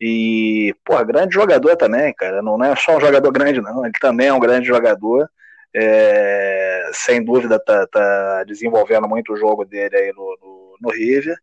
E, 0.06 0.74
pô, 0.84 1.02
grande 1.02 1.34
jogador 1.34 1.76
também, 1.76 2.12
cara. 2.12 2.42
Não 2.42 2.62
é 2.62 2.76
só 2.76 2.94
um 2.94 3.00
jogador 3.00 3.32
grande, 3.32 3.62
não. 3.62 3.86
Ele 3.86 3.94
também 3.98 4.26
é 4.26 4.32
um 4.34 4.38
grande 4.38 4.66
jogador. 4.66 5.26
É, 5.74 6.90
sem 6.92 7.24
dúvida 7.24 7.58
tá, 7.58 7.86
tá, 7.86 8.44
desenvolvendo 8.44 9.08
muito 9.08 9.32
o 9.32 9.36
jogo 9.36 9.64
dele 9.64 9.96
aí 9.96 10.12
no, 10.12 10.36
no, 10.42 10.76
no 10.82 10.90
River. 10.90 11.38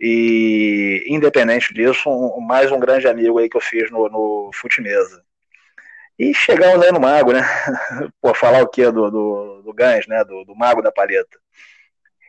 E, 0.00 1.04
independente 1.08 1.74
disso, 1.74 2.08
um, 2.08 2.40
mais 2.40 2.70
um 2.70 2.78
grande 2.78 3.08
amigo 3.08 3.40
aí 3.40 3.48
que 3.48 3.56
eu 3.56 3.60
fiz 3.60 3.90
no, 3.90 4.08
no 4.08 4.50
Futimesa. 4.54 5.20
E 6.16 6.32
chegamos 6.32 6.86
aí 6.86 6.92
no 6.92 7.00
Mago, 7.00 7.32
né? 7.32 7.42
Pô, 8.22 8.32
falar 8.34 8.62
o 8.62 8.68
quê 8.68 8.84
do, 8.84 9.10
do, 9.10 9.62
do 9.62 9.74
Gans, 9.74 10.06
né? 10.06 10.22
Do, 10.22 10.44
do 10.44 10.54
Mago 10.54 10.80
da 10.80 10.92
Palheta. 10.92 11.36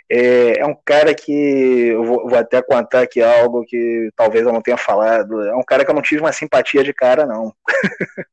É, 0.09 0.59
é, 0.59 0.65
um 0.65 0.75
cara 0.85 1.13
que 1.13 1.31
eu 1.31 2.03
vou, 2.03 2.29
vou, 2.29 2.38
até 2.38 2.61
contar 2.61 3.01
aqui 3.01 3.21
algo 3.21 3.65
que 3.65 4.09
talvez 4.15 4.45
eu 4.45 4.53
não 4.53 4.61
tenha 4.61 4.77
falado. 4.77 5.41
É 5.41 5.53
um 5.53 5.63
cara 5.63 5.84
que 5.84 5.91
eu 5.91 5.95
não 5.95 6.01
tive 6.01 6.21
uma 6.21 6.31
simpatia 6.31 6.81
de 6.84 6.93
cara, 6.93 7.25
não. 7.25 7.53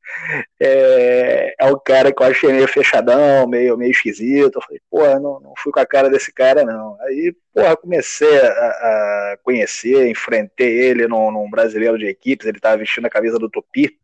é, 0.59 1.53
é 1.59 1.65
um 1.65 1.77
cara 1.77 2.13
que 2.13 2.23
eu 2.23 2.27
achei 2.27 2.51
meio 2.53 2.67
fechadão, 2.67 3.45
meio, 3.47 3.77
meio 3.77 3.91
esquisito. 3.91 4.57
Eu 4.57 4.61
falei, 4.61 4.81
porra, 4.89 5.19
não, 5.19 5.39
não 5.41 5.53
fui 5.57 5.71
com 5.71 5.79
a 5.79 5.85
cara 5.85 6.09
desse 6.09 6.31
cara, 6.33 6.63
não. 6.63 6.97
Aí, 7.01 7.35
porra, 7.53 7.75
comecei 7.75 8.39
a, 8.39 8.49
a 8.49 9.37
conhecer, 9.43 10.07
enfrentei 10.09 10.79
ele 10.79 11.07
num, 11.07 11.29
num 11.29 11.49
brasileiro 11.49 11.97
de 11.97 12.07
equipes, 12.07 12.47
ele 12.47 12.59
tava 12.59 12.77
vestindo 12.77 13.05
a 13.05 13.09
camisa 13.09 13.37
do 13.37 13.49
Tupi. 13.49 13.99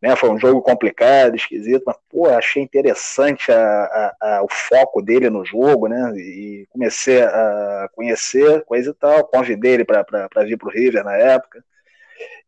Né, 0.00 0.14
foi 0.14 0.30
um 0.30 0.38
jogo 0.38 0.62
complicado, 0.62 1.34
esquisito, 1.34 1.82
mas 1.84 1.96
pô, 2.08 2.28
achei 2.28 2.62
interessante 2.62 3.50
a, 3.50 3.56
a, 3.58 4.16
a, 4.20 4.42
o 4.44 4.48
foco 4.48 5.02
dele 5.02 5.28
no 5.28 5.44
jogo, 5.44 5.88
né? 5.88 6.12
E 6.16 6.66
comecei 6.70 7.20
a 7.20 7.88
conhecer 7.92 8.64
coisa 8.64 8.90
e 8.90 8.94
tal, 8.94 9.24
convidei 9.26 9.72
ele 9.72 9.84
para 9.84 10.04
vir 10.44 10.56
para 10.56 10.68
o 10.68 10.70
River 10.70 11.02
na 11.02 11.16
época. 11.16 11.64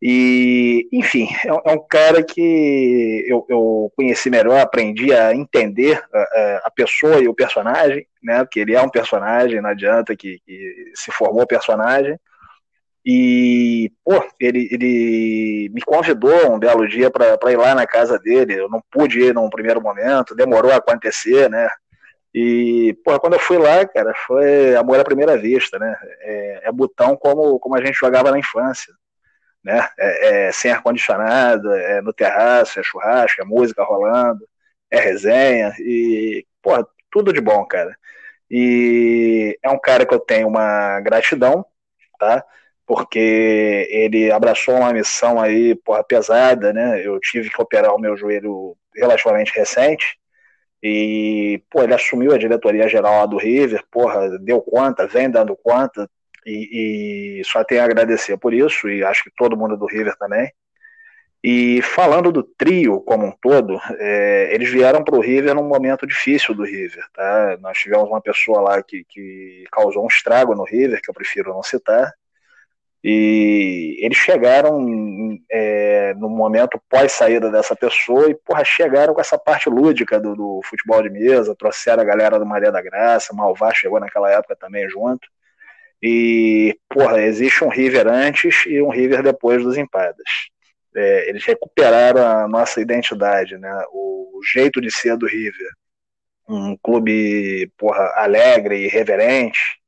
E, 0.03 0.89
enfim, 0.93 1.29
é, 1.45 1.49
é 1.49 1.73
um 1.75 1.87
cara 1.87 2.23
que 2.23 3.25
eu, 3.29 3.45
eu, 3.49 3.93
conheci 3.95 4.31
melhor, 4.31 4.61
aprendi 4.61 5.13
a 5.13 5.35
entender 5.35 6.03
a, 6.13 6.63
a, 6.65 6.71
pessoa 6.71 7.21
e 7.21 7.29
o 7.29 7.35
personagem, 7.35 8.07
né? 8.23 8.43
Porque 8.45 8.61
ele 8.61 8.75
é 8.75 8.81
um 8.81 8.89
personagem, 8.89 9.61
não 9.61 9.71
adianta 9.71 10.17
que, 10.17 10.39
que 10.47 10.93
se 10.95 11.11
formou 11.13 11.47
personagem. 11.47 12.19
E, 13.05 13.91
pô, 14.05 14.23
ele, 14.39 14.69
ele 14.71 15.71
me 15.73 15.81
convidou 15.81 16.53
um 16.53 16.59
belo 16.59 16.87
dia 16.87 17.11
para 17.11 17.53
ir 17.53 17.57
lá 17.57 17.75
na 17.75 17.87
casa 17.87 18.19
dele. 18.19 18.55
Eu 18.61 18.69
não 18.69 18.83
pude 18.91 19.21
ir 19.21 19.35
num 19.35 19.49
primeiro 19.49 19.81
momento, 19.81 20.35
demorou 20.35 20.73
a 20.73 20.77
acontecer, 20.77 21.49
né? 21.51 21.69
E, 22.35 22.97
pô, 23.05 23.19
quando 23.19 23.35
eu 23.35 23.41
fui 23.41 23.59
lá, 23.59 23.87
cara, 23.87 24.13
foi 24.27 24.77
amor 24.77 25.01
à 25.01 25.05
primeira 25.05 25.37
vista, 25.37 25.79
né? 25.79 25.97
É, 26.21 26.61
é 26.69 26.73
botão 26.73 27.17
como, 27.17 27.59
como 27.59 27.75
a 27.77 27.85
gente 27.85 27.99
jogava 27.99 28.31
na 28.31 28.39
infância, 28.39 28.93
né? 29.65 29.89
É, 29.99 30.49
é 30.49 30.53
sem 30.53 30.71
ar-condicionado, 30.73 31.73
é 31.73 32.01
no 32.03 32.13
terraço, 32.13 32.79
é 32.81 32.83
churrasco, 32.83 33.43
é 33.43 33.45
música 33.45 33.83
rolando, 33.85 34.47
é 34.91 35.01
resenha 35.01 35.73
e, 35.81 36.47
pô, 36.63 36.73
tudo 37.11 37.33
de 37.33 37.41
bom, 37.41 37.65
cara. 37.67 37.97
E 38.51 39.59
é 39.63 39.71
um 39.71 39.79
cara 39.79 40.07
que 40.07 40.15
eu 40.15 40.21
tenho 40.21 40.49
uma 40.49 41.01
gratidão, 41.01 41.65
tá? 42.19 42.45
Porque 42.91 43.87
ele 43.89 44.33
abraçou 44.33 44.75
uma 44.75 44.93
missão 44.93 45.41
aí, 45.41 45.77
porra, 45.77 46.03
pesada, 46.03 46.73
né? 46.73 47.07
Eu 47.07 47.21
tive 47.21 47.49
que 47.49 47.63
operar 47.63 47.95
o 47.95 48.01
meu 48.01 48.17
joelho 48.17 48.77
relativamente 48.93 49.53
recente. 49.57 50.19
E, 50.83 51.63
pô, 51.71 51.85
ele 51.85 51.95
assumiu 51.95 52.33
a 52.33 52.39
diretoria 52.39 52.89
geral 52.89 53.29
do 53.29 53.37
River, 53.37 53.85
porra, 53.93 54.37
deu 54.41 54.61
conta, 54.61 55.07
vem 55.07 55.31
dando 55.31 55.57
conta, 55.57 56.11
e, 56.45 57.39
e, 57.39 57.45
só 57.45 57.63
tenho 57.63 57.83
a 57.83 57.85
agradecer 57.85 58.37
por 58.39 58.53
isso, 58.53 58.89
e 58.89 59.05
acho 59.05 59.23
que 59.23 59.31
todo 59.37 59.57
mundo 59.57 59.77
do 59.77 59.87
River 59.87 60.17
também. 60.19 60.51
E 61.45 61.81
falando 61.83 62.33
do 62.33 62.43
trio 62.43 63.01
como 63.03 63.25
um 63.25 63.33
todo, 63.41 63.81
é, 64.01 64.53
eles 64.53 64.69
vieram 64.69 65.05
para 65.05 65.15
o 65.17 65.21
River 65.21 65.55
num 65.55 65.69
momento 65.69 66.09
difícil 66.09 66.57
do 66.57 66.65
River, 66.65 67.05
tá? 67.15 67.57
Nós 67.61 67.79
tivemos 67.79 68.09
uma 68.09 68.21
pessoa 68.21 68.61
lá 68.61 68.83
que, 68.83 69.05
que 69.09 69.63
causou 69.71 70.03
um 70.03 70.09
estrago 70.09 70.57
no 70.57 70.65
River, 70.65 71.01
que 71.01 71.09
eu 71.09 71.15
prefiro 71.15 71.51
não 71.51 71.63
citar, 71.63 72.13
e 73.03 73.97
eles 74.01 74.19
chegaram 74.19 75.39
é, 75.51 76.13
no 76.15 76.29
momento 76.29 76.81
pós-saída 76.89 77.51
dessa 77.51 77.75
pessoa 77.75 78.31
e, 78.31 78.35
porra, 78.35 78.63
chegaram 78.63 79.15
com 79.15 79.21
essa 79.21 79.39
parte 79.39 79.71
lúdica 79.71 80.21
do, 80.21 80.35
do, 80.37 80.61
futebol 80.65 81.03
de 81.03 81.09
mesa, 81.09 81.57
trouxeram 81.57 82.03
a 82.03 82.07
galera 82.07 82.39
do 82.39 82.45
Maria 82.45 82.71
da 82.71 82.83
Graça, 82.83 83.35
Malvar 83.35 83.75
chegou 83.75 83.99
naquela 83.99 84.31
época 84.31 84.55
também 84.55 84.89
junto. 84.89 85.27
E, 86.03 86.79
porra, 86.89 87.23
existe 87.23 87.65
um 87.65 87.69
River 87.69 88.07
antes 88.07 88.65
e 88.67 88.83
um 88.83 88.91
River 88.91 89.23
depois 89.23 89.63
dos 89.63 89.79
empadas. 89.79 90.25
É, 90.95 91.29
eles 91.29 91.45
recuperaram 91.45 92.27
a 92.27 92.49
nossa 92.49 92.81
identidade, 92.81 93.57
né? 93.57 93.73
O 93.93 94.41
jeito 94.53 94.81
de 94.81 94.91
ser 94.91 95.17
do 95.17 95.27
River. 95.27 95.71
Um 96.49 96.77
clube, 96.83 97.71
porra, 97.79 98.13
alegre 98.17 98.85
e 98.85 98.89
reverente, 98.89 99.80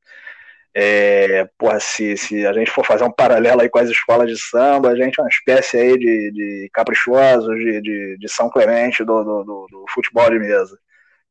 é, 0.74 1.47
porra, 1.59 1.78
se, 1.81 2.16
se 2.16 2.47
a 2.47 2.53
gente 2.53 2.70
for 2.70 2.85
fazer 2.85 3.05
um 3.05 3.12
paralelo 3.12 3.61
aí 3.61 3.69
com 3.69 3.78
as 3.78 3.90
escolas 3.90 4.28
de 4.28 4.40
samba, 4.40 4.90
a 4.90 4.97
gente 4.97 5.19
é 5.20 5.23
uma 5.23 5.28
espécie 5.28 5.77
aí 5.77 5.99
de, 5.99 6.31
de 6.32 6.70
caprichosos, 6.73 7.55
de, 7.59 7.81
de, 7.82 8.16
de 8.19 8.28
São 8.28 8.49
Clemente 8.49 9.05
do, 9.05 9.23
do, 9.23 9.44
do, 9.44 9.66
do 9.70 9.85
futebol 9.89 10.31
de 10.31 10.39
mesa. 10.39 10.78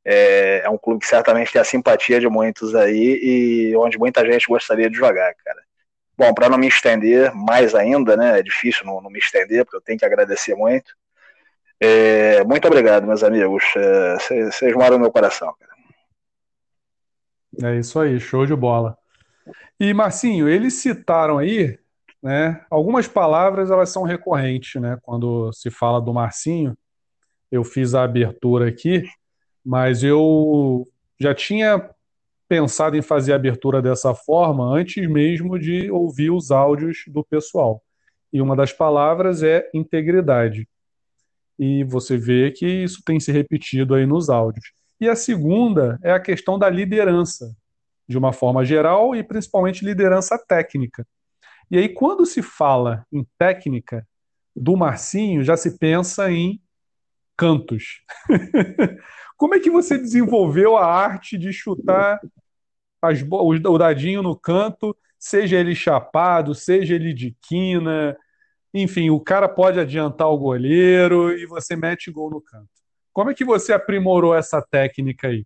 É, 0.05 0.61
é, 0.65 0.69
um 0.69 0.77
clube 0.77 1.01
que 1.01 1.07
certamente 1.07 1.51
tem 1.51 1.61
a 1.61 1.65
simpatia 1.65 2.19
de 2.19 2.27
muitos 2.27 2.75
aí 2.75 3.19
e 3.21 3.75
onde 3.77 3.97
muita 3.97 4.25
gente 4.25 4.47
gostaria 4.47 4.89
de 4.89 4.97
jogar, 4.97 5.33
cara. 5.43 5.61
Bom, 6.17 6.33
para 6.33 6.49
não 6.49 6.57
me 6.57 6.67
estender 6.67 7.33
mais 7.33 7.73
ainda, 7.73 8.15
né? 8.15 8.39
É 8.39 8.43
difícil 8.43 8.85
não, 8.85 9.01
não 9.01 9.09
me 9.09 9.19
estender, 9.19 9.63
porque 9.65 9.77
eu 9.77 9.81
tenho 9.81 9.97
que 9.97 10.05
agradecer 10.05 10.53
muito. 10.55 10.93
É, 11.79 12.43
muito 12.43 12.67
obrigado, 12.67 13.07
meus 13.07 13.23
amigos. 13.23 13.63
Vocês 14.19 14.61
é, 14.61 14.71
moram 14.73 14.97
no 14.97 14.99
meu 14.99 15.11
coração, 15.11 15.51
cara. 15.59 15.71
É 17.63 17.79
isso 17.79 17.99
aí, 17.99 18.19
show 18.19 18.45
de 18.45 18.55
bola. 18.55 19.00
E 19.79 19.93
Marcinho, 19.93 20.47
eles 20.47 20.75
citaram 20.75 21.37
aí, 21.37 21.77
né? 22.21 22.63
Algumas 22.69 23.07
palavras 23.07 23.71
elas 23.71 23.89
são 23.89 24.03
recorrentes, 24.03 24.81
né? 24.81 24.97
Quando 25.01 25.51
se 25.53 25.69
fala 25.71 25.99
do 25.99 26.13
Marcinho, 26.13 26.77
eu 27.51 27.63
fiz 27.63 27.93
a 27.93 28.03
abertura 28.03 28.67
aqui, 28.69 29.03
mas 29.65 30.03
eu 30.03 30.87
já 31.19 31.33
tinha 31.33 31.89
pensado 32.47 32.97
em 32.97 33.01
fazer 33.01 33.33
a 33.33 33.37
abertura 33.37 33.81
dessa 33.81 34.13
forma 34.13 34.65
antes 34.65 35.07
mesmo 35.09 35.57
de 35.57 35.89
ouvir 35.89 36.31
os 36.31 36.51
áudios 36.51 37.03
do 37.07 37.23
pessoal. 37.23 37.81
E 38.31 38.41
uma 38.41 38.55
das 38.55 38.71
palavras 38.71 39.43
é 39.43 39.69
integridade. 39.73 40.67
E 41.57 41.83
você 41.83 42.17
vê 42.17 42.51
que 42.51 42.65
isso 42.65 43.01
tem 43.05 43.19
se 43.19 43.31
repetido 43.31 43.95
aí 43.95 44.05
nos 44.05 44.29
áudios. 44.29 44.73
E 44.99 45.09
a 45.09 45.15
segunda 45.15 45.99
é 46.03 46.11
a 46.11 46.19
questão 46.19 46.59
da 46.59 46.69
liderança 46.69 47.55
de 48.11 48.17
uma 48.17 48.33
forma 48.33 48.63
geral 48.65 49.15
e 49.15 49.23
principalmente 49.23 49.85
liderança 49.85 50.37
técnica. 50.37 51.07
E 51.69 51.77
aí, 51.77 51.89
quando 51.89 52.25
se 52.25 52.41
fala 52.41 53.05
em 53.11 53.25
técnica 53.37 54.05
do 54.55 54.75
Marcinho, 54.75 55.43
já 55.43 55.55
se 55.55 55.77
pensa 55.77 56.29
em 56.29 56.61
cantos. 57.37 58.01
Como 59.37 59.55
é 59.55 59.59
que 59.59 59.71
você 59.71 59.97
desenvolveu 59.97 60.77
a 60.77 60.85
arte 60.85 61.37
de 61.37 61.53
chutar 61.53 62.19
as, 63.01 63.23
o 63.31 63.77
dadinho 63.77 64.21
no 64.21 64.35
canto, 64.37 64.95
seja 65.17 65.57
ele 65.57 65.73
chapado, 65.73 66.53
seja 66.53 66.93
ele 66.93 67.13
de 67.13 67.35
quina, 67.41 68.15
enfim, 68.73 69.09
o 69.09 69.19
cara 69.19 69.49
pode 69.49 69.79
adiantar 69.79 70.29
o 70.29 70.37
goleiro 70.37 71.31
e 71.31 71.45
você 71.45 71.75
mete 71.75 72.11
gol 72.11 72.29
no 72.29 72.41
canto. 72.41 72.69
Como 73.13 73.31
é 73.31 73.33
que 73.33 73.43
você 73.43 73.73
aprimorou 73.73 74.35
essa 74.35 74.61
técnica 74.61 75.27
aí? 75.29 75.45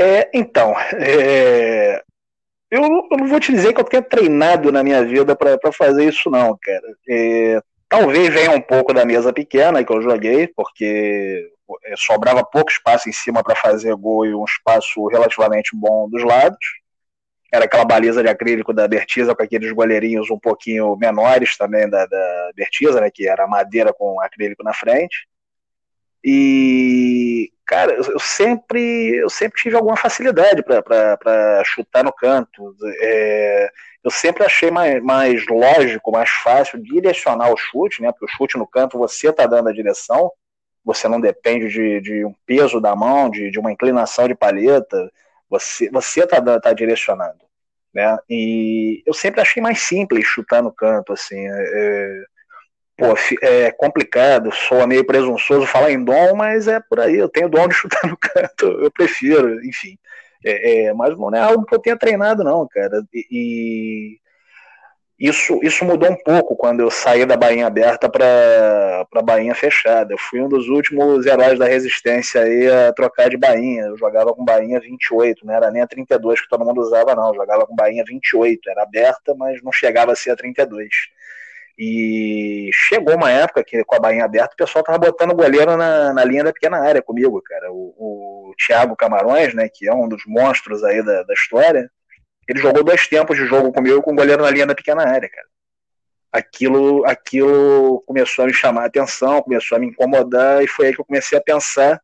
É, 0.00 0.30
então, 0.32 0.76
é, 0.94 2.00
eu, 2.70 2.82
eu, 2.82 3.18
não 3.18 3.26
vou 3.26 3.40
te 3.40 3.50
dizer 3.50 3.74
que 3.74 3.80
eu 3.80 3.84
tenha 3.84 4.00
treinado 4.00 4.70
na 4.70 4.84
minha 4.84 5.04
vida 5.04 5.34
para 5.34 5.72
fazer 5.72 6.08
isso, 6.08 6.30
não, 6.30 6.56
cara. 6.62 6.86
É, 7.08 7.60
talvez 7.88 8.32
venha 8.32 8.52
um 8.52 8.60
pouco 8.60 8.94
da 8.94 9.04
mesa 9.04 9.32
pequena 9.32 9.82
que 9.82 9.92
eu 9.92 10.00
joguei, 10.00 10.46
porque 10.46 11.50
é, 11.86 11.94
sobrava 11.96 12.44
pouco 12.44 12.70
espaço 12.70 13.08
em 13.08 13.12
cima 13.12 13.42
para 13.42 13.56
fazer 13.56 13.92
gol 13.96 14.24
e 14.24 14.32
um 14.32 14.44
espaço 14.44 15.04
relativamente 15.08 15.70
bom 15.74 16.08
dos 16.08 16.22
lados. 16.22 16.58
Era 17.52 17.64
aquela 17.64 17.84
baliza 17.84 18.22
de 18.22 18.28
acrílico 18.28 18.72
da 18.72 18.86
Bertiza 18.86 19.34
com 19.34 19.42
aqueles 19.42 19.72
goleirinhos 19.72 20.30
um 20.30 20.38
pouquinho 20.38 20.94
menores 20.96 21.56
também 21.56 21.90
da, 21.90 22.06
da 22.06 22.50
né, 23.00 23.10
que 23.12 23.26
era 23.26 23.48
madeira 23.48 23.92
com 23.92 24.20
acrílico 24.20 24.62
na 24.62 24.72
frente. 24.72 25.26
E, 26.22 27.50
cara, 27.68 27.92
eu 27.92 28.18
sempre, 28.18 29.18
eu 29.18 29.28
sempre 29.28 29.60
tive 29.60 29.76
alguma 29.76 29.96
facilidade 29.96 30.62
para 30.62 31.62
chutar 31.66 32.02
no 32.02 32.12
canto. 32.12 32.74
É, 33.02 33.68
eu 34.02 34.10
sempre 34.10 34.42
achei 34.42 34.70
mais, 34.70 35.02
mais 35.02 35.46
lógico, 35.46 36.10
mais 36.10 36.30
fácil 36.30 36.82
direcionar 36.82 37.52
o 37.52 37.56
chute, 37.58 38.00
né? 38.00 38.10
Porque 38.10 38.24
o 38.24 38.36
chute 38.36 38.56
no 38.56 38.66
canto 38.66 38.96
você 38.96 39.28
está 39.28 39.46
dando 39.46 39.68
a 39.68 39.72
direção, 39.72 40.32
você 40.82 41.06
não 41.08 41.20
depende 41.20 41.68
de, 41.68 42.00
de 42.00 42.24
um 42.24 42.34
peso 42.46 42.80
da 42.80 42.96
mão, 42.96 43.28
de, 43.28 43.50
de 43.50 43.58
uma 43.58 43.70
inclinação 43.70 44.26
de 44.26 44.34
palheta, 44.34 45.12
você 45.50 45.90
você 45.90 46.24
está 46.24 46.40
tá 46.60 46.72
direcionando, 46.72 47.44
né? 47.92 48.16
E 48.30 49.02
eu 49.06 49.12
sempre 49.12 49.42
achei 49.42 49.62
mais 49.62 49.80
simples 49.80 50.24
chutar 50.26 50.62
no 50.62 50.72
canto, 50.72 51.12
assim. 51.12 51.46
É, 51.46 52.24
pô, 52.98 53.14
é 53.42 53.70
complicado, 53.70 54.52
soa 54.52 54.86
meio 54.86 55.06
presunçoso 55.06 55.66
falar 55.66 55.92
em 55.92 56.02
dom, 56.02 56.34
mas 56.34 56.66
é 56.66 56.80
por 56.80 57.00
aí, 57.00 57.16
eu 57.16 57.28
tenho 57.28 57.48
dom 57.48 57.68
de 57.68 57.74
chutar 57.76 58.06
no 58.08 58.16
canto, 58.16 58.66
eu 58.66 58.90
prefiro, 58.90 59.64
enfim. 59.64 59.96
É, 60.44 60.86
é, 60.86 60.94
mas 60.94 61.16
não 61.18 61.34
é 61.34 61.40
algo 61.40 61.64
que 61.64 61.74
eu 61.74 61.78
tenha 61.78 61.96
treinado, 61.96 62.44
não, 62.44 62.66
cara. 62.68 63.02
E, 63.12 64.18
isso, 65.18 65.58
isso 65.64 65.84
mudou 65.84 66.10
um 66.10 66.16
pouco 66.16 66.56
quando 66.56 66.80
eu 66.80 66.90
saí 66.92 67.26
da 67.26 67.36
bainha 67.36 67.66
aberta 67.66 68.08
para 68.08 69.04
a 69.12 69.22
bainha 69.22 69.52
fechada. 69.52 70.14
Eu 70.14 70.18
fui 70.18 70.40
um 70.40 70.48
dos 70.48 70.68
últimos 70.68 71.26
heróis 71.26 71.58
da 71.58 71.66
resistência 71.66 72.42
aí 72.42 72.70
a 72.70 72.92
trocar 72.92 73.28
de 73.28 73.36
bainha. 73.36 73.86
Eu 73.86 73.98
jogava 73.98 74.32
com 74.32 74.44
bainha 74.44 74.78
28, 74.78 75.44
não 75.44 75.54
era 75.54 75.72
nem 75.72 75.82
a 75.82 75.88
32 75.88 76.40
que 76.40 76.48
todo 76.48 76.64
mundo 76.64 76.80
usava, 76.80 77.16
não. 77.16 77.28
Eu 77.28 77.34
jogava 77.34 77.66
com 77.66 77.74
bainha 77.74 78.04
28, 78.06 78.70
era 78.70 78.84
aberta, 78.84 79.34
mas 79.34 79.60
não 79.62 79.72
chegava 79.72 80.12
a 80.12 80.16
ser 80.16 80.30
a 80.30 80.36
32. 80.36 80.88
E 81.78 82.70
chegou 82.72 83.14
uma 83.14 83.30
época 83.30 83.62
que 83.62 83.84
com 83.84 83.94
a 83.94 84.00
bainha 84.00 84.24
aberta 84.24 84.52
o 84.52 84.56
pessoal 84.56 84.82
tava 84.82 84.98
botando 84.98 85.30
o 85.30 85.36
goleiro 85.36 85.76
na, 85.76 86.12
na 86.12 86.24
linha 86.24 86.42
da 86.42 86.52
pequena 86.52 86.78
área 86.78 87.00
comigo, 87.00 87.40
cara. 87.40 87.70
O, 87.70 87.94
o 88.50 88.54
Thiago 88.56 88.96
Camarões, 88.96 89.54
né, 89.54 89.68
que 89.72 89.88
é 89.88 89.94
um 89.94 90.08
dos 90.08 90.24
monstros 90.26 90.82
aí 90.82 91.04
da, 91.04 91.22
da 91.22 91.34
história, 91.34 91.88
ele 92.48 92.58
jogou 92.58 92.82
dois 92.82 93.06
tempos 93.06 93.36
de 93.36 93.46
jogo 93.46 93.72
comigo 93.72 94.02
com 94.02 94.12
o 94.12 94.16
goleiro 94.16 94.42
na 94.42 94.50
linha 94.50 94.66
da 94.66 94.74
pequena 94.74 95.06
área, 95.06 95.28
cara. 95.28 95.46
Aquilo, 96.32 97.06
aquilo 97.06 98.02
começou 98.06 98.44
a 98.44 98.48
me 98.48 98.52
chamar 98.52 98.82
a 98.82 98.86
atenção, 98.86 99.40
começou 99.42 99.76
a 99.76 99.78
me 99.78 99.86
incomodar, 99.86 100.64
e 100.64 100.66
foi 100.66 100.88
aí 100.88 100.94
que 100.94 101.00
eu 101.00 101.04
comecei 101.04 101.38
a 101.38 101.42
pensar 101.42 102.02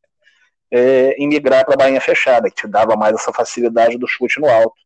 é, 0.70 1.14
em 1.18 1.26
migrar 1.26 1.64
para 1.64 1.74
a 1.74 1.76
bainha 1.76 2.01
fechada, 2.01 2.48
que 2.48 2.56
te 2.56 2.68
dava 2.68 2.94
mais 2.94 3.14
essa 3.14 3.32
facilidade 3.32 3.98
do 3.98 4.06
chute 4.06 4.40
no 4.40 4.48
alto. 4.48 4.84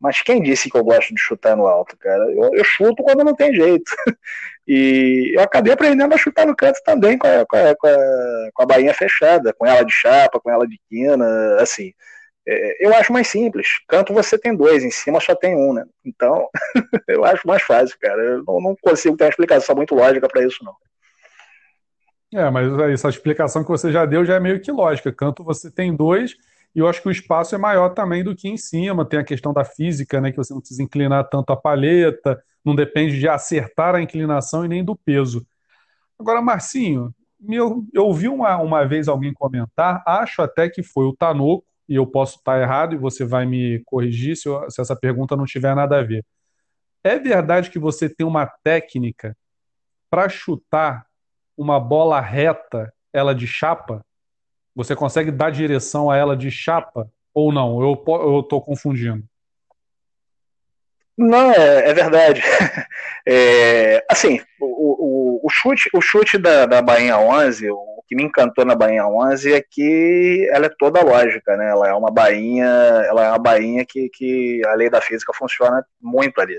Mas 0.00 0.22
quem 0.22 0.40
disse 0.40 0.70
que 0.70 0.76
eu 0.76 0.82
gosto 0.82 1.14
de 1.14 1.20
chutar 1.20 1.54
no 1.54 1.66
alto, 1.66 1.96
cara? 1.98 2.24
Eu, 2.32 2.54
eu 2.54 2.64
chuto 2.64 3.02
quando 3.02 3.22
não 3.22 3.34
tem 3.34 3.54
jeito. 3.54 3.90
E 4.72 5.32
eu 5.34 5.42
acabei 5.42 5.72
aprendendo 5.72 6.14
a 6.14 6.18
chutar 6.18 6.46
no 6.46 6.54
canto 6.54 6.78
também 6.84 7.18
com 7.18 7.26
a, 7.26 7.44
com 7.44 7.56
a, 7.56 7.74
com 7.74 7.86
a, 7.88 8.50
com 8.54 8.62
a 8.62 8.66
bainha 8.66 8.94
fechada, 8.94 9.52
com 9.52 9.66
ela 9.66 9.82
de 9.82 9.92
chapa, 9.92 10.38
com 10.38 10.48
ela 10.48 10.64
de 10.64 10.78
quina, 10.88 11.26
assim. 11.58 11.92
É, 12.46 12.86
eu 12.86 12.94
acho 12.94 13.12
mais 13.12 13.26
simples. 13.26 13.66
Canto 13.88 14.14
você 14.14 14.38
tem 14.38 14.54
dois, 14.54 14.84
em 14.84 14.90
cima 14.92 15.18
só 15.20 15.34
tem 15.34 15.56
um, 15.56 15.72
né? 15.72 15.84
Então, 16.04 16.48
eu 17.08 17.24
acho 17.24 17.44
mais 17.48 17.62
fácil, 17.62 17.98
cara. 18.00 18.22
Eu 18.22 18.44
não, 18.46 18.60
não 18.60 18.76
consigo 18.80 19.16
ter 19.16 19.24
uma 19.24 19.30
explicação 19.30 19.74
muito 19.74 19.92
lógica 19.92 20.28
para 20.28 20.44
isso, 20.44 20.62
não. 20.64 20.76
É, 22.32 22.48
mas 22.48 22.72
essa 22.92 23.08
explicação 23.08 23.64
que 23.64 23.70
você 23.70 23.90
já 23.90 24.06
deu 24.06 24.24
já 24.24 24.36
é 24.36 24.40
meio 24.40 24.60
que 24.60 24.70
lógica. 24.70 25.12
Canto 25.12 25.42
você 25.42 25.68
tem 25.68 25.96
dois, 25.96 26.36
e 26.74 26.78
eu 26.78 26.88
acho 26.88 27.02
que 27.02 27.08
o 27.08 27.10
espaço 27.10 27.54
é 27.54 27.58
maior 27.58 27.90
também 27.90 28.22
do 28.22 28.34
que 28.34 28.48
em 28.48 28.56
cima. 28.56 29.04
Tem 29.04 29.18
a 29.18 29.24
questão 29.24 29.52
da 29.52 29.64
física, 29.64 30.20
né? 30.20 30.30
Que 30.30 30.36
você 30.36 30.52
não 30.54 30.60
precisa 30.60 30.82
inclinar 30.82 31.28
tanto 31.28 31.52
a 31.52 31.56
palheta, 31.56 32.42
não 32.64 32.74
depende 32.74 33.18
de 33.18 33.28
acertar 33.28 33.94
a 33.94 34.02
inclinação 34.02 34.64
e 34.64 34.68
nem 34.68 34.84
do 34.84 34.94
peso. 34.94 35.44
Agora, 36.18 36.40
Marcinho, 36.40 37.14
eu, 37.48 37.84
eu 37.92 38.04
ouvi 38.04 38.28
uma, 38.28 38.56
uma 38.58 38.84
vez 38.84 39.08
alguém 39.08 39.32
comentar, 39.32 40.02
acho 40.06 40.42
até 40.42 40.68
que 40.68 40.82
foi 40.82 41.06
o 41.06 41.16
Tanoco, 41.16 41.66
e 41.88 41.96
eu 41.96 42.06
posso 42.06 42.36
estar 42.38 42.60
errado 42.60 42.94
e 42.94 42.98
você 42.98 43.24
vai 43.24 43.44
me 43.44 43.82
corrigir 43.84 44.36
se, 44.36 44.48
eu, 44.48 44.70
se 44.70 44.80
essa 44.80 44.94
pergunta 44.94 45.34
não 45.36 45.44
tiver 45.44 45.74
nada 45.74 45.98
a 45.98 46.02
ver. 46.04 46.24
É 47.02 47.18
verdade 47.18 47.68
que 47.68 47.80
você 47.80 48.08
tem 48.08 48.24
uma 48.24 48.46
técnica 48.62 49.36
para 50.08 50.28
chutar 50.28 51.04
uma 51.56 51.80
bola 51.80 52.20
reta, 52.20 52.92
ela 53.12 53.34
de 53.34 53.46
chapa? 53.46 54.04
Você 54.84 54.96
consegue 54.96 55.30
dar 55.30 55.50
direção 55.50 56.10
a 56.10 56.16
ela 56.16 56.34
de 56.34 56.50
chapa 56.50 57.10
ou 57.34 57.52
não? 57.52 57.82
Eu 57.82 58.40
estou 58.40 58.62
confundindo. 58.62 59.22
Não, 61.18 61.52
é, 61.52 61.90
é 61.90 61.94
verdade. 61.94 62.42
É, 63.28 64.02
assim, 64.10 64.40
o, 64.58 64.64
o, 64.64 65.46
o, 65.46 65.50
chute, 65.50 65.90
o 65.94 66.00
chute 66.00 66.38
da, 66.38 66.64
da 66.64 66.80
Bahia 66.80 67.18
11, 67.18 67.70
o 67.70 68.02
que 68.08 68.16
me 68.16 68.24
encantou 68.24 68.64
na 68.64 68.74
bainha 68.74 69.06
11 69.06 69.52
é 69.52 69.62
que 69.62 70.48
ela 70.50 70.66
é 70.66 70.74
toda 70.78 71.04
lógica, 71.04 71.54
né? 71.54 71.68
Ela 71.70 71.90
é 71.90 71.92
uma 71.92 72.10
bainha, 72.10 72.64
ela 72.64 73.26
é 73.26 73.28
uma 73.28 73.38
bainha 73.38 73.84
que, 73.86 74.08
que 74.08 74.62
a 74.66 74.74
lei 74.74 74.88
da 74.88 75.02
física 75.02 75.34
funciona 75.34 75.84
muito 76.00 76.40
ali. 76.40 76.58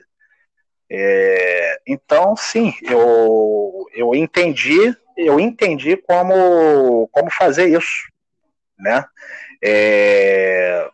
É, 0.89 1.79
então, 1.87 2.35
sim, 2.37 2.73
eu, 2.83 3.85
eu 3.95 4.13
entendi, 4.13 4.95
eu 5.17 5.39
entendi 5.39 5.97
como, 5.97 7.09
como 7.11 7.31
fazer 7.31 7.67
isso, 7.69 8.10
né? 8.81 9.05
É, 9.63 10.89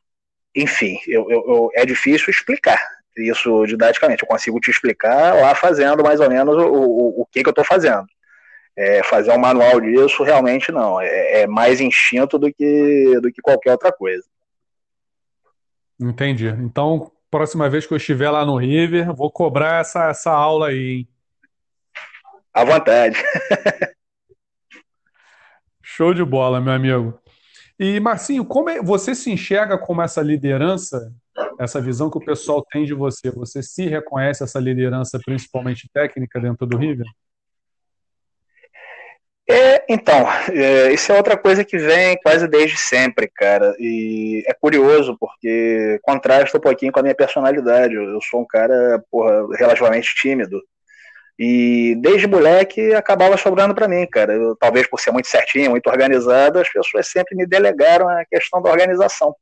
enfim, 0.56 1.00
eu, 1.08 1.30
eu, 1.30 1.70
é 1.74 1.86
difícil 1.86 2.30
explicar 2.30 2.80
isso 3.18 3.66
didaticamente. 3.66 4.24
Eu 4.24 4.28
consigo 4.28 4.60
te 4.60 4.70
explicar 4.70 5.36
lá 5.36 5.56
fazendo 5.56 6.04
mais 6.04 6.20
ou 6.20 6.30
menos 6.30 6.56
o, 6.56 6.68
o, 6.68 7.22
o 7.22 7.26
que, 7.26 7.42
que 7.42 7.50
eu 7.50 7.52
estou 7.52 7.66
fazendo 7.66 8.08
é, 8.78 9.02
fazer 9.04 9.32
um 9.32 9.40
manual 9.40 9.82
disso, 9.82 10.24
realmente 10.24 10.72
não. 10.72 11.02
É, 11.02 11.42
é, 11.42 11.48
mais 11.48 11.82
instinto 11.82 12.38
do 12.38 12.54
que, 12.54 13.20
do 13.20 13.32
que 13.32 13.42
qualquer 13.42 13.72
outra 13.72 13.92
coisa. 13.92 14.24
Entendi. 16.00 16.48
Então, 16.48 17.12
próxima 17.32 17.68
vez 17.68 17.88
que 17.88 17.94
eu 17.94 17.98
estiver 17.98 18.30
lá 18.30 18.46
no 18.46 18.56
River, 18.56 19.12
vou 19.16 19.32
cobrar 19.32 19.82
essa, 19.82 20.10
essa 20.10 20.32
aula 20.32 20.68
aí, 20.68 20.90
hein? 20.90 21.08
À 22.54 22.64
vontade. 22.64 23.18
Show 25.82 26.14
de 26.14 26.24
bola, 26.24 26.62
meu 26.62 26.74
amigo. 26.74 27.20
E, 27.80 28.00
Marcinho, 28.00 28.44
como 28.44 28.70
é, 28.70 28.82
você 28.82 29.14
se 29.14 29.32
enxerga 29.32 29.78
como 29.78 30.02
essa 30.02 30.22
liderança, 30.22 31.14
essa 31.60 31.80
visão 31.80 32.10
que 32.10 32.18
o 32.18 32.26
pessoal 32.26 32.66
tem 32.72 32.86
de 32.86 32.94
você? 32.94 33.30
Você 33.32 33.62
se 33.62 33.86
reconhece 33.86 34.44
essa 34.44 34.60
liderança, 34.60 35.20
principalmente 35.24 35.90
técnica, 35.94 36.40
dentro 36.40 36.66
do 36.66 36.78
River? 36.78 37.06
É, 39.50 39.86
então, 39.88 40.26
é, 40.52 40.92
isso 40.92 41.10
é 41.10 41.16
outra 41.16 41.38
coisa 41.38 41.64
que 41.64 41.78
vem 41.78 42.18
quase 42.22 42.48
desde 42.48 42.78
sempre, 42.78 43.30
cara. 43.34 43.74
E 43.80 44.44
é 44.46 44.54
curioso, 44.54 45.16
porque 45.18 46.00
contrasta 46.02 46.58
um 46.58 46.62
pouquinho 46.62 46.92
com 46.92 47.00
a 47.00 47.04
minha 47.04 47.16
personalidade. 47.16 47.94
Eu 47.94 48.20
sou 48.22 48.42
um 48.42 48.46
cara, 48.46 49.02
porra, 49.10 49.48
relativamente 49.56 50.14
tímido. 50.16 50.62
E 51.40 51.96
desde 52.02 52.28
moleque 52.28 52.94
acabava 52.94 53.38
sobrando 53.38 53.76
para 53.76 53.88
mim, 53.88 54.08
cara. 54.08 54.34
Eu, 54.34 54.56
talvez 54.56 54.88
por 54.88 55.00
ser 55.00 55.12
muito 55.12 55.28
certinho, 55.28 55.72
muito 55.72 55.88
organizado, 55.88 56.60
as 56.60 56.70
pessoas 56.72 57.08
sempre 57.08 57.36
me 57.36 57.46
delegaram 57.46 58.10
a 58.10 58.26
questão 58.26 58.62
da 58.62 58.72
organização. 58.72 59.36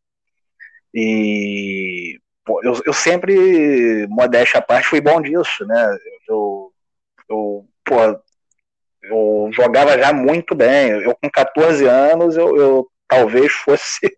E 0.94 2.20
pô, 2.46 2.62
eu, 2.64 2.74
eu 2.86 2.94
sempre, 2.94 4.08
modéstia 4.10 4.60
à 4.60 4.62
parte, 4.62 4.88
fui 4.90 5.02
bom 5.02 5.22
disso, 5.22 5.66
né? 5.66 5.98
Eu, 6.28 6.72
eu 7.30 7.66
pô, 7.86 7.96
eu 9.04 9.50
jogava 9.54 9.98
já 9.98 10.14
muito 10.14 10.56
bem. 10.56 10.90
Eu, 10.90 11.16
com 11.16 11.30
14 11.30 11.86
anos, 11.86 12.38
eu, 12.38 12.58
eu 12.58 12.92
talvez 13.08 13.52
fosse 13.54 14.18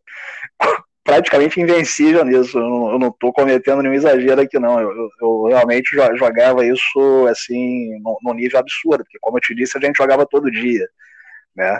praticamente 1.07 1.61
invencível 1.61 2.25
nisso. 2.25 2.59
Eu 2.59 2.99
não 2.99 3.07
estou 3.07 3.31
cometendo 3.31 3.81
nenhum 3.81 3.95
exagero 3.95 4.41
aqui, 4.41 4.59
não. 4.59 4.77
Eu, 4.77 4.91
eu, 4.91 5.09
eu 5.21 5.43
realmente 5.45 5.95
jogava 6.15 6.65
isso 6.65 7.25
assim 7.29 7.97
no, 8.01 8.17
no, 8.21 8.33
nível 8.33 8.59
absurdo, 8.59 9.05
porque 9.05 9.17
como 9.21 9.37
eu 9.37 9.41
te 9.41 9.55
disse, 9.55 9.77
a 9.77 9.81
gente 9.81 9.95
jogava 9.95 10.25
todo 10.25 10.51
dia. 10.51 10.85
Né? 11.55 11.79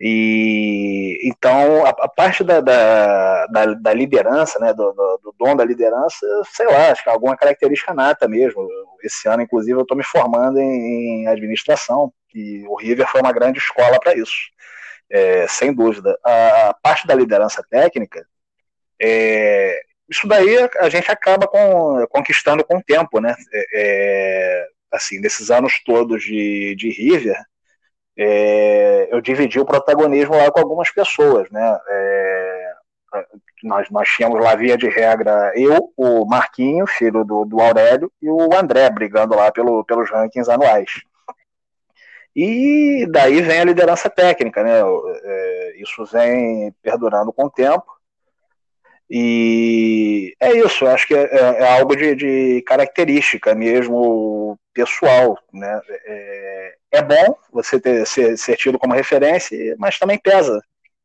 E 0.00 1.18
então 1.22 1.84
a, 1.84 1.90
a 1.90 2.08
parte 2.08 2.42
da, 2.42 2.60
da, 2.60 3.46
da, 3.46 3.66
da, 3.74 3.94
liderança, 3.94 4.58
né, 4.58 4.72
do, 4.72 4.90
do, 4.92 5.20
do 5.22 5.34
dom 5.38 5.54
da 5.54 5.64
liderança, 5.64 6.26
sei 6.52 6.66
lá, 6.66 6.90
acho 6.90 7.04
que 7.04 7.10
é 7.10 7.12
alguma 7.12 7.36
característica 7.36 7.92
nata 7.94 8.26
mesmo. 8.26 8.66
Esse 9.04 9.28
ano, 9.28 9.42
inclusive, 9.42 9.78
eu 9.78 9.82
estou 9.82 9.96
me 9.96 10.02
formando 10.02 10.58
em, 10.58 11.24
em 11.24 11.26
administração 11.28 12.12
e 12.34 12.64
o 12.66 12.76
River 12.76 13.06
foi 13.06 13.20
uma 13.20 13.32
grande 13.32 13.58
escola 13.58 14.00
para 14.00 14.16
isso, 14.16 14.32
é, 15.10 15.46
sem 15.46 15.74
dúvida. 15.74 16.18
A, 16.24 16.70
a, 16.70 16.74
parte 16.74 17.06
da 17.06 17.14
liderança 17.14 17.62
técnica, 17.68 18.26
é, 19.00 19.80
isso 20.08 20.26
daí 20.26 20.56
a 20.78 20.88
gente 20.88 21.10
acaba 21.10 21.46
com, 21.46 22.06
conquistando 22.10 22.64
com 22.64 22.76
o 22.78 22.82
tempo, 22.82 23.20
né? 23.20 23.34
É, 23.52 23.66
é 23.74 24.66
assim, 24.92 25.20
nesses 25.20 25.50
anos 25.50 25.82
todos 25.84 26.22
de, 26.22 26.74
de 26.76 26.90
River, 26.90 27.36
é, 28.16 29.08
eu 29.10 29.20
dividi 29.20 29.58
o 29.58 29.64
protagonismo 29.64 30.36
lá 30.36 30.50
com 30.50 30.60
algumas 30.60 30.90
pessoas, 30.90 31.50
né? 31.50 31.78
É, 31.88 32.72
nós, 33.62 33.88
nós 33.90 34.08
tínhamos 34.08 34.40
lá, 34.40 34.54
via 34.54 34.76
de 34.76 34.88
regra, 34.88 35.52
eu, 35.54 35.92
o 35.96 36.26
Marquinho, 36.26 36.86
filho 36.86 37.24
do, 37.24 37.44
do 37.44 37.60
Aurélio, 37.60 38.10
e 38.20 38.28
o 38.28 38.54
André 38.54 38.90
brigando 38.90 39.34
lá 39.34 39.50
pelo, 39.52 39.84
pelos 39.84 40.10
rankings 40.10 40.50
anuais. 40.50 41.02
E 42.34 43.06
daí 43.10 43.42
vem 43.42 43.60
a 43.60 43.64
liderança 43.64 44.08
técnica, 44.08 44.62
né? 44.62 44.80
É, 44.80 45.74
isso 45.76 46.04
vem 46.06 46.72
perdurando 46.82 47.32
com 47.32 47.44
o 47.44 47.50
tempo. 47.50 47.84
E 49.14 50.34
é 50.40 50.56
isso, 50.56 50.86
acho 50.86 51.06
que 51.06 51.14
é, 51.14 51.24
é, 51.24 51.38
é 51.64 51.78
algo 51.78 51.94
de, 51.94 52.14
de, 52.14 52.62
característica 52.62 53.54
mesmo 53.54 54.58
pessoal, 54.72 55.38
né? 55.52 55.82
É, 56.06 56.76
é 56.92 57.02
bom 57.02 57.36
você 57.52 57.78
ter, 57.78 58.06
ser, 58.06 58.38
ser, 58.38 58.56
tido 58.56 58.78
como 58.78 58.94
referência, 58.94 59.76
mas 59.78 59.98
também 59.98 60.18
pesa, 60.18 60.58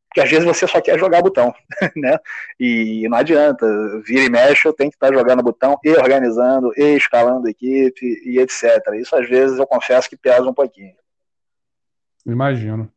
porque 0.08 0.22
às 0.22 0.30
vezes 0.30 0.46
você 0.46 0.66
só 0.66 0.80
quer 0.80 0.98
jogar 0.98 1.22
botão, 1.22 1.54
né? 1.98 2.18
E 2.58 3.06
não 3.10 3.18
adianta, 3.18 3.68
vira 4.06 4.24
e 4.24 4.30
mexe, 4.30 4.66
eu 4.66 4.74
tenho 4.74 4.90
que 4.90 4.96
estar 4.96 5.14
jogando 5.14 5.44
botão 5.44 5.78
e 5.84 5.90
organizando, 5.90 6.72
e 6.78 6.96
escalando 6.96 7.50
equipe, 7.50 8.22
e 8.26 8.40
etc. 8.40 8.64
Isso 8.94 9.18
às 9.18 9.28
vezes 9.28 9.60
eu 9.60 9.68
confesso 9.68 10.10
que 10.10 10.16
pesa 10.16 10.44
um 10.44 10.54
pouquinho. 10.54 10.96
Imagino. 12.26 12.90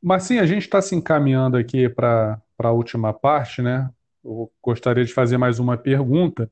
Marcinho, 0.00 0.42
a 0.42 0.46
gente 0.46 0.62
está 0.62 0.80
se 0.80 0.94
encaminhando 0.94 1.56
aqui 1.56 1.88
para 1.88 2.40
a 2.56 2.70
última 2.70 3.12
parte, 3.12 3.60
né? 3.60 3.90
Eu 4.24 4.50
gostaria 4.62 5.04
de 5.04 5.12
fazer 5.12 5.38
mais 5.38 5.58
uma 5.58 5.76
pergunta, 5.76 6.50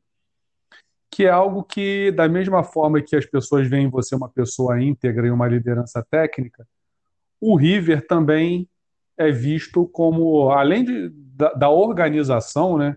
que 1.11 1.25
é 1.25 1.31
algo 1.31 1.63
que, 1.63 2.11
da 2.13 2.29
mesma 2.29 2.63
forma 2.63 3.03
que 3.03 3.17
as 3.17 3.27
pessoas 3.27 3.69
veem 3.69 3.89
você 3.89 4.15
uma 4.15 4.29
pessoa 4.29 4.83
íntegra 4.83 5.27
e 5.27 5.31
uma 5.31 5.49
liderança 5.49 6.07
técnica, 6.11 6.67
o 7.41 7.57
River 7.57 8.07
também 8.07 8.69
é 9.17 9.31
visto 9.31 9.87
como, 9.89 10.51
além 10.51 10.85
de, 10.85 11.11
da, 11.11 11.53
da 11.53 11.71
organização, 11.71 12.77
né? 12.77 12.97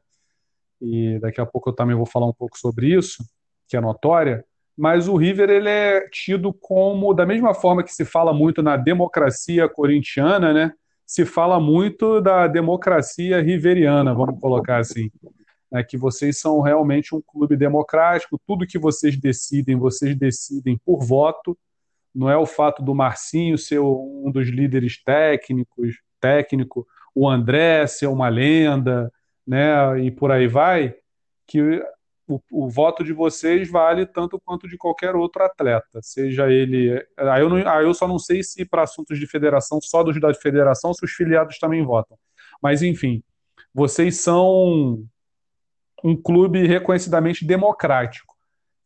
E 0.81 1.19
daqui 1.19 1.41
a 1.41 1.45
pouco 1.45 1.69
eu 1.69 1.73
também 1.73 1.95
vou 1.95 2.05
falar 2.05 2.27
um 2.27 2.33
pouco 2.33 2.57
sobre 2.57 2.87
isso, 2.93 3.23
que 3.67 3.75
é 3.75 3.81
notória, 3.81 4.45
mas 4.77 5.07
o 5.07 5.15
River 5.15 5.49
ele 5.49 5.69
é 5.69 6.07
tido 6.09 6.53
como, 6.53 7.13
da 7.13 7.25
mesma 7.25 7.53
forma 7.53 7.83
que 7.83 7.93
se 7.93 8.05
fala 8.05 8.33
muito 8.33 8.63
na 8.63 8.77
democracia 8.77 9.67
corintiana, 9.67 10.53
né? 10.53 10.73
Se 11.09 11.25
fala 11.25 11.59
muito 11.59 12.21
da 12.21 12.45
democracia 12.45 13.41
riveriana, 13.41 14.13
vamos 14.13 14.39
colocar 14.39 14.77
assim. 14.77 15.09
Né, 15.71 15.83
que 15.83 15.97
vocês 15.97 16.37
são 16.37 16.61
realmente 16.61 17.15
um 17.15 17.21
clube 17.21 17.57
democrático, 17.57 18.39
tudo 18.45 18.67
que 18.67 18.77
vocês 18.77 19.17
decidem, 19.17 19.75
vocês 19.75 20.15
decidem 20.15 20.79
por 20.85 20.99
voto, 21.03 21.57
não 22.13 22.29
é 22.29 22.37
o 22.37 22.45
fato 22.45 22.83
do 22.83 22.93
Marcinho 22.93 23.57
ser 23.57 23.79
um 23.79 24.31
dos 24.31 24.49
líderes 24.49 25.03
técnicos, 25.03 25.95
técnico, 26.19 26.87
o 27.15 27.27
André 27.27 27.87
ser 27.87 28.05
uma 28.05 28.29
lenda, 28.29 29.11
né, 29.47 29.99
e 30.01 30.11
por 30.11 30.31
aí 30.31 30.47
vai, 30.47 30.93
que 31.47 31.83
o, 32.29 32.39
o, 32.51 32.69
voto 32.69 33.03
de 33.03 33.11
vocês 33.11 33.69
vale 33.69 34.05
tanto 34.05 34.39
quanto 34.39 34.67
de 34.67 34.77
qualquer 34.77 35.15
outro 35.15 35.43
atleta, 35.43 35.99
seja 36.01 36.47
ele. 36.51 37.03
Aí 37.17 37.41
eu, 37.41 37.49
não, 37.49 37.57
aí 37.67 37.83
eu 37.83 37.93
só 37.93 38.07
não 38.07 38.19
sei 38.19 38.43
se 38.43 38.63
para 38.63 38.83
assuntos 38.83 39.17
de 39.17 39.25
federação, 39.25 39.81
só 39.81 40.03
dos 40.03 40.21
da 40.21 40.31
federação, 40.33 40.93
se 40.93 41.03
os 41.03 41.11
filiados 41.11 41.57
também 41.57 41.83
votam. 41.83 42.15
Mas, 42.61 42.83
enfim, 42.83 43.23
vocês 43.73 44.21
são 44.21 45.03
um 46.03 46.15
clube 46.15 46.67
reconhecidamente 46.67 47.43
democrático. 47.43 48.35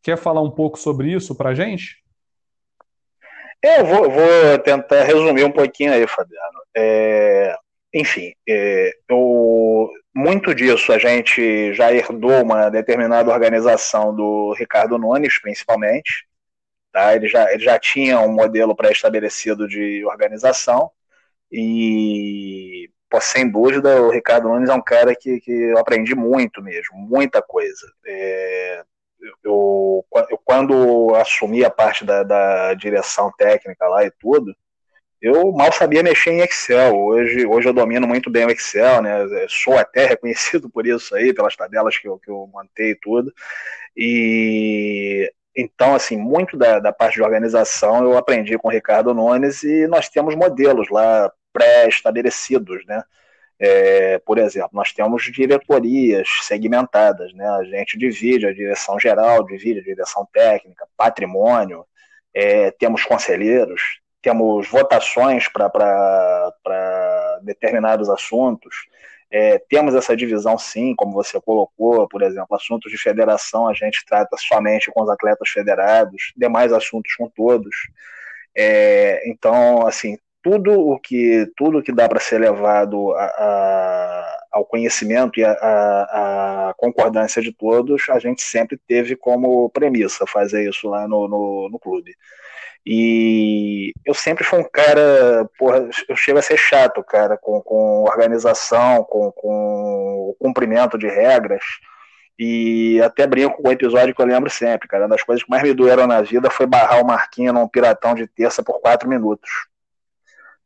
Quer 0.01 0.17
falar 0.17 0.41
um 0.41 0.51
pouco 0.51 0.79
sobre 0.79 1.11
isso 1.11 1.35
para 1.35 1.53
gente? 1.53 2.01
Eu 3.61 3.85
vou, 3.85 4.09
vou, 4.09 4.59
tentar 4.63 5.03
resumir 5.03 5.43
um 5.43 5.51
pouquinho 5.51 5.93
aí, 5.93 6.07
Fabiano. 6.07 6.61
É, 6.75 7.55
enfim, 7.93 8.33
é, 8.49 8.91
eu, 9.07 9.89
muito 10.15 10.53
disso 10.55 10.91
a 10.91 10.97
gente 10.97 11.73
já 11.73 11.93
herdou 11.93 12.41
uma 12.41 12.69
determinada 12.69 13.31
organização 13.31 14.15
do 14.15 14.53
Ricardo 14.57 14.97
Nunes, 14.97 15.39
principalmente. 15.39 16.27
Tá? 16.91 17.15
Ele, 17.15 17.27
já, 17.27 17.51
ele 17.51 17.63
já 17.63 17.79
tinha 17.79 18.19
um 18.19 18.31
modelo 18.31 18.75
pré-estabelecido 18.75 19.67
de 19.67 20.05
organização 20.05 20.91
e, 21.51 22.89
pô, 23.09 23.21
sem 23.21 23.49
dúvida, 23.49 24.01
o 24.01 24.11
Ricardo 24.11 24.49
Nunes 24.49 24.69
é 24.69 24.73
um 24.73 24.81
cara 24.81 25.15
que, 25.15 25.39
que 25.41 25.51
eu 25.51 25.77
aprendi 25.77 26.15
muito 26.15 26.61
mesmo, 26.61 26.97
muita 26.97 27.41
coisa. 27.41 27.87
É, 28.05 28.83
eu, 29.43 30.05
eu, 30.29 30.37
quando 30.43 31.15
assumi 31.15 31.63
a 31.63 31.69
parte 31.69 32.05
da, 32.05 32.23
da 32.23 32.73
direção 32.73 33.31
técnica 33.37 33.87
lá 33.87 34.05
e 34.05 34.11
tudo, 34.11 34.53
eu 35.23 35.53
mal 35.53 35.71
sabia 35.71 36.03
mexer 36.03 36.31
em 36.31 36.41
Excel. 36.41 36.93
Hoje, 36.97 37.45
hoje 37.45 37.69
eu 37.69 37.73
domino 37.73 38.05
muito 38.05 38.29
bem 38.29 38.45
o 38.45 38.51
Excel, 38.51 39.01
né? 39.01 39.25
Sou 39.47 39.77
até 39.77 40.05
reconhecido 40.07 40.69
por 40.69 40.85
isso 40.85 41.15
aí, 41.15 41.33
pelas 41.33 41.55
tabelas 41.55 41.97
que 41.97 42.07
eu, 42.09 42.19
que 42.19 42.29
eu 42.29 42.49
mantei 42.53 42.91
e 42.91 42.95
tudo. 42.95 43.33
E 43.95 45.31
então, 45.55 45.95
assim, 45.95 46.17
muito 46.17 46.57
da, 46.57 46.79
da 46.79 46.91
parte 46.91 47.15
de 47.15 47.23
organização 47.23 48.03
eu 48.03 48.17
aprendi 48.17 48.57
com 48.57 48.67
o 48.67 48.71
Ricardo 48.71 49.13
Nunes 49.13 49.63
e 49.63 49.87
nós 49.87 50.09
temos 50.09 50.35
modelos 50.35 50.89
lá 50.89 51.31
pré-estabelecidos, 51.53 52.85
né? 52.85 53.01
É, 53.59 54.19
por 54.19 54.37
exemplo, 54.37 54.71
nós 54.73 54.91
temos 54.91 55.23
diretorias 55.31 56.27
segmentadas, 56.41 57.33
né? 57.33 57.47
A 57.47 57.63
gente 57.63 57.97
divide 57.97 58.45
a 58.45 58.53
direção 58.53 58.99
geral, 58.99 59.45
divide 59.45 59.79
a 59.79 59.83
direção 59.83 60.27
técnica, 60.33 60.85
patrimônio, 60.97 61.85
é, 62.33 62.71
temos 62.71 63.05
conselheiros, 63.05 64.02
temos 64.23 64.67
votações 64.69 65.47
para 65.49 66.51
determinados 67.43 68.09
assuntos. 68.09 68.87
É, 69.29 69.59
temos 69.69 69.95
essa 69.95 70.15
divisão, 70.15 70.57
sim, 70.57 70.95
como 70.95 71.11
você 71.11 71.41
colocou, 71.41 72.07
por 72.07 72.21
exemplo, 72.21 72.55
assuntos 72.55 72.91
de 72.91 72.97
federação 72.97 73.67
a 73.67 73.73
gente 73.73 74.05
trata 74.05 74.37
somente 74.37 74.91
com 74.91 75.01
os 75.01 75.09
atletas 75.09 75.49
federados, 75.49 76.31
demais 76.37 76.71
assuntos 76.71 77.13
com 77.15 77.27
todos. 77.27 77.75
É, 78.55 79.23
então, 79.27 79.85
assim, 79.87 80.17
tudo 80.41 80.71
o 80.79 80.99
que 80.99 81.51
tudo 81.57 81.81
que 81.81 81.91
dá 81.91 82.07
para 82.07 82.19
ser 82.19 82.39
levado 82.39 83.11
a, 83.13 83.25
a, 83.25 84.43
ao 84.51 84.65
conhecimento 84.65 85.39
e 85.39 85.43
a, 85.43 86.73
concordância 86.77 87.41
de 87.41 87.53
todos, 87.53 88.03
a 88.09 88.19
gente 88.19 88.41
sempre 88.41 88.77
teve 88.87 89.15
como 89.15 89.69
premissa 89.69 90.25
fazer 90.27 90.69
isso 90.69 90.87
lá 90.89 91.07
no, 91.07 91.27
no, 91.27 91.69
no 91.71 91.79
clube. 91.79 92.13
E 92.85 93.93
eu 94.05 94.13
sempre 94.13 94.43
fui 94.43 94.59
um 94.59 94.69
cara, 94.69 95.49
porra, 95.57 95.89
eu 96.09 96.15
chego 96.17 96.39
a 96.39 96.41
ser 96.41 96.57
chato, 96.57 97.01
cara, 97.03 97.37
com, 97.37 97.61
com 97.61 98.03
organização, 98.03 99.03
com, 99.05 99.31
com 99.31 100.29
o 100.29 100.35
cumprimento 100.39 100.97
de 100.97 101.07
regras. 101.07 101.63
E 102.37 103.01
até 103.01 103.25
brinco 103.25 103.61
com 103.61 103.69
o 103.69 103.71
episódio 103.71 104.13
que 104.13 104.21
eu 104.21 104.25
lembro 104.25 104.49
sempre, 104.49 104.87
cara. 104.87 105.03
Uma 105.03 105.09
das 105.09 105.23
coisas 105.23 105.43
que 105.43 105.49
mais 105.49 105.63
me 105.63 105.73
doeram 105.73 106.07
na 106.07 106.21
vida 106.21 106.49
foi 106.49 106.65
barrar 106.65 107.01
o 107.01 107.05
Marquinho 107.05 107.53
num 107.53 107.67
piratão 107.67 108.13
de 108.15 108.27
terça 108.27 108.63
por 108.63 108.81
quatro 108.81 109.07
minutos. 109.07 109.49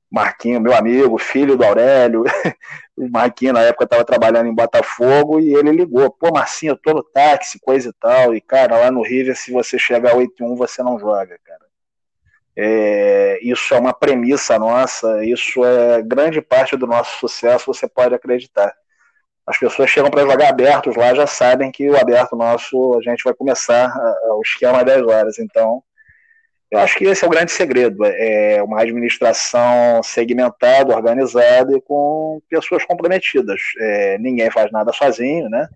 Marquinho, 0.09 0.61
meu 0.61 0.73
amigo, 0.73 1.17
filho 1.17 1.57
do 1.57 1.65
Aurélio. 1.65 2.23
o 2.97 3.09
Marquinho, 3.09 3.53
na 3.53 3.61
época, 3.61 3.83
estava 3.83 4.05
trabalhando 4.05 4.47
em 4.47 4.55
Botafogo 4.55 5.39
e 5.39 5.53
ele 5.53 5.71
ligou: 5.71 6.09
pô, 6.09 6.31
Marcinho, 6.31 6.71
eu 6.71 6.77
tô 6.77 6.93
no 6.93 7.03
táxi, 7.03 7.59
coisa 7.59 7.89
e 7.89 7.93
tal. 7.93 8.33
E, 8.33 8.41
cara, 8.41 8.77
lá 8.77 8.89
no 8.89 9.03
River, 9.03 9.35
se 9.35 9.51
você 9.51 9.77
chegar 9.77 10.13
a 10.13 10.15
8 10.15 10.43
1, 10.43 10.55
você 10.55 10.81
não 10.81 10.97
joga, 10.97 11.37
cara. 11.43 11.66
É, 12.59 13.39
isso 13.43 13.75
é 13.75 13.79
uma 13.79 13.93
premissa 13.93 14.57
nossa, 14.57 15.23
isso 15.23 15.63
é 15.63 16.01
grande 16.01 16.41
parte 16.41 16.75
do 16.75 16.87
nosso 16.87 17.19
sucesso, 17.19 17.67
você 17.67 17.87
pode 17.87 18.15
acreditar. 18.15 18.73
As 19.45 19.57
pessoas 19.59 19.89
chegam 19.91 20.09
para 20.09 20.23
jogar 20.23 20.49
abertos 20.49 20.95
lá, 20.95 21.13
já 21.13 21.27
sabem 21.27 21.71
que 21.71 21.87
o 21.87 21.95
aberto 21.95 22.35
nosso, 22.35 22.97
a 22.97 23.01
gente 23.01 23.23
vai 23.23 23.33
começar 23.33 23.93
o 24.31 24.41
esquema 24.41 24.79
às 24.79 24.85
10 24.85 25.01
horas. 25.03 25.39
Então, 25.39 25.83
eu 26.69 26.79
acho 26.79 26.97
que 26.97 27.05
esse 27.05 27.23
é 27.23 27.27
o 27.27 27.29
grande 27.29 27.51
segredo: 27.51 28.03
é 28.05 28.61
uma 28.61 28.81
administração 28.81 30.01
segmentada, 30.03 30.95
organizada 30.95 31.77
e 31.77 31.81
com 31.81 32.41
pessoas 32.49 32.83
comprometidas. 32.85 33.61
É, 33.79 34.17
ninguém 34.17 34.51
faz 34.51 34.71
nada 34.71 34.91
sozinho, 34.91 35.47
né? 35.49 35.69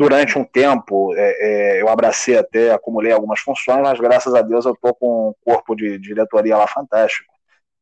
Durante 0.00 0.38
um 0.38 0.44
tempo 0.44 1.14
é, 1.14 1.76
é, 1.76 1.82
eu 1.82 1.86
abracei 1.86 2.38
até, 2.38 2.72
acumulei 2.72 3.12
algumas 3.12 3.40
funções, 3.40 3.82
mas 3.82 4.00
graças 4.00 4.34
a 4.34 4.40
Deus 4.40 4.64
eu 4.64 4.72
estou 4.72 4.94
com 4.94 5.28
um 5.28 5.34
corpo 5.44 5.76
de 5.76 5.98
diretoria 5.98 6.56
lá 6.56 6.66
fantástico. 6.66 7.30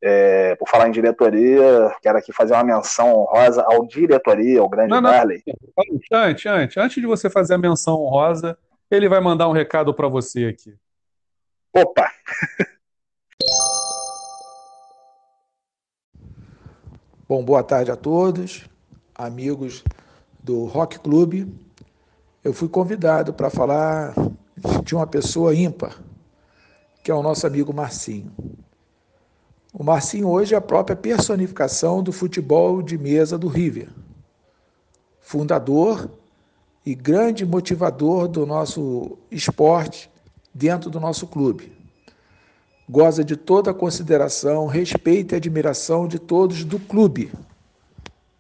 É, 0.02 0.56
por 0.56 0.68
falar 0.68 0.88
em 0.88 0.92
diretoria, 0.92 1.94
quero 2.02 2.18
aqui 2.18 2.32
fazer 2.32 2.54
uma 2.54 2.64
menção 2.64 3.20
honrosa 3.20 3.62
ao 3.62 3.86
diretoria, 3.86 4.58
ao 4.58 4.68
grande 4.68 4.90
não, 4.90 5.00
não, 5.00 5.10
Darley. 5.12 5.44
Antes, 6.12 6.44
antes, 6.44 6.76
antes 6.76 7.00
de 7.00 7.06
você 7.06 7.30
fazer 7.30 7.54
a 7.54 7.58
menção 7.58 7.94
honrosa, 8.02 8.58
ele 8.90 9.08
vai 9.08 9.20
mandar 9.20 9.48
um 9.48 9.52
recado 9.52 9.94
para 9.94 10.08
você 10.08 10.46
aqui. 10.46 10.74
Opa! 11.72 12.10
Bom, 17.28 17.44
boa 17.44 17.62
tarde 17.62 17.92
a 17.92 17.96
todos, 17.96 18.68
amigos 19.14 19.84
do 20.42 20.64
Rock 20.64 20.98
Clube 20.98 21.67
eu 22.48 22.54
fui 22.54 22.68
convidado 22.68 23.34
para 23.34 23.50
falar 23.50 24.14
de 24.82 24.94
uma 24.94 25.06
pessoa 25.06 25.54
ímpar, 25.54 26.02
que 27.04 27.10
é 27.10 27.14
o 27.14 27.22
nosso 27.22 27.46
amigo 27.46 27.74
Marcinho. 27.74 28.32
O 29.72 29.84
Marcinho 29.84 30.28
hoje 30.28 30.54
é 30.54 30.56
a 30.56 30.62
própria 30.62 30.96
personificação 30.96 32.02
do 32.02 32.10
futebol 32.10 32.80
de 32.80 32.96
mesa 32.96 33.36
do 33.36 33.48
River. 33.48 33.90
Fundador 35.20 36.10
e 36.86 36.94
grande 36.94 37.44
motivador 37.44 38.26
do 38.26 38.46
nosso 38.46 39.18
esporte 39.30 40.10
dentro 40.54 40.88
do 40.88 40.98
nosso 40.98 41.26
clube. 41.26 41.76
Goza 42.88 43.22
de 43.22 43.36
toda 43.36 43.72
a 43.72 43.74
consideração, 43.74 44.66
respeito 44.66 45.34
e 45.34 45.36
admiração 45.36 46.08
de 46.08 46.18
todos 46.18 46.64
do 46.64 46.80
clube, 46.80 47.30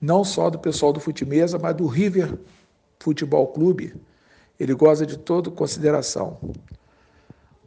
não 0.00 0.24
só 0.24 0.48
do 0.48 0.58
pessoal 0.58 0.94
do 0.94 1.00
Futimesa, 1.00 1.58
mas 1.58 1.76
do 1.76 1.86
River 1.86 2.38
Futebol 3.00 3.46
Clube, 3.48 3.94
ele 4.58 4.74
goza 4.74 5.06
de 5.06 5.16
toda 5.16 5.50
consideração. 5.50 6.38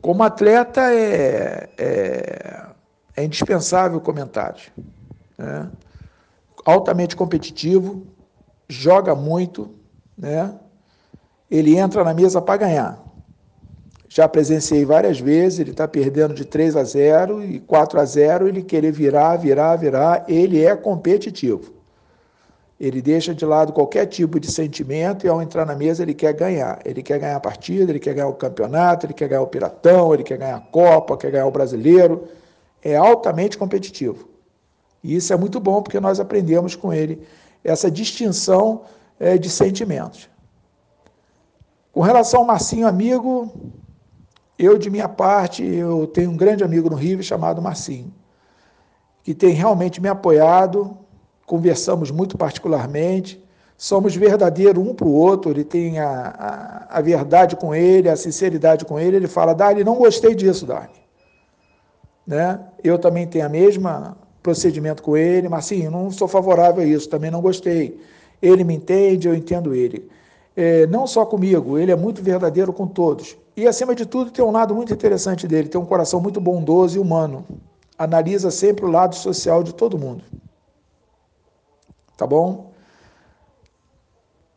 Como 0.02 0.24
atleta, 0.24 0.82
é, 0.94 1.70
é, 1.78 2.66
é 3.16 3.24
indispensável 3.24 4.00
o 4.00 4.02
comentário. 4.02 4.72
Né? 5.38 5.70
Altamente 6.66 7.16
competitivo, 7.16 8.06
joga 8.68 9.16
muito, 9.16 9.74
né? 10.18 10.54
ele 11.50 11.78
entra 11.78 12.04
na 12.04 12.14
mesa 12.14 12.42
para 12.42 12.58
ganhar. 12.58 13.04
Já 14.10 14.28
presenciei 14.28 14.84
várias 14.84 15.20
vezes, 15.20 15.60
ele 15.60 15.72
está 15.72 15.88
perdendo 15.88 16.34
de 16.34 16.44
3 16.44 16.76
a 16.76 16.84
0 16.84 17.44
e 17.44 17.60
4 17.62 18.00
a 18.00 18.06
0, 18.06 18.48
ele 18.48 18.62
querer 18.62 18.92
virar, 18.92 19.38
virar, 19.38 19.76
virar, 19.78 20.26
ele 20.28 20.64
é 20.64 20.76
competitivo. 20.76 21.81
Ele 22.82 23.00
deixa 23.00 23.32
de 23.32 23.46
lado 23.46 23.74
qualquer 23.74 24.08
tipo 24.08 24.40
de 24.40 24.52
sentimento 24.52 25.24
e 25.24 25.30
ao 25.30 25.40
entrar 25.40 25.68
na 25.68 25.76
mesa 25.76 26.02
ele 26.02 26.16
quer 26.16 26.34
ganhar. 26.34 26.80
Ele 26.84 27.04
quer 27.04 27.20
ganhar 27.20 27.36
a 27.36 27.40
partida, 27.40 27.92
ele 27.92 28.00
quer 28.00 28.16
ganhar 28.16 28.28
o 28.28 28.34
campeonato, 28.34 29.06
ele 29.06 29.14
quer 29.14 29.28
ganhar 29.28 29.44
o 29.44 29.48
Piratão, 29.48 30.12
ele 30.12 30.24
quer 30.24 30.36
ganhar 30.36 30.56
a 30.56 30.60
Copa, 30.62 31.16
quer 31.16 31.30
ganhar 31.30 31.46
o 31.46 31.52
Brasileiro. 31.52 32.28
É 32.82 32.96
altamente 32.96 33.56
competitivo. 33.56 34.28
E 35.04 35.16
isso 35.16 35.32
é 35.32 35.38
muito 35.38 35.60
bom 35.60 35.84
porque 35.84 36.00
nós 36.00 36.20
aprendemos 36.20 36.76
com 36.76 36.92
ele 36.92 37.22
essa 37.64 37.92
distinção 37.92 38.82
é, 39.20 39.38
de 39.38 39.48
sentimentos. 39.48 40.28
Com 41.94 42.02
relação 42.02 42.40
ao 42.40 42.48
Marcinho 42.48 42.88
amigo, 42.88 43.54
eu 44.58 44.80
de 44.80 44.90
minha 44.90 45.08
parte, 45.08 45.64
eu 45.64 46.08
tenho 46.08 46.32
um 46.32 46.36
grande 46.36 46.64
amigo 46.64 46.90
no 46.90 46.96
Rio 46.96 47.22
chamado 47.22 47.62
Marcinho, 47.62 48.12
que 49.22 49.36
tem 49.36 49.54
realmente 49.54 50.02
me 50.02 50.10
apoiado, 50.10 50.98
conversamos 51.46 52.12
muito 52.12 52.38
particularmente, 52.38 53.44
somos 53.78 54.16
verdadeiros 54.16 54.86
um 54.86 54.94
para 54.94 55.08
o 55.08 55.14
outro, 55.14 55.52
ele 55.52 55.64
tem 55.64 56.00
a, 56.00 56.88
a, 56.90 56.98
a, 57.00 57.02
verdade 57.02 57.56
com 57.56 57.74
ele, 57.74 58.10
a 58.10 58.16
sinceridade 58.16 58.86
com 58.86 59.00
ele, 59.00 59.16
ele 59.16 59.28
fala, 59.28 59.54
Dali, 59.54 59.84
não 59.84 59.96
gostei 59.96 60.36
disso, 60.36 60.66
Dali. 60.66 60.90
Né? 62.26 62.60
Eu 62.84 63.00
também 63.00 63.26
tenho 63.26 63.46
a 63.46 63.50
mesma 63.50 64.16
procedimento 64.42 65.04
com 65.04 65.16
ele, 65.16 65.48
mas 65.48 65.66
sim, 65.66 65.88
não 65.90 66.12
sou 66.12 66.28
favorável 66.28 66.84
a 66.84 66.86
isso, 66.86 67.10
também 67.10 67.32
não 67.32 67.42
gostei. 67.42 68.00
Ele 68.42 68.64
me 68.64 68.76
entende, 68.76 69.28
eu 69.28 69.36
entendo 69.36 69.74
ele. 69.74 70.10
É, 70.56 70.86
não 70.88 71.08
só 71.08 71.26
comigo, 71.26 71.78
ele 71.78 71.92
é 71.92 71.96
muito 71.96 72.22
verdadeiro 72.22 72.74
com 72.74 72.88
todos. 72.88 73.38
E, 73.56 73.68
acima 73.68 73.94
de 73.94 74.06
tudo, 74.06 74.32
tem 74.32 74.44
um 74.44 74.52
lado 74.52 74.74
muito 74.74 74.94
interessante 74.94 75.48
dele, 75.48 75.70
tem 75.70 75.80
um 75.80 75.86
coração 75.86 76.20
muito 76.20 76.42
bondoso 76.42 76.98
e 76.98 77.00
humano. 77.00 77.46
Analisa 77.98 78.50
sempre 78.50 78.86
o 78.86 78.90
lado 78.90 79.16
social 79.16 79.64
de 79.64 79.74
todo 79.74 79.98
mundo. 79.98 80.24
Tá 82.22 82.28
bom? 82.28 82.72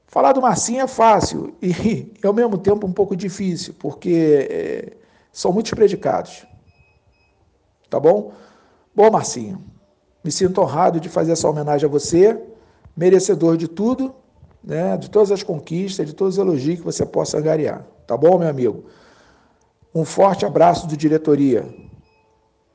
Falar 0.06 0.32
do 0.32 0.42
Marcinho 0.42 0.82
é 0.82 0.86
fácil 0.86 1.56
e, 1.62 2.12
ao 2.22 2.34
mesmo 2.34 2.58
tempo, 2.58 2.86
um 2.86 2.92
pouco 2.92 3.16
difícil, 3.16 3.74
porque 3.78 4.46
é, 4.50 4.92
são 5.32 5.50
muitos 5.50 5.72
predicados. 5.72 6.44
Tá 7.88 7.98
bom? 7.98 8.32
Bom, 8.94 9.10
Marcinho, 9.10 9.64
me 10.22 10.30
sinto 10.30 10.60
honrado 10.60 11.00
de 11.00 11.08
fazer 11.08 11.32
essa 11.32 11.48
homenagem 11.48 11.88
a 11.88 11.90
você, 11.90 12.38
merecedor 12.94 13.56
de 13.56 13.66
tudo, 13.66 14.14
né, 14.62 14.98
de 14.98 15.08
todas 15.08 15.32
as 15.32 15.42
conquistas, 15.42 16.06
de 16.06 16.12
todos 16.12 16.34
os 16.34 16.38
elogios 16.38 16.80
que 16.80 16.84
você 16.84 17.06
possa 17.06 17.38
angariar. 17.38 17.82
Tá 18.06 18.14
bom, 18.14 18.36
meu 18.38 18.48
amigo? 18.48 18.84
Um 19.94 20.04
forte 20.04 20.44
abraço 20.44 20.86
do 20.86 20.98
diretoria. 20.98 21.66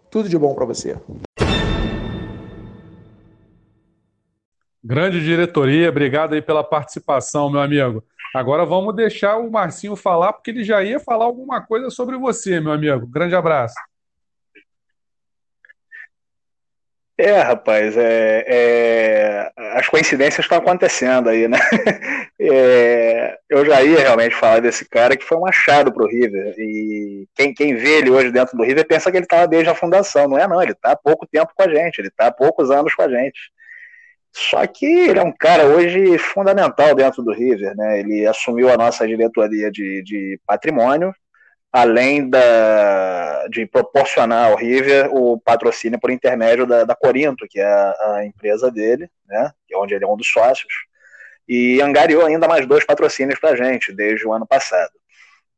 Tudo 0.10 0.28
de 0.28 0.36
bom 0.36 0.56
para 0.56 0.66
você. 0.66 0.98
Grande 4.90 5.24
diretoria, 5.24 5.88
obrigado 5.88 6.34
aí 6.34 6.42
pela 6.42 6.64
participação, 6.64 7.48
meu 7.48 7.62
amigo. 7.62 8.04
Agora 8.34 8.66
vamos 8.66 8.96
deixar 8.96 9.38
o 9.38 9.52
Marcinho 9.52 9.96
falar, 9.96 10.34
porque 10.34 10.50
ele 10.50 10.64
já 10.64 10.84
ia 10.84 11.00
falar 11.00 11.26
alguma 11.26 11.62
coisa 11.64 11.92
sobre 11.92 12.18
você, 12.18 12.60
meu 12.60 12.72
amigo. 12.72 13.06
Grande 13.06 13.36
abraço. 13.36 13.76
É, 17.16 17.40
rapaz, 17.40 17.96
é, 17.98 18.46
é, 18.48 19.52
as 19.78 19.88
coincidências 19.88 20.44
estão 20.44 20.58
acontecendo 20.58 21.30
aí, 21.30 21.48
né? 21.48 21.60
É, 22.42 23.38
eu 23.50 23.66
já 23.66 23.84
ia 23.84 24.00
realmente 24.00 24.34
falar 24.34 24.62
desse 24.62 24.88
cara 24.88 25.18
que 25.18 25.26
foi 25.26 25.38
um 25.38 25.46
achado 25.46 25.92
pro 25.94 26.08
River. 26.08 26.56
E 26.58 27.28
quem, 27.36 27.54
quem 27.54 27.76
vê 27.76 27.98
ele 27.98 28.10
hoje 28.10 28.32
dentro 28.32 28.56
do 28.58 28.64
River 28.64 28.88
pensa 28.88 29.12
que 29.12 29.18
ele 29.18 29.26
estava 29.26 29.46
desde 29.46 29.70
a 29.70 29.76
fundação. 29.76 30.26
Não 30.30 30.38
é, 30.38 30.48
não, 30.48 30.64
ele 30.64 30.72
está 30.72 30.94
há 30.94 30.96
pouco 30.96 31.28
tempo 31.28 31.52
com 31.54 31.64
a 31.64 31.68
gente, 31.68 32.00
ele 32.00 32.08
está 32.08 32.28
há 32.28 32.32
poucos 32.32 32.72
anos 32.72 32.96
com 32.96 33.02
a 33.02 33.10
gente. 33.10 33.52
Só 34.32 34.66
que 34.68 34.86
ele 34.86 35.20
é 35.20 35.24
um 35.24 35.32
cara 35.32 35.66
hoje 35.66 36.18
fundamental 36.18 36.94
dentro 36.96 37.24
do 37.24 37.34
River, 37.34 37.76
né? 37.76 38.00
Ele 38.00 38.26
assumiu 38.28 38.70
a 38.72 38.78
nossa 38.78 39.08
diretoria 39.08 39.72
de, 39.72 40.04
de 40.04 40.40
patrimônio, 40.46 41.14
além 41.72 42.30
da, 42.30 43.48
de 43.48 43.66
proporcionar 43.66 44.50
ao 44.52 44.58
River 44.58 45.10
o 45.14 45.40
patrocínio 45.40 46.00
por 46.00 46.12
intermédio 46.12 46.66
da, 46.66 46.84
da 46.84 46.96
Corinto, 46.96 47.48
que 47.50 47.60
é 47.60 47.66
a, 47.66 48.24
empresa 48.26 48.72
dele, 48.72 49.10
né? 49.28 49.52
É 49.72 49.78
onde 49.78 49.94
ele 49.94 50.06
é 50.06 50.08
um 50.08 50.18
dos 50.18 50.28
sócios, 50.28 50.74
e 51.48 51.82
angariou 51.82 52.26
ainda 52.26 52.48
mais 52.48 52.66
dois 52.68 52.86
patrocínios 52.86 53.40
para 53.40 53.52
a 53.52 53.56
gente 53.56 53.92
desde 53.92 54.28
o 54.28 54.34
ano 54.34 54.46
passado. 54.46 54.92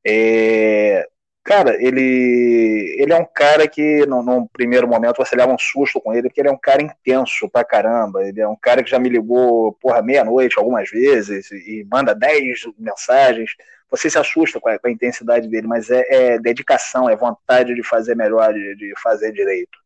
É, 0.06 1.08
Cara, 1.44 1.76
ele, 1.84 2.96
ele 3.00 3.12
é 3.12 3.16
um 3.18 3.26
cara 3.26 3.68
que, 3.68 4.06
num 4.06 4.46
primeiro 4.48 4.88
momento, 4.88 5.18
você 5.18 5.36
leva 5.36 5.52
um 5.52 5.58
susto 5.58 6.00
com 6.00 6.14
ele, 6.14 6.28
porque 6.30 6.40
ele 6.40 6.50
é 6.50 6.52
um 6.52 6.58
cara 6.58 6.84
intenso 6.84 7.50
pra 7.50 7.64
caramba. 7.66 8.24
Ele 8.28 8.40
é 8.40 8.48
um 8.48 8.56
cara 8.56 8.84
que 8.84 8.90
já 8.92 9.00
me 9.00 9.10
ligou, 9.10 9.74
porra, 9.82 10.04
meia-noite 10.04 10.60
algumas 10.60 10.90
vezes 10.92 11.50
e, 11.52 11.82
e 11.82 11.88
manda 11.92 12.14
dez 12.14 12.62
mensagens. 12.78 13.56
Você 13.90 14.10
se 14.10 14.20
assusta 14.20 14.60
com 14.60 14.70
a, 14.70 14.78
com 14.78 14.88
a 14.88 14.92
intensidade 14.92 15.48
dele, 15.48 15.68
mas 15.68 15.90
é, 15.90 16.06
é, 16.10 16.40
dedicação, 16.40 17.10
é 17.10 17.16
vontade 17.16 17.74
de 17.74 17.84
fazer 17.84 18.16
melhor, 18.16 18.54
de, 18.54 18.76
de 18.76 18.94
fazer 19.02 19.32
direito. 19.32 19.80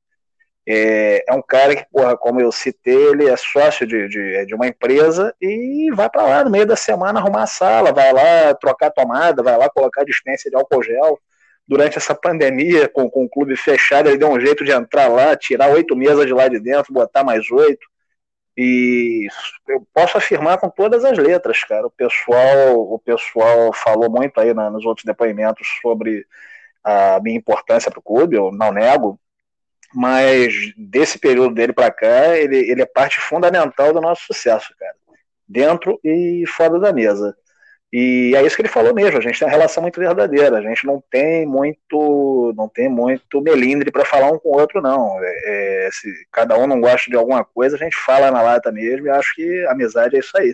É, 0.67 1.23
é, 1.27 1.33
um 1.33 1.41
cara 1.41 1.75
que, 1.75 1.85
porra, 1.89 2.17
como 2.17 2.41
eu 2.41 2.51
citei, 2.51 3.11
ele 3.11 3.29
é 3.29 3.37
sócio 3.37 3.87
de, 3.87 4.09
de, 4.09 4.45
de 4.45 4.55
uma 4.55 4.67
empresa 4.67 5.33
e 5.41 5.89
vai 5.93 6.09
para 6.09 6.23
lá 6.23 6.43
no 6.43 6.49
meio 6.49 6.65
da 6.65 6.75
semana 6.75 7.19
arrumar 7.19 7.43
a 7.43 7.47
sala, 7.47 7.93
vai 7.93 8.11
lá 8.11 8.53
trocar 8.55 8.91
tomada, 8.91 9.41
vai 9.41 9.57
lá 9.57 9.69
colocar 9.69 10.03
dispensa 10.03 10.49
de 10.49 10.55
álcool 10.55 10.83
gel 10.83 11.19
durante 11.67 11.97
essa 11.97 12.13
pandemia, 12.15 12.87
com, 12.87 13.09
com 13.09 13.25
o 13.25 13.29
clube 13.29 13.55
fechado, 13.55 14.09
ele 14.09 14.17
deu 14.17 14.29
um 14.29 14.39
jeito 14.39 14.63
de 14.63 14.71
entrar 14.71 15.07
lá, 15.07 15.35
tirar 15.35 15.69
oito 15.69 15.95
mesas 15.95 16.25
de 16.25 16.33
lá 16.33 16.47
de 16.47 16.59
dentro, 16.59 16.93
botar 16.93 17.23
mais 17.23 17.49
oito. 17.51 17.87
E 18.57 19.27
eu 19.67 19.85
posso 19.93 20.17
afirmar 20.17 20.57
com 20.59 20.69
todas 20.69 21.03
as 21.03 21.17
letras, 21.17 21.63
cara. 21.63 21.87
O 21.87 21.91
pessoal, 21.91 22.79
o 22.79 22.99
pessoal 22.99 23.73
falou 23.73 24.09
muito 24.09 24.39
aí 24.39 24.53
na, 24.53 24.69
nos 24.69 24.85
outros 24.85 25.05
depoimentos 25.05 25.67
sobre 25.81 26.25
a 26.83 27.19
minha 27.19 27.37
importância 27.37 27.89
para 27.89 27.99
o 27.99 28.03
clube, 28.03 28.37
eu 28.37 28.51
não 28.51 28.71
nego, 28.71 29.19
mas 29.93 30.53
desse 30.77 31.17
período 31.17 31.55
dele 31.55 31.73
para 31.73 31.91
cá, 31.91 32.37
ele, 32.37 32.57
ele 32.57 32.81
é 32.83 32.85
parte 32.85 33.19
fundamental 33.19 33.91
do 33.91 33.99
nosso 33.99 34.23
sucesso, 34.27 34.73
cara, 34.77 34.93
dentro 35.47 35.99
e 36.03 36.43
fora 36.47 36.79
da 36.79 36.93
mesa. 36.93 37.35
E 37.97 38.35
é 38.35 38.45
isso 38.45 38.57
que 38.57 38.61
ele 38.61 38.67
falou 38.67 38.93
mesmo, 38.93 39.17
a 39.17 39.21
gente 39.21 39.39
tem 39.39 39.47
uma 39.47 39.53
relação 39.53 39.81
muito 39.81 39.97
verdadeira, 39.97 40.57
a 40.57 40.61
gente 40.61 40.85
não 40.85 41.01
tem 41.09 41.45
muito, 41.45 42.53
não 42.53 42.67
tem 42.67 42.89
muito 42.89 43.39
melindre 43.39 43.89
para 43.89 44.03
falar 44.03 44.29
um 44.29 44.37
com 44.37 44.49
o 44.49 44.59
outro, 44.59 44.81
não. 44.81 45.17
É, 45.23 45.85
é, 45.85 45.89
se 45.93 46.11
cada 46.29 46.57
um 46.57 46.67
não 46.67 46.81
gosta 46.81 47.09
de 47.09 47.15
alguma 47.15 47.45
coisa, 47.45 47.77
a 47.77 47.79
gente 47.79 47.95
fala 47.95 48.29
na 48.29 48.41
lata 48.41 48.69
mesmo 48.69 49.07
e 49.07 49.09
acho 49.09 49.33
que 49.33 49.65
amizade 49.67 50.17
é 50.17 50.19
isso 50.19 50.37
aí. 50.37 50.53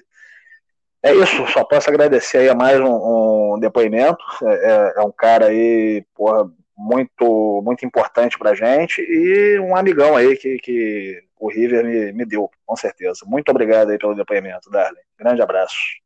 É 1.02 1.16
isso, 1.16 1.48
só 1.48 1.64
posso 1.64 1.90
agradecer 1.90 2.38
aí 2.38 2.50
a 2.50 2.54
mais 2.54 2.80
um, 2.80 3.56
um 3.56 3.60
depoimento. 3.60 4.24
É, 4.44 4.54
é, 4.54 4.94
é, 4.98 5.02
um 5.02 5.12
cara 5.12 5.48
aí, 5.48 6.06
porra, 6.14 6.48
muito, 6.78 7.64
muito 7.66 7.84
importante 7.84 8.38
pra 8.38 8.54
gente 8.54 9.02
e 9.02 9.58
um 9.60 9.76
amigão 9.76 10.16
aí 10.16 10.38
que, 10.38 10.58
que 10.60 11.24
o 11.40 11.50
River 11.50 11.84
me, 11.86 12.14
me 12.14 12.24
deu, 12.24 12.52
com 12.68 12.76
certeza. 12.76 13.26
Muito 13.26 13.50
obrigado 13.50 13.90
aí 13.90 13.98
pelo 13.98 14.14
depoimento, 14.14 14.70
Darley. 14.70 15.02
Grande 15.18 15.42
abraço. 15.42 16.01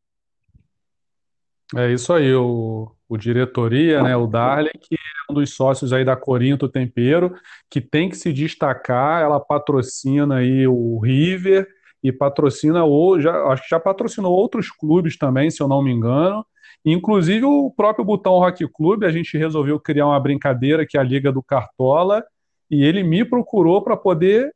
É 1.73 1.91
isso 1.91 2.13
aí, 2.13 2.33
o, 2.33 2.91
o 3.09 3.17
diretoria, 3.17 4.03
né, 4.03 4.15
o 4.15 4.27
Darley, 4.27 4.71
que 4.79 4.95
é 4.95 5.31
um 5.31 5.35
dos 5.35 5.55
sócios 5.55 5.91
aí 5.91 6.05
da 6.05 6.15
Corinto 6.15 6.69
Tempero, 6.69 7.33
que 7.69 7.81
tem 7.81 8.07
que 8.07 8.15
se 8.15 8.31
destacar, 8.31 9.23
ela 9.23 9.39
patrocina 9.39 10.37
aí 10.37 10.67
o 10.67 10.99
River 10.99 11.67
e 12.03 12.11
patrocina, 12.11 12.83
ou, 12.83 13.19
já, 13.19 13.45
acho 13.47 13.63
que 13.63 13.69
já 13.69 13.79
patrocinou 13.79 14.31
outros 14.31 14.69
clubes 14.69 15.17
também, 15.17 15.49
se 15.49 15.61
eu 15.61 15.67
não 15.67 15.81
me 15.81 15.91
engano, 15.91 16.45
inclusive 16.85 17.45
o 17.45 17.71
próprio 17.71 18.05
Botão 18.05 18.33
Rock 18.33 18.67
Clube, 18.67 19.07
a 19.07 19.11
gente 19.11 19.35
resolveu 19.35 19.79
criar 19.79 20.05
uma 20.05 20.19
brincadeira 20.19 20.85
que 20.85 20.97
é 20.97 20.99
a 20.99 21.03
Liga 21.03 21.31
do 21.31 21.41
Cartola, 21.41 22.23
e 22.69 22.83
ele 22.83 23.01
me 23.03 23.25
procurou 23.25 23.81
para 23.81 23.97
poder 23.97 24.53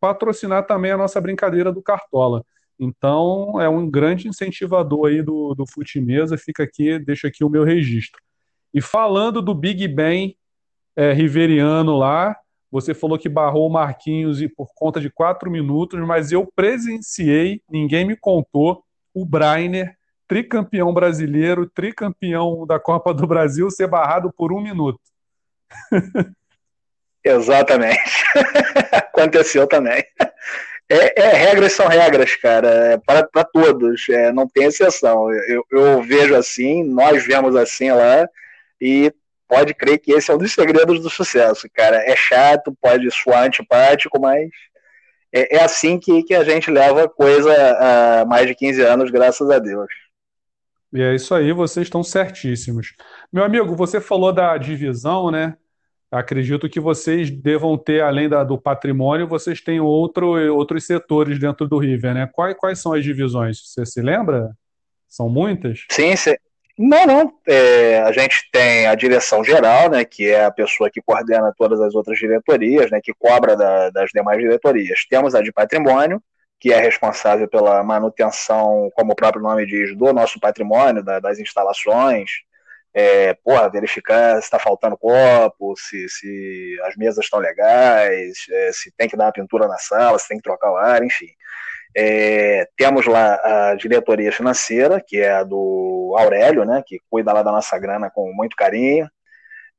patrocinar 0.00 0.64
também 0.64 0.92
a 0.92 0.96
nossa 0.96 1.20
brincadeira 1.20 1.72
do 1.72 1.82
Cartola. 1.82 2.44
Então, 2.78 3.60
é 3.60 3.68
um 3.68 3.90
grande 3.90 4.28
incentivador 4.28 5.08
aí 5.08 5.22
do, 5.22 5.54
do 5.54 5.64
fute 5.66 6.00
mesa, 6.00 6.36
fica 6.36 6.62
aqui, 6.62 6.98
deixa 6.98 7.28
aqui 7.28 7.42
o 7.42 7.48
meu 7.48 7.64
registro. 7.64 8.20
E 8.72 8.80
falando 8.80 9.40
do 9.40 9.54
Big 9.54 9.88
Ben 9.88 10.36
é, 10.94 11.12
Riveriano 11.12 11.96
lá, 11.96 12.36
você 12.70 12.92
falou 12.92 13.18
que 13.18 13.28
barrou 13.28 13.66
o 13.66 13.72
Marquinhos 13.72 14.42
e 14.42 14.48
por 14.48 14.68
conta 14.74 15.00
de 15.00 15.08
quatro 15.08 15.50
minutos, 15.50 15.98
mas 16.00 16.32
eu 16.32 16.46
presenciei, 16.54 17.62
ninguém 17.70 18.04
me 18.04 18.16
contou, 18.16 18.82
o 19.14 19.24
Brainer, 19.24 19.96
tricampeão 20.28 20.92
brasileiro, 20.92 21.70
tricampeão 21.70 22.66
da 22.66 22.78
Copa 22.78 23.14
do 23.14 23.26
Brasil, 23.26 23.70
ser 23.70 23.86
barrado 23.86 24.30
por 24.36 24.52
um 24.52 24.60
minuto. 24.60 25.00
Exatamente. 27.24 28.24
Aconteceu 28.92 29.66
também. 29.66 30.04
É, 30.88 31.20
é, 31.20 31.28
regras 31.32 31.72
são 31.72 31.88
regras, 31.88 32.36
cara, 32.36 32.68
é 32.68 32.96
para, 32.98 33.44
todos, 33.44 34.08
é, 34.08 34.32
não 34.32 34.48
tem 34.48 34.64
exceção. 34.64 35.32
Eu, 35.32 35.64
eu 35.70 36.02
vejo 36.02 36.34
assim, 36.34 36.84
nós 36.84 37.26
vemos 37.26 37.56
assim 37.56 37.90
lá, 37.90 38.28
e 38.80 39.12
pode 39.48 39.74
crer 39.74 39.98
que 39.98 40.12
esse 40.12 40.30
é 40.30 40.34
um 40.34 40.38
dos 40.38 40.52
segredos 40.52 41.00
do 41.00 41.10
sucesso, 41.10 41.68
cara. 41.74 41.96
É 41.96 42.14
chato, 42.14 42.76
pode 42.80 43.10
soar 43.10 43.44
antipático, 43.44 44.20
mas 44.20 44.48
é, 45.32 45.56
é 45.56 45.64
assim 45.64 45.98
que, 45.98 46.22
que 46.22 46.34
a 46.34 46.44
gente 46.44 46.70
leva 46.70 47.08
coisa 47.08 47.52
há 47.52 48.24
mais 48.24 48.46
de 48.46 48.54
15 48.54 48.82
anos, 48.82 49.10
graças 49.10 49.50
a 49.50 49.58
Deus. 49.58 49.88
E 50.92 51.02
é 51.02 51.14
isso 51.14 51.34
aí, 51.34 51.52
vocês 51.52 51.86
estão 51.86 52.02
certíssimos. 52.02 52.94
Meu 53.32 53.44
amigo, 53.44 53.74
você 53.74 54.00
falou 54.00 54.32
da 54.32 54.56
divisão, 54.56 55.30
né? 55.30 55.56
Acredito 56.10 56.68
que 56.68 56.78
vocês 56.78 57.30
devam 57.30 57.76
ter, 57.76 58.00
além 58.00 58.28
da, 58.28 58.44
do 58.44 58.56
patrimônio, 58.56 59.26
vocês 59.26 59.60
têm 59.60 59.80
outro, 59.80 60.54
outros 60.54 60.86
setores 60.86 61.38
dentro 61.38 61.66
do 61.66 61.78
River, 61.78 62.14
né? 62.14 62.30
Quais, 62.32 62.56
quais 62.56 62.78
são 62.78 62.92
as 62.92 63.02
divisões? 63.02 63.58
Você 63.60 63.84
se 63.84 64.00
lembra? 64.00 64.50
São 65.08 65.28
muitas? 65.28 65.84
Sim, 65.90 66.14
sim. 66.14 66.34
Não, 66.78 67.06
não. 67.06 67.32
É, 67.48 68.02
a 68.02 68.12
gente 68.12 68.48
tem 68.52 68.86
a 68.86 68.94
direção 68.94 69.42
geral, 69.42 69.88
né, 69.88 70.04
que 70.04 70.28
é 70.28 70.44
a 70.44 70.50
pessoa 70.50 70.90
que 70.90 71.00
coordena 71.00 71.52
todas 71.56 71.80
as 71.80 71.94
outras 71.94 72.18
diretorias, 72.18 72.90
né, 72.90 73.00
que 73.02 73.14
cobra 73.14 73.56
da, 73.56 73.90
das 73.90 74.10
demais 74.12 74.38
diretorias. 74.38 75.06
Temos 75.08 75.34
a 75.34 75.40
de 75.40 75.50
patrimônio, 75.50 76.22
que 76.60 76.72
é 76.72 76.78
responsável 76.78 77.48
pela 77.48 77.82
manutenção, 77.82 78.90
como 78.94 79.12
o 79.12 79.16
próprio 79.16 79.42
nome 79.42 79.66
diz, 79.66 79.96
do 79.96 80.12
nosso 80.12 80.38
patrimônio, 80.38 81.02
da, 81.02 81.18
das 81.18 81.38
instalações, 81.38 82.30
é, 82.98 83.34
porra, 83.34 83.68
verificar 83.68 84.36
se 84.36 84.44
está 84.44 84.58
faltando 84.58 84.96
copo, 84.96 85.74
se, 85.76 86.08
se 86.08 86.80
as 86.84 86.96
mesas 86.96 87.26
estão 87.26 87.38
legais, 87.38 88.46
é, 88.50 88.72
se 88.72 88.90
tem 88.96 89.06
que 89.06 89.14
dar 89.14 89.26
uma 89.26 89.32
pintura 89.32 89.68
na 89.68 89.76
sala, 89.76 90.18
se 90.18 90.26
tem 90.26 90.38
que 90.38 90.42
trocar 90.42 90.72
o 90.72 90.76
ar, 90.76 91.02
enfim. 91.04 91.28
É, 91.94 92.66
temos 92.74 93.06
lá 93.06 93.70
a 93.70 93.74
diretoria 93.74 94.32
financeira, 94.32 94.98
que 95.06 95.18
é 95.18 95.30
a 95.30 95.44
do 95.44 96.14
Aurélio, 96.18 96.64
né, 96.64 96.82
que 96.86 96.98
cuida 97.10 97.34
lá 97.34 97.42
da 97.42 97.52
nossa 97.52 97.78
grana 97.78 98.10
com 98.10 98.32
muito 98.32 98.56
carinho. 98.56 99.06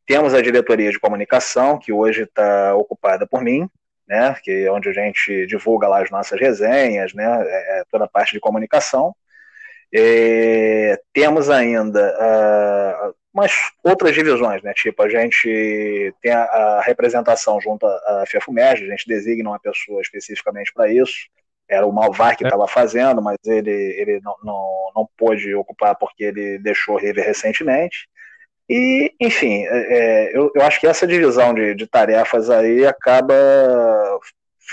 Temos 0.06 0.36
a 0.36 0.42
diretoria 0.42 0.92
de 0.92 1.00
comunicação, 1.00 1.80
que 1.80 1.92
hoje 1.92 2.24
está 2.24 2.76
ocupada 2.76 3.26
por 3.26 3.42
mim, 3.42 3.68
né, 4.08 4.36
que 4.44 4.66
é 4.66 4.72
onde 4.72 4.90
a 4.90 4.94
gente 4.94 5.48
divulga 5.48 5.88
lá 5.88 6.04
as 6.04 6.12
nossas 6.12 6.40
resenhas, 6.40 7.16
né, 7.16 7.26
é, 7.26 7.80
é 7.80 7.84
toda 7.90 8.06
a 8.06 8.10
parte 8.10 8.34
de 8.34 8.40
comunicação. 8.40 9.16
É, 9.94 11.00
temos 11.14 11.50
ainda 11.50 12.14
uh, 12.20 13.16
umas 13.34 13.52
outras 13.84 14.14
divisões, 14.14 14.62
né? 14.62 14.74
Tipo, 14.74 15.04
a 15.04 15.10
gente 15.10 16.14
tem 16.22 16.32
a, 16.32 16.44
a 16.44 16.82
representação 16.82 17.60
junto 17.62 17.86
à 17.86 18.26
FEFUMERG, 18.28 18.84
a 18.84 18.90
gente 18.90 19.08
designa 19.08 19.50
uma 19.50 19.60
pessoa 19.60 20.02
especificamente 20.02 20.74
para 20.74 20.92
isso 20.92 21.28
era 21.70 21.86
o 21.86 21.92
Malvar 21.92 22.38
que 22.38 22.44
estava 22.44 22.64
é. 22.64 22.68
fazendo, 22.68 23.22
mas 23.22 23.38
ele, 23.46 23.72
ele 23.72 24.22
não, 24.24 24.36
não, 24.44 24.92
não 24.96 25.10
pôde 25.18 25.54
ocupar 25.54 25.96
porque 25.98 26.24
ele 26.24 26.58
deixou 26.60 26.96
o 26.96 26.98
River 26.98 27.26
recentemente. 27.26 28.08
E, 28.70 29.14
enfim, 29.20 29.66
é, 29.66 29.98
é, 30.30 30.38
eu, 30.38 30.52
eu 30.56 30.62
acho 30.62 30.80
que 30.80 30.88
essa 30.88 31.08
divisão 31.08 31.54
de, 31.54 31.74
de 31.76 31.88
tarefas 31.88 32.50
aí 32.50 32.86
acaba 32.86 33.34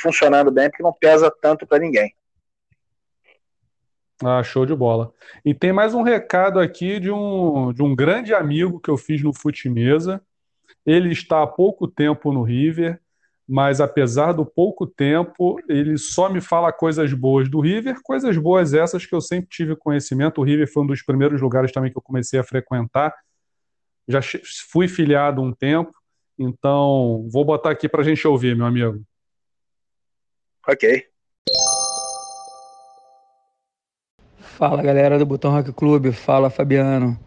funcionando 0.03 0.51
bem 0.51 0.69
porque 0.69 0.83
não 0.83 0.93
pesa 0.93 1.33
tanto 1.43 1.67
para 1.67 1.79
ninguém. 1.79 2.13
Ah, 4.23 4.43
show 4.43 4.65
de 4.65 4.75
bola. 4.75 5.13
E 5.45 5.53
tem 5.55 5.73
mais 5.73 5.95
um 5.95 6.03
recado 6.03 6.61
aqui 6.61 7.01
de 7.01 7.11
um, 7.11 7.73
de 7.73 7.83
um 7.83 7.95
grande 7.95 8.33
amigo 8.33 8.81
que 8.81 8.91
eu 8.91 8.97
fiz 8.97 9.23
no 9.23 9.35
Fute 9.35 9.69
Mesa. 9.69 10.23
Ele 10.87 11.11
está 11.11 11.43
há 11.43 11.47
pouco 11.47 11.89
tempo 11.89 12.33
no 12.33 12.43
River 12.43 13.01
mas 13.47 13.81
apesar 13.81 14.33
do 14.33 14.45
pouco 14.45 14.87
tempo, 14.87 15.61
ele 15.69 15.99
só 15.99 16.31
me 16.31 16.41
fala 16.41 16.73
coisas 16.73 17.13
boas 17.13 17.49
do 17.49 17.61
River, 17.61 18.01
coisas 18.03 18.37
boas 18.39 18.73
essas 18.73 19.05
que 19.05 19.15
eu 19.15 19.21
sempre 19.21 19.49
tive 19.51 19.77
conhecimento. 19.77 20.41
O 20.41 20.45
River 20.45 20.71
foi 20.71 20.83
um 20.83 20.87
dos 20.87 21.03
primeiros 21.03 21.41
lugares 21.43 21.71
também 21.71 21.93
que 21.93 21.99
eu 21.99 22.03
comecei 22.03 22.41
a 22.41 22.45
frequentar. 22.45 23.15
Já 24.09 24.21
fui 24.71 24.89
filiado 24.89 25.43
um 25.43 25.53
tempo, 25.53 25.93
então 26.39 27.29
vou 27.31 27.45
botar 27.45 27.71
aqui 27.71 27.87
para 27.87 28.01
a 28.01 28.05
gente 28.05 28.27
ouvir, 28.27 28.57
meu 28.57 28.67
amigo. 28.67 29.03
Ok. 30.67 31.14
Fala 34.57 34.81
galera 34.81 35.19
do 35.19 35.27
Botão 35.27 35.51
Rock 35.51 35.73
Clube, 35.73 36.13
fala 36.13 36.49
Fabiano. 36.49 37.19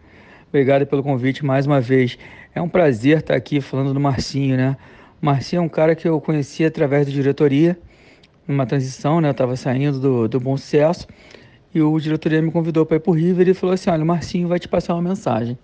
Obrigado 0.48 0.86
pelo 0.86 1.02
convite 1.02 1.44
mais 1.44 1.66
uma 1.66 1.78
vez. 1.78 2.18
É 2.54 2.62
um 2.62 2.70
prazer 2.70 3.18
estar 3.18 3.34
aqui 3.34 3.60
falando 3.60 3.92
do 3.92 4.00
Marcinho, 4.00 4.56
né? 4.56 4.78
Marcinho 5.20 5.60
é 5.60 5.62
um 5.62 5.68
cara 5.68 5.94
que 5.94 6.08
eu 6.08 6.18
conheci 6.22 6.64
através 6.64 7.06
da 7.06 7.12
diretoria, 7.12 7.78
numa 8.46 8.64
transição, 8.64 9.20
né? 9.20 9.28
Eu 9.28 9.32
estava 9.32 9.54
saindo 9.56 10.00
do, 10.00 10.26
do 10.26 10.40
Bom 10.40 10.56
Sucesso 10.56 11.06
e 11.74 11.82
o 11.82 12.00
diretoria 12.00 12.40
me 12.40 12.50
convidou 12.50 12.86
para 12.86 12.96
ir 12.96 13.00
para 13.00 13.10
o 13.10 13.14
River 13.14 13.46
e 13.46 13.52
falou 13.52 13.74
assim: 13.74 13.90
olha, 13.90 14.02
o 14.02 14.06
Marcinho 14.06 14.48
vai 14.48 14.58
te 14.58 14.66
passar 14.66 14.94
uma 14.94 15.02
mensagem. 15.02 15.58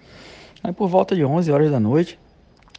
Aí 0.63 0.71
por 0.71 0.87
volta 0.87 1.17
de 1.17 1.25
11 1.25 1.51
horas 1.51 1.71
da 1.71 1.81
noite, 1.81 2.19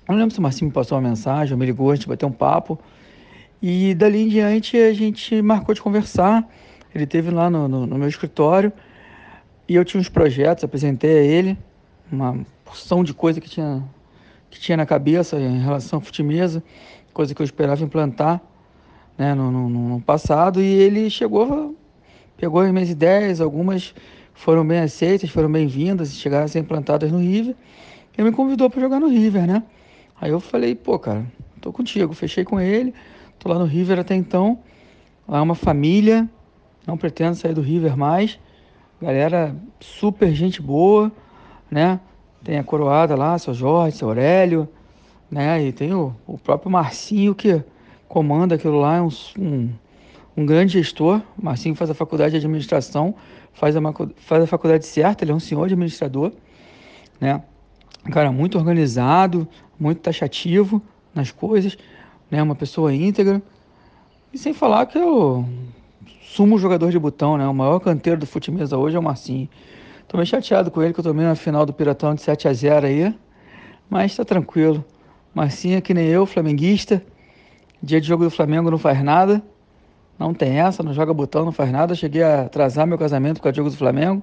eu 0.07 0.12
não 0.12 0.20
lembro 0.20 0.32
se 0.32 0.38
o 0.38 0.44
Marcinho 0.44 0.68
me 0.70 0.74
passou 0.74 0.95
uma 0.95 1.10
mensagem, 1.10 1.57
me 1.57 1.66
ligou, 1.66 1.90
a 1.90 1.95
gente 1.95 2.07
vai 2.07 2.18
ter 2.18 2.28
um 2.28 2.32
papo. 2.32 2.80
E 3.60 3.95
dali 3.95 4.22
em 4.22 4.28
diante 4.28 4.78
a 4.78 4.94
gente 4.94 5.41
marcou 5.41 5.74
de 5.74 5.82
conversar. 5.82 6.48
Ele 6.95 7.05
teve 7.05 7.30
lá 7.30 7.49
no, 7.49 7.67
no, 7.67 7.85
no 7.85 7.97
meu 7.97 8.07
escritório 8.07 8.72
e 9.67 9.76
eu 9.76 9.84
tinha 9.84 9.99
uns 9.99 10.07
projetos, 10.07 10.63
apresentei 10.63 11.19
a 11.19 11.22
ele 11.22 11.57
uma 12.09 12.39
porção 12.63 13.03
de 13.03 13.13
coisa 13.13 13.41
que 13.41 13.49
tinha 13.49 13.84
que 14.49 14.61
tinha 14.61 14.77
na 14.77 14.85
cabeça 14.85 15.38
em 15.38 15.59
relação 15.59 15.97
ao 15.97 16.01
futimesa, 16.01 16.63
coisa 17.13 17.35
que 17.35 17.41
eu 17.41 17.43
esperava 17.43 17.84
implantar 17.84 18.41
né, 19.17 19.34
no, 19.34 19.51
no, 19.51 19.69
no 19.69 20.01
passado, 20.01 20.61
e 20.61 20.65
ele 20.65 21.09
chegou, 21.09 21.76
pegou 22.38 22.61
as 22.61 22.72
minhas 22.72 22.89
ideias, 22.89 23.41
algumas 23.41 23.93
foram 24.34 24.65
bem 24.65 24.80
aceitas, 24.80 25.30
foram 25.30 25.51
bem-vindas, 25.51 26.13
chegaram 26.13 26.45
a 26.45 26.47
ser 26.47 26.59
implantadas 26.59 27.11
no 27.11 27.19
River, 27.19 27.53
e 28.17 28.23
me 28.23 28.31
convidou 28.31 28.69
para 28.69 28.80
jogar 28.80 28.99
no 28.99 29.07
River, 29.07 29.45
né? 29.45 29.63
Aí 30.19 30.31
eu 30.31 30.39
falei, 30.39 30.73
pô, 30.73 30.97
cara, 30.97 31.26
tô 31.59 31.73
contigo, 31.73 32.13
fechei 32.13 32.45
com 32.45 32.59
ele, 32.59 32.93
tô 33.38 33.49
lá 33.49 33.59
no 33.59 33.65
River 33.65 33.99
até 33.99 34.15
então, 34.15 34.59
lá 35.27 35.39
é 35.39 35.41
uma 35.41 35.55
família, 35.55 36.30
não 36.86 36.98
pretendo 36.98 37.36
sair 37.36 37.53
do 37.53 37.62
River 37.62 37.98
mais, 37.98 38.40
galera 39.02 39.56
super 39.80 40.34
gente 40.34 40.62
boa, 40.62 41.12
né? 41.70 41.99
Tem 42.44 42.57
a 42.57 42.64
coroada 42.64 43.16
lá, 43.16 43.38
seu 43.38 43.53
Jorge, 43.53 43.98
seu 43.98 44.07
Aurélio, 44.07 44.68
né? 45.30 45.64
E 45.64 45.72
tem 45.72 45.94
o, 45.94 46.16
o 46.28 46.38
próprio 46.38 46.72
Marcinho 46.72 47.34
que 47.34 47.64
comanda 48.07 48.56
aquilo 48.56 48.80
lá, 48.80 48.98
é 48.98 49.02
um, 49.02 49.10
um, 49.38 49.70
um 50.38 50.45
grande 50.45 50.74
gestor. 50.74 51.22
Marcinho 51.41 51.76
faz 51.76 51.90
a 51.90 51.94
faculdade 51.94 52.32
de 52.32 52.38
administração, 52.38 53.16
faz 53.53 53.76
a, 53.76 53.82
faz 54.18 54.44
a 54.44 54.48
faculdade 54.48 54.86
certa, 54.86 55.24
ele 55.24 55.32
é 55.32 55.36
um 55.36 55.40
senhor 55.40 55.66
administrador, 55.66 56.32
né? 57.20 57.41
Um 58.07 58.12
cara 58.12 58.32
muito 58.32 58.57
organizado, 58.57 59.48
muito 59.80 60.02
taxativo 60.02 60.82
nas 61.14 61.32
coisas, 61.32 61.76
né? 62.30 62.41
Uma 62.44 62.56
pessoa 62.56 62.94
íntegra. 62.94 63.41
E 64.32 64.38
sem 64.38 64.53
falar 64.53 64.86
que 64.86 64.98
eu 64.98 65.45
sumo 66.36 66.60
jogador 66.60 66.91
de 66.91 66.99
botão, 66.99 67.38
né? 67.38 67.48
O 67.48 67.53
maior 67.53 67.80
canteiro 67.80 68.20
do 68.20 68.28
futebol 68.28 68.80
hoje 68.82 68.98
é 68.98 68.99
o 68.99 69.02
Marcinho. 69.02 69.48
Tô 70.06 70.18
meio 70.18 70.28
chateado 70.28 70.70
com 70.70 70.84
ele 70.84 70.94
que 70.94 70.99
eu 70.99 71.03
tomei 71.03 71.26
na 71.26 71.34
final 71.34 71.66
do 71.66 71.72
Piratão 71.72 72.14
de 72.14 72.22
7 72.22 72.49
a 72.49 72.53
0 72.53 72.88
aí. 72.88 73.16
Mas 73.90 74.18
tá 74.18 74.26
tranquilo. 74.26 74.84
Marcinha, 75.34 75.80
que 75.80 75.94
nem 75.94 76.07
eu, 76.07 76.26
flamenguista. 76.26 77.02
Dia 77.82 78.02
de 78.02 78.07
jogo 78.07 78.26
do 78.26 78.30
Flamengo 78.30 78.70
não 78.70 78.78
faz 78.78 79.02
nada. 79.02 79.41
Não 80.20 80.34
tem 80.34 80.60
essa, 80.60 80.84
não 80.84 80.94
joga 80.94 81.14
botão, 81.14 81.45
não 81.45 81.53
faz 81.53 81.72
nada. 81.72 81.95
Cheguei 81.95 82.22
a 82.22 82.41
atrasar 82.41 82.86
meu 82.86 82.98
casamento 82.98 83.41
com 83.41 83.48
o 83.48 83.53
jogo 83.53 83.70
do 83.70 83.78
Flamengo. 83.78 84.22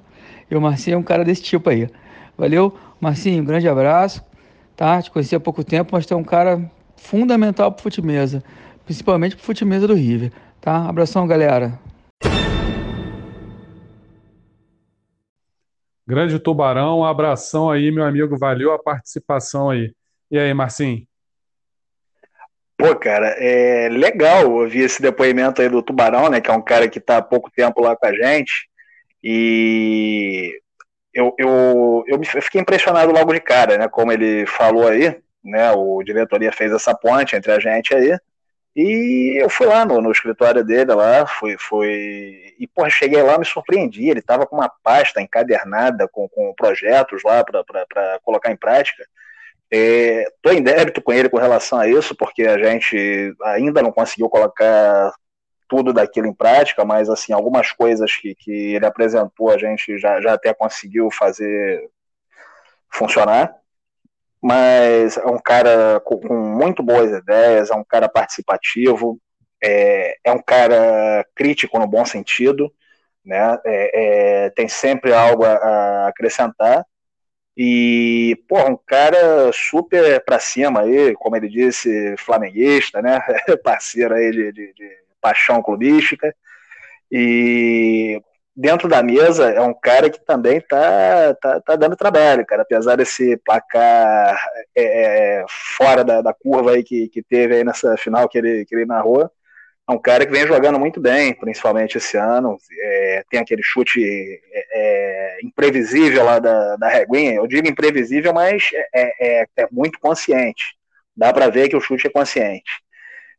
E 0.51 0.55
o 0.55 0.60
Marcinho 0.60 0.97
é 0.97 0.98
um 0.98 1.02
cara 1.02 1.24
desse 1.24 1.43
tipo 1.43 1.70
aí. 1.70 1.89
Valeu, 2.36 2.76
Marcinho, 3.01 3.43
grande 3.43 3.66
abraço. 3.66 4.22
Tá? 4.76 5.01
Te 5.01 5.10
conheci 5.10 5.34
há 5.34 5.40
pouco 5.40 5.64
tempo, 5.64 5.93
mas 5.94 6.05
tu 6.05 6.12
é 6.12 6.16
um 6.16 6.24
cara 6.24 6.70
fundamental 6.94 7.72
pro 7.72 7.82
Futimesa. 7.82 8.44
Principalmente 8.84 9.34
pro 9.34 9.44
Futimesa 9.47 9.89
do 9.89 9.94
River. 9.94 10.30
Tá? 10.60 10.86
Abração, 10.86 11.26
galera. 11.26 11.80
Grande 16.06 16.38
Tubarão, 16.38 17.00
um 17.00 17.04
abração 17.04 17.70
aí, 17.70 17.90
meu 17.90 18.04
amigo. 18.04 18.36
Valeu 18.38 18.72
a 18.72 18.78
participação 18.78 19.70
aí. 19.70 19.92
E 20.30 20.38
aí, 20.38 20.52
Marcinho? 20.52 21.06
Pô, 22.76 22.96
cara, 22.96 23.28
é 23.38 23.88
legal 23.88 24.50
ouvir 24.50 24.80
esse 24.80 25.00
depoimento 25.00 25.62
aí 25.62 25.68
do 25.68 25.82
Tubarão, 25.82 26.28
né? 26.28 26.40
Que 26.40 26.50
é 26.50 26.52
um 26.52 26.62
cara 26.62 26.88
que 26.88 26.98
está 26.98 27.18
há 27.18 27.22
pouco 27.22 27.50
tempo 27.50 27.80
lá 27.80 27.94
com 27.94 28.06
a 28.06 28.12
gente. 28.12 28.68
E 29.22 30.60
eu, 31.14 31.32
eu, 31.38 32.04
eu, 32.08 32.20
fiquei 32.42 32.60
impressionado 32.60 33.12
logo 33.12 33.32
de 33.32 33.40
cara, 33.40 33.78
né? 33.78 33.88
Como 33.88 34.10
ele 34.10 34.46
falou 34.46 34.88
aí, 34.88 35.16
né? 35.44 35.70
O 35.72 36.02
diretoria 36.02 36.50
fez 36.50 36.72
essa 36.72 36.92
ponte 36.92 37.36
entre 37.36 37.52
a 37.52 37.60
gente 37.60 37.94
aí. 37.94 38.18
E 38.74 39.38
eu 39.38 39.50
fui 39.50 39.66
lá 39.66 39.84
no, 39.84 40.00
no 40.00 40.10
escritório 40.10 40.64
dele 40.64 40.94
lá, 40.94 41.26
fui, 41.26 41.56
fui. 41.58 42.54
E, 42.58 42.66
porra, 42.66 42.88
cheguei 42.88 43.22
lá, 43.22 43.38
me 43.38 43.44
surpreendi. 43.44 44.08
Ele 44.08 44.22
tava 44.22 44.46
com 44.46 44.56
uma 44.56 44.70
pasta 44.82 45.20
encadernada 45.20 46.08
com, 46.08 46.28
com 46.28 46.54
projetos 46.54 47.22
lá 47.22 47.44
para 47.44 48.18
colocar 48.22 48.50
em 48.50 48.56
prática. 48.56 49.04
Estou 49.70 50.52
é, 50.52 50.56
em 50.56 50.62
débito 50.62 51.02
com 51.02 51.12
ele 51.12 51.28
com 51.28 51.38
relação 51.38 51.78
a 51.78 51.88
isso, 51.88 52.14
porque 52.14 52.42
a 52.44 52.58
gente 52.58 53.34
ainda 53.42 53.82
não 53.82 53.92
conseguiu 53.92 54.28
colocar 54.28 55.12
tudo 55.68 55.92
daquilo 55.92 56.26
em 56.26 56.34
prática, 56.34 56.84
mas 56.84 57.08
assim, 57.08 57.32
algumas 57.32 57.72
coisas 57.72 58.14
que, 58.14 58.34
que 58.34 58.74
ele 58.74 58.84
apresentou 58.84 59.50
a 59.50 59.58
gente 59.58 59.98
já, 59.98 60.20
já 60.20 60.34
até 60.34 60.52
conseguiu 60.52 61.10
fazer 61.10 61.88
funcionar 62.90 63.61
mas 64.43 65.16
é 65.16 65.27
um 65.27 65.39
cara 65.39 66.01
com, 66.05 66.19
com 66.19 66.35
muito 66.35 66.82
boas 66.82 67.10
ideias, 67.12 67.70
é 67.70 67.74
um 67.74 67.85
cara 67.85 68.09
participativo, 68.09 69.20
é, 69.62 70.16
é 70.24 70.32
um 70.32 70.43
cara 70.43 71.24
crítico 71.35 71.78
no 71.78 71.86
bom 71.86 72.05
sentido, 72.05 72.73
né? 73.24 73.59
É, 73.64 74.47
é, 74.47 74.51
tem 74.51 74.69
sempre 74.69 75.12
algo 75.14 75.44
a, 75.44 75.52
a, 75.55 76.09
acrescentar. 76.09 76.85
E, 77.56 78.36
pô, 78.48 78.59
um 78.66 78.77
cara 78.77 79.52
super 79.52 80.24
pra 80.24 80.40
cima 80.40 80.81
aí, 80.82 81.14
como 81.14 81.36
ele 81.36 81.48
disse, 81.48 82.16
flamenguista, 82.19 83.01
né? 83.02 83.20
Parceiro 83.62 84.14
aí 84.14 84.31
de, 84.32 84.52
de, 84.52 84.73
de 84.74 84.90
paixão 85.20 85.62
clubística. 85.62 86.35
E 87.10 88.20
dentro 88.54 88.88
da 88.88 89.02
mesa 89.02 89.50
é 89.50 89.60
um 89.60 89.74
cara 89.74 90.10
que 90.10 90.24
também 90.24 90.60
tá, 90.60 91.34
tá, 91.40 91.60
tá 91.60 91.76
dando 91.76 91.96
trabalho, 91.96 92.44
cara. 92.46 92.62
Apesar 92.62 92.96
desse 92.96 93.36
placar 93.38 94.38
é, 94.76 95.40
é, 95.40 95.44
fora 95.76 96.04
da, 96.04 96.20
da, 96.20 96.34
curva 96.34 96.72
aí 96.72 96.82
que, 96.82 97.08
que 97.08 97.22
teve 97.22 97.56
aí 97.56 97.64
nessa 97.64 97.96
final 97.96 98.28
que 98.28 98.38
ele, 98.38 98.64
que 98.66 98.74
ele 98.74 98.84
narrou, 98.86 99.30
é 99.88 99.92
um 99.92 99.98
cara 99.98 100.24
que 100.24 100.32
vem 100.32 100.46
jogando 100.46 100.78
muito 100.78 101.00
bem, 101.00 101.34
principalmente 101.34 101.98
esse 101.98 102.16
ano. 102.16 102.56
É, 102.80 103.24
tem 103.30 103.40
aquele 103.40 103.62
chute 103.62 104.00
é, 104.52 104.66
é 104.72 105.38
imprevisível 105.42 106.24
lá 106.24 106.38
da, 106.38 106.76
da 106.76 106.88
Reguinha. 106.88 107.34
Eu 107.34 107.46
digo 107.46 107.68
imprevisível, 107.68 108.32
mas 108.32 108.70
é, 108.94 109.42
é, 109.42 109.46
é 109.56 109.68
muito 109.72 109.98
consciente. 109.98 110.76
Dá 111.16 111.32
para 111.32 111.48
ver 111.48 111.68
que 111.68 111.76
o 111.76 111.80
chute 111.80 112.06
é 112.06 112.10
consciente. 112.10 112.82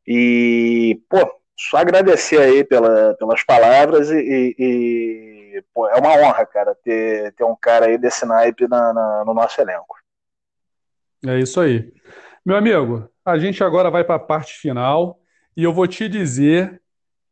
E, 0.08 1.00
pô, 1.10 1.20
só 1.58 1.78
agradecer 1.78 2.40
aí 2.40 2.64
pela, 2.64 3.16
pelas 3.16 3.44
palavras 3.44 4.10
e, 4.10 4.56
e 4.58 5.64
pô, 5.74 5.88
é 5.88 5.96
uma 6.00 6.16
honra, 6.18 6.46
cara, 6.46 6.76
ter, 6.84 7.34
ter 7.34 7.44
um 7.44 7.56
cara 7.56 7.86
aí 7.86 7.98
desse 7.98 8.26
naipe 8.26 8.68
na, 8.68 8.94
na, 8.94 9.24
no 9.26 9.34
nosso 9.34 9.62
elenco. 9.62 9.96
É 11.26 11.40
isso 11.40 11.60
aí. 11.62 11.92
Meu 12.46 12.58
amigo, 12.58 13.10
a 13.24 13.38
gente 13.38 13.64
agora 13.64 13.90
vai 13.90 14.04
para 14.04 14.16
a 14.16 14.20
parte 14.20 14.54
final 14.54 15.20
e 15.56 15.64
eu 15.64 15.74
vou 15.74 15.88
te 15.88 16.10
dizer 16.10 16.82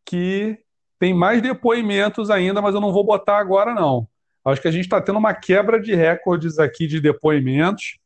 que 0.06 0.58
tem 1.00 1.14
mais 1.14 1.42
depoimentos 1.42 2.30
ainda, 2.30 2.62
mas 2.62 2.76
eu 2.76 2.82
não 2.82 2.94
vou 2.94 3.04
botar 3.04 3.40
agora, 3.40 3.74
não. 3.74 4.08
Acho 4.46 4.62
que 4.62 4.68
a 4.68 4.72
gente 4.72 4.84
está 4.84 5.02
tendo 5.02 5.20
uma 5.20 5.34
quebra 5.34 5.80
de 5.80 5.94
recordes 5.94 6.60
aqui 6.60 6.88
de 6.88 7.02
depoimentos, 7.02 8.00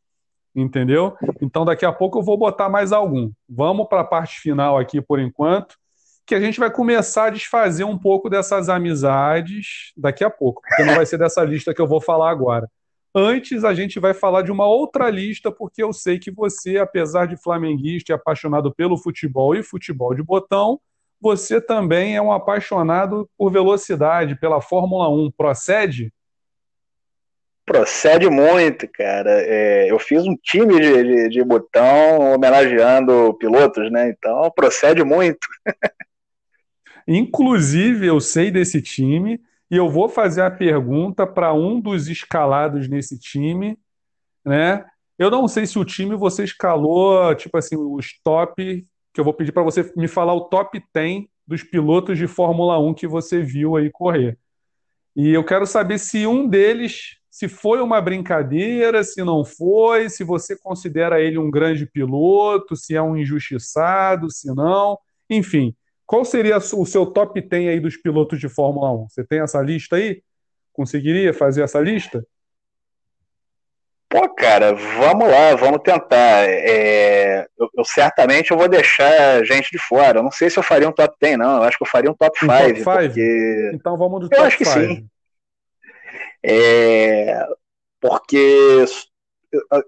entendeu? 0.55 1.15
Então 1.41 1.65
daqui 1.65 1.85
a 1.85 1.91
pouco 1.91 2.19
eu 2.19 2.23
vou 2.23 2.37
botar 2.37 2.69
mais 2.69 2.91
algum. 2.91 3.31
Vamos 3.47 3.87
para 3.87 4.01
a 4.01 4.05
parte 4.05 4.39
final 4.39 4.77
aqui 4.77 5.01
por 5.01 5.19
enquanto 5.19 5.77
que 6.25 6.33
a 6.33 6.39
gente 6.39 6.59
vai 6.59 6.71
começar 6.71 7.25
a 7.25 7.29
desfazer 7.29 7.83
um 7.83 7.97
pouco 7.97 8.29
dessas 8.29 8.67
amizades 8.67 9.93
daqui 9.95 10.23
a 10.23 10.29
pouco, 10.29 10.61
porque 10.61 10.83
não 10.83 10.95
vai 10.95 11.05
ser 11.05 11.17
dessa 11.17 11.43
lista 11.43 11.73
que 11.73 11.81
eu 11.81 11.87
vou 11.87 12.01
falar 12.01 12.31
agora. 12.31 12.69
Antes, 13.13 13.63
a 13.63 13.73
gente 13.73 13.99
vai 13.99 14.13
falar 14.13 14.41
de 14.41 14.51
uma 14.51 14.67
outra 14.67 15.09
lista, 15.09 15.49
porque 15.51 15.81
eu 15.81 15.93
sei 15.93 16.19
que 16.19 16.29
você, 16.29 16.77
apesar 16.77 17.27
de 17.27 17.37
flamenguista 17.37 18.11
e 18.11 18.15
apaixonado 18.15 18.73
pelo 18.73 18.97
futebol 18.97 19.55
e 19.55 19.63
futebol 19.63 20.13
de 20.13 20.21
botão, 20.21 20.81
você 21.21 21.61
também 21.61 22.17
é 22.17 22.21
um 22.21 22.31
apaixonado 22.31 23.29
por 23.37 23.51
velocidade, 23.51 24.35
pela 24.35 24.59
Fórmula 24.59 25.07
1. 25.09 25.31
Procede? 25.31 26.11
Procede 27.65 28.29
muito, 28.29 28.87
cara. 28.87 29.31
É, 29.31 29.89
eu 29.89 29.97
fiz 29.97 30.25
um 30.27 30.35
time 30.35 30.79
de, 30.79 31.03
de, 31.03 31.29
de 31.29 31.43
botão 31.43 32.33
homenageando 32.33 33.33
pilotos, 33.39 33.89
né? 33.91 34.09
Então 34.09 34.51
procede 34.53 35.03
muito. 35.03 35.47
Inclusive, 37.07 38.05
eu 38.05 38.19
sei 38.19 38.49
desse 38.49 38.81
time 38.81 39.39
e 39.69 39.77
eu 39.77 39.89
vou 39.89 40.09
fazer 40.09 40.41
a 40.41 40.51
pergunta 40.51 41.25
para 41.25 41.53
um 41.53 41.79
dos 41.79 42.07
escalados 42.07 42.87
nesse 42.87 43.19
time, 43.19 43.77
né? 44.43 44.85
Eu 45.17 45.31
não 45.31 45.47
sei 45.47 45.65
se 45.65 45.79
o 45.79 45.85
time 45.85 46.15
você 46.15 46.43
escalou, 46.43 47.33
tipo 47.35 47.57
assim, 47.57 47.75
os 47.77 48.19
top, 48.23 48.85
que 49.13 49.19
eu 49.21 49.23
vou 49.23 49.33
pedir 49.33 49.51
para 49.51 49.63
você 49.63 49.91
me 49.95 50.07
falar 50.07 50.33
o 50.33 50.45
top 50.45 50.83
10 50.93 51.25
dos 51.47 51.63
pilotos 51.63 52.17
de 52.17 52.27
Fórmula 52.27 52.77
1 52.79 52.93
que 52.93 53.07
você 53.07 53.41
viu 53.41 53.75
aí 53.75 53.89
correr. 53.89 54.37
E 55.15 55.29
eu 55.29 55.43
quero 55.43 55.65
saber 55.65 55.97
se 55.97 56.27
um 56.27 56.47
deles, 56.47 57.17
se 57.29 57.47
foi 57.47 57.79
uma 57.81 58.01
brincadeira, 58.01 59.03
se 59.03 59.23
não 59.23 59.45
foi, 59.45 60.09
se 60.09 60.23
você 60.23 60.57
considera 60.57 61.21
ele 61.21 61.37
um 61.37 61.49
grande 61.49 61.85
piloto, 61.85 62.75
se 62.75 62.95
é 62.95 63.01
um 63.01 63.15
injustiçado, 63.15 64.29
se 64.29 64.53
não. 64.53 64.97
Enfim, 65.29 65.73
qual 66.05 66.23
seria 66.23 66.57
o 66.57 66.85
seu 66.85 67.05
top 67.05 67.41
10 67.41 67.69
aí 67.69 67.79
dos 67.79 67.97
pilotos 67.97 68.39
de 68.39 68.47
Fórmula 68.47 68.91
1? 68.91 69.09
Você 69.09 69.23
tem 69.23 69.39
essa 69.39 69.61
lista 69.61 69.95
aí? 69.95 70.21
Conseguiria 70.71 71.33
fazer 71.33 71.63
essa 71.63 71.79
lista? 71.79 72.25
Pô, 74.07 74.29
cara, 74.33 74.73
vamos 74.73 75.27
lá, 75.27 75.55
vamos 75.55 75.81
tentar. 75.81 76.47
É, 76.47 77.47
eu, 77.57 77.69
eu, 77.77 77.83
certamente 77.83 78.51
eu 78.51 78.57
vou 78.57 78.69
deixar 78.69 79.43
gente 79.43 79.71
de 79.71 79.79
fora. 79.79 80.19
Eu 80.19 80.23
não 80.23 80.31
sei 80.31 80.49
se 80.49 80.57
eu 80.57 80.63
faria 80.63 80.87
um 80.87 80.91
top 80.91 81.15
10, 81.19 81.37
não. 81.37 81.57
Eu 81.57 81.63
acho 81.63 81.77
que 81.77 81.83
eu 81.83 81.89
faria 81.89 82.11
um 82.11 82.13
top 82.13 82.39
5. 82.39 82.51
Um 82.51 82.57
top 82.57 82.75
5? 82.75 82.83
Porque... 82.83 83.71
Então 83.73 83.97
vamos 83.97 84.19
do 84.21 84.25
eu 84.27 84.29
top 84.29 84.39
5. 84.39 84.41
Eu 84.41 84.47
acho 84.47 84.57
que 84.57 84.65
five. 84.65 84.95
sim. 84.95 85.09
É, 86.43 87.43
porque 87.99 88.85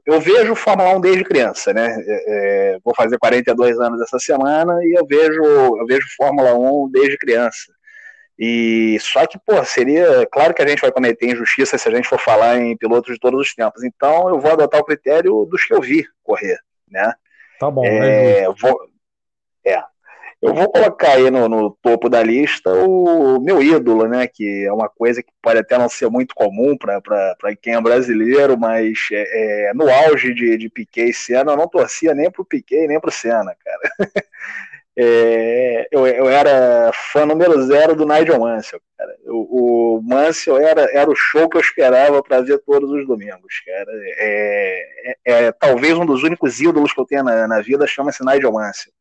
eu 0.06 0.19
vejo 0.19 0.56
Fórmula 0.56 0.95
1 0.98 1.02
desde 1.02 1.23
criança, 1.23 1.73
né? 1.73 1.95
É, 2.07 2.76
é 2.76 2.80
vou 2.84 2.94
fazer 2.95 3.18
42 3.18 3.80
anos 3.80 4.02
essa 4.02 4.19
semana 4.19 4.73
e 4.84 4.98
eu 4.98 5.06
vejo, 5.06 5.44
eu 5.44 5.85
vejo 5.85 6.07
Fórmula 6.18 6.53
1 6.53 6.89
desde 6.91 7.18
criança. 7.18 7.72
E 8.39 8.98
só 8.99 9.26
que, 9.26 9.39
pô, 9.39 9.64
seria. 9.65 10.27
Claro 10.31 10.53
que 10.53 10.61
a 10.61 10.68
gente 10.68 10.81
vai 10.81 10.91
cometer 10.91 11.31
injustiça 11.31 11.77
se 11.77 11.89
a 11.89 11.91
gente 11.91 12.07
for 12.07 12.19
falar 12.19 12.57
em 12.57 12.77
pilotos 12.77 13.14
de 13.14 13.19
todos 13.19 13.41
os 13.41 13.56
tempos. 13.56 13.84
Então 13.84 14.30
eu 14.30 14.39
vou 14.39 14.52
adotar 14.52 14.80
o 14.80 14.85
critério 14.85 15.45
dos 15.49 15.65
que 15.65 15.73
eu 15.73 15.81
vi 15.81 16.06
correr, 16.23 16.60
né? 16.88 17.14
Tá 17.60 17.72
bom. 17.72 17.84
É, 17.84 18.45
vou, 18.61 18.80
é, 19.65 19.81
eu 20.41 20.53
vou 20.53 20.72
colocar 20.72 21.14
aí 21.14 21.31
no, 21.31 21.49
no, 21.49 21.72
topo 21.81 22.09
da 22.09 22.22
lista 22.22 22.72
o 22.72 23.39
meu 23.39 23.61
ídolo, 23.61 24.07
né? 24.07 24.27
Que 24.27 24.65
é 24.65 24.72
uma 24.72 24.88
coisa 24.88 25.23
que 25.23 25.31
pode 25.41 25.59
até 25.59 25.77
não 25.77 25.89
ser 25.89 26.09
muito 26.09 26.35
comum 26.35 26.77
para 26.77 27.55
quem 27.61 27.73
é 27.73 27.81
brasileiro, 27.81 28.57
mas 28.57 28.99
é, 29.11 29.69
é, 29.69 29.73
no 29.73 29.89
auge 29.89 30.34
de, 30.34 30.57
de 30.57 30.69
Piquet 30.69 31.09
e 31.09 31.14
Senna, 31.14 31.53
eu 31.53 31.57
não 31.57 31.68
torcia 31.68 32.14
nem 32.14 32.30
pro 32.30 32.45
Piquet 32.45 32.88
nem 32.88 32.99
pro 32.99 33.11
Senna, 33.11 33.55
cara. 33.64 34.11
É, 34.99 35.88
eu, 35.91 36.07
eu, 36.07 36.27
era 36.27 36.91
fã 36.91 37.23
número 37.23 37.61
zero 37.68 37.95
do 37.95 38.03
Nigel 38.03 38.39
Mansell, 38.39 38.81
cara. 38.97 39.15
O, 39.27 39.97
o 39.97 40.01
Mansell 40.01 40.57
era, 40.57 40.89
era 40.91 41.07
o 41.07 41.15
show 41.15 41.47
que 41.47 41.55
eu 41.55 41.61
esperava 41.61 42.23
para 42.23 42.41
ver 42.41 42.57
todos 42.65 42.89
os 42.89 43.05
domingos, 43.05 43.61
cara. 43.64 43.91
É, 44.18 44.81
é, 45.05 45.45
é, 45.45 45.51
talvez 45.51 45.95
um 45.95 46.05
dos 46.05 46.23
únicos 46.23 46.59
ídolos 46.59 46.93
que 46.93 46.99
eu 46.99 47.05
tenho 47.05 47.23
na, 47.23 47.47
na 47.47 47.61
vida 47.61 47.85
chama-se 47.85 48.26
Nigel 48.26 48.51
Mansell. 48.51 48.91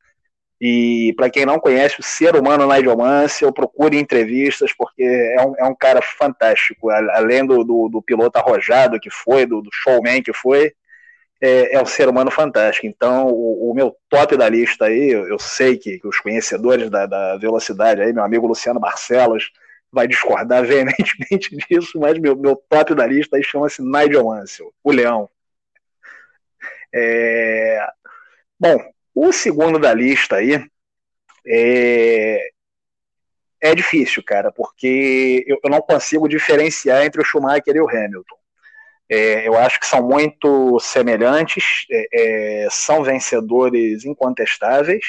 E 0.60 1.12
para 1.16 1.28
quem 1.28 1.44
não 1.44 1.58
conhece 1.58 2.00
o 2.00 2.02
ser 2.02 2.34
humano 2.34 2.66
Nigel 2.66 2.96
Mansell, 2.96 3.52
procure 3.52 3.98
entrevistas, 3.98 4.72
porque 4.72 5.02
é 5.02 5.44
um, 5.44 5.54
é 5.58 5.64
um 5.64 5.74
cara 5.74 6.00
fantástico. 6.00 6.90
Além 6.90 7.44
do, 7.44 7.62
do, 7.62 7.88
do 7.88 8.02
piloto 8.02 8.38
arrojado 8.38 8.98
que 8.98 9.10
foi, 9.10 9.44
do, 9.44 9.60
do 9.60 9.68
showman 9.70 10.22
que 10.22 10.32
foi, 10.32 10.72
é, 11.40 11.74
é, 11.74 11.82
um 11.82 11.86
ser 11.86 12.08
humano 12.08 12.30
fantástico. 12.30 12.86
Então, 12.86 13.28
o, 13.28 13.70
o 13.70 13.74
meu 13.74 13.94
top 14.08 14.36
da 14.36 14.48
lista 14.48 14.86
aí, 14.86 15.10
eu, 15.10 15.28
eu 15.28 15.38
sei 15.38 15.76
que, 15.76 15.98
que, 15.98 16.08
os 16.08 16.18
conhecedores 16.20 16.88
da, 16.90 17.06
da, 17.06 17.36
velocidade 17.36 18.00
aí, 18.00 18.12
meu 18.12 18.24
amigo 18.24 18.46
Luciano 18.46 18.80
Barcelos, 18.80 19.50
vai 19.92 20.08
discordar 20.08 20.64
veementemente 20.66 21.54
disso, 21.68 21.98
mas 22.00 22.18
meu, 22.18 22.36
meu 22.36 22.56
top 22.68 22.94
da 22.94 23.06
lista 23.06 23.36
aí 23.36 23.42
chama-se 23.42 23.82
Nigel 23.82 24.24
Mansell, 24.24 24.72
o 24.82 24.90
leão. 24.90 25.28
É... 26.94 27.86
Bom, 28.58 28.78
o 29.16 29.32
segundo 29.32 29.78
da 29.78 29.94
lista 29.94 30.36
aí 30.36 30.62
é, 31.46 32.50
é 33.62 33.74
difícil, 33.74 34.22
cara, 34.22 34.52
porque 34.52 35.42
eu, 35.46 35.58
eu, 35.64 35.70
não 35.70 35.80
consigo 35.80 36.28
diferenciar 36.28 37.02
entre 37.02 37.22
o 37.22 37.24
Schumacher 37.24 37.74
e 37.74 37.80
o 37.80 37.88
Hamilton. 37.88 38.36
É, 39.08 39.48
eu 39.48 39.56
acho 39.56 39.80
que 39.80 39.86
são 39.86 40.06
muito 40.06 40.78
semelhantes, 40.80 41.86
é, 41.90 42.64
é 42.64 42.68
são 42.70 43.02
vencedores 43.02 44.04
incontestáveis, 44.04 45.04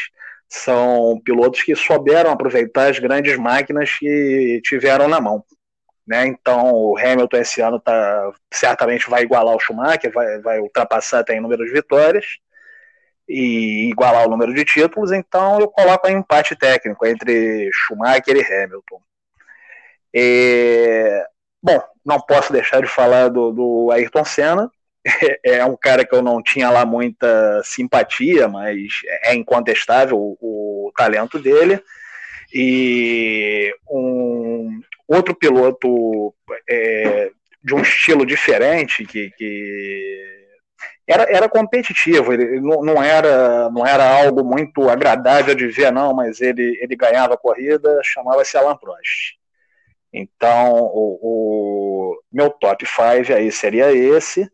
são 0.47 1.19
pilotos 1.25 1.61
que 1.63 1.75
souberam 1.75 2.31
aproveitar 2.31 2.89
as 2.89 2.99
grandes 2.99 3.37
máquinas 3.37 3.91
que 3.99 4.61
tiveram 4.63 5.09
na 5.09 5.19
mão. 5.19 5.43
Né? 6.07 6.27
Então, 6.27 6.71
o 6.71 6.97
Hamilton 6.97 7.37
esse 7.37 7.59
ano 7.59 7.77
tá, 7.81 8.31
certamente 8.53 9.09
vai 9.09 9.23
igualar 9.23 9.53
o 9.53 9.59
Schumacher, 9.59 10.13
vai, 10.13 10.39
vai 10.39 10.59
ultrapassar 10.61 11.19
até 11.19 11.35
em 11.35 11.41
número 11.41 11.65
de 11.65 11.73
vitórias 11.73 12.37
e 13.27 13.89
igualar 13.89 14.27
o 14.27 14.29
número 14.29 14.53
de 14.53 14.63
títulos, 14.63 15.11
então 15.11 15.59
eu 15.59 15.67
coloco 15.67 16.07
um 16.07 16.11
empate 16.11 16.55
técnico 16.55 17.05
entre 17.05 17.69
Schumacher 17.73 18.35
e 18.35 18.41
Hamilton. 18.41 19.01
É... 20.15 21.25
Bom, 21.61 21.81
não 22.05 22.19
posso 22.21 22.53
deixar 22.53 22.81
de 22.81 22.87
falar 22.87 23.29
do, 23.29 23.51
do 23.51 23.91
Ayrton 23.91 24.23
Senna, 24.23 24.71
é 25.43 25.63
um 25.65 25.75
cara 25.75 26.05
que 26.05 26.15
eu 26.15 26.21
não 26.21 26.41
tinha 26.41 26.69
lá 26.69 26.85
muita 26.85 27.61
simpatia, 27.63 28.47
mas 28.47 28.77
é 29.23 29.35
incontestável 29.35 30.17
o, 30.17 30.87
o 30.87 30.91
talento 30.95 31.39
dele. 31.39 31.81
E 32.53 33.73
um 33.89 34.79
outro 35.07 35.35
piloto 35.35 36.33
é, 36.69 37.31
de 37.63 37.73
um 37.73 37.81
estilo 37.81 38.25
diferente 38.25 39.05
que, 39.05 39.31
que 39.31 40.16
era, 41.07 41.23
era 41.23 41.47
competitivo, 41.47 42.33
ele 42.33 42.59
não, 42.59 42.83
não, 42.83 43.01
era, 43.01 43.69
não 43.69 43.87
era 43.87 44.03
algo 44.23 44.43
muito 44.43 44.89
agradável 44.89 45.55
de 45.55 45.67
ver, 45.67 45.91
não, 45.91 46.13
mas 46.13 46.41
ele, 46.41 46.77
ele 46.81 46.95
ganhava 46.97 47.35
a 47.35 47.37
corrida, 47.37 48.01
chamava-se 48.03 48.57
Alan 48.57 48.75
Prost. 48.75 49.37
Então, 50.11 50.73
o, 50.73 51.19
o 51.21 52.19
meu 52.31 52.49
top 52.49 52.85
5 52.85 53.33
aí 53.33 53.51
seria 53.51 53.91
esse. 53.93 54.49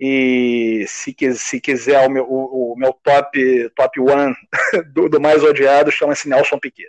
E 0.00 0.84
se, 0.86 1.14
se 1.34 1.60
quiser 1.60 2.06
o 2.06 2.10
meu, 2.10 2.24
o, 2.24 2.72
o 2.72 2.76
meu 2.76 2.92
top 2.92 3.68
top 3.74 4.00
one 4.00 4.34
do, 4.94 5.08
do 5.08 5.20
mais 5.20 5.42
odiado, 5.42 5.90
chama-se 5.90 6.28
Nelson 6.28 6.58
Piquet. 6.58 6.88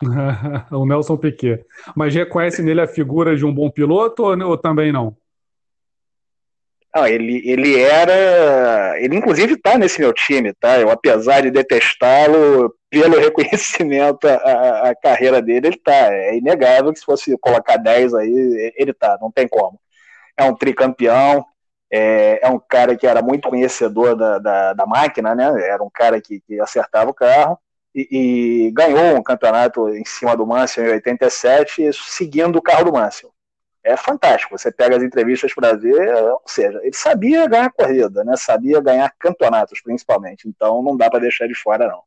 o 0.72 0.86
Nelson 0.86 1.18
Piquet. 1.18 1.64
Mas 1.94 2.14
reconhece 2.14 2.62
nele 2.62 2.80
a 2.80 2.88
figura 2.88 3.36
de 3.36 3.44
um 3.44 3.52
bom 3.52 3.70
piloto 3.70 4.24
ou, 4.24 4.40
ou 4.48 4.56
também 4.56 4.90
não? 4.90 5.16
Não, 6.96 7.06
ele, 7.06 7.42
ele 7.44 7.78
era. 7.78 8.98
Ele, 8.98 9.16
inclusive, 9.16 9.52
está 9.52 9.76
nesse 9.76 10.00
meu 10.00 10.14
time, 10.14 10.54
tá? 10.54 10.78
Eu, 10.80 10.90
apesar 10.90 11.42
de 11.42 11.50
detestá-lo, 11.50 12.74
pelo 12.88 13.18
reconhecimento 13.20 14.26
à, 14.26 14.94
carreira 15.02 15.42
dele, 15.42 15.66
ele 15.68 15.76
tá. 15.76 15.92
É 15.92 16.38
inegável 16.38 16.92
que 16.94 16.98
se 16.98 17.04
fosse 17.04 17.36
colocar 17.38 17.76
10 17.76 18.14
aí, 18.14 18.72
ele 18.78 18.94
tá, 18.94 19.18
não 19.20 19.30
tem 19.30 19.46
como. 19.46 19.78
É 20.38 20.44
um 20.44 20.54
tricampeão, 20.54 21.44
é, 21.92 22.40
é 22.42 22.48
um 22.48 22.58
cara 22.58 22.96
que 22.96 23.06
era 23.06 23.20
muito 23.20 23.48
conhecedor 23.50 24.16
da, 24.16 24.38
da, 24.38 24.72
da 24.72 24.86
máquina, 24.86 25.34
né? 25.34 25.44
Era 25.68 25.82
um 25.82 25.90
cara 25.92 26.20
que, 26.20 26.40
que 26.40 26.58
acertava 26.60 27.10
o 27.10 27.14
carro 27.14 27.58
e, 27.94 28.68
e, 28.68 28.70
ganhou 28.72 29.18
um 29.18 29.22
campeonato 29.22 29.90
em 29.90 30.04
cima 30.06 30.34
do 30.36 30.46
Mansell 30.46 30.86
em 30.86 30.92
87, 30.94 31.90
seguindo 31.92 32.56
o 32.56 32.62
carro 32.62 32.84
do 32.84 32.92
Mansell 32.92 33.35
é 33.86 33.96
fantástico. 33.96 34.58
Você 34.58 34.72
pega 34.72 34.96
as 34.96 35.02
entrevistas 35.02 35.54
para 35.54 35.76
ver, 35.76 36.12
ou 36.24 36.42
seja, 36.44 36.80
ele 36.82 36.94
sabia 36.94 37.46
ganhar 37.46 37.70
corrida, 37.70 38.24
né? 38.24 38.34
Sabia 38.36 38.80
ganhar 38.80 39.14
campeonatos, 39.16 39.80
principalmente. 39.80 40.48
Então 40.48 40.82
não 40.82 40.96
dá 40.96 41.08
para 41.08 41.20
deixar 41.20 41.46
de 41.46 41.54
fora, 41.54 41.86
não. 41.86 42.02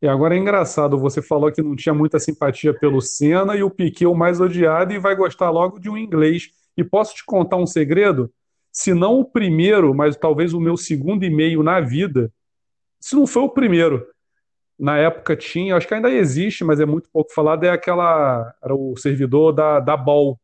E 0.00 0.06
agora 0.06 0.36
é 0.36 0.38
engraçado, 0.38 0.96
você 0.96 1.20
falou 1.20 1.50
que 1.50 1.60
não 1.60 1.74
tinha 1.74 1.92
muita 1.92 2.20
simpatia 2.20 2.72
pelo 2.72 3.00
Senna 3.00 3.56
e 3.56 3.64
o 3.64 3.70
Piquet 3.70 4.06
o 4.06 4.14
mais 4.14 4.40
odiado 4.40 4.92
e 4.92 4.98
vai 4.98 5.16
gostar 5.16 5.50
logo 5.50 5.80
de 5.80 5.90
um 5.90 5.96
inglês. 5.96 6.50
E 6.76 6.84
posso 6.84 7.16
te 7.16 7.24
contar 7.24 7.56
um 7.56 7.66
segredo? 7.66 8.32
Se 8.70 8.94
não 8.94 9.18
o 9.18 9.24
primeiro, 9.24 9.92
mas 9.92 10.16
talvez 10.16 10.54
o 10.54 10.60
meu 10.60 10.76
segundo 10.76 11.24
e 11.24 11.30
meio 11.30 11.64
na 11.64 11.80
vida, 11.80 12.32
se 13.00 13.16
não 13.16 13.26
foi 13.26 13.42
o 13.42 13.48
primeiro, 13.48 14.06
na 14.78 14.96
época 14.96 15.36
tinha, 15.36 15.76
acho 15.76 15.88
que 15.88 15.94
ainda 15.94 16.10
existe, 16.10 16.64
mas 16.64 16.80
é 16.80 16.86
muito 16.86 17.10
pouco 17.10 17.32
falado, 17.32 17.64
é 17.64 17.70
aquela, 17.70 18.54
era 18.62 18.74
o 18.74 18.96
servidor 18.96 19.52
da, 19.52 19.80
da 19.80 19.96
Ball. 19.96 20.38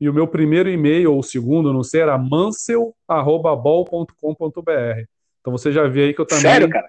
E 0.00 0.08
o 0.08 0.14
meu 0.14 0.28
primeiro 0.28 0.68
e-mail, 0.68 1.12
ou 1.12 1.18
o 1.18 1.24
segundo, 1.24 1.72
não 1.72 1.82
sei, 1.82 2.02
era 2.02 2.16
mansell.ball.com.br. 2.18 5.04
Então 5.40 5.52
você 5.52 5.72
já 5.72 5.88
vê 5.88 6.04
aí 6.04 6.14
que 6.14 6.20
eu 6.20 6.26
também... 6.26 6.42
Sério, 6.42 6.68
cara? 6.68 6.88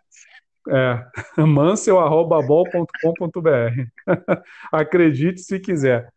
É, 0.67 1.03
mansell.ball.com.br. 1.41 4.05
Acredite 4.71 5.41
se 5.41 5.59
quiser. 5.59 6.11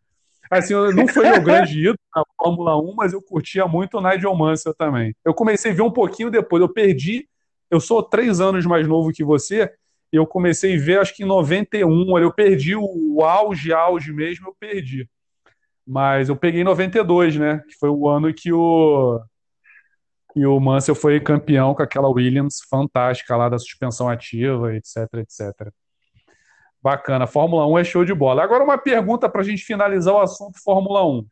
Assim, 0.51 0.73
não 0.73 1.07
foi 1.07 1.29
meu 1.29 1.41
grande 1.41 1.79
ídolo 1.79 1.97
na 2.15 2.23
Fórmula 2.37 2.79
1, 2.79 2.93
mas 2.95 3.13
eu 3.13 3.21
curtia 3.21 3.65
muito 3.65 3.97
o 3.97 4.01
Nigel 4.01 4.35
Mansell 4.35 4.75
também. 4.75 5.15
Eu 5.25 5.33
comecei 5.33 5.71
a 5.71 5.73
ver 5.73 5.81
um 5.81 5.89
pouquinho 5.89 6.29
depois, 6.29 6.61
eu 6.61 6.69
perdi, 6.69 7.27
eu 7.71 7.79
sou 7.79 8.03
três 8.03 8.39
anos 8.39 8.63
mais 8.65 8.87
novo 8.87 9.11
que 9.11 9.23
você, 9.23 9.73
eu 10.13 10.27
comecei 10.27 10.75
a 10.75 10.79
ver, 10.79 10.99
acho 10.99 11.15
que 11.15 11.23
em 11.23 11.27
91, 11.27 12.19
eu 12.19 12.31
perdi 12.31 12.75
o 12.75 13.23
auge, 13.23 13.73
auge 13.73 14.13
mesmo, 14.13 14.47
eu 14.47 14.55
perdi. 14.59 15.09
Mas 15.85 16.29
eu 16.29 16.35
peguei 16.35 16.61
em 16.61 16.63
92, 16.63 17.35
né? 17.37 17.63
Que 17.67 17.75
foi 17.79 17.89
o 17.89 18.07
ano 18.07 18.31
que 18.31 18.53
o, 18.53 19.19
que 20.31 20.45
o 20.45 20.59
Mansell 20.59 20.93
foi 20.93 21.19
campeão 21.19 21.73
com 21.73 21.81
aquela 21.81 22.07
Williams 22.09 22.59
fantástica 22.69 23.35
lá 23.35 23.49
da 23.49 23.57
suspensão 23.57 24.07
ativa, 24.07 24.75
etc, 24.75 24.97
etc. 25.15 25.73
Bacana. 26.81 27.25
Fórmula 27.25 27.65
1 27.67 27.79
é 27.79 27.83
show 27.83 28.05
de 28.05 28.13
bola. 28.13 28.43
Agora 28.43 28.63
uma 28.63 28.77
pergunta 28.77 29.27
para 29.27 29.41
a 29.41 29.43
gente 29.43 29.63
finalizar 29.63 30.13
o 30.13 30.21
assunto 30.21 30.61
Fórmula 30.63 31.03
1. 31.05 31.25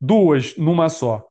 Duas 0.00 0.56
numa 0.56 0.88
só. 0.88 1.28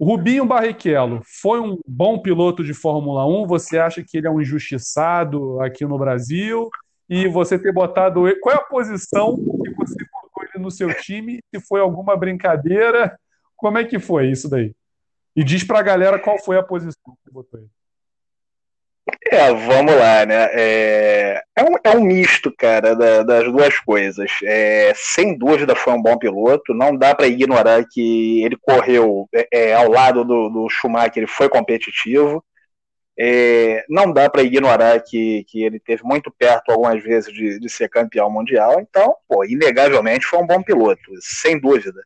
Rubinho 0.00 0.44
Barrichello 0.44 1.22
foi 1.24 1.60
um 1.60 1.78
bom 1.86 2.18
piloto 2.18 2.64
de 2.64 2.74
Fórmula 2.74 3.26
1? 3.26 3.46
Você 3.46 3.78
acha 3.78 4.02
que 4.02 4.18
ele 4.18 4.26
é 4.26 4.30
um 4.30 4.40
injustiçado 4.40 5.60
aqui 5.60 5.84
no 5.84 5.98
Brasil? 5.98 6.68
E 7.08 7.28
você 7.28 7.58
ter 7.58 7.72
botado 7.72 8.26
ele. 8.26 8.40
Qual 8.40 8.54
é 8.54 8.58
a 8.58 8.64
posição 8.64 9.36
que 9.36 9.70
você 9.74 10.04
colocou 10.10 10.42
ele 10.42 10.62
no 10.62 10.70
seu 10.70 10.92
time? 10.94 11.40
Se 11.54 11.60
foi 11.60 11.80
alguma 11.80 12.16
brincadeira? 12.16 13.18
Como 13.56 13.78
é 13.78 13.84
que 13.84 13.98
foi 13.98 14.30
isso 14.30 14.48
daí? 14.48 14.74
E 15.36 15.44
diz 15.44 15.64
pra 15.64 15.82
galera 15.82 16.18
qual 16.18 16.38
foi 16.38 16.58
a 16.58 16.62
posição 16.62 17.16
que 17.24 17.30
botou 17.30 17.60
ele. 17.60 17.70
É, 19.30 19.52
vamos 19.52 19.94
lá, 19.94 20.24
né? 20.24 20.48
É, 20.52 21.42
é, 21.56 21.62
um, 21.62 21.76
é 21.84 21.96
um 21.96 22.02
misto, 22.04 22.52
cara, 22.56 22.94
da, 22.96 23.22
das 23.22 23.44
duas 23.44 23.78
coisas. 23.80 24.30
É, 24.42 24.92
sem 24.96 25.36
dúvida 25.36 25.74
foi 25.74 25.92
um 25.92 26.02
bom 26.02 26.16
piloto, 26.16 26.72
não 26.72 26.96
dá 26.96 27.14
para 27.14 27.26
ignorar 27.26 27.84
que 27.84 28.42
ele 28.42 28.56
correu 28.56 29.28
é, 29.34 29.48
é, 29.52 29.74
ao 29.74 29.90
lado 29.90 30.24
do, 30.24 30.48
do 30.48 30.68
Schumacher, 30.70 31.18
ele 31.18 31.26
foi 31.26 31.48
competitivo. 31.50 32.42
É, 33.18 33.84
não 33.88 34.12
dá 34.12 34.28
para 34.28 34.42
ignorar 34.42 34.98
que, 35.00 35.44
que 35.48 35.62
ele 35.62 35.78
teve 35.78 36.02
muito 36.02 36.32
perto 36.32 36.70
algumas 36.70 37.02
vezes 37.02 37.32
de, 37.32 37.60
de 37.60 37.68
ser 37.68 37.88
campeão 37.88 38.28
mundial, 38.30 38.80
então, 38.80 39.14
pô, 39.28 39.44
inegavelmente 39.44 40.26
foi 40.26 40.40
um 40.40 40.46
bom 40.46 40.62
piloto, 40.62 41.00
sem 41.20 41.60
dúvida. 41.60 42.00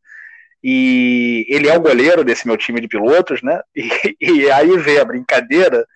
E 0.63 1.47
ele 1.49 1.69
é 1.69 1.77
o 1.77 1.81
goleiro 1.81 2.25
desse 2.25 2.47
meu 2.47 2.57
time 2.57 2.81
de 2.81 2.89
pilotos, 2.89 3.43
né? 3.43 3.61
E, 3.77 4.17
e 4.21 4.51
aí 4.51 4.77
vem 4.79 4.99
a 4.99 5.05
brincadeira 5.05 5.87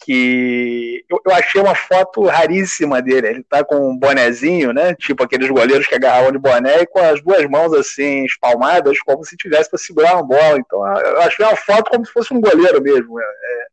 que 0.00 1.04
eu, 1.08 1.20
eu, 1.24 1.32
achei 1.32 1.60
uma 1.60 1.74
foto 1.74 2.24
raríssima 2.24 3.02
dele. 3.02 3.28
Ele 3.28 3.42
tá 3.42 3.62
com 3.62 3.90
um 3.90 3.96
bonezinho, 3.96 4.72
né? 4.72 4.94
Tipo 4.94 5.24
aqueles 5.24 5.48
goleiros 5.48 5.86
que 5.86 5.94
agarravam 5.94 6.32
de 6.32 6.38
boné 6.38 6.82
e 6.82 6.86
com 6.86 6.98
as 6.98 7.22
duas 7.22 7.44
mãos 7.46 7.72
assim 7.74 8.24
espalmadas, 8.24 8.98
como 9.00 9.24
se 9.24 9.36
tivesse 9.36 9.68
para 9.68 9.78
segurar 9.78 10.14
uma 10.14 10.26
bola. 10.26 10.58
Então 10.58 10.86
eu 10.98 11.20
achei 11.20 11.44
uma 11.44 11.56
foto 11.56 11.90
como 11.90 12.06
se 12.06 12.12
fosse 12.12 12.32
um 12.32 12.40
goleiro 12.40 12.82
mesmo. 12.82 13.16
Né? 13.16 13.24
É, 13.24 13.66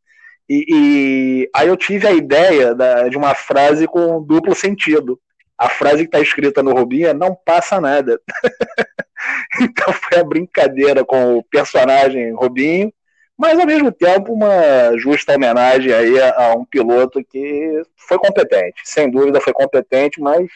e, 0.50 0.66
e, 0.70 1.50
aí 1.54 1.68
eu 1.68 1.78
tive 1.78 2.08
a 2.08 2.12
ideia 2.12 2.76
da, 2.76 3.08
de 3.08 3.18
uma 3.18 3.34
frase 3.34 3.88
com 3.88 4.22
duplo 4.22 4.54
sentido. 4.54 5.20
A 5.58 5.70
frase 5.70 6.04
que 6.04 6.10
está 6.10 6.20
escrita 6.20 6.62
no 6.62 6.74
Rubinho 6.74 7.08
é 7.08 7.14
não 7.14 7.34
passa 7.34 7.80
nada. 7.82 8.20
então 9.62 9.94
foi 9.94 10.20
a 10.20 10.24
brincadeira 10.24 11.06
com 11.06 11.38
o 11.38 11.44
personagem 11.44 12.34
Rubinho 12.36 12.92
mas 13.38 13.60
ao 13.60 13.66
mesmo 13.66 13.92
tempo 13.92 14.34
uma 14.34 14.98
justa 14.98 15.36
homenagem 15.36 15.94
aí 15.94 16.20
a, 16.20 16.48
a 16.48 16.56
um 16.56 16.66
piloto 16.66 17.24
que 17.24 17.84
foi 17.96 18.18
competente, 18.18 18.82
sem 18.84 19.10
dúvida 19.10 19.40
foi 19.40 19.54
competente, 19.54 20.20
mas 20.20 20.48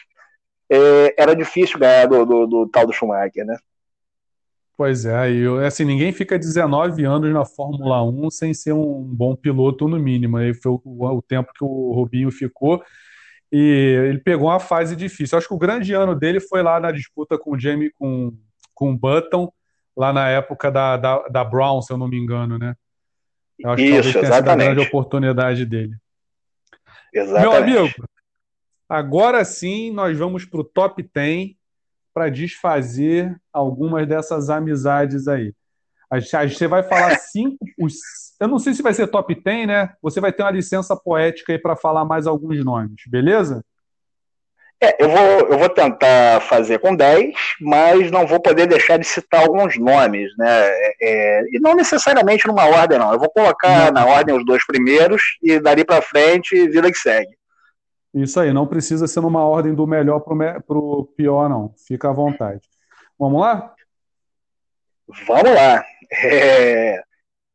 é, 0.68 1.14
era 1.16 1.36
difícil 1.36 1.78
ganhar 1.78 2.06
do, 2.06 2.24
do, 2.24 2.46
do, 2.46 2.68
tal 2.68 2.86
do 2.86 2.92
Schumacher, 2.92 3.44
né? 3.44 3.56
Pois 4.76 5.04
é, 5.04 5.30
e 5.30 5.46
assim, 5.64 5.84
ninguém 5.84 6.12
fica 6.12 6.38
19 6.38 7.04
anos 7.04 7.32
na 7.32 7.44
Fórmula 7.44 8.02
1 8.02 8.30
sem 8.30 8.52
ser 8.52 8.72
um 8.72 9.02
bom 9.02 9.36
piloto 9.36 9.86
no 9.86 9.98
mínimo, 9.98 10.38
aí 10.38 10.52
foi 10.54 10.72
o, 10.72 10.80
o 10.84 11.22
tempo 11.22 11.52
que 11.54 11.62
o 11.62 11.92
Rubinho 11.92 12.32
ficou, 12.32 12.82
e 13.52 14.06
ele 14.08 14.18
pegou 14.18 14.48
uma 14.48 14.58
fase 14.58 14.96
difícil. 14.96 15.36
Acho 15.36 15.46
que 15.46 15.54
o 15.54 15.58
grande 15.58 15.92
ano 15.92 16.14
dele 16.14 16.40
foi 16.40 16.62
lá 16.62 16.80
na 16.80 16.90
disputa 16.90 17.38
com 17.38 17.52
o 17.52 17.60
Jamie, 17.60 17.92
com, 17.98 18.32
com 18.74 18.92
o 18.92 18.98
Button, 18.98 19.52
lá 19.96 20.12
na 20.12 20.28
época 20.28 20.70
da, 20.70 20.96
da, 20.96 21.28
da 21.28 21.44
Brown, 21.44 21.82
se 21.82 21.92
eu 21.92 21.96
não 21.96 22.08
me 22.08 22.18
engano, 22.18 22.58
né? 22.58 22.74
Eu 23.58 23.70
acho 23.70 23.82
Isso, 23.82 23.92
que 23.92 24.02
talvez 24.02 24.12
tenha 24.14 24.32
sido 24.32 24.50
a 24.50 24.56
grande 24.56 24.80
oportunidade 24.80 25.66
dele. 25.66 25.96
Exatamente. 27.12 27.70
Meu 27.70 27.82
amigo, 27.82 28.08
agora 28.88 29.44
sim 29.44 29.92
nós 29.92 30.18
vamos 30.18 30.44
para 30.44 30.60
o 30.60 30.64
top 30.64 31.02
10 31.14 31.50
para 32.12 32.28
desfazer 32.28 33.40
algumas 33.52 34.06
dessas 34.06 34.50
amizades 34.50 35.28
aí. 35.28 35.54
A 36.10 36.20
gente, 36.20 36.58
você 36.58 36.66
vai 36.66 36.82
falar 36.82 37.16
cinco. 37.20 37.56
Os, 37.78 37.94
eu 38.38 38.48
não 38.48 38.58
sei 38.58 38.74
se 38.74 38.82
vai 38.82 38.92
ser 38.92 39.06
top 39.06 39.34
10, 39.34 39.66
né? 39.66 39.94
Você 40.02 40.20
vai 40.20 40.32
ter 40.32 40.42
uma 40.42 40.50
licença 40.50 40.94
poética 40.96 41.52
aí 41.52 41.58
para 41.58 41.76
falar 41.76 42.04
mais 42.04 42.26
alguns 42.26 42.62
nomes, 42.64 43.02
beleza? 43.06 43.64
É, 44.82 44.96
eu 44.98 45.08
vou, 45.08 45.20
eu 45.52 45.58
vou 45.58 45.68
tentar 45.68 46.40
fazer 46.40 46.80
com 46.80 46.92
10, 46.92 47.32
mas 47.60 48.10
não 48.10 48.26
vou 48.26 48.40
poder 48.40 48.66
deixar 48.66 48.98
de 48.98 49.06
citar 49.06 49.42
alguns 49.42 49.78
nomes, 49.78 50.36
né? 50.36 50.48
É, 50.48 50.94
é 51.00 51.42
e 51.52 51.60
não 51.60 51.76
necessariamente 51.76 52.48
numa 52.48 52.66
ordem, 52.66 52.98
não. 52.98 53.12
Eu 53.12 53.18
vou 53.20 53.30
colocar 53.30 53.92
na 53.92 54.04
ordem 54.04 54.34
os 54.36 54.44
dois 54.44 54.66
primeiros 54.66 55.22
e 55.40 55.60
dali 55.60 55.84
para 55.84 56.02
frente, 56.02 56.66
vida 56.66 56.90
que 56.90 56.98
segue. 56.98 57.30
Isso 58.12 58.40
aí, 58.40 58.52
não 58.52 58.66
precisa 58.66 59.06
ser 59.06 59.20
numa 59.20 59.46
ordem 59.46 59.72
do 59.72 59.86
melhor 59.86 60.18
para 60.18 60.76
o 60.76 61.04
pior, 61.16 61.48
não. 61.48 61.72
Fica 61.86 62.10
à 62.10 62.12
vontade. 62.12 62.62
Vamos 63.16 63.40
lá? 63.40 63.72
Vamos 65.28 65.54
lá. 65.54 65.84
É... 66.24 67.00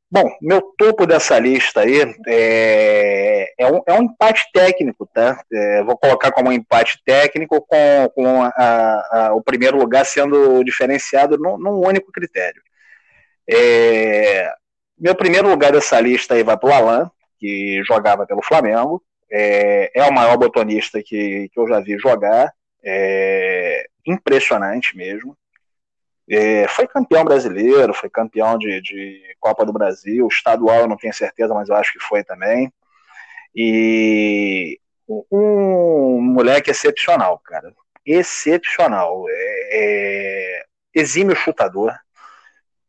Bom, 0.10 0.30
meu 0.42 0.62
topo 0.78 1.06
dessa 1.06 1.38
lista 1.38 1.82
aí 1.82 2.02
é, 2.28 3.54
é, 3.58 3.68
um, 3.70 3.82
é 3.86 3.94
um 3.94 4.04
empate 4.04 4.50
técnico, 4.54 5.06
tá? 5.14 5.44
É, 5.52 5.84
vou 5.84 5.98
colocar 5.98 6.32
como 6.32 6.50
um 6.50 6.54
empate 6.54 7.02
técnico 7.06 7.60
com, 7.62 8.10
com 8.16 8.42
a, 8.44 8.52
a, 9.12 9.34
o 9.36 9.44
primeiro 9.44 9.78
lugar 9.78 10.06
sendo 10.06 10.64
diferenciado 10.64 11.38
num, 11.38 11.58
num 11.58 11.86
único 11.86 12.10
critério. 12.10 12.62
É, 13.50 14.50
meu 14.98 15.14
primeiro 15.14 15.50
lugar 15.50 15.74
dessa 15.74 16.00
lista 16.00 16.36
aí 16.36 16.44
vai 16.44 16.58
para 16.58 16.70
o 16.70 16.74
Alan, 16.74 17.12
que 17.38 17.84
jogava 17.86 18.26
pelo 18.26 18.42
Flamengo. 18.42 19.04
É, 19.30 19.92
é 19.94 20.04
o 20.06 20.14
maior 20.14 20.38
botonista 20.38 21.02
que, 21.04 21.50
que 21.54 21.60
eu 21.60 21.68
já 21.68 21.82
vi 21.82 21.98
jogar. 22.00 22.54
É, 22.82 23.86
impressionante 24.06 24.96
mesmo. 24.96 25.38
É, 26.30 26.68
foi 26.68 26.88
campeão 26.88 27.24
brasileiro, 27.24 27.94
foi 27.94 28.10
campeão 28.10 28.58
de, 28.58 28.82
de, 28.82 29.22
Copa 29.40 29.66
do 29.66 29.72
Brasil, 29.72 30.28
estadual 30.28 30.82
eu 30.82 30.88
não 30.88 30.98
tenho 30.98 31.14
certeza, 31.14 31.54
mas 31.54 31.70
eu 31.70 31.76
acho 31.76 31.94
que 31.94 31.99
foi 31.99 32.24
também. 32.24 32.72
E 33.56 34.80
um 35.32 36.22
moleque 36.22 36.70
excepcional, 36.72 37.40
cara. 37.40 37.74
Excepcional. 38.06 39.26
É, 39.30 39.70
é, 39.72 40.66
exímio 40.94 41.36
chutador. 41.36 41.94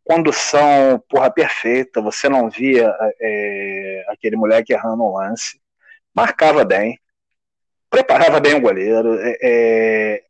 Condução, 0.04 1.02
porra, 1.08 1.30
perfeita. 1.30 2.00
Você 2.00 2.28
não 2.28 2.50
via 2.50 2.92
é, 3.20 4.04
aquele 4.08 4.36
moleque 4.36 4.72
errando 4.72 5.04
um 5.04 5.14
lance. 5.14 5.60
Marcava 6.14 6.64
bem. 6.64 6.98
Preparava 7.90 8.40
bem 8.40 8.54
o 8.54 8.60
goleiro. 8.60 9.18
É, 9.20 9.38
é 9.42 10.27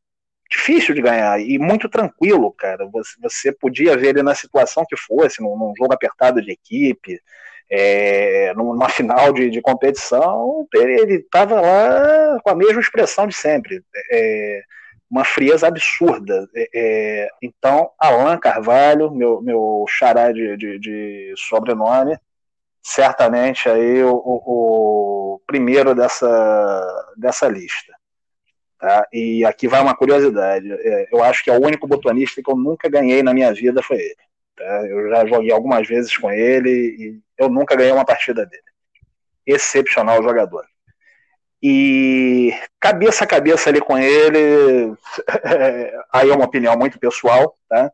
difícil 0.50 0.94
de 0.94 1.02
ganhar 1.02 1.40
e 1.40 1.58
muito 1.58 1.88
tranquilo, 1.88 2.52
cara. 2.52 2.86
Você, 2.86 3.16
você 3.20 3.52
podia 3.52 3.96
ver 3.96 4.08
ele 4.08 4.22
na 4.22 4.34
situação 4.34 4.84
que 4.88 4.96
fosse, 4.96 5.42
num, 5.42 5.56
num 5.56 5.72
jogo 5.76 5.92
apertado 5.92 6.40
de 6.40 6.52
equipe, 6.52 7.20
é, 7.70 8.54
numa 8.54 8.88
final 8.88 9.32
de, 9.32 9.50
de 9.50 9.60
competição, 9.60 10.66
ele 10.74 11.16
estava 11.16 11.60
lá 11.60 12.40
com 12.42 12.50
a 12.50 12.54
mesma 12.54 12.80
expressão 12.80 13.26
de 13.26 13.34
sempre. 13.34 13.82
É, 14.10 14.62
uma 15.10 15.24
frieza 15.24 15.66
absurda. 15.66 16.48
É, 16.54 16.68
é, 16.74 17.28
então, 17.42 17.90
Alan 17.98 18.38
Carvalho, 18.38 19.10
meu, 19.10 19.40
meu 19.42 19.84
xará 19.88 20.32
de, 20.32 20.56
de, 20.56 20.78
de 20.78 21.34
sobrenome, 21.36 22.16
certamente 22.82 23.68
aí 23.68 24.02
o, 24.02 24.14
o, 24.14 25.34
o 25.34 25.40
primeiro 25.46 25.94
dessa, 25.94 27.12
dessa 27.16 27.48
lista. 27.48 27.97
Tá? 28.78 29.06
E 29.12 29.44
aqui 29.44 29.66
vai 29.66 29.80
uma 29.80 29.96
curiosidade. 29.96 30.70
É, 30.70 31.08
eu 31.12 31.22
acho 31.22 31.42
que 31.42 31.50
é 31.50 31.58
o 31.58 31.64
único 31.64 31.86
botonista 31.86 32.42
que 32.42 32.50
eu 32.50 32.56
nunca 32.56 32.88
ganhei 32.88 33.22
na 33.22 33.34
minha 33.34 33.52
vida 33.52 33.82
foi 33.82 33.98
ele. 33.98 34.16
Tá? 34.56 34.86
Eu 34.86 35.08
já 35.08 35.26
joguei 35.26 35.50
algumas 35.50 35.86
vezes 35.86 36.16
com 36.16 36.30
ele 36.30 36.70
e 36.70 37.20
eu 37.36 37.48
nunca 37.48 37.74
ganhei 37.74 37.92
uma 37.92 38.04
partida 38.04 38.46
dele. 38.46 38.62
Excepcional 39.46 40.22
jogador. 40.22 40.64
E 41.60 42.52
cabeça 42.78 43.24
a 43.24 43.26
cabeça 43.26 43.68
ali 43.68 43.80
com 43.80 43.98
ele, 43.98 44.94
aí 46.12 46.30
é 46.30 46.34
uma 46.34 46.44
opinião 46.44 46.76
muito 46.76 47.00
pessoal, 47.00 47.56
tá? 47.68 47.90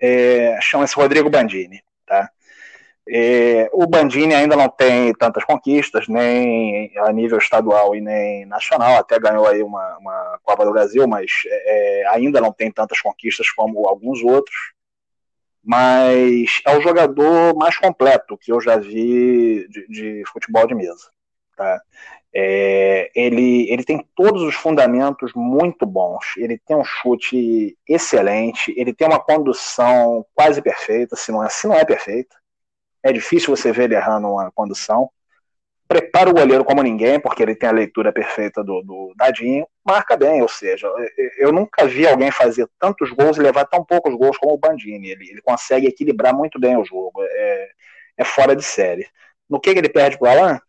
É, 0.00 0.56
Chama-se 0.60 0.94
Rodrigo 0.94 1.28
Bandini, 1.28 1.82
É, 3.10 3.70
o 3.72 3.86
Bandini 3.86 4.34
ainda 4.34 4.54
não 4.54 4.68
tem 4.68 5.14
tantas 5.14 5.42
conquistas, 5.42 6.06
nem 6.08 6.92
a 6.98 7.10
nível 7.10 7.38
estadual 7.38 7.94
e 7.96 8.02
nem 8.02 8.44
nacional, 8.44 8.96
até 8.98 9.18
ganhou 9.18 9.46
aí 9.46 9.62
uma, 9.62 9.96
uma 9.98 10.38
Copa 10.42 10.64
do 10.64 10.72
Brasil, 10.72 11.08
mas 11.08 11.30
é, 11.46 12.04
ainda 12.08 12.38
não 12.38 12.52
tem 12.52 12.70
tantas 12.70 13.00
conquistas 13.00 13.50
como 13.50 13.88
alguns 13.88 14.22
outros. 14.22 14.74
Mas 15.64 16.60
é 16.66 16.76
o 16.76 16.80
jogador 16.82 17.54
mais 17.56 17.78
completo 17.78 18.36
que 18.36 18.52
eu 18.52 18.60
já 18.60 18.76
vi 18.76 19.66
de, 19.68 19.86
de 19.88 20.22
futebol 20.26 20.66
de 20.66 20.74
mesa. 20.74 21.10
Tá? 21.56 21.80
É, 22.34 23.10
ele, 23.14 23.70
ele 23.70 23.84
tem 23.84 24.06
todos 24.14 24.42
os 24.42 24.54
fundamentos 24.54 25.32
muito 25.34 25.86
bons. 25.86 26.36
Ele 26.36 26.58
tem 26.58 26.76
um 26.76 26.84
chute 26.84 27.76
excelente, 27.88 28.72
ele 28.76 28.92
tem 28.92 29.08
uma 29.08 29.20
condução 29.20 30.24
quase 30.34 30.60
perfeita, 30.62 31.16
se 31.16 31.32
não 31.32 31.42
é, 31.44 31.48
se 31.48 31.66
não 31.66 31.74
é 31.74 31.84
perfeita 31.84 32.36
é 33.02 33.12
difícil 33.12 33.54
você 33.54 33.72
ver 33.72 33.84
ele 33.84 33.94
errando 33.94 34.28
uma 34.28 34.50
condução. 34.52 35.10
Prepara 35.86 36.28
o 36.28 36.34
goleiro 36.34 36.64
como 36.64 36.82
ninguém, 36.82 37.18
porque 37.18 37.42
ele 37.42 37.54
tem 37.54 37.68
a 37.68 37.72
leitura 37.72 38.12
perfeita 38.12 38.62
do, 38.62 38.82
do 38.82 39.14
Dadinho. 39.16 39.66
Marca 39.82 40.16
bem, 40.16 40.42
ou 40.42 40.48
seja, 40.48 40.86
eu 41.38 41.50
nunca 41.50 41.86
vi 41.86 42.06
alguém 42.06 42.30
fazer 42.30 42.68
tantos 42.78 43.10
gols 43.10 43.38
e 43.38 43.40
levar 43.40 43.64
tão 43.64 43.82
poucos 43.82 44.14
gols 44.14 44.36
como 44.36 44.52
o 44.52 44.58
Bandini. 44.58 45.08
Ele, 45.08 45.30
ele 45.30 45.40
consegue 45.40 45.86
equilibrar 45.86 46.34
muito 46.34 46.60
bem 46.60 46.76
o 46.76 46.84
jogo. 46.84 47.22
É, 47.22 47.68
é 48.18 48.24
fora 48.24 48.54
de 48.54 48.62
série. 48.62 49.06
No 49.48 49.58
que, 49.58 49.72
que 49.72 49.78
ele 49.78 49.88
perde 49.88 50.18
para 50.18 50.28
o 50.28 50.30
Alan? 50.30 50.60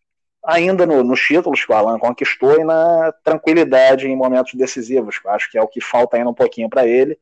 Ainda 0.42 0.86
no, 0.86 1.04
nos 1.04 1.20
títulos 1.20 1.62
que 1.62 1.70
o 1.70 1.74
Alan 1.74 1.98
conquistou 1.98 2.58
e 2.58 2.64
na 2.64 3.12
tranquilidade 3.22 4.08
em 4.08 4.16
momentos 4.16 4.54
decisivos. 4.54 5.20
Eu 5.22 5.30
acho 5.32 5.50
que 5.50 5.58
é 5.58 5.62
o 5.62 5.68
que 5.68 5.82
falta 5.82 6.16
ainda 6.16 6.30
um 6.30 6.34
pouquinho 6.34 6.70
para 6.70 6.86
ele 6.86 7.18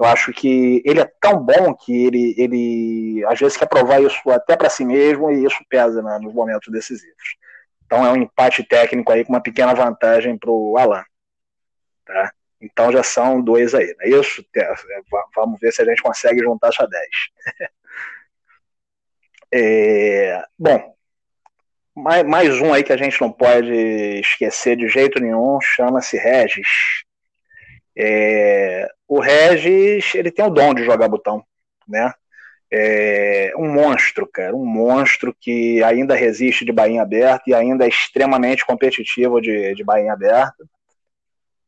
eu 0.00 0.06
acho 0.06 0.32
que 0.32 0.82
ele 0.86 0.98
é 0.98 1.12
tão 1.20 1.44
bom 1.44 1.74
que 1.74 2.06
ele, 2.06 2.34
ele 2.38 3.22
às 3.26 3.38
vezes 3.38 3.58
quer 3.58 3.68
provar 3.68 4.00
isso 4.00 4.30
até 4.30 4.56
para 4.56 4.70
si 4.70 4.82
mesmo 4.82 5.30
e 5.30 5.44
isso 5.44 5.62
pesa 5.68 6.02
né, 6.02 6.18
nos 6.22 6.32
momentos 6.32 6.72
decisivos. 6.72 7.36
Então 7.84 8.06
é 8.06 8.10
um 8.10 8.16
empate 8.16 8.64
técnico 8.64 9.12
aí 9.12 9.26
com 9.26 9.34
uma 9.34 9.42
pequena 9.42 9.74
vantagem 9.74 10.38
para 10.38 10.50
o 10.50 10.78
Alan. 10.78 11.04
Tá? 12.06 12.32
Então 12.62 12.90
já 12.90 13.02
são 13.02 13.42
dois 13.42 13.74
aí, 13.74 13.94
não 13.98 14.06
é 14.06 14.20
isso? 14.20 14.42
É, 14.56 14.72
vamos 15.36 15.60
ver 15.60 15.70
se 15.70 15.82
a 15.82 15.84
gente 15.84 16.02
consegue 16.02 16.40
juntar 16.40 16.68
essa 16.68 16.86
10. 16.88 17.06
é, 19.52 20.42
bom, 20.58 20.96
mais, 21.94 22.24
mais 22.24 22.58
um 22.58 22.72
aí 22.72 22.82
que 22.82 22.92
a 22.92 22.96
gente 22.96 23.20
não 23.20 23.30
pode 23.30 23.70
esquecer 24.20 24.76
de 24.76 24.88
jeito 24.88 25.20
nenhum, 25.20 25.60
chama-se 25.60 26.16
Regis. 26.16 27.04
É, 28.02 28.88
o 29.06 29.20
Regis, 29.20 30.14
ele 30.14 30.30
tem 30.30 30.42
o 30.42 30.48
dom 30.48 30.72
de 30.72 30.84
jogar 30.84 31.06
botão, 31.06 31.44
né? 31.86 32.10
É 32.72 33.52
um 33.58 33.70
monstro, 33.70 34.26
cara, 34.26 34.56
um 34.56 34.64
monstro 34.64 35.36
que 35.38 35.82
ainda 35.82 36.14
resiste 36.14 36.64
de 36.64 36.72
bainha 36.72 37.02
aberta 37.02 37.42
e 37.46 37.52
ainda 37.52 37.84
é 37.84 37.88
extremamente 37.88 38.64
competitivo 38.64 39.38
de, 39.38 39.74
de 39.74 39.84
bainha 39.84 40.14
aberta. 40.14 40.64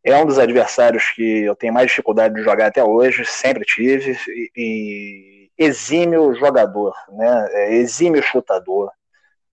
É 0.03 0.17
um 0.17 0.25
dos 0.25 0.39
adversários 0.39 1.11
que 1.11 1.43
eu 1.45 1.55
tenho 1.55 1.75
mais 1.75 1.89
dificuldade 1.89 2.35
de 2.35 2.43
jogar 2.43 2.69
até 2.69 2.83
hoje, 2.83 3.27
sempre 3.27 3.65
tive, 3.65 4.17
e, 4.27 4.51
e 4.57 5.51
exímio 5.59 6.35
jogador, 6.35 6.95
né? 7.11 7.49
É, 7.51 7.75
exímio 7.75 8.23
chutador. 8.23 8.91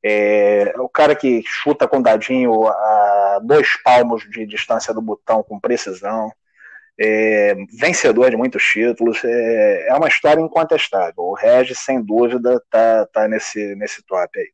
É, 0.02 0.74
o 0.78 0.88
cara 0.88 1.14
que 1.14 1.44
chuta 1.46 1.90
com 1.90 2.02
dadinho 2.02 2.68
a 2.68 3.40
dois 3.44 3.76
palmos 3.84 4.24
de 4.30 4.46
distância 4.46 4.94
do 4.94 5.02
botão 5.02 5.44
com 5.44 5.60
precisão 5.60 6.32
é, 7.00 7.56
vencedor 7.80 8.30
de 8.30 8.36
muitos 8.36 8.62
títulos, 8.62 9.24
é, 9.24 9.88
é, 9.88 9.94
uma 9.96 10.10
história 10.10 10.42
incontestável. 10.42 11.24
O 11.24 11.34
Regis, 11.34 11.80
sem 11.80 12.04
dúvida, 12.04 12.62
tá, 12.70 13.06
tá 13.06 13.28
nesse, 13.28 13.74
nesse 13.76 14.04
top 14.04 14.38
aí. 14.38 14.52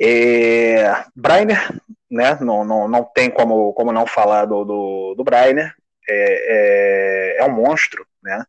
É, 0.00 1.04
Brainer, 1.14 1.80
né, 2.08 2.38
não, 2.40 2.64
não, 2.64 2.86
não 2.86 3.02
tem 3.02 3.30
como, 3.30 3.72
como 3.72 3.90
não 3.90 4.06
falar 4.06 4.44
do, 4.44 4.64
do, 4.64 5.14
do 5.16 5.24
Brainer, 5.24 5.74
é, 6.08 7.36
é, 7.38 7.42
é 7.42 7.44
um 7.44 7.52
monstro, 7.52 8.06
né, 8.22 8.44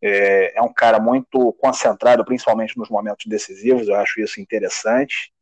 é, 0.00 0.56
é 0.56 0.62
um 0.62 0.72
cara 0.72 0.98
muito 1.00 1.52
concentrado, 1.54 2.24
principalmente 2.24 2.78
nos 2.78 2.88
momentos 2.88 3.26
decisivos, 3.26 3.88
eu 3.88 3.96
acho 3.96 4.20
isso 4.20 4.40
interessante, 4.40 5.32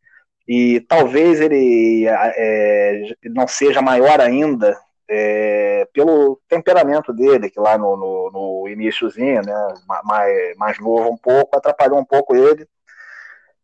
e 0.49 0.81
talvez 0.81 1.41
ele 1.41 2.07
é, 2.07 3.03
não 3.25 3.47
seja 3.47 3.83
maior 3.83 4.21
ainda 4.21 4.77
é, 5.09 5.87
pelo 5.93 6.41
temperamento 6.49 7.13
dele, 7.13 7.51
que 7.51 7.61
lá 7.61 7.77
no, 7.77 7.97
no, 7.97 8.31
no 8.33 8.69
iníciozinho, 8.69 9.43
né, 9.43 9.75
mais, 10.05 10.57
mais 10.57 10.79
novo 10.79 11.11
um 11.11 11.17
pouco, 11.17 11.57
atrapalhou 11.57 11.99
um 11.99 12.05
pouco 12.05 12.35
ele, 12.35 12.67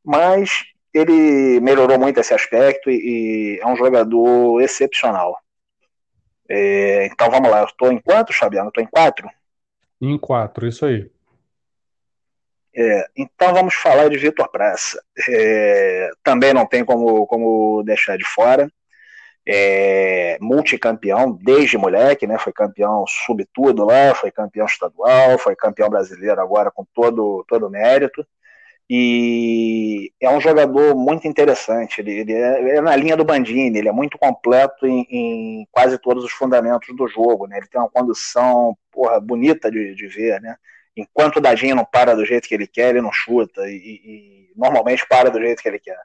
mas 0.04 0.64
ele 0.92 1.60
melhorou 1.60 1.98
muito 1.98 2.20
esse 2.20 2.34
aspecto 2.34 2.90
e, 2.90 3.56
e 3.56 3.60
é 3.60 3.66
um 3.66 3.76
jogador 3.76 4.60
excepcional. 4.60 5.36
É, 6.48 7.06
então 7.06 7.30
vamos 7.30 7.50
lá, 7.50 7.60
eu 7.60 7.66
estou 7.66 7.92
em 7.92 8.00
quantos, 8.00 8.36
Fabiano? 8.36 8.68
Estou 8.68 8.82
em 8.82 8.88
quatro? 8.88 9.28
Em 10.00 10.18
quatro, 10.18 10.66
isso 10.66 10.84
aí. 10.84 11.10
É, 12.74 13.06
então 13.16 13.52
vamos 13.52 13.74
falar 13.74 14.08
de 14.08 14.16
Vitor 14.16 14.48
Praça. 14.50 15.02
É, 15.28 16.10
também 16.22 16.52
não 16.52 16.66
tem 16.66 16.84
como, 16.84 17.26
como 17.26 17.82
deixar 17.84 18.16
de 18.16 18.24
fora 18.24 18.70
é, 19.52 20.38
multicampeão 20.40 21.32
desde 21.32 21.76
moleque, 21.76 22.24
né? 22.24 22.38
Foi 22.38 22.52
campeão 22.52 23.04
sub-tudo 23.08 23.84
lá, 23.84 24.14
foi 24.14 24.30
campeão 24.30 24.64
estadual, 24.64 25.38
foi 25.38 25.56
campeão 25.56 25.88
brasileiro 25.90 26.40
agora 26.40 26.70
com 26.70 26.86
todo 26.94 27.44
todo 27.48 27.68
mérito. 27.68 28.24
E 28.88 30.12
é 30.20 30.30
um 30.30 30.40
jogador 30.40 30.96
muito 30.96 31.26
interessante. 31.26 32.00
Ele, 32.00 32.12
ele 32.20 32.32
é, 32.32 32.76
é, 32.76 32.80
na 32.80 32.94
linha 32.96 33.16
do 33.16 33.24
Bandini, 33.24 33.78
ele 33.78 33.88
é 33.88 33.92
muito 33.92 34.18
completo 34.18 34.86
em, 34.86 35.06
em, 35.10 35.68
quase 35.72 35.98
todos 35.98 36.24
os 36.24 36.32
fundamentos 36.32 36.94
do 36.96 37.08
jogo, 37.08 37.46
né? 37.48 37.58
Ele 37.58 37.68
tem 37.68 37.80
uma 37.80 37.90
condução 37.90 38.76
porra, 38.92 39.20
bonita 39.20 39.70
de, 39.70 39.94
de 39.96 40.06
ver, 40.06 40.40
né? 40.40 40.56
Enquanto 40.96 41.36
o 41.36 41.40
Dadinho 41.40 41.76
não 41.76 41.84
para 41.84 42.14
do 42.14 42.24
jeito 42.24 42.48
que 42.48 42.54
ele 42.54 42.66
quer, 42.66 42.90
ele 42.90 43.00
não 43.00 43.12
chuta 43.12 43.62
e, 43.68 43.74
e 43.74 44.52
normalmente 44.56 45.06
para 45.08 45.30
do 45.30 45.40
jeito 45.40 45.62
que 45.62 45.68
ele 45.68 45.78
quer. 45.80 45.98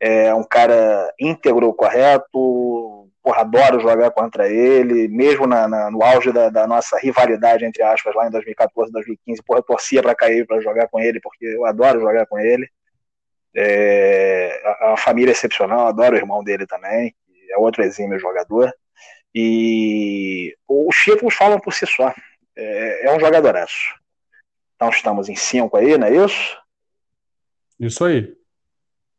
É 0.00 0.34
um 0.34 0.42
cara 0.42 1.12
íntegro, 1.20 1.74
correto, 1.74 3.08
porra, 3.22 3.42
adoro 3.42 3.80
jogar 3.80 4.10
contra 4.10 4.48
ele, 4.48 5.08
mesmo 5.08 5.46
na, 5.46 5.68
na, 5.68 5.90
no 5.90 6.02
auge 6.02 6.32
da, 6.32 6.48
da, 6.48 6.66
nossa 6.66 6.98
rivalidade, 6.98 7.64
entre 7.64 7.82
aspas, 7.82 8.14
lá 8.14 8.26
em 8.26 8.30
2014, 8.30 8.90
2015, 8.90 9.42
porra, 9.42 9.58
eu 9.58 9.62
torcia 9.62 10.02
para 10.02 10.14
cair 10.14 10.46
para 10.46 10.60
jogar 10.60 10.88
com 10.88 10.98
ele, 10.98 11.20
porque 11.20 11.44
eu 11.44 11.66
adoro 11.66 12.00
jogar 12.00 12.26
com 12.26 12.38
ele. 12.38 12.66
É, 13.54 14.62
a, 14.64 14.92
a 14.94 14.96
família 14.96 15.32
é 15.32 15.34
excepcional, 15.34 15.86
adoro 15.86 16.14
o 16.14 16.18
irmão 16.18 16.42
dele 16.42 16.66
também, 16.66 17.14
é 17.50 17.58
outro 17.58 17.82
exímio 17.82 18.18
jogador. 18.18 18.72
E 19.34 20.56
os 20.66 20.96
títulos 20.96 21.34
falam 21.34 21.60
por 21.60 21.74
si 21.74 21.86
só. 21.86 22.12
É, 22.56 23.06
é 23.06 23.14
um 23.14 23.20
jogadoraço. 23.20 23.94
Então 24.74 24.88
estamos 24.88 25.28
em 25.28 25.36
cinco 25.36 25.76
aí, 25.76 25.96
não 25.98 26.06
é 26.06 26.24
isso? 26.24 26.58
Isso 27.78 28.04
aí. 28.04 28.34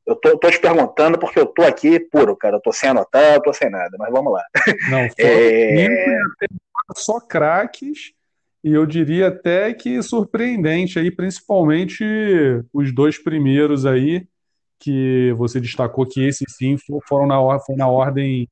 Eu 0.06 0.16
tô, 0.16 0.38
tô, 0.38 0.50
te 0.50 0.60
perguntando 0.60 1.18
porque 1.20 1.40
eu 1.40 1.46
tô 1.46 1.62
aqui 1.62 2.00
puro, 2.00 2.36
cara. 2.36 2.58
Eu 2.58 2.62
tô 2.62 2.72
sem 2.72 2.90
anotar, 2.90 3.36
eu 3.36 3.42
tô 3.42 3.54
sem 3.54 3.70
nada, 3.70 3.96
mas 4.00 4.12
vamos 4.12 4.34
lá. 4.34 4.44
Não, 4.90 5.08
é... 5.20 5.88
só 6.96 7.20
craques, 7.20 8.12
e 8.64 8.74
eu 8.74 8.86
diria 8.86 9.28
até 9.28 9.74
que 9.74 10.02
surpreendente 10.02 11.00
aí, 11.00 11.10
principalmente 11.12 12.04
os 12.74 12.94
dois 12.94 13.18
primeiros 13.22 13.86
aí, 13.86 14.28
que 14.80 15.34
você 15.38 15.60
destacou 15.60 16.08
que 16.08 16.26
esses 16.26 16.56
sim 16.56 16.76
foram 17.08 17.28
na, 17.28 17.60
foi 17.60 17.76
na 17.76 17.88
ordem 17.88 18.50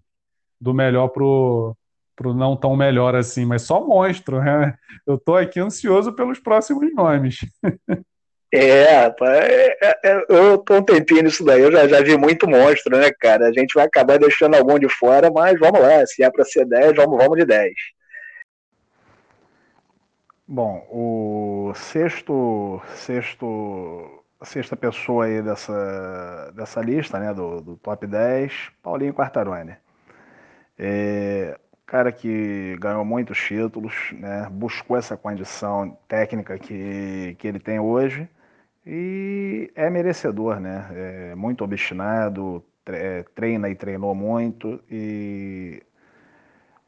do 0.61 0.73
melhor 0.73 1.09
pro, 1.09 1.75
pro 2.15 2.33
não 2.33 2.55
tão 2.55 2.75
melhor 2.75 3.15
assim, 3.15 3.45
mas 3.45 3.63
só 3.63 3.85
monstro, 3.85 4.39
né? 4.39 4.75
Eu 5.07 5.17
tô 5.17 5.35
aqui 5.35 5.59
ansioso 5.59 6.13
pelos 6.13 6.39
próximos 6.39 6.93
nomes. 6.93 7.37
É, 8.51 9.05
é, 9.21 9.99
é, 10.03 10.25
eu 10.27 10.57
tô 10.57 10.77
um 10.77 10.83
tempinho 10.83 11.21
nisso 11.21 11.45
daí, 11.45 11.61
eu 11.61 11.71
já, 11.71 11.87
já 11.87 12.01
vi 12.01 12.17
muito 12.17 12.49
monstro, 12.49 12.97
né, 12.97 13.11
cara? 13.11 13.47
A 13.47 13.53
gente 13.53 13.73
vai 13.75 13.85
acabar 13.85 14.17
deixando 14.17 14.55
algum 14.55 14.79
de 14.79 14.89
fora, 14.89 15.29
mas 15.29 15.59
vamos 15.59 15.79
lá, 15.79 16.03
se 16.07 16.23
é 16.23 16.31
para 16.31 16.43
ser 16.43 16.65
10, 16.65 16.95
vamos, 16.95 17.17
vamos 17.17 17.37
de 17.37 17.45
10. 17.45 17.73
Bom, 20.47 20.83
o 20.89 21.73
sexto, 21.75 22.81
sexto, 22.95 24.23
sexta 24.43 24.75
pessoa 24.75 25.25
aí 25.25 25.43
dessa, 25.43 26.51
dessa 26.55 26.81
lista, 26.81 27.19
né, 27.19 27.31
do, 27.35 27.61
do 27.61 27.77
top 27.77 28.07
10, 28.07 28.71
Paulinho 28.81 29.13
Quartarone. 29.13 29.75
É, 30.75 31.55
cara 31.85 32.11
que 32.11 32.75
ganhou 32.79 33.05
muitos 33.05 33.37
títulos, 33.39 33.93
né, 34.13 34.47
buscou 34.49 34.97
essa 34.97 35.15
condição 35.15 35.95
técnica 36.07 36.57
que, 36.57 37.35
que 37.37 37.47
ele 37.47 37.59
tem 37.59 37.79
hoje 37.79 38.27
e 38.91 39.71
é 39.75 39.87
merecedor, 39.87 40.59
né? 40.59 40.87
É 41.31 41.35
muito 41.35 41.63
obstinado, 41.63 42.65
é, 42.87 43.23
treina 43.35 43.69
e 43.69 43.75
treinou 43.75 44.15
muito 44.15 44.81
e 44.89 45.83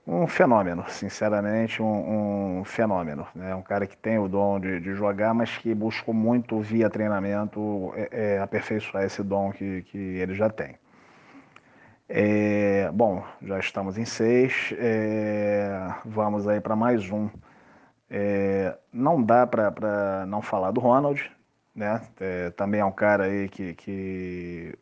um 0.08 0.26
fenômeno, 0.26 0.84
sinceramente, 0.88 1.80
um, 1.80 2.62
um, 2.62 2.66
fenômeno. 2.66 3.28
Né? 3.36 3.54
Um 3.54 3.62
cara 3.62 3.86
que 3.86 3.96
tem 3.96 4.18
o 4.18 4.28
dom 4.28 4.60
de, 4.60 4.80
de 4.80 4.96
jogar, 4.96 5.32
mas 5.36 5.56
que 5.60 5.76
buscou 5.76 6.12
muito 6.12 6.60
via 6.60 6.90
treinamento 6.90 7.94
é, 7.96 8.10
é, 8.12 8.40
aperfeiçoar 8.40 9.04
esse 9.04 9.22
dom 9.22 9.52
que, 9.52 9.84
que 9.84 9.98
ele 9.98 10.34
já 10.34 10.50
tem. 10.50 10.76
É, 12.10 12.90
bom, 12.92 13.24
já 13.44 13.60
estamos 13.60 14.00
em 14.00 14.06
seis, 14.06 14.74
é, 14.76 15.94
vamos 16.04 16.48
aí 16.48 16.60
para 16.60 16.76
mais 16.76 17.12
um. 17.12 17.30
É, 18.10 18.76
não 18.92 19.22
dá 19.22 19.46
para 19.46 20.26
não 20.28 20.42
falar 20.42 20.72
do 20.72 20.82
Ronald, 20.82 21.32
né? 21.76 22.02
É, 22.20 22.50
também 22.52 22.82
é 22.82 22.86
um 22.86 22.92
cara 22.92 23.26
aí 23.26 23.50
que, 23.50 23.74
que 23.76 24.78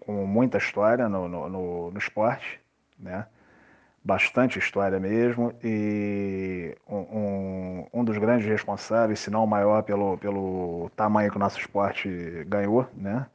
com 0.00 0.26
muita 0.26 0.58
história 0.58 1.08
no, 1.08 1.28
no, 1.28 1.48
no, 1.48 1.90
no 1.90 1.98
esporte, 1.98 2.60
né? 2.98 3.26
bastante 4.06 4.58
história 4.58 5.00
mesmo, 5.00 5.52
e 5.64 6.76
um, 6.88 6.96
um, 6.96 7.86
um, 7.92 8.04
dos 8.04 8.16
grandes 8.18 8.46
responsáveis, 8.46 9.18
se 9.18 9.30
não 9.30 9.42
o 9.42 9.46
maior, 9.48 9.82
pelo, 9.82 10.16
pelo 10.18 10.88
tamanho 10.94 11.28
que 11.30 11.36
o 11.36 11.40
nosso 11.40 11.58
esporte 11.58 12.08
ganhou, 12.46 12.88
né? 12.94 13.26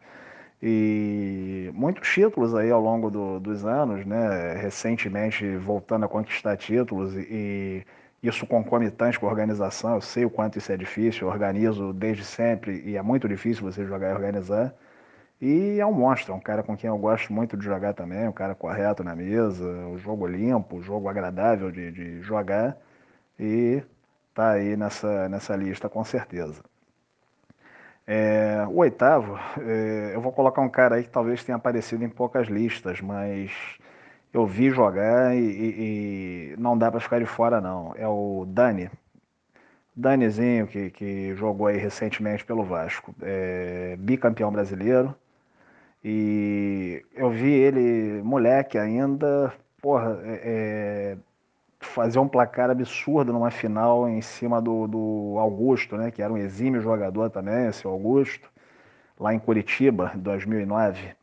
E 0.63 1.71
muitos 1.73 2.07
títulos 2.07 2.55
aí 2.55 2.71
ao 2.71 2.79
longo 2.79 3.09
do, 3.11 3.39
dos 3.39 3.65
anos, 3.65 4.05
né? 4.05 4.53
Recentemente 4.61 5.57
voltando 5.57 6.05
a 6.05 6.07
conquistar 6.07 6.55
títulos 6.55 7.15
e, 7.15 7.27
e 7.29 7.85
isso 8.23 8.45
concomitante 8.45 9.19
com 9.19 9.27
a 9.27 9.29
organização, 9.29 9.95
eu 9.95 10.01
sei 10.01 10.25
o 10.25 10.29
quanto 10.29 10.57
isso 10.57 10.71
é 10.71 10.77
difícil, 10.77 11.27
eu 11.27 11.33
organizo 11.33 11.91
desde 11.93 12.23
sempre 12.23 12.81
e 12.85 12.95
é 12.97 13.01
muito 13.01 13.27
difícil 13.27 13.63
você 13.63 13.85
jogar 13.85 14.11
e 14.11 14.13
organizar. 14.13 14.73
E 15.41 15.79
é 15.79 15.85
um 15.85 15.93
monstro, 15.93 16.33
é 16.33 16.35
um 16.35 16.39
cara 16.39 16.61
com 16.63 16.77
quem 16.77 16.87
eu 16.87 16.97
gosto 16.97 17.33
muito 17.33 17.57
de 17.57 17.65
jogar 17.65 17.93
também, 17.93 18.27
um 18.27 18.31
cara 18.31 18.53
correto 18.55 19.03
na 19.03 19.15
mesa, 19.15 19.65
um 19.65 19.97
jogo 19.97 20.27
limpo, 20.27 20.77
um 20.77 20.83
jogo 20.83 21.09
agradável 21.09 21.71
de, 21.71 21.91
de 21.91 22.21
jogar. 22.21 22.77
E 23.39 23.83
tá 24.35 24.51
aí 24.51 24.77
nessa, 24.77 25.27
nessa 25.29 25.55
lista 25.55 25.89
com 25.89 26.03
certeza. 26.03 26.63
É, 28.05 28.65
o 28.67 28.77
oitavo, 28.77 29.39
é, 29.61 30.11
eu 30.13 30.21
vou 30.21 30.31
colocar 30.31 30.61
um 30.61 30.69
cara 30.69 30.95
aí 30.95 31.03
que 31.03 31.09
talvez 31.09 31.43
tenha 31.43 31.55
aparecido 31.55 32.03
em 32.03 32.09
poucas 32.09 32.47
listas, 32.47 32.99
mas 33.01 33.51
eu 34.33 34.45
vi 34.45 34.69
jogar 34.69 35.35
e, 35.35 35.39
e, 35.39 36.53
e 36.53 36.55
não 36.57 36.77
dá 36.77 36.89
para 36.91 36.99
ficar 36.99 37.19
de 37.19 37.25
fora 37.25 37.59
não. 37.61 37.93
É 37.97 38.07
o 38.07 38.45
Dani. 38.47 38.89
Danizinho, 39.95 40.67
que, 40.67 40.89
que 40.89 41.35
jogou 41.35 41.67
aí 41.67 41.77
recentemente 41.77 42.45
pelo 42.45 42.63
Vasco, 42.63 43.13
é, 43.21 43.95
bicampeão 43.99 44.51
brasileiro, 44.51 45.13
e 46.03 47.03
eu 47.13 47.29
vi 47.29 47.51
ele, 47.51 48.21
moleque 48.23 48.77
ainda, 48.77 49.53
porra, 49.81 50.19
é, 50.23 50.41
é, 50.43 51.17
fazer 51.79 52.19
um 52.19 52.27
placar 52.27 52.69
absurdo 52.71 53.33
numa 53.33 53.51
final 53.51 54.09
em 54.09 54.21
cima 54.21 54.61
do, 54.61 54.87
do 54.87 55.35
Augusto, 55.37 55.97
né? 55.97 56.09
Que 56.09 56.21
era 56.21 56.33
um 56.33 56.37
exímio 56.37 56.81
jogador 56.81 57.29
também, 57.29 57.67
esse 57.67 57.85
Augusto, 57.85 58.49
lá 59.19 59.33
em 59.33 59.39
Curitiba, 59.39 60.11
em 60.15 60.19
2009. 60.19 61.15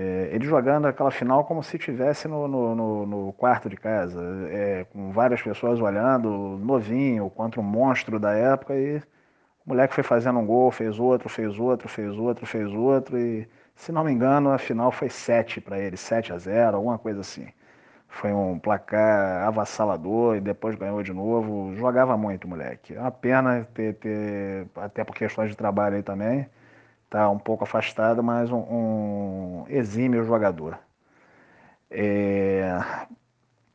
É, 0.00 0.30
ele 0.32 0.44
jogando 0.46 0.86
aquela 0.86 1.10
final 1.10 1.44
como 1.44 1.60
se 1.60 1.76
estivesse 1.76 2.28
no, 2.28 2.46
no, 2.46 2.72
no, 2.72 3.06
no, 3.06 3.32
quarto 3.32 3.68
de 3.68 3.76
casa, 3.76 4.22
é, 4.48 4.84
com 4.92 5.10
várias 5.10 5.42
pessoas 5.42 5.80
olhando, 5.80 6.30
novinho, 6.62 7.28
contra 7.30 7.60
um 7.60 7.64
monstro 7.64 8.20
da 8.20 8.32
época, 8.32 8.76
e 8.76 8.98
o 8.98 9.02
moleque 9.66 9.94
foi 9.94 10.04
fazendo 10.04 10.38
um 10.38 10.46
gol, 10.46 10.70
fez 10.70 11.00
outro, 11.00 11.28
fez 11.28 11.58
outro, 11.58 11.88
fez 11.88 12.16
outro, 12.16 12.46
fez 12.46 12.72
outro, 12.72 13.18
e 13.18 13.48
se 13.74 13.90
não 13.90 14.04
me 14.04 14.12
engano, 14.12 14.52
a 14.52 14.58
final 14.58 14.92
foi 14.92 15.10
7 15.10 15.60
para 15.60 15.80
ele, 15.80 15.96
7 15.96 16.32
a 16.32 16.38
0, 16.38 16.76
alguma 16.76 16.98
coisa 16.98 17.20
assim. 17.20 17.48
Foi 18.08 18.32
um 18.32 18.58
placar 18.58 19.46
avassalador 19.48 20.36
e 20.36 20.40
depois 20.40 20.76
ganhou 20.76 21.02
de 21.02 21.12
novo. 21.12 21.74
Jogava 21.76 22.16
muito, 22.16 22.48
moleque. 22.48 22.94
É 22.94 23.00
uma 23.00 23.10
pena 23.10 23.66
ter, 23.74 23.94
ter 23.96 24.66
até 24.76 25.04
por 25.04 25.14
questões 25.14 25.50
de 25.50 25.56
trabalho 25.56 25.96
aí 25.96 26.02
também, 26.02 26.48
tá 27.10 27.28
um 27.30 27.38
pouco 27.38 27.64
afastado, 27.64 28.22
mas 28.22 28.50
um, 28.50 28.58
um 28.58 29.64
exímio 29.68 30.24
jogador. 30.24 30.78
É... 31.90 32.78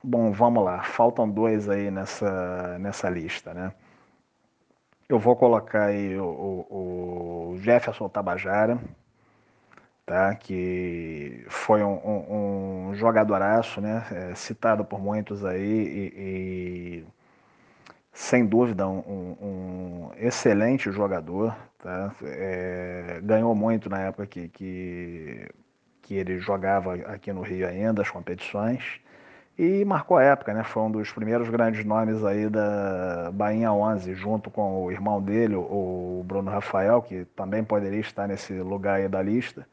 Bom, 0.03 0.31
vamos 0.31 0.64
lá. 0.64 0.84
Faltam 0.84 1.30
dois 1.30 1.69
aí 1.69 1.89
nessa, 1.89 2.77
nessa 2.80 3.10
lista, 3.10 3.53
né? 3.53 3.73
Eu 5.07 5.19
vou 5.19 5.35
colocar 5.35 5.85
aí 5.85 6.18
o, 6.18 6.26
o, 6.26 7.51
o 7.53 7.57
Jefferson 7.60 8.10
Tabajara, 8.10 8.80
tá? 10.05 10.35
que 10.35 11.45
foi 11.49 11.84
um, 11.84 11.99
um, 12.05 12.89
um 12.89 12.95
jogadoraço, 12.95 13.81
né? 13.81 14.05
É, 14.11 14.35
citado 14.35 14.84
por 14.85 14.99
muitos 14.99 15.45
aí 15.45 15.61
e, 15.61 16.14
e 16.18 17.05
sem 18.11 18.45
dúvida 18.45 18.88
um, 18.88 18.99
um, 19.41 20.11
excelente 20.18 20.91
jogador, 20.91 21.55
tá? 21.84 22.15
É, 22.23 23.19
ganhou 23.22 23.53
muito 23.53 23.89
na 23.89 23.99
época 23.99 24.26
que, 24.26 24.47
que, 24.49 25.49
que 26.01 26.15
ele 26.15 26.39
jogava 26.39 26.95
aqui 26.95 27.34
no 27.34 27.41
Rio 27.41 27.68
ainda, 27.68 28.01
as 28.01 28.10
competições, 28.10 29.01
e 29.57 29.85
marcou 29.85 30.18
a 30.18 30.23
época, 30.23 30.53
né? 30.53 30.64
Foi 30.64 30.81
um 30.84 30.91
dos 30.91 31.11
primeiros 31.11 31.49
grandes 31.49 31.85
nomes 31.85 32.23
aí 32.23 32.49
da 32.49 33.30
Bahia 33.34 33.72
11, 33.72 34.15
junto 34.15 34.49
com 34.49 34.85
o 34.85 34.91
irmão 34.91 35.22
dele, 35.22 35.55
o 35.55 36.23
Bruno 36.26 36.49
Rafael, 36.49 37.01
que 37.01 37.26
também 37.35 37.64
poderia 37.64 37.99
estar 37.99 38.27
nesse 38.27 38.53
lugar 38.53 38.95
aí 38.99 39.07
da 39.07 39.22
lista. 39.22 39.68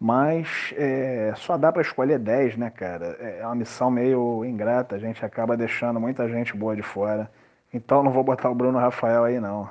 Mas 0.00 0.72
é, 0.76 1.34
só 1.36 1.56
dá 1.58 1.72
para 1.72 1.82
escolher 1.82 2.18
10, 2.18 2.56
né, 2.56 2.70
cara? 2.70 3.16
É, 3.20 3.40
é 3.40 3.46
uma 3.46 3.56
missão 3.56 3.90
meio 3.90 4.44
ingrata, 4.44 4.94
a 4.96 4.98
gente 4.98 5.24
acaba 5.24 5.56
deixando 5.56 6.00
muita 6.00 6.28
gente 6.28 6.56
boa 6.56 6.76
de 6.76 6.82
fora. 6.82 7.30
Então 7.74 8.02
não 8.02 8.12
vou 8.12 8.24
botar 8.24 8.48
o 8.50 8.54
Bruno 8.54 8.78
Rafael 8.78 9.24
aí, 9.24 9.40
não. 9.40 9.68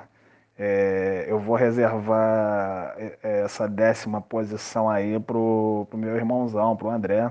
É, 0.58 1.26
eu 1.28 1.38
vou 1.38 1.54
reservar 1.56 2.94
é, 2.98 3.18
é, 3.22 3.40
essa 3.42 3.68
décima 3.68 4.20
posição 4.20 4.90
aí 4.90 5.18
pro, 5.20 5.86
pro 5.88 5.98
meu 5.98 6.16
irmãozão, 6.16 6.76
pro 6.76 6.90
André. 6.90 7.30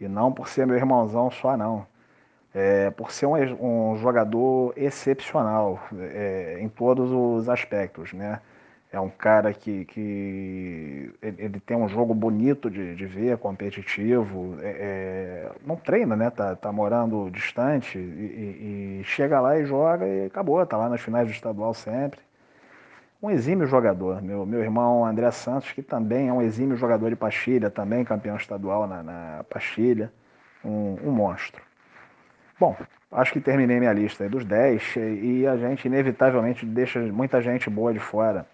E 0.00 0.08
não 0.08 0.32
por 0.32 0.48
ser 0.48 0.66
meu 0.66 0.76
irmãozão 0.76 1.30
só, 1.30 1.56
não. 1.56 1.86
É, 2.54 2.90
por 2.90 3.10
ser 3.12 3.26
um, 3.26 3.92
um 3.92 3.96
jogador 3.98 4.72
excepcional 4.76 5.80
é, 5.98 6.58
em 6.60 6.68
todos 6.68 7.10
os 7.12 7.48
aspectos, 7.48 8.12
né? 8.12 8.40
É 8.92 9.00
um 9.00 9.10
cara 9.10 9.52
que, 9.52 9.84
que 9.86 11.12
ele 11.20 11.58
tem 11.60 11.76
um 11.76 11.88
jogo 11.88 12.14
bonito 12.14 12.70
de, 12.70 12.94
de 12.94 13.06
ver, 13.06 13.36
competitivo. 13.38 14.56
É, 14.62 14.68
é, 14.68 15.52
não 15.66 15.76
treina, 15.76 16.14
né? 16.16 16.30
Tá, 16.30 16.54
tá 16.54 16.70
morando 16.72 17.28
distante 17.30 17.98
e, 17.98 19.00
e, 19.00 19.04
chega 19.04 19.40
lá 19.40 19.58
e 19.58 19.66
joga 19.66 20.06
e 20.06 20.26
acabou. 20.26 20.64
Tá 20.64 20.76
lá 20.76 20.88
nas 20.88 21.00
finais 21.00 21.26
do 21.26 21.32
estadual 21.32 21.74
sempre. 21.74 22.20
Um 23.24 23.30
exímio 23.30 23.66
jogador. 23.66 24.20
Meu, 24.20 24.44
meu 24.44 24.60
irmão 24.60 25.02
André 25.02 25.30
Santos, 25.30 25.72
que 25.72 25.82
também 25.82 26.28
é 26.28 26.32
um 26.32 26.42
exímio 26.42 26.76
jogador 26.76 27.08
de 27.08 27.16
Pastilha, 27.16 27.70
também 27.70 28.04
campeão 28.04 28.36
estadual 28.36 28.86
na, 28.86 29.02
na 29.02 29.44
Pastilha. 29.48 30.12
Um, 30.62 30.98
um 31.02 31.10
monstro. 31.10 31.62
Bom, 32.60 32.76
acho 33.10 33.32
que 33.32 33.40
terminei 33.40 33.78
minha 33.80 33.94
lista 33.94 34.28
dos 34.28 34.44
10 34.44 34.96
e 35.22 35.46
a 35.46 35.56
gente 35.56 35.86
inevitavelmente 35.86 36.66
deixa 36.66 37.00
muita 37.00 37.40
gente 37.40 37.70
boa 37.70 37.94
de 37.94 37.98
fora. 37.98 38.46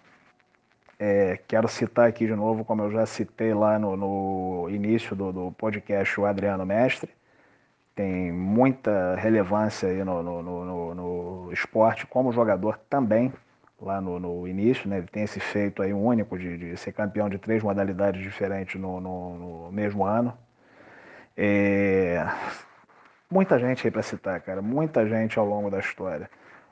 É, 0.97 1.37
quero 1.49 1.67
citar 1.67 2.07
aqui 2.07 2.25
de 2.25 2.33
novo, 2.33 2.63
como 2.63 2.83
eu 2.83 2.91
já 2.91 3.05
citei 3.05 3.53
lá 3.53 3.77
no, 3.77 3.97
no 3.97 4.69
início 4.69 5.17
do, 5.17 5.33
do, 5.33 5.51
podcast, 5.51 6.17
o 6.17 6.25
Adriano 6.25 6.65
Mestre. 6.65 7.11
Tem 7.93 8.31
muita 8.31 9.15
relevância 9.15 9.89
aí 9.89 10.01
no, 10.01 10.23
no, 10.23 10.41
no, 10.41 10.95
no 10.95 11.51
esporte 11.51 12.07
como 12.07 12.31
jogador 12.31 12.79
também, 12.89 13.33
lá 13.81 13.99
no, 13.99 14.47
início. 14.47 14.89
Né? 14.89 14.99
Ele 14.99 15.07
tem 15.07 15.23
esse 15.23 15.39
feito 15.39 15.81
aí 15.81 15.93
único 15.93 16.37
de, 16.37 16.57
de 16.57 16.77
ser 16.77 16.91
campeão 16.93 17.29
de 17.29 17.37
três 17.37 17.63
modalidades 17.63 18.21
diferentes 18.21 18.79
no, 18.79 19.69
mesmo 19.71 20.05
ano. 20.05 20.37
É, 21.35 22.25
muita 23.29 23.57
gente 23.57 23.87
aí 23.87 23.91
para 23.91 24.01
citar, 24.03 24.39
cara, 24.41 24.61
muita 24.61 25.07
gente 25.07 25.39
ao 25.39 25.45
longo 25.45 25.69
da 25.69 25.79
história. 25.79 26.29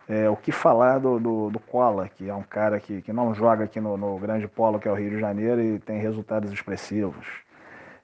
É, 0.07 0.29
o 0.29 0.35
que 0.35 0.51
falar 0.51 0.99
do, 0.99 1.19
do, 1.19 1.49
do 1.51 1.59
Cola, 1.59 2.09
que 2.09 2.29
é 2.29 2.33
um 2.33 2.43
cara 2.43 2.79
que, 2.79 3.01
que 3.01 3.13
não 3.13 3.33
joga 3.33 3.65
aqui 3.65 3.79
no, 3.79 3.95
no 3.95 4.17
grande 4.17 4.47
polo, 4.47 4.79
que 4.79 4.87
é 4.87 4.91
o 4.91 4.95
Rio 4.95 5.11
de 5.11 5.19
Janeiro, 5.19 5.61
e 5.61 5.79
tem 5.79 5.99
resultados 5.99 6.51
expressivos. 6.51 7.27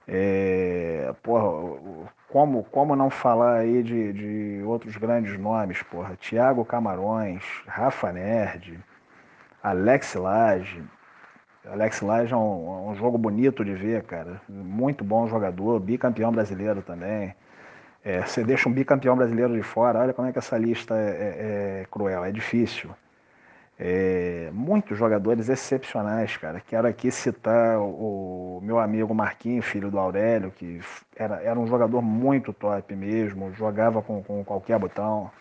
É, 0.07 1.13
porra, 1.23 2.09
como, 2.29 2.63
como 2.65 2.95
não 2.95 3.09
falar 3.09 3.55
aí 3.57 3.81
de, 3.81 4.13
de 4.13 4.63
outros 4.63 4.95
grandes 4.97 5.37
nomes, 5.39 5.81
porra? 5.81 6.15
Tiago 6.15 6.63
Camarões, 6.63 7.43
Rafa 7.65 8.11
Nerd, 8.11 8.79
Alex 9.65 10.13
Lage. 10.13 10.83
Alex 11.65 12.01
Lage 12.01 12.31
é 12.31 12.37
um, 12.37 12.89
um 12.91 12.95
jogo 12.95 13.17
bonito 13.17 13.65
de 13.65 13.73
ver, 13.73 14.03
cara. 14.03 14.39
Muito 14.47 15.03
bom 15.03 15.27
jogador, 15.27 15.79
bicampeão 15.79 16.31
brasileiro 16.31 16.83
também. 16.83 17.33
É, 18.03 18.21
você 18.21 18.43
deixa 18.43 18.69
um 18.69 18.71
bicampeão 18.71 19.15
brasileiro 19.15 19.55
de 19.55 19.63
fora, 19.63 19.99
olha 20.01 20.13
como 20.13 20.27
é 20.27 20.31
que 20.31 20.37
essa 20.37 20.55
lista 20.55 20.93
é, 20.95 20.99
é, 20.99 21.81
é 21.81 21.85
cruel, 21.89 22.23
é 22.23 22.31
difícil. 22.31 22.91
É, 23.79 24.51
muitos 24.53 24.99
jogadores 24.99 25.49
excepcionais, 25.49 26.37
cara. 26.37 26.61
Quero 26.61 26.87
aqui 26.87 27.09
citar 27.09 27.79
o, 27.79 28.59
o, 28.59 28.61
meu 28.61 28.77
amigo 28.77 29.15
Marquinho, 29.15 29.63
filho 29.63 29.89
do 29.89 29.97
Aurélio, 29.97 30.51
que 30.51 30.79
era, 31.15 31.41
era 31.41 31.59
um 31.59 31.65
jogador 31.65 32.03
muito 32.03 32.53
top 32.53 32.95
mesmo, 32.95 33.51
jogava 33.55 33.99
com, 34.03 34.21
com 34.21 34.43
qualquer 34.43 34.77
botão. 34.77 35.31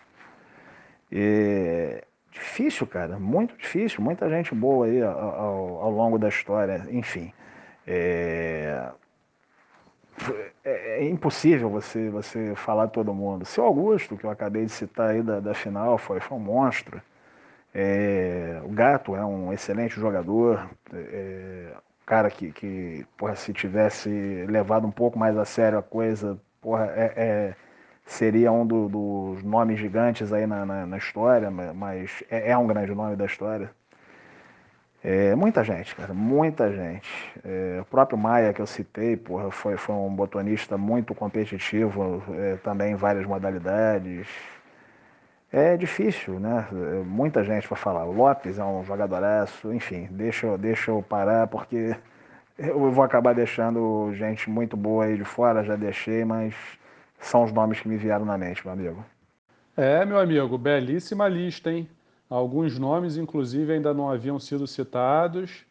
Difícil, 2.35 2.85
cara, 2.85 3.17
muito 3.19 3.57
difícil. 3.57 4.01
Muita 4.01 4.29
gente 4.29 4.53
boa 4.53 4.85
aí 4.85 5.01
ao, 5.01 5.79
ao, 5.81 5.91
longo 5.91 6.19
da 6.19 6.29
história, 6.29 6.85
enfim. 6.91 7.33
É, 7.87 8.89
é, 10.63 10.99
é, 10.99 11.09
impossível 11.09 11.69
você, 11.69 12.09
você 12.09 12.55
falar 12.55 12.87
todo 12.87 13.13
mundo. 13.13 13.45
Seu 13.45 13.65
Augusto, 13.65 14.17
que 14.17 14.25
eu 14.25 14.29
acabei 14.29 14.65
de 14.65 14.71
citar 14.71 15.11
aí 15.11 15.21
da, 15.21 15.39
da 15.39 15.53
final, 15.53 15.97
foi, 15.97 16.19
foi 16.19 16.37
um 16.37 16.41
monstro. 16.41 17.01
É, 17.73 18.61
o 18.63 18.69
Gato 18.69 19.15
é 19.15 19.25
um 19.25 19.51
excelente 19.51 19.99
jogador, 19.99 20.69
é, 20.93 21.73
cara 22.05 22.29
que, 22.29 22.51
que 22.51 23.05
porra, 23.17 23.35
se 23.35 23.51
tivesse 23.51 24.09
levado 24.47 24.87
um 24.87 24.91
pouco 24.91 25.19
mais 25.19 25.37
a 25.37 25.43
sério 25.43 25.77
a 25.77 25.83
coisa, 25.83 26.39
porra, 26.61 26.85
é, 26.95 27.13
é 27.17 27.55
seria 28.05 28.51
um 28.51 28.65
do, 28.65 28.87
dos 28.87 29.43
nomes 29.43 29.79
gigantes 29.79 30.31
aí 30.31 30.45
na, 30.45 30.65
na, 30.65 30.85
na 30.85 30.97
história, 30.97 31.49
mas 31.49 32.23
é, 32.29 32.51
é 32.51 32.57
um 32.57 32.67
grande 32.67 32.93
nome 32.93 33.15
da 33.15 33.25
história. 33.25 33.71
É, 35.03 35.35
muita 35.35 35.63
gente, 35.63 35.95
cara, 35.95 36.13
muita 36.13 36.71
gente. 36.71 37.07
É, 37.43 37.79
o 37.81 37.85
próprio 37.85 38.17
Maia, 38.17 38.53
que 38.53 38.61
eu 38.61 38.65
citei, 38.65 39.15
porra, 39.15 39.51
foi, 39.51 39.77
foi 39.77 39.93
um 39.93 40.09
botonista 40.09 40.77
muito 40.77 41.13
competitivo, 41.13 42.23
é, 42.33 42.55
também 42.57 42.93
em 42.93 42.95
várias 42.95 43.25
modalidades. 43.25 44.27
É 45.51 45.77
difícil, 45.77 46.39
né? 46.39 46.67
É, 46.71 47.03
muita 47.03 47.43
gente 47.43 47.67
para 47.67 47.77
falar. 47.77 48.03
Lopes 48.03 48.57
é 48.57 48.63
um 48.63 48.83
jogadoraço, 48.83 49.71
enfim, 49.73 50.07
deixa, 50.11 50.57
deixa 50.57 50.91
eu 50.91 51.03
parar, 51.03 51.47
porque 51.47 51.95
eu 52.57 52.91
vou 52.91 53.03
acabar 53.03 53.35
deixando 53.35 54.11
gente 54.15 54.49
muito 54.49 54.75
boa 54.75 55.05
aí 55.05 55.17
de 55.17 55.23
fora, 55.23 55.63
já 55.63 55.75
deixei, 55.75 56.25
mas 56.25 56.55
são 57.19 57.43
os 57.43 57.51
nomes 57.51 57.79
que 57.79 57.87
me 57.87 57.97
vieram 57.97 58.25
na 58.25 58.37
mente, 58.37 58.63
meu 58.63 58.73
amigo. 58.73 59.05
É, 59.75 60.05
meu 60.05 60.19
amigo, 60.19 60.57
belíssima 60.57 61.27
lista, 61.27 61.71
hein? 61.71 61.89
Alguns 62.29 62.79
nomes, 62.79 63.17
inclusive, 63.17 63.73
ainda 63.73 63.93
não 63.93 64.09
haviam 64.09 64.39
sido 64.39 64.65
citados. 64.65 65.65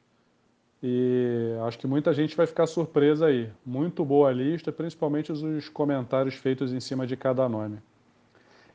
E 0.83 1.57
acho 1.67 1.79
que 1.79 1.87
muita 1.87 2.13
gente 2.13 2.37
vai 2.37 2.47
ficar 2.47 2.67
surpresa 2.67 3.27
aí. 3.27 3.51
Muito 3.65 4.05
boa 4.05 4.29
a 4.29 4.33
lista, 4.33 4.71
principalmente 4.71 5.33
os 5.33 5.69
comentários 5.71 6.35
feitos 6.35 6.73
em 6.73 6.81
cima 6.81 7.07
de 7.07 7.17
cada 7.17 7.49
nome. 7.49 7.79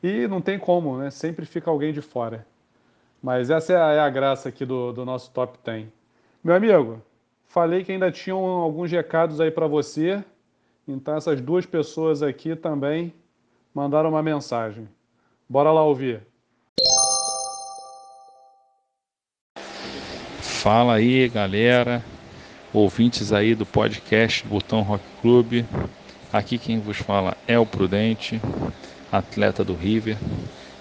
E 0.02 0.28
não 0.28 0.42
tem 0.42 0.58
como, 0.58 0.98
né? 0.98 1.12
Sempre 1.12 1.46
fica 1.46 1.70
alguém 1.70 1.94
de 1.94 2.02
fora. 2.02 2.48
Mas 3.22 3.50
essa 3.50 3.74
é 3.74 3.78
a, 3.78 4.08
é 4.08 4.12
graça 4.12 4.50
aqui 4.50 4.66
do, 4.66 4.92
do 4.92 5.06
nosso 5.06 5.30
top 5.32 5.60
10. 5.64 5.88
Meu 6.44 6.56
amigo, 6.56 7.02
falei 7.48 7.84
que 7.84 7.92
ainda 7.92 8.12
tinham 8.12 8.40
alguns 8.40 8.90
recados 8.90 9.40
aí 9.40 9.52
para 9.52 9.68
você. 9.68 10.24
Então 10.92 11.16
essas 11.16 11.40
duas 11.40 11.68
pessoas 11.68 12.24
aqui 12.24 12.56
também 12.56 13.14
mandaram 13.74 14.10
uma 14.10 14.24
mensagem. 14.24 14.90
Bora 15.48 15.72
lá 15.72 15.84
ouvir. 15.84 16.22
Fala 20.42 20.96
aí, 20.96 21.30
galera, 21.30 22.04
ouvintes 22.74 23.32
aí 23.32 23.54
do 23.54 23.68
podcast 23.68 24.46
Botão 24.48 24.82
Rock 24.82 25.04
Club. 25.22 25.64
Aqui 26.34 26.58
quem 26.58 26.80
vos 26.80 26.98
fala 26.98 27.38
é 27.48 27.58
o 27.60 27.68
Prudente, 27.68 28.42
atleta 29.12 29.64
do 29.64 29.76
River. 29.76 30.18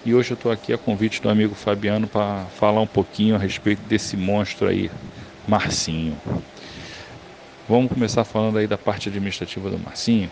E 0.03 0.15
hoje 0.15 0.31
eu 0.31 0.35
estou 0.35 0.51
aqui 0.51 0.73
a 0.73 0.77
convite 0.77 1.21
do 1.21 1.29
amigo 1.29 1.53
Fabiano 1.53 2.07
para 2.07 2.45
falar 2.45 2.81
um 2.81 2.87
pouquinho 2.87 3.35
a 3.35 3.37
respeito 3.37 3.81
desse 3.83 4.17
monstro 4.17 4.67
aí, 4.67 4.89
Marcinho. 5.47 6.17
Vamos 7.69 7.91
começar 7.93 8.25
falando 8.25 8.57
aí 8.57 8.67
da 8.67 8.79
parte 8.79 9.09
administrativa 9.09 9.69
do 9.69 9.77
Marcinho. 9.77 10.31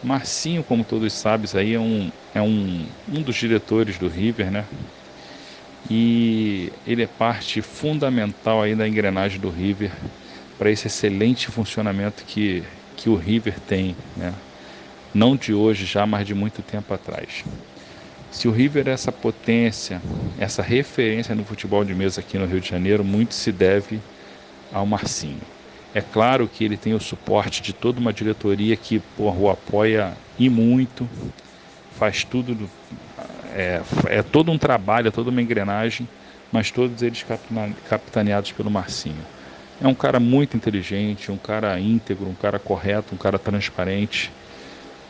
Marcinho, 0.00 0.62
como 0.62 0.84
todos 0.84 1.12
sabem, 1.12 1.50
aí 1.54 1.74
é 1.74 1.80
um, 1.80 2.12
é 2.32 2.40
um, 2.40 2.86
um 3.08 3.22
dos 3.24 3.34
diretores 3.34 3.98
do 3.98 4.06
River, 4.08 4.48
né? 4.48 4.68
e 5.90 6.70
ele 6.86 7.02
é 7.02 7.06
parte 7.08 7.60
fundamental 7.60 8.62
aí 8.62 8.76
da 8.76 8.86
engrenagem 8.86 9.40
do 9.40 9.50
River 9.50 9.92
para 10.56 10.70
esse 10.70 10.86
excelente 10.86 11.48
funcionamento 11.50 12.24
que, 12.24 12.62
que 12.94 13.08
o 13.08 13.16
River 13.16 13.58
tem, 13.60 13.96
né? 14.14 14.32
não 15.12 15.36
de 15.36 15.52
hoje 15.52 15.86
já, 15.86 16.06
mas 16.06 16.26
de 16.26 16.34
muito 16.34 16.62
tempo 16.62 16.94
atrás. 16.94 17.44
Se 18.30 18.48
o 18.48 18.52
River 18.52 18.88
é 18.88 18.92
essa 18.92 19.12
potência, 19.12 20.04
essa 20.36 20.62
referência 20.62 21.34
no 21.34 21.44
futebol 21.44 21.84
de 21.84 21.94
mesa 21.94 22.20
aqui 22.20 22.38
no 22.38 22.46
Rio 22.46 22.60
de 22.60 22.68
Janeiro, 22.68 23.04
muito 23.04 23.34
se 23.34 23.52
deve 23.52 24.04
ao 24.70 24.86
Marcinho. 24.86 25.57
É 25.98 26.00
claro 26.00 26.46
que 26.46 26.62
ele 26.62 26.76
tem 26.76 26.94
o 26.94 27.00
suporte 27.00 27.60
de 27.60 27.72
toda 27.72 27.98
uma 27.98 28.12
diretoria 28.12 28.76
que 28.76 29.02
o 29.18 29.50
apoia 29.50 30.16
e 30.38 30.48
muito, 30.48 31.08
faz 31.90 32.22
tudo 32.22 32.70
é, 33.52 33.80
é 34.06 34.22
todo 34.22 34.52
um 34.52 34.56
trabalho, 34.56 35.08
é 35.08 35.10
toda 35.10 35.28
uma 35.28 35.42
engrenagem, 35.42 36.08
mas 36.52 36.70
todos 36.70 37.02
eles 37.02 37.26
capitaneados 37.88 38.52
pelo 38.52 38.70
Marcinho. 38.70 39.24
É 39.80 39.88
um 39.88 39.94
cara 39.94 40.20
muito 40.20 40.56
inteligente, 40.56 41.32
um 41.32 41.36
cara 41.36 41.80
íntegro, 41.80 42.28
um 42.28 42.34
cara 42.34 42.60
correto, 42.60 43.16
um 43.16 43.18
cara 43.18 43.36
transparente. 43.36 44.30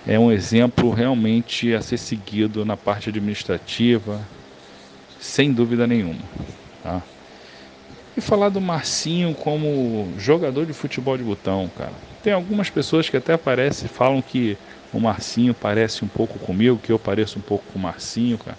É 0.06 0.18
um 0.18 0.32
exemplo 0.32 0.90
realmente 0.90 1.74
a 1.74 1.82
ser 1.82 1.98
seguido 1.98 2.64
na 2.64 2.78
parte 2.78 3.10
administrativa, 3.10 4.26
sem 5.20 5.52
dúvida 5.52 5.86
nenhuma. 5.86 6.24
Tá? 6.82 7.02
E 8.18 8.20
falar 8.20 8.48
do 8.48 8.60
Marcinho 8.60 9.32
como 9.32 10.12
jogador 10.16 10.66
de 10.66 10.72
futebol 10.72 11.16
de 11.16 11.22
botão, 11.22 11.70
cara. 11.70 12.02
Tem 12.20 12.32
algumas 12.32 12.68
pessoas 12.68 13.08
que 13.08 13.16
até 13.16 13.34
aparecem 13.34 13.88
falam 13.88 14.20
que 14.20 14.58
o 14.90 14.98
Marcinho 14.98 15.54
parece 15.54 16.04
um 16.04 16.08
pouco 16.08 16.36
comigo, 16.36 16.80
que 16.80 16.90
eu 16.90 16.98
pareço 16.98 17.38
um 17.38 17.42
pouco 17.42 17.72
com 17.72 17.78
o 17.78 17.82
Marcinho, 17.82 18.36
cara. 18.36 18.58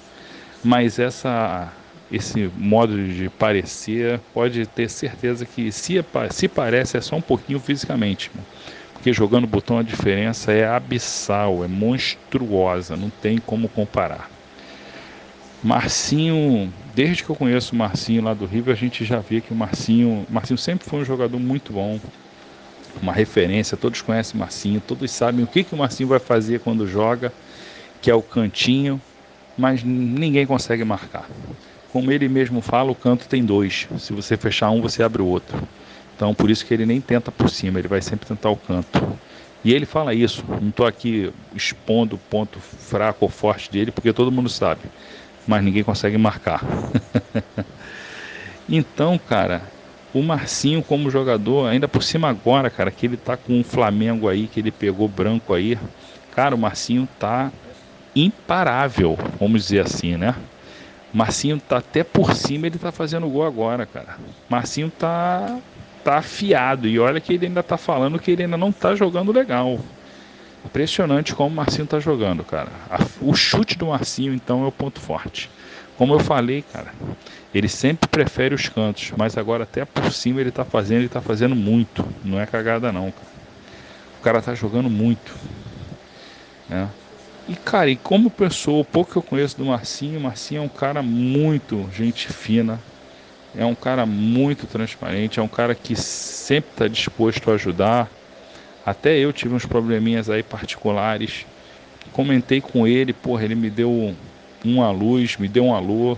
Mas 0.64 0.98
essa, 0.98 1.78
esse 2.10 2.48
modo 2.56 3.06
de 3.06 3.30
parecer 3.30 4.22
pode 4.32 4.66
ter 4.66 4.90
certeza 4.90 5.46
que 5.46 5.74
se, 5.74 5.96
se 6.32 6.48
parece 6.48 6.96
é 6.96 7.02
só 7.02 7.18
um 7.18 7.22
pouquinho 7.22 7.60
fisicamente. 7.60 8.32
Porque 8.94 9.12
jogando 9.12 9.46
botão 9.46 9.78
a 9.78 9.84
diferença 9.84 10.54
é 10.54 10.66
abissal, 10.66 11.66
é 11.66 11.68
monstruosa, 11.68 12.96
não 12.96 13.10
tem 13.10 13.42
como 13.42 13.68
comparar. 13.68 14.39
Marcinho, 15.62 16.74
desde 16.96 17.24
que 17.24 17.30
eu 17.30 17.36
conheço 17.36 17.76
o 17.76 17.78
Marcinho 17.78 18.24
lá 18.24 18.34
do 18.34 18.46
River, 18.46 18.74
a 18.74 18.78
gente 18.78 19.04
já 19.04 19.20
vê 19.20 19.42
que 19.42 19.52
o 19.52 19.56
Marcinho, 19.56 20.26
Marcinho 20.30 20.58
sempre 20.58 20.88
foi 20.88 21.02
um 21.02 21.06
jogador 21.06 21.38
muito 21.38 21.74
bom, 21.74 22.00
uma 23.02 23.12
referência, 23.14 23.78
todos 23.78 24.02
conhecem 24.02 24.36
o 24.36 24.40
Marcinho, 24.40 24.82
todos 24.82 25.12
sabem 25.12 25.44
o 25.44 25.48
que, 25.48 25.64
que 25.64 25.74
o 25.74 25.78
Marcinho 25.78 26.10
vai 26.10 26.20
fazer 26.20 26.60
quando 26.62 26.88
joga, 26.88 27.34
que 28.02 28.10
é 28.10 28.16
o 28.16 28.22
cantinho, 28.22 29.02
mas 29.58 29.84
ninguém 29.84 30.46
consegue 30.46 30.84
marcar. 30.86 31.28
Como 31.92 32.12
ele 32.12 32.30
mesmo 32.30 32.62
fala, 32.62 32.92
o 32.92 32.96
canto 32.96 33.28
tem 33.28 33.44
dois. 33.44 33.88
Se 33.98 34.14
você 34.14 34.38
fechar 34.38 34.70
um, 34.70 34.82
você 34.82 35.04
abre 35.04 35.22
o 35.22 35.26
outro. 35.26 35.58
Então, 36.16 36.34
por 36.34 36.50
isso 36.50 36.66
que 36.66 36.74
ele 36.74 36.86
nem 36.86 37.02
tenta 37.02 37.32
por 37.32 37.50
cima, 37.50 37.80
ele 37.80 37.88
vai 37.88 38.02
sempre 38.02 38.28
tentar 38.28 38.50
o 38.50 38.58
canto. 38.58 39.20
E 39.64 39.74
ele 39.74 39.86
fala 39.86 40.14
isso. 40.14 40.46
Não 40.62 40.70
estou 40.70 40.86
aqui 40.86 41.34
expondo 41.54 42.16
o 42.16 42.20
ponto 42.20 42.60
fraco 42.60 43.26
ou 43.26 43.30
forte 43.30 43.70
dele, 43.72 43.92
porque 43.92 44.14
todo 44.14 44.32
mundo 44.32 44.50
sabe. 44.50 44.82
Mas 45.50 45.64
ninguém 45.64 45.84
consegue 45.84 46.16
marcar. 46.16 46.64
então, 48.70 49.18
cara, 49.18 49.64
o 50.14 50.22
Marcinho 50.22 50.84
como 50.84 51.10
jogador, 51.10 51.66
ainda 51.66 51.88
por 51.88 52.04
cima 52.04 52.30
agora, 52.30 52.70
cara, 52.70 52.92
que 52.92 53.08
ele 53.08 53.18
tá 53.18 53.36
com 53.36 53.60
um 53.60 53.64
Flamengo 53.64 54.30
aí, 54.30 54.48
que 54.48 54.60
ele 54.60 54.72
pegou 54.72 55.08
branco 55.08 55.52
aí. 55.52 55.76
Cara, 56.30 56.54
o 56.54 56.58
Marcinho 56.58 57.10
tá 57.18 57.52
imparável, 58.16 59.18
vamos 59.40 59.64
dizer 59.64 59.80
assim, 59.80 60.18
né? 60.18 60.36
Marcinho 61.12 61.60
tá 61.60 61.78
até 61.78 62.04
por 62.04 62.36
cima, 62.36 62.68
ele 62.68 62.78
tá 62.78 62.92
fazendo 62.92 63.28
gol 63.28 63.44
agora, 63.44 63.88
cara. 63.88 64.20
Marcinho 64.48 64.92
tá 64.92 65.58
tá 66.04 66.20
afiado 66.20 66.88
e 66.88 67.00
olha 67.00 67.20
que 67.20 67.34
ele 67.34 67.48
ainda 67.48 67.64
tá 67.64 67.76
falando 67.76 68.20
que 68.20 68.30
ele 68.30 68.44
ainda 68.44 68.56
não 68.56 68.72
tá 68.72 68.94
jogando 68.94 69.32
legal. 69.32 69.80
Impressionante 70.66 71.34
como 71.34 71.50
o 71.50 71.56
Marcinho 71.56 71.88
tá 71.88 72.00
jogando, 72.00 72.44
cara. 72.44 72.70
O 73.22 73.34
chute 73.34 73.78
do 73.78 73.88
Marcinho 73.88 74.34
então 74.34 74.64
é 74.64 74.68
o 74.68 74.72
ponto 74.72 75.00
forte. 75.00 75.50
Como 75.96 76.14
eu 76.14 76.20
falei, 76.20 76.62
cara, 76.62 76.94
ele 77.54 77.68
sempre 77.68 78.08
prefere 78.08 78.54
os 78.54 78.70
cantos, 78.70 79.12
mas 79.18 79.38
agora 79.38 79.64
até 79.64 79.86
por 79.86 80.12
cima 80.12 80.42
ele 80.42 80.52
tá 80.52 80.64
fazendo, 80.64 81.00
ele 81.00 81.10
tá 81.10 81.22
fazendo 81.22 81.56
muito. 81.56 82.06
Não 82.24 82.40
é 82.40 82.46
cagada 82.46 82.92
não, 82.92 83.12
cara. 83.12 83.28
O 84.20 84.22
cara 84.22 84.42
tá 84.42 84.54
jogando 84.54 84.90
muito. 84.90 85.34
Né? 86.68 86.90
E, 87.48 87.56
cara, 87.56 87.90
e 87.90 87.96
como 87.96 88.30
pessoa, 88.30 88.82
o 88.82 88.86
pouco 88.86 89.12
que 89.12 89.18
eu 89.18 89.24
conheço 89.24 89.58
do 89.58 89.66
Marcinho, 89.66 90.20
o 90.20 90.24
Marcinho 90.24 90.60
é 90.60 90.66
um 90.66 90.70
cara 90.70 91.02
muito 91.02 91.90
gente 91.92 92.32
fina, 92.32 92.80
é 93.54 93.66
um 93.66 93.74
cara 93.76 94.06
muito 94.06 94.68
transparente, 94.68 95.40
é 95.40 95.44
um 95.44 95.48
cara 95.48 95.74
que 95.74 95.96
sempre 95.96 96.70
está 96.70 96.88
disposto 96.88 97.50
a 97.50 97.56
ajudar. 97.56 98.19
Até 98.90 99.20
eu 99.20 99.32
tive 99.32 99.54
uns 99.54 99.68
probleminhas 99.68 100.32
aí 100.32 100.42
particulares. 100.42 101.46
Comentei 102.12 102.60
com 102.60 102.88
ele, 102.88 103.14
porra, 103.14 103.46
ele 103.46 103.54
me 103.54 103.70
deu 103.70 104.16
uma 104.66 104.90
luz, 104.90 105.38
me 105.38 105.48
deu 105.48 105.66
um 105.66 105.76
alô, 105.76 106.18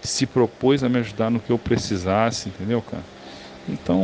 se 0.00 0.26
propôs 0.26 0.82
a 0.82 0.88
me 0.88 0.98
ajudar 1.00 1.28
no 1.30 1.38
que 1.38 1.52
eu 1.52 1.58
precisasse, 1.58 2.48
entendeu, 2.48 2.80
cara? 2.80 3.04
Então, 3.68 4.00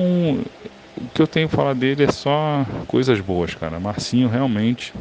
o 0.94 1.08
que 1.08 1.22
eu 1.22 1.26
tenho 1.26 1.48
que 1.48 1.56
falar 1.56 1.72
dele 1.72 2.04
é 2.04 2.12
só 2.12 2.66
coisas 2.86 3.18
boas, 3.22 3.54
cara. 3.54 3.80
Marcinho 3.80 4.28
realmente 4.28 4.92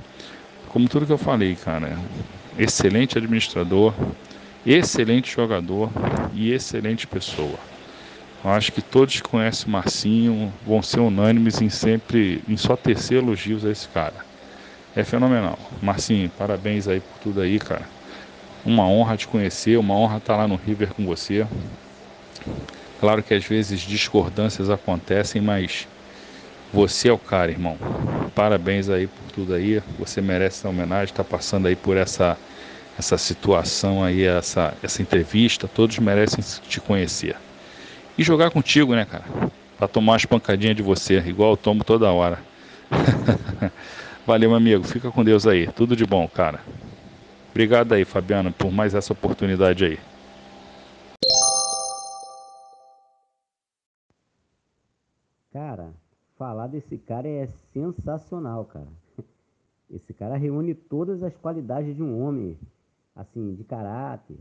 como 0.70 0.88
tudo 0.88 1.06
que 1.06 1.12
eu 1.12 1.18
falei, 1.18 1.54
cara, 1.54 1.98
excelente 2.58 3.18
administrador, 3.18 3.94
excelente 4.66 5.30
jogador 5.30 5.90
e 6.34 6.54
excelente 6.54 7.06
pessoa. 7.08 7.75
Eu 8.46 8.52
acho 8.52 8.72
que 8.72 8.80
todos 8.80 9.16
que 9.16 9.28
conhecem 9.28 9.66
o 9.68 9.72
Marcinho 9.72 10.54
vão 10.64 10.80
ser 10.80 11.00
unânimes 11.00 11.62
em 11.62 11.70
sempre 11.70 12.44
em 12.48 12.56
só 12.56 12.76
tecer 12.76 13.18
elogios 13.18 13.66
a 13.66 13.72
esse 13.72 13.88
cara. 13.90 14.14
É 14.96 15.04
fenomenal. 15.04 15.58
Marcinho, 15.82 16.30
parabéns 16.30 16.88
aí 16.88 17.00
por 17.00 17.18
tudo 17.24 17.42
aí, 17.42 17.58
cara. 17.58 17.88
Uma 18.64 18.88
honra 18.88 19.18
te 19.18 19.28
conhecer, 19.28 19.78
uma 19.78 19.96
honra 19.96 20.18
estar 20.18 20.38
lá 20.38 20.48
no 20.48 20.58
River 20.58 20.94
com 20.94 21.08
você. 21.08 21.48
Claro 23.00 23.24
que 23.24 23.34
às 23.34 23.44
vezes 23.44 23.82
discordâncias 23.82 24.70
acontecem, 24.70 25.42
mas 25.42 25.88
você 26.72 27.10
é 27.10 27.14
o 27.14 27.18
cara, 27.18 27.50
irmão. 27.50 27.80
Parabéns 28.36 28.90
aí 28.90 29.08
por 29.08 29.32
tudo 29.32 29.56
aí. 29.56 29.82
Você 29.98 30.22
merece 30.22 30.60
essa 30.60 30.70
homenagem, 30.70 31.06
está 31.06 31.24
passando 31.24 31.68
aí 31.68 31.76
por 31.76 31.98
essa 31.98 32.38
essa 32.96 33.18
situação 33.18 34.04
aí, 34.04 34.24
essa 34.24 34.72
essa 34.84 35.02
entrevista. 35.02 35.68
Todos 35.68 35.98
merecem 35.98 36.44
te 36.62 36.80
conhecer. 36.80 37.36
E 38.18 38.24
jogar 38.24 38.50
contigo, 38.50 38.96
né, 38.96 39.04
cara? 39.06 39.26
Para 39.78 39.88
tomar 39.90 40.14
umas 40.14 40.26
pancadinhas 40.26 40.76
de 40.76 40.82
você, 40.82 41.20
igual 41.20 41.52
eu 41.52 41.58
tomo 41.58 41.84
toda 41.84 42.12
hora. 42.12 42.40
Valeu, 44.26 44.50
meu 44.50 44.58
amigo. 44.58 44.86
Fica 44.86 45.12
com 45.12 45.24
Deus 45.24 45.46
aí. 45.46 45.68
Tudo 45.68 45.96
de 45.96 46.06
bom, 46.06 46.26
cara. 46.28 46.62
Obrigado 47.52 47.94
aí, 47.94 48.06
Fabiano, 48.06 48.54
por 48.54 48.72
mais 48.72 48.96
essa 48.96 49.12
oportunidade 49.12 49.84
aí. 49.84 50.00
Cara, 55.52 55.90
falar 56.38 56.68
desse 56.68 56.98
cara 56.98 57.28
é 57.28 57.48
sensacional, 57.74 58.66
cara. 58.66 58.88
Esse 59.94 60.14
cara 60.14 60.38
reúne 60.38 60.74
todas 60.74 61.22
as 61.22 61.36
qualidades 61.38 61.96
de 61.96 62.02
um 62.02 62.22
homem, 62.22 62.58
assim, 63.16 63.56
de 63.56 63.64
caráter, 63.64 64.38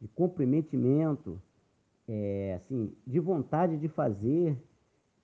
de 0.00 0.08
comprometimento, 0.08 1.40
é, 2.14 2.54
assim, 2.56 2.94
de 3.06 3.18
vontade 3.18 3.78
de 3.78 3.88
fazer. 3.88 4.62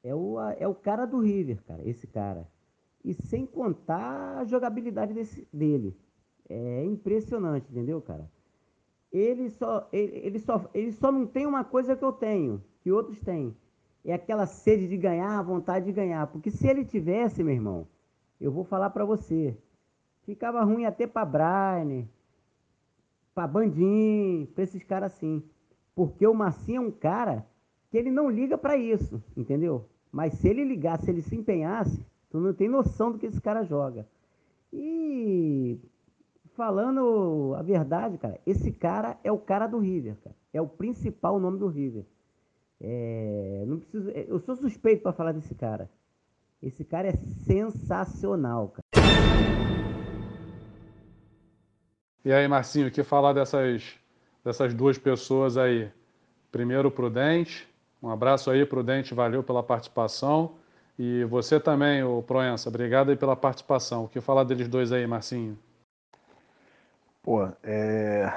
É 0.03 0.15
o, 0.15 0.41
é 0.41 0.67
o 0.67 0.75
cara 0.75 1.05
do 1.05 1.19
River, 1.19 1.63
cara, 1.65 1.87
esse 1.87 2.07
cara. 2.07 2.49
E 3.05 3.13
sem 3.13 3.45
contar 3.45 4.39
a 4.39 4.45
jogabilidade 4.45 5.13
desse, 5.13 5.47
dele. 5.53 5.95
É 6.49 6.85
impressionante, 6.85 7.71
entendeu, 7.71 8.01
cara? 8.01 8.31
Ele 9.13 9.51
só, 9.51 9.87
ele, 9.93 10.17
ele, 10.17 10.39
só, 10.39 10.71
ele 10.73 10.93
só 10.93 11.13
não 11.13 11.27
tem 11.27 11.47
uma 11.47 11.63
coisa 11.65 11.95
que 11.95 12.05
eu 12.05 12.13
tenho, 12.13 12.63
que 12.81 12.91
outros 12.91 13.21
têm 13.21 13.55
é 14.05 14.15
aquela 14.15 14.47
sede 14.47 14.89
de 14.89 14.97
ganhar, 14.97 15.39
a 15.39 15.43
vontade 15.43 15.85
de 15.85 15.93
ganhar. 15.93 16.27
Porque 16.29 16.51
se 16.51 16.67
ele 16.67 16.85
tivesse, 16.85 17.43
meu 17.45 17.53
irmão, 17.55 17.87
eu 18.41 18.51
vou 18.51 18.65
falar 18.65 18.91
para 18.91 19.05
você, 19.05 19.57
ficava 20.23 20.63
ruim 20.65 20.87
até 20.87 21.07
para 21.07 21.27
Brian, 21.27 22.07
para 23.35 23.47
Bandim, 23.47 24.49
para 24.55 24.65
esses 24.65 24.83
caras 24.83 25.13
assim. 25.13 25.43
Porque 25.99 26.25
o 26.25 26.33
Marcinho 26.33 26.77
é 26.77 26.87
um 26.87 26.93
cara 26.93 27.45
que 27.91 27.99
ele 27.99 28.09
não 28.09 28.31
liga 28.31 28.57
para 28.57 28.77
isso, 28.77 29.21
entendeu? 29.37 29.85
Mas 30.13 30.35
se 30.35 30.47
ele 30.47 30.63
ligasse, 30.63 31.07
se 31.07 31.11
ele 31.11 31.23
se 31.23 31.35
empenhasse, 31.35 32.07
tu 32.31 32.39
não 32.39 32.55
tem 32.55 32.69
noção 32.69 33.11
do 33.11 33.19
que 33.19 33.27
esse 33.27 33.41
cara 33.41 33.65
joga. 33.65 34.07
E 34.73 35.77
falando 36.55 37.53
a 37.59 37.63
verdade, 37.63 38.17
cara, 38.17 38.39
esse 38.47 38.71
cara 38.71 39.19
é 39.25 39.33
o 39.33 39.39
cara 39.39 39.67
do 39.67 39.81
River, 39.81 40.15
cara. 40.23 40.37
É 40.55 40.63
o 40.63 40.69
principal 40.69 41.41
nome 41.41 41.59
do 41.59 41.67
River. 41.67 42.05
É, 42.81 43.65
não 43.67 43.81
preciso, 43.81 44.09
é, 44.11 44.25
eu 44.29 44.39
sou 44.39 44.55
suspeito 44.55 45.03
para 45.03 45.13
falar 45.13 45.33
desse 45.33 45.57
cara. 45.57 45.91
Esse 46.63 46.85
cara 46.85 47.09
é 47.09 47.17
sensacional, 47.45 48.69
cara. 48.69 48.85
E 52.25 52.33
aí, 52.33 52.47
Marcinho, 52.47 52.87
o 52.87 52.91
que 52.93 53.03
falar 53.03 53.33
dessas, 53.33 53.99
dessas 54.49 54.73
duas 54.73 54.97
pessoas 54.97 55.59
aí? 55.59 55.91
Primeiro, 56.51 56.91
Prudente. 56.91 57.69
Um 58.03 58.09
abraço 58.09 58.51
aí, 58.51 58.65
Prudente, 58.65 59.13
valeu 59.13 59.43
pela 59.43 59.63
participação. 59.63 60.53
E 60.99 61.23
você 61.25 61.61
também, 61.61 62.03
o 62.03 62.23
Proença, 62.23 62.71
obrigado 62.71 63.11
aí 63.11 63.17
pela 63.17 63.37
participação. 63.37 64.05
O 64.05 64.09
que 64.09 64.23
falar 64.23 64.45
deles 64.45 64.67
dois 64.67 64.91
aí, 64.91 65.07
Marcinho? 65.07 65.59
Pô, 67.23 67.47
é... 67.63 68.33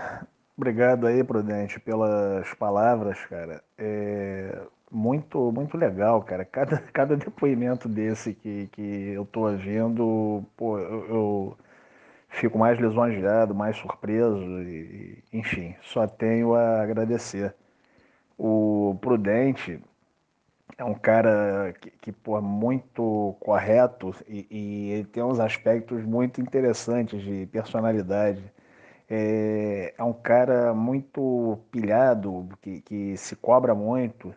Obrigado 0.57 1.07
aí, 1.07 1.23
Prudente, 1.23 1.79
pelas 1.79 2.53
palavras, 2.55 3.17
cara. 3.25 3.63
É 3.77 4.61
muito, 4.91 5.49
muito 5.53 5.77
legal, 5.77 6.21
cara. 6.23 6.43
Cada, 6.43 6.77
cada 6.91 7.15
depoimento 7.15 7.87
desse 7.87 8.33
que, 8.33 8.67
que 8.67 9.11
eu 9.13 9.25
tô 9.25 9.47
ouvindo, 9.49 10.43
pô, 10.57 10.77
eu, 10.77 11.05
eu 11.07 11.57
fico 12.31 12.57
mais 12.57 12.79
lisonjeado, 12.79 13.53
mais 13.53 13.77
surpreso, 13.77 14.43
e, 14.63 15.23
enfim, 15.31 15.75
só 15.83 16.07
tenho 16.07 16.55
a 16.55 16.81
agradecer. 16.81 17.55
O 18.37 18.97
Prudente 19.01 19.79
é 20.77 20.83
um 20.83 20.95
cara 20.95 21.73
que, 21.79 21.91
que 21.91 22.11
muito 22.41 23.35
correto 23.39 24.15
e, 24.27 24.47
e 24.49 24.89
ele 24.91 25.05
tem 25.05 25.23
uns 25.23 25.39
aspectos 25.39 26.03
muito 26.03 26.41
interessantes 26.41 27.21
de 27.21 27.45
personalidade 27.47 28.43
é, 29.11 29.93
é 29.97 30.03
um 30.03 30.13
cara 30.13 30.73
muito 30.73 31.59
pilhado, 31.69 32.47
que, 32.61 32.79
que 32.81 33.17
se 33.17 33.35
cobra 33.35 33.75
muito. 33.75 34.33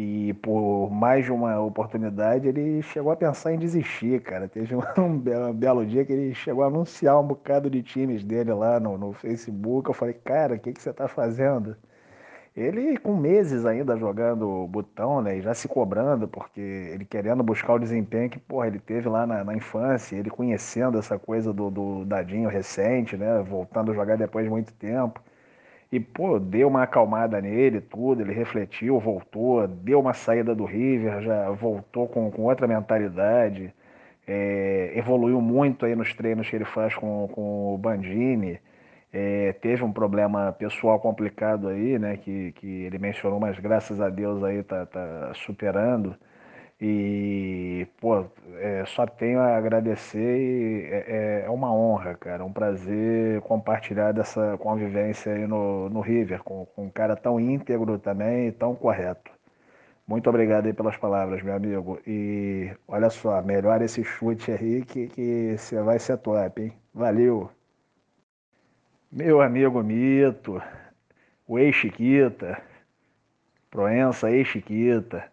E 0.00 0.32
por 0.34 0.90
mais 0.92 1.24
de 1.24 1.32
uma 1.32 1.60
oportunidade 1.60 2.46
ele 2.46 2.80
chegou 2.82 3.10
a 3.10 3.16
pensar 3.16 3.52
em 3.52 3.58
desistir, 3.58 4.22
cara. 4.22 4.46
Teve 4.48 4.76
um 4.96 5.18
belo, 5.18 5.48
um 5.48 5.52
belo 5.52 5.84
dia 5.84 6.04
que 6.04 6.12
ele 6.12 6.32
chegou 6.34 6.62
a 6.62 6.68
anunciar 6.68 7.18
um 7.20 7.26
bocado 7.26 7.68
de 7.68 7.82
times 7.82 8.22
dele 8.22 8.52
lá 8.52 8.78
no, 8.78 8.96
no 8.96 9.12
Facebook. 9.12 9.88
Eu 9.88 9.94
falei, 9.94 10.14
cara, 10.14 10.54
o 10.54 10.58
que, 10.60 10.72
que 10.72 10.80
você 10.80 10.90
está 10.90 11.08
fazendo? 11.08 11.76
Ele 12.56 12.96
com 12.98 13.16
meses 13.16 13.66
ainda 13.66 13.96
jogando 13.96 14.68
botão, 14.68 15.20
né? 15.20 15.38
E 15.38 15.42
já 15.42 15.52
se 15.52 15.66
cobrando, 15.66 16.28
porque 16.28 16.60
ele 16.60 17.04
querendo 17.04 17.42
buscar 17.42 17.74
o 17.74 17.78
desempenho 17.80 18.30
que, 18.30 18.38
porra, 18.38 18.68
ele 18.68 18.78
teve 18.78 19.08
lá 19.08 19.26
na, 19.26 19.42
na 19.42 19.56
infância, 19.56 20.14
ele 20.16 20.30
conhecendo 20.30 20.96
essa 20.98 21.18
coisa 21.18 21.52
do, 21.52 21.70
do 21.72 22.04
dadinho 22.04 22.48
recente, 22.48 23.16
né? 23.16 23.42
Voltando 23.42 23.90
a 23.90 23.94
jogar 23.94 24.16
depois 24.16 24.44
de 24.44 24.50
muito 24.50 24.72
tempo. 24.74 25.20
E, 25.90 25.98
pô, 25.98 26.38
deu 26.38 26.68
uma 26.68 26.82
acalmada 26.82 27.40
nele, 27.40 27.80
tudo, 27.80 28.20
ele 28.20 28.32
refletiu, 28.32 28.98
voltou, 29.00 29.66
deu 29.66 30.00
uma 30.00 30.12
saída 30.12 30.54
do 30.54 30.64
River, 30.66 31.22
já 31.22 31.50
voltou 31.50 32.06
com, 32.06 32.30
com 32.30 32.42
outra 32.42 32.66
mentalidade, 32.66 33.72
é, 34.26 34.92
evoluiu 34.94 35.40
muito 35.40 35.86
aí 35.86 35.94
nos 35.96 36.12
treinos 36.14 36.48
que 36.50 36.56
ele 36.56 36.66
faz 36.66 36.94
com, 36.94 37.28
com 37.28 37.74
o 37.74 37.78
Bandini. 37.78 38.60
É, 39.10 39.54
teve 39.54 39.82
um 39.82 39.92
problema 39.92 40.52
pessoal 40.52 41.00
complicado 41.00 41.68
aí, 41.68 41.98
né, 41.98 42.18
que, 42.18 42.52
que 42.52 42.66
ele 42.84 42.98
mencionou, 42.98 43.40
mas 43.40 43.58
graças 43.58 44.00
a 44.00 44.10
Deus 44.10 44.44
aí 44.44 44.62
tá, 44.62 44.84
tá 44.86 45.32
superando. 45.34 46.14
E, 46.80 47.88
pô, 48.00 48.24
é, 48.56 48.84
só 48.86 49.04
tenho 49.04 49.40
a 49.40 49.56
agradecer 49.56 50.88
é, 50.92 51.42
é, 51.42 51.46
é 51.46 51.50
uma 51.50 51.72
honra, 51.72 52.14
cara, 52.14 52.44
um 52.44 52.52
prazer 52.52 53.40
compartilhar 53.42 54.12
dessa 54.12 54.56
convivência 54.58 55.32
aí 55.32 55.46
no, 55.46 55.88
no 55.88 56.00
River, 56.00 56.42
com, 56.44 56.66
com 56.66 56.84
um 56.84 56.90
cara 56.90 57.16
tão 57.16 57.40
íntegro 57.40 57.98
também 57.98 58.48
e 58.48 58.52
tão 58.52 58.76
correto. 58.76 59.32
Muito 60.06 60.30
obrigado 60.30 60.66
aí 60.66 60.72
pelas 60.72 60.96
palavras, 60.96 61.42
meu 61.42 61.54
amigo. 61.54 62.00
E 62.06 62.70
olha 62.86 63.10
só, 63.10 63.42
melhor 63.42 63.82
esse 63.82 64.02
chute 64.04 64.50
aí 64.52 64.84
que, 64.84 65.08
que 65.08 65.56
você 65.58 65.80
vai 65.82 65.98
ser 65.98 66.16
top, 66.18 66.62
hein? 66.62 66.72
Valeu! 66.94 67.50
Meu 69.10 69.40
amigo 69.40 69.82
Mito, 69.82 70.62
o 71.46 71.58
ex-Chiquita, 71.58 72.60
Proença 73.70 74.30
ex-Chiquita. 74.30 75.30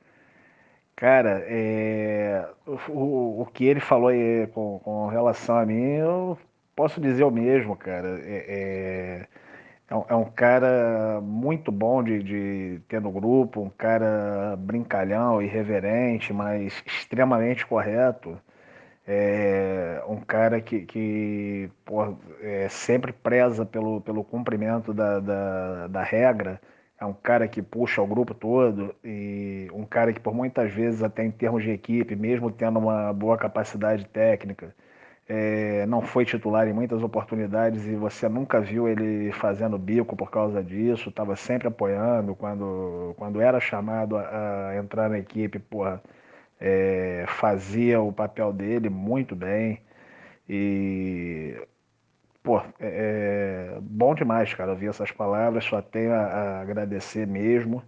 Cara, 0.96 1.44
é, 1.48 2.48
o, 2.90 3.42
o 3.42 3.46
que 3.48 3.66
ele 3.66 3.80
falou 3.82 4.08
aí 4.10 4.48
com, 4.48 4.80
com 4.80 5.08
relação 5.08 5.58
a 5.58 5.66
mim, 5.66 5.96
eu 5.98 6.38
posso 6.76 7.02
dizer 7.02 7.24
o 7.26 7.32
mesmo, 7.32 7.76
cara. 7.76 8.20
É, 8.24 9.26
é, 9.28 9.28
é 9.90 9.96
um, 9.96 10.06
é 10.10 10.16
um 10.16 10.26
cara 10.32 11.20
muito 11.22 11.72
bom 11.72 12.04
de, 12.04 12.24
de 12.24 12.82
ter 12.88 13.02
no 13.02 13.12
grupo, 13.12 13.62
um 13.62 13.70
cara 13.70 14.56
brincalhão, 14.58 15.42
irreverente, 15.42 16.34
mas 16.34 16.82
extremamente 16.86 17.66
correto. 17.66 18.40
É 19.08 20.04
um 20.08 20.20
cara 20.22 20.62
que, 20.62 20.82
que 20.86 21.70
pô, 21.86 22.18
é, 22.42 22.68
sempre 22.70 23.14
preza 23.14 23.66
pelo, 23.66 24.02
pelo 24.02 24.24
cumprimento 24.24 24.94
da, 24.94 25.20
da, 25.20 25.88
da 25.88 26.04
regra. 26.04 26.60
É 27.00 27.06
um 27.06 27.14
cara 27.14 27.48
que 27.48 27.62
puxa 27.62 28.02
o 28.02 28.08
grupo 28.08 28.34
todo 28.34 28.96
e 29.04 29.68
um 29.74 29.86
cara 29.86 30.14
que, 30.14 30.20
por 30.20 30.34
muitas 30.34 30.72
vezes, 30.72 31.04
até 31.04 31.24
em 31.26 31.32
termos 31.32 31.64
de 31.64 31.72
equipe, 31.72 32.16
mesmo 32.16 32.50
tendo 32.52 32.80
uma 32.80 33.12
boa 33.14 33.38
capacidade 33.38 34.06
técnica, 34.06 34.74
é, 35.28 35.86
não 35.88 36.02
foi 36.02 36.24
titular 36.26 36.68
em 36.68 36.74
muitas 36.74 37.02
oportunidades 37.04 37.86
e 37.86 37.96
você 37.96 38.30
nunca 38.30 38.62
viu 38.62 38.88
ele 38.88 39.32
fazendo 39.34 39.78
bico 39.78 40.16
por 40.16 40.32
causa 40.32 40.64
disso. 40.64 41.10
Estava 41.10 41.36
sempre 41.36 41.68
apoiando 41.68 42.36
quando, 42.36 43.14
quando 43.18 43.42
era 43.42 43.60
chamado 43.60 44.18
a, 44.18 44.70
a 44.70 44.78
entrar 44.78 45.10
na 45.10 45.20
equipe, 45.20 45.60
porra 45.60 46.02
é, 46.60 47.26
fazia 47.28 48.02
o 48.02 48.12
papel 48.14 48.54
dele 48.54 48.90
muito 48.90 49.36
bem. 49.36 49.82
E, 50.50 51.56
pô, 52.46 52.60
é, 52.80 53.74
é 53.76 53.78
bom 53.82 54.14
demais, 54.14 54.54
cara, 54.54 54.72
ouvir 54.72 54.88
essas 54.88 55.12
palavras, 55.12 55.66
só 55.66 55.82
tenho 55.82 56.14
a, 56.14 56.18
a 56.18 56.62
agradecer 56.62 57.26
mesmo. 57.26 57.84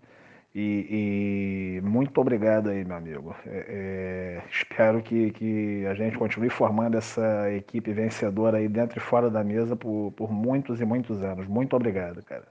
E, 0.55 1.77
e, 1.77 1.81
muito 1.81 2.19
obrigado 2.19 2.69
aí, 2.71 2.83
meu 2.83 2.97
amigo. 2.97 3.35
É, 3.45 3.65
é, 3.69 4.43
espero 4.49 5.03
que, 5.03 5.29
que 5.31 5.85
a 5.85 5.93
gente 5.93 6.17
continue 6.17 6.49
formando 6.49 6.97
essa 6.97 7.51
equipe 7.51 7.93
vencedora 7.93 8.57
aí 8.57 8.67
dentro 8.67 8.97
e 8.97 9.01
fora 9.01 9.29
da 9.29 9.43
mesa 9.43 9.75
por, 9.75 10.11
por 10.15 10.31
muitos 10.31 10.81
e 10.81 10.85
muitos 10.85 11.21
anos. 11.21 11.45
Muito 11.45 11.75
obrigado, 11.75 12.23
cara. 12.23 12.45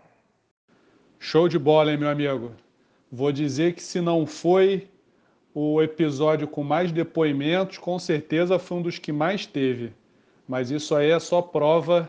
Show 1.18 1.48
de 1.48 1.58
bola, 1.58 1.90
hein, 1.90 1.98
meu 1.98 2.08
amigo? 2.08 2.52
Vou 3.10 3.32
dizer 3.32 3.74
que 3.74 3.82
se 3.82 4.00
não 4.00 4.24
foi 4.24 4.88
o 5.52 5.82
episódio 5.82 6.46
com 6.46 6.62
mais 6.62 6.92
depoimentos, 6.92 7.78
com 7.78 7.98
certeza 7.98 8.56
foi 8.56 8.78
um 8.78 8.82
dos 8.82 9.00
que 9.00 9.10
mais 9.10 9.46
teve. 9.46 9.92
Mas 10.48 10.70
isso 10.70 10.94
aí 10.94 11.10
é 11.10 11.18
só 11.18 11.43
prova 11.43 12.09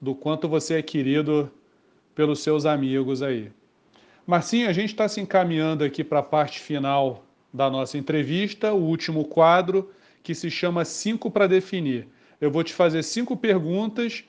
do 0.00 0.14
quanto 0.14 0.48
você 0.48 0.74
é 0.74 0.82
querido 0.82 1.50
pelos 2.14 2.40
seus 2.40 2.66
amigos 2.66 3.22
aí. 3.22 3.50
Marcinho, 4.26 4.68
a 4.68 4.72
gente 4.72 4.90
está 4.90 5.08
se 5.08 5.20
encaminhando 5.20 5.82
aqui 5.82 6.04
para 6.04 6.20
a 6.20 6.22
parte 6.22 6.60
final 6.60 7.24
da 7.52 7.68
nossa 7.68 7.98
entrevista, 7.98 8.72
o 8.72 8.82
último 8.82 9.24
quadro, 9.24 9.90
que 10.22 10.34
se 10.34 10.50
chama 10.50 10.84
Cinco 10.84 11.30
para 11.30 11.46
Definir. 11.46 12.06
Eu 12.40 12.50
vou 12.50 12.62
te 12.62 12.72
fazer 12.72 13.02
cinco 13.02 13.36
perguntas, 13.36 14.24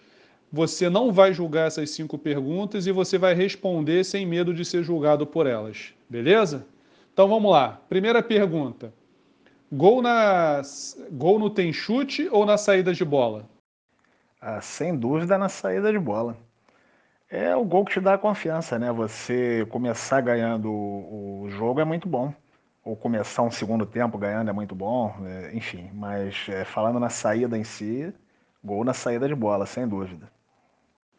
você 0.51 0.89
não 0.89 1.11
vai 1.11 1.33
julgar 1.33 1.67
essas 1.67 1.91
cinco 1.91 2.17
perguntas 2.17 2.85
e 2.85 2.91
você 2.91 3.17
vai 3.17 3.33
responder 3.33 4.03
sem 4.03 4.25
medo 4.25 4.53
de 4.53 4.65
ser 4.65 4.83
julgado 4.83 5.25
por 5.25 5.47
elas, 5.47 5.93
beleza? 6.09 6.65
Então 7.13 7.27
vamos 7.27 7.51
lá. 7.51 7.81
Primeira 7.87 8.21
pergunta. 8.21 8.93
Gol, 9.71 10.01
na... 10.01 10.61
Gol 11.11 11.39
no 11.39 11.49
tem 11.49 11.71
chute 11.71 12.27
ou 12.29 12.45
na 12.45 12.57
saída 12.57 12.93
de 12.93 13.05
bola? 13.05 13.49
Ah, 14.41 14.59
sem 14.59 14.97
dúvida 14.97 15.37
na 15.37 15.47
saída 15.47 15.91
de 15.91 15.99
bola. 15.99 16.35
É 17.29 17.55
o 17.55 17.63
gol 17.63 17.85
que 17.85 17.93
te 17.93 18.01
dá 18.01 18.15
a 18.15 18.17
confiança, 18.17 18.77
né? 18.77 18.91
Você 18.91 19.65
começar 19.69 20.19
ganhando 20.19 20.69
o 20.69 21.47
jogo 21.51 21.79
é 21.79 21.85
muito 21.85 22.09
bom. 22.09 22.33
Ou 22.83 22.95
começar 22.95 23.43
um 23.43 23.51
segundo 23.51 23.85
tempo 23.85 24.17
ganhando 24.17 24.49
é 24.49 24.53
muito 24.53 24.75
bom, 24.75 25.15
é, 25.23 25.55
enfim. 25.55 25.89
Mas 25.93 26.47
é, 26.49 26.65
falando 26.65 26.99
na 26.99 27.09
saída 27.09 27.57
em 27.57 27.63
si, 27.63 28.13
gol 28.61 28.83
na 28.83 28.93
saída 28.93 29.27
de 29.27 29.35
bola, 29.35 29.65
sem 29.65 29.87
dúvida. 29.87 30.29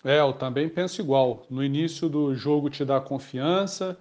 É, 0.05 0.19
eu 0.19 0.33
também 0.33 0.69
penso 0.69 1.01
igual. 1.01 1.47
No 1.49 1.65
início 1.65 2.09
do 2.09 2.35
jogo 2.35 2.69
te 2.69 2.85
dá 2.85 3.01
confiança, 3.01 3.97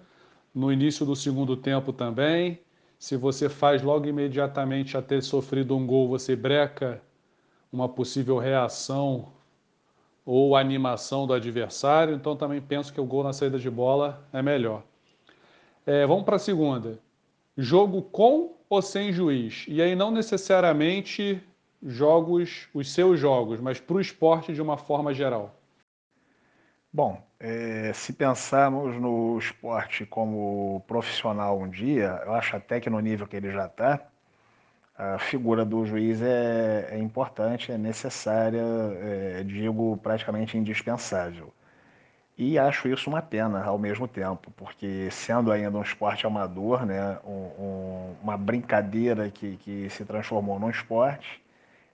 no 0.54 0.70
início 0.70 1.06
do 1.06 1.16
segundo 1.16 1.56
tempo 1.56 1.92
também. 1.92 2.60
Se 3.02 3.16
você 3.16 3.48
faz 3.48 3.82
logo 3.82 4.06
imediatamente 4.06 4.96
a 4.96 5.02
ter 5.02 5.24
sofrido 5.24 5.76
um 5.76 5.84
gol, 5.84 6.06
você 6.06 6.36
breca 6.36 7.02
uma 7.72 7.88
possível 7.88 8.38
reação 8.38 9.32
ou 10.24 10.54
animação 10.54 11.26
do 11.26 11.32
adversário. 11.32 12.14
Então 12.14 12.36
também 12.36 12.60
penso 12.60 12.92
que 12.92 13.00
o 13.00 13.04
gol 13.04 13.24
na 13.24 13.32
saída 13.32 13.58
de 13.58 13.68
bola 13.68 14.24
é 14.32 14.40
melhor. 14.40 14.84
É, 15.84 16.06
vamos 16.06 16.22
para 16.22 16.36
a 16.36 16.38
segunda. 16.38 16.96
Jogo 17.58 18.02
com 18.02 18.54
ou 18.70 18.80
sem 18.80 19.12
juiz? 19.12 19.64
E 19.66 19.82
aí 19.82 19.96
não 19.96 20.12
necessariamente 20.12 21.42
jogos, 21.82 22.68
os 22.72 22.88
seus 22.88 23.18
jogos, 23.18 23.58
mas 23.58 23.80
para 23.80 23.96
o 23.96 24.00
esporte 24.00 24.54
de 24.54 24.62
uma 24.62 24.76
forma 24.76 25.12
geral. 25.12 25.56
Bom, 26.92 27.20
é, 27.42 27.92
se 27.92 28.12
pensarmos 28.12 28.94
no 29.00 29.36
esporte 29.38 30.06
como 30.06 30.82
profissional 30.86 31.58
um 31.58 31.68
dia, 31.68 32.22
eu 32.24 32.34
acho 32.34 32.56
até 32.56 32.80
que 32.80 32.88
no 32.88 33.00
nível 33.00 33.26
que 33.26 33.36
ele 33.36 33.50
já 33.50 33.66
está, 33.66 34.00
a 34.96 35.18
figura 35.18 35.64
do 35.64 35.84
juiz 35.84 36.22
é, 36.22 36.90
é 36.92 36.98
importante, 36.98 37.72
é 37.72 37.78
necessária, 37.78 38.62
é, 39.00 39.42
digo 39.44 39.96
praticamente 39.98 40.56
indispensável. 40.56 41.52
E 42.38 42.58
acho 42.58 42.88
isso 42.88 43.10
uma 43.10 43.22
pena 43.22 43.64
ao 43.64 43.78
mesmo 43.78 44.06
tempo, 44.08 44.52
porque 44.56 45.10
sendo 45.10 45.50
ainda 45.52 45.76
um 45.78 45.82
esporte 45.82 46.26
amador, 46.26 46.86
né, 46.86 47.18
um, 47.24 47.30
um, 47.30 48.16
uma 48.22 48.36
brincadeira 48.36 49.30
que, 49.30 49.56
que 49.58 49.90
se 49.90 50.04
transformou 50.04 50.58
num 50.60 50.70
esporte, 50.70 51.42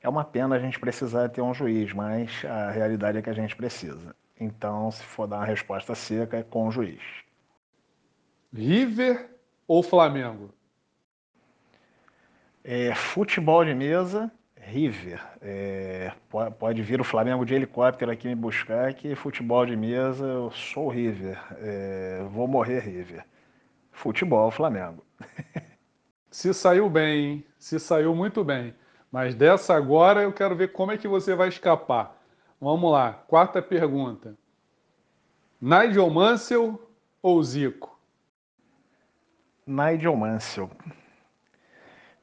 é 0.03 0.09
uma 0.09 0.25
pena 0.25 0.57
a 0.57 0.59
gente 0.59 0.79
precisar 0.79 1.29
ter 1.31 1.43
um 1.43 1.55
juiz, 1.55 1.93
mas 1.93 2.45
a 2.45 2.71
realidade 2.71 3.19
é 3.19 3.23
que 3.23 3.31
a 3.31 3.35
gente 3.35 3.57
precisa. 3.57 4.15
Então, 4.41 4.91
se 4.91 5.03
for 5.03 5.27
dar 5.27 5.37
uma 5.39 5.45
resposta 5.45 5.95
seca, 5.95 6.39
é 6.39 6.43
com 6.43 6.69
o 6.69 6.71
juiz. 6.71 7.01
River 8.53 9.29
ou 9.67 9.83
Flamengo? 9.83 10.51
É, 12.65 12.95
futebol 12.95 13.65
de 13.65 13.75
mesa, 13.75 14.31
River. 14.57 15.21
É, 15.41 16.13
pode 16.59 16.83
vir 16.83 17.01
o 17.01 17.05
Flamengo 17.05 17.45
de 17.45 17.55
helicóptero 17.55 18.11
aqui 18.11 18.29
me 18.29 18.35
buscar, 18.35 18.93
que 18.95 19.15
futebol 19.15 19.65
de 19.65 19.77
mesa, 19.77 20.25
eu 20.25 20.51
sou 20.51 20.89
River. 20.89 21.39
É, 21.59 22.27
vou 22.31 22.47
morrer 22.47 22.81
River. 22.81 23.25
Futebol, 23.91 24.51
Flamengo. 24.51 25.05
Se 26.31 26.53
saiu 26.53 26.89
bem, 26.91 27.25
hein? 27.25 27.45
Se 27.59 27.81
saiu 27.81 28.15
muito 28.15 28.45
bem. 28.45 28.75
Mas 29.11 29.35
dessa 29.35 29.75
agora 29.75 30.23
eu 30.23 30.33
quero 30.33 30.55
ver 30.55 30.73
como 30.73 30.93
é 30.93 30.99
que 30.99 31.09
você 31.09 31.35
vai 31.35 31.49
escapar. 31.49 32.18
Vamos 32.61 32.91
lá, 32.91 33.13
quarta 33.13 33.63
pergunta. 33.63 34.37
Nigel 35.61 36.11
Mansell 36.11 36.81
ou 37.23 37.43
Zico? 37.43 37.99
Nigel 39.67 40.17
Mansell. 40.17 40.71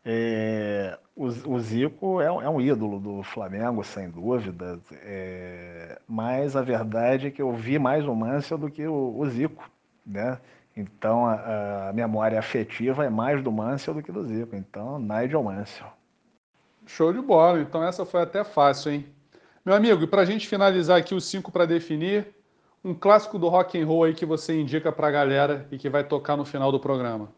É, 0.03 0.99
o, 1.15 1.25
o, 1.25 1.59
Zico 1.59 2.21
é, 2.21 2.25
é, 2.25 2.49
um 2.49 2.59
ídolo 2.59 2.99
do 2.99 3.23
Flamengo, 3.23 3.83
sem 3.83 4.09
dúvida, 4.09 4.79
é, 5.01 5.99
mas 6.07 6.55
a 6.55 6.61
verdade 6.61 7.27
é 7.27 7.31
que 7.31 7.41
eu 7.41 7.53
vi 7.53 7.79
mais 7.79 8.05
o 8.05 8.13
Mansell 8.13 8.57
do 8.57 8.69
que 8.69 8.85
o, 8.85 9.17
o 9.17 9.25
Zico, 9.29 9.69
né? 10.05 10.39
Então 10.75 11.25
a, 11.25 11.89
a, 11.89 11.93
memória 11.93 12.37
afetiva 12.37 13.05
é 13.05 13.09
mais 13.09 13.41
do 13.41 13.51
Mansell 13.51 13.93
do 13.93 14.03
que 14.03 14.11
do 14.11 14.27
Zico. 14.27 14.55
Então, 14.55 14.99
Nigel 14.99 15.41
Mansell. 15.41 15.87
Show 16.85 17.13
de 17.13 17.21
bola. 17.21 17.61
Então 17.61 17.83
essa 17.83 18.05
foi 18.05 18.21
até 18.21 18.43
fácil, 18.43 18.91
hein? 18.91 19.14
Meu 19.65 19.73
amigo, 19.73 20.03
e 20.03 20.07
para 20.07 20.21
a 20.21 20.25
gente 20.25 20.47
finalizar 20.47 20.99
aqui 20.99 21.15
os 21.15 21.25
cinco 21.25 21.51
para 21.51 21.65
definir, 21.65 22.27
um 22.83 22.93
clássico 22.93 23.39
do 23.39 23.47
rock 23.47 23.81
and 23.81 23.87
roll 23.87 24.03
aí 24.03 24.13
que 24.13 24.23
você 24.23 24.61
indica 24.61 24.91
para 24.91 25.07
a 25.07 25.11
galera 25.11 25.67
e 25.71 25.77
que 25.79 25.89
vai 25.89 26.03
tocar 26.03 26.37
no 26.37 26.45
final 26.45 26.71
do 26.71 26.79
programa? 26.79 27.29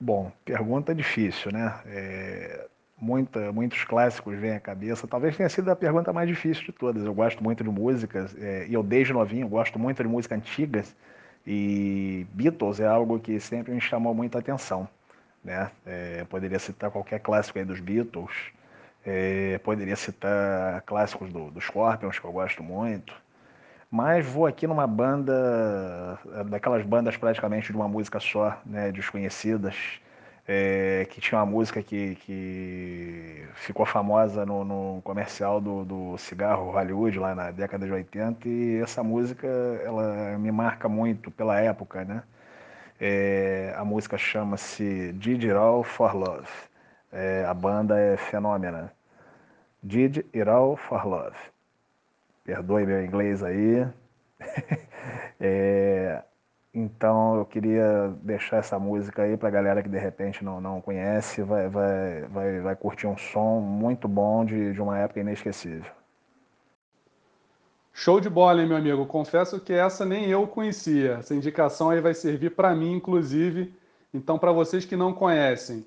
Bom, 0.00 0.32
pergunta 0.46 0.94
difícil, 0.94 1.52
né? 1.52 1.78
É, 1.84 2.66
muita, 2.98 3.52
muitos 3.52 3.84
clássicos 3.84 4.38
vêm 4.38 4.52
à 4.52 4.60
cabeça. 4.60 5.06
Talvez 5.06 5.36
tenha 5.36 5.50
sido 5.50 5.70
a 5.70 5.76
pergunta 5.76 6.14
mais 6.14 6.26
difícil 6.26 6.64
de 6.64 6.72
todas. 6.72 7.04
Eu 7.04 7.12
gosto 7.12 7.44
muito 7.44 7.62
de 7.62 7.68
músicas, 7.68 8.34
é, 8.40 8.66
e 8.66 8.72
eu 8.72 8.82
desde 8.82 9.12
novinho 9.12 9.46
gosto 9.48 9.78
muito 9.78 10.02
de 10.02 10.08
música 10.08 10.34
antigas, 10.34 10.96
e 11.46 12.26
Beatles 12.32 12.80
é 12.80 12.86
algo 12.86 13.20
que 13.20 13.38
sempre 13.38 13.74
me 13.74 13.82
chamou 13.82 14.14
muita 14.14 14.38
atenção. 14.38 14.88
Né? 15.44 15.70
É, 15.84 16.24
poderia 16.24 16.58
citar 16.58 16.90
qualquer 16.90 17.20
clássico 17.20 17.58
aí 17.58 17.66
dos 17.66 17.80
Beatles, 17.80 18.32
é, 19.10 19.58
poderia 19.58 19.96
citar 19.96 20.82
clássicos 20.82 21.32
do, 21.32 21.50
dos 21.50 21.64
Scorpions, 21.64 22.18
que 22.18 22.26
eu 22.26 22.32
gosto 22.32 22.62
muito, 22.62 23.14
mas 23.90 24.26
vou 24.26 24.46
aqui 24.46 24.66
numa 24.66 24.86
banda, 24.86 26.18
daquelas 26.46 26.84
bandas 26.84 27.16
praticamente 27.16 27.72
de 27.72 27.76
uma 27.78 27.88
música 27.88 28.20
só, 28.20 28.60
né, 28.66 28.92
desconhecidas, 28.92 29.74
é, 30.46 31.06
que 31.10 31.20
tinha 31.22 31.38
uma 31.38 31.46
música 31.46 31.82
que, 31.82 32.16
que 32.16 33.46
ficou 33.54 33.86
famosa 33.86 34.44
no, 34.44 34.64
no 34.64 35.02
comercial 35.02 35.60
do, 35.60 35.84
do, 35.84 36.18
cigarro 36.18 36.70
Hollywood 36.70 37.18
lá 37.18 37.34
na 37.34 37.50
década 37.50 37.86
de 37.86 37.92
80 37.92 38.48
e 38.48 38.76
essa 38.82 39.02
música 39.02 39.46
ela 39.84 40.38
me 40.38 40.50
marca 40.52 40.88
muito 40.88 41.30
pela 41.30 41.60
época, 41.60 42.04
né? 42.04 42.22
É, 43.00 43.74
a 43.76 43.84
música 43.84 44.18
chama-se 44.18 45.12
Did 45.14 45.44
It 45.44 45.52
All 45.52 45.84
for 45.84 46.14
Love. 46.16 46.48
É, 47.12 47.44
a 47.46 47.54
banda 47.54 47.98
é 47.98 48.16
fenômena. 48.16 48.92
Did 49.82 50.24
It 50.34 50.48
All 50.48 50.76
for 50.76 51.06
Love. 51.06 51.36
Perdoe 52.44 52.86
meu 52.86 53.04
inglês 53.04 53.42
aí. 53.42 53.86
é, 55.40 56.22
então 56.72 57.36
eu 57.36 57.44
queria 57.44 58.08
deixar 58.22 58.58
essa 58.58 58.78
música 58.78 59.22
aí 59.22 59.36
para 59.36 59.48
a 59.48 59.52
galera 59.52 59.82
que 59.82 59.88
de 59.88 59.98
repente 59.98 60.44
não, 60.44 60.60
não 60.60 60.80
conhece, 60.80 61.42
vai, 61.42 61.68
vai, 61.68 62.22
vai, 62.22 62.60
vai 62.60 62.76
curtir 62.76 63.06
um 63.06 63.16
som 63.16 63.60
muito 63.60 64.06
bom 64.06 64.44
de, 64.44 64.72
de 64.72 64.80
uma 64.80 64.98
época 64.98 65.20
inesquecível. 65.20 65.90
Show 67.92 68.20
de 68.20 68.30
bola, 68.30 68.62
hein, 68.62 68.68
meu 68.68 68.76
amigo? 68.76 69.04
Confesso 69.06 69.58
que 69.58 69.72
essa 69.72 70.04
nem 70.04 70.26
eu 70.26 70.46
conhecia. 70.46 71.14
Essa 71.14 71.34
indicação 71.34 71.90
aí 71.90 72.00
vai 72.00 72.14
servir 72.14 72.50
para 72.50 72.72
mim, 72.72 72.92
inclusive. 72.92 73.74
Então, 74.14 74.38
para 74.38 74.52
vocês 74.52 74.84
que 74.84 74.94
não 74.94 75.12
conhecem 75.12 75.84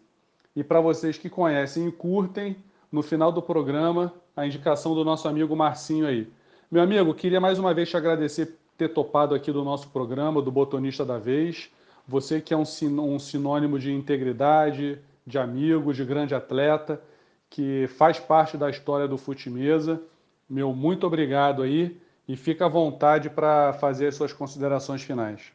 e 0.53 0.61
para 0.61 0.81
vocês 0.81 1.17
que 1.17 1.29
conhecem 1.29 1.87
e 1.87 1.91
curtem, 1.91 2.57
no 2.91 3.01
final 3.01 3.31
do 3.31 3.41
programa, 3.41 4.13
a 4.35 4.45
indicação 4.45 4.93
do 4.93 5.05
nosso 5.05 5.27
amigo 5.27 5.55
Marcinho 5.55 6.05
aí. 6.05 6.27
Meu 6.69 6.81
amigo, 6.81 7.13
queria 7.13 7.39
mais 7.39 7.57
uma 7.57 7.73
vez 7.73 7.89
te 7.89 7.95
agradecer 7.95 8.57
ter 8.77 8.89
topado 8.89 9.35
aqui 9.35 9.51
do 9.51 9.63
nosso 9.63 9.89
programa, 9.89 10.41
do 10.41 10.51
Botonista 10.51 11.05
da 11.05 11.17
Vez. 11.17 11.69
Você 12.07 12.41
que 12.41 12.53
é 12.53 12.57
um 12.57 13.19
sinônimo 13.19 13.79
de 13.79 13.91
integridade, 13.91 14.99
de 15.25 15.37
amigo, 15.37 15.93
de 15.93 16.03
grande 16.03 16.33
atleta, 16.33 17.01
que 17.49 17.87
faz 17.87 18.19
parte 18.19 18.57
da 18.57 18.69
história 18.69 19.07
do 19.07 19.17
Futimesa. 19.17 20.01
Meu 20.49 20.73
muito 20.73 21.05
obrigado 21.05 21.61
aí 21.61 22.01
e 22.27 22.35
fica 22.35 22.65
à 22.65 22.69
vontade 22.69 23.29
para 23.29 23.73
fazer 23.73 24.07
as 24.07 24.15
suas 24.15 24.33
considerações 24.33 25.03
finais. 25.03 25.53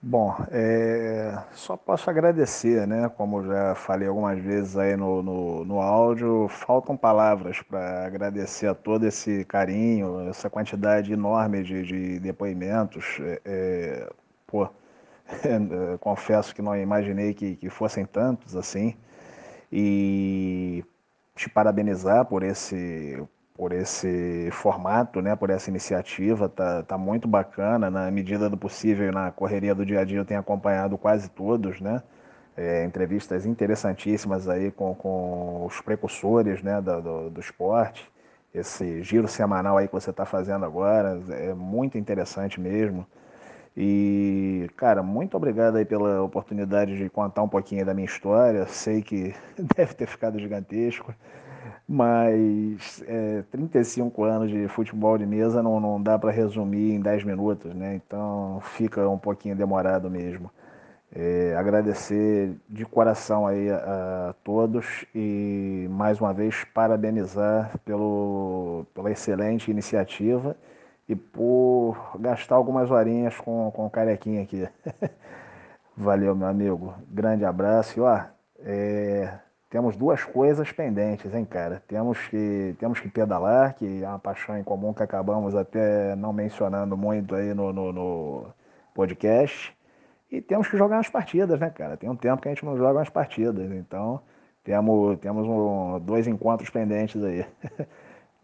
Bom, 0.00 0.32
é, 0.52 1.36
só 1.52 1.76
posso 1.76 2.08
agradecer, 2.08 2.86
né? 2.86 3.08
Como 3.16 3.42
já 3.44 3.74
falei 3.74 4.06
algumas 4.08 4.38
vezes 4.38 4.76
aí 4.76 4.96
no, 4.96 5.22
no, 5.22 5.64
no 5.64 5.80
áudio, 5.80 6.46
faltam 6.48 6.96
palavras 6.96 7.60
para 7.62 8.06
agradecer 8.06 8.68
a 8.68 8.74
todo 8.74 9.04
esse 9.06 9.44
carinho, 9.44 10.28
essa 10.28 10.48
quantidade 10.48 11.12
enorme 11.12 11.64
de, 11.64 11.82
de 11.82 12.20
depoimentos. 12.20 13.18
É, 13.20 13.40
é, 13.44 14.10
pô, 14.46 14.66
é, 15.44 15.98
confesso 15.98 16.54
que 16.54 16.62
não 16.62 16.76
imaginei 16.76 17.34
que, 17.34 17.56
que 17.56 17.68
fossem 17.68 18.06
tantos 18.06 18.54
assim. 18.56 18.96
E 19.72 20.84
te 21.36 21.48
parabenizar 21.50 22.24
por 22.26 22.42
esse, 22.42 23.22
por 23.58 23.72
esse 23.72 24.50
formato, 24.52 25.20
né, 25.20 25.34
por 25.34 25.50
essa 25.50 25.68
iniciativa, 25.68 26.48
tá, 26.48 26.84
tá 26.84 26.96
muito 26.96 27.26
bacana, 27.26 27.90
na 27.90 28.08
medida 28.08 28.48
do 28.48 28.56
possível, 28.56 29.10
na 29.12 29.32
correria 29.32 29.74
do 29.74 29.84
dia 29.84 30.00
a 30.00 30.04
dia 30.04 30.18
eu 30.18 30.24
tenho 30.24 30.38
acompanhado 30.38 30.96
quase 30.96 31.28
todos, 31.28 31.80
né, 31.80 32.00
é, 32.56 32.84
entrevistas 32.84 33.44
interessantíssimas 33.44 34.48
aí 34.48 34.70
com, 34.70 34.94
com 34.94 35.66
os 35.66 35.80
precursores, 35.80 36.62
né, 36.62 36.80
do, 36.80 37.02
do, 37.02 37.30
do 37.30 37.40
esporte, 37.40 38.08
esse 38.54 39.02
giro 39.02 39.26
semanal 39.26 39.76
aí 39.76 39.88
que 39.88 39.92
você 39.92 40.10
está 40.10 40.24
fazendo 40.24 40.64
agora, 40.64 41.20
é 41.30 41.52
muito 41.52 41.98
interessante 41.98 42.60
mesmo, 42.60 43.04
e, 43.76 44.68
cara, 44.76 45.02
muito 45.02 45.36
obrigado 45.36 45.76
aí 45.76 45.84
pela 45.84 46.22
oportunidade 46.22 46.96
de 46.96 47.08
contar 47.08 47.42
um 47.42 47.48
pouquinho 47.48 47.86
da 47.86 47.94
minha 47.94 48.06
história. 48.06 48.66
Sei 48.66 49.02
que 49.02 49.32
deve 49.76 49.94
ter 49.94 50.08
ficado 50.08 50.36
gigantesco, 50.36 51.14
mas 51.88 53.02
é, 53.06 53.42
35 53.50 54.22
anos 54.24 54.50
de 54.50 54.68
futebol 54.68 55.16
de 55.16 55.24
mesa 55.26 55.62
não, 55.62 55.80
não 55.80 56.02
dá 56.02 56.18
para 56.18 56.30
resumir 56.30 56.92
em 56.92 57.00
10 57.00 57.24
minutos, 57.24 57.74
né? 57.74 57.94
Então 57.96 58.60
fica 58.62 59.08
um 59.08 59.18
pouquinho 59.18 59.56
demorado 59.56 60.10
mesmo. 60.10 60.50
É, 61.10 61.54
agradecer 61.56 62.54
de 62.68 62.84
coração 62.84 63.46
aí 63.46 63.70
a, 63.70 64.30
a, 64.30 64.34
todos 64.44 65.06
e 65.14 65.86
mais 65.90 66.20
uma 66.20 66.34
vez 66.34 66.64
parabenizar 66.74 67.78
pelo, 67.84 68.84
pela 68.94 69.10
excelente 69.10 69.70
iniciativa 69.70 70.54
e 71.08 71.16
por 71.16 71.96
gastar 72.20 72.56
algumas 72.56 72.90
horinhas 72.90 73.36
com, 73.38 73.70
com 73.74 73.86
o 73.86 73.90
carequinha 73.90 74.42
aqui. 74.42 74.68
Valeu, 75.96 76.34
meu 76.36 76.46
amigo. 76.48 76.94
Grande 77.10 77.44
abraço. 77.44 77.98
E 77.98 78.02
ó, 78.02 78.20
é, 78.60 79.38
temos 79.70 79.96
duas 79.96 80.24
coisas 80.24 80.72
pendentes, 80.72 81.34
hein, 81.34 81.44
cara? 81.44 81.82
Temos 81.86 82.18
que, 82.28 82.74
temos 82.78 83.00
que 83.00 83.08
pedalar, 83.08 83.74
que 83.74 84.02
é 84.02 84.08
uma 84.08 84.18
paixão 84.18 84.56
em 84.58 84.64
comum 84.64 84.94
que 84.94 85.02
acabamos 85.02 85.54
até 85.54 86.16
não 86.16 86.32
mencionando 86.32 86.96
muito 86.96 87.34
aí 87.34 87.52
no, 87.52 87.72
no, 87.72 87.92
no 87.92 88.46
podcast. 88.94 89.76
E 90.30 90.40
temos 90.40 90.68
que 90.68 90.76
jogar 90.76 90.96
umas 90.96 91.08
partidas, 91.08 91.60
né, 91.60 91.70
cara? 91.70 91.96
Tem 91.96 92.08
um 92.08 92.16
tempo 92.16 92.40
que 92.40 92.48
a 92.48 92.52
gente 92.54 92.64
não 92.64 92.76
joga 92.78 92.98
umas 92.98 93.10
partidas. 93.10 93.70
Então, 93.72 94.22
temos, 94.64 95.18
temos 95.18 95.46
um, 95.46 96.00
dois 96.00 96.26
encontros 96.26 96.70
pendentes 96.70 97.22
aí. 97.22 97.44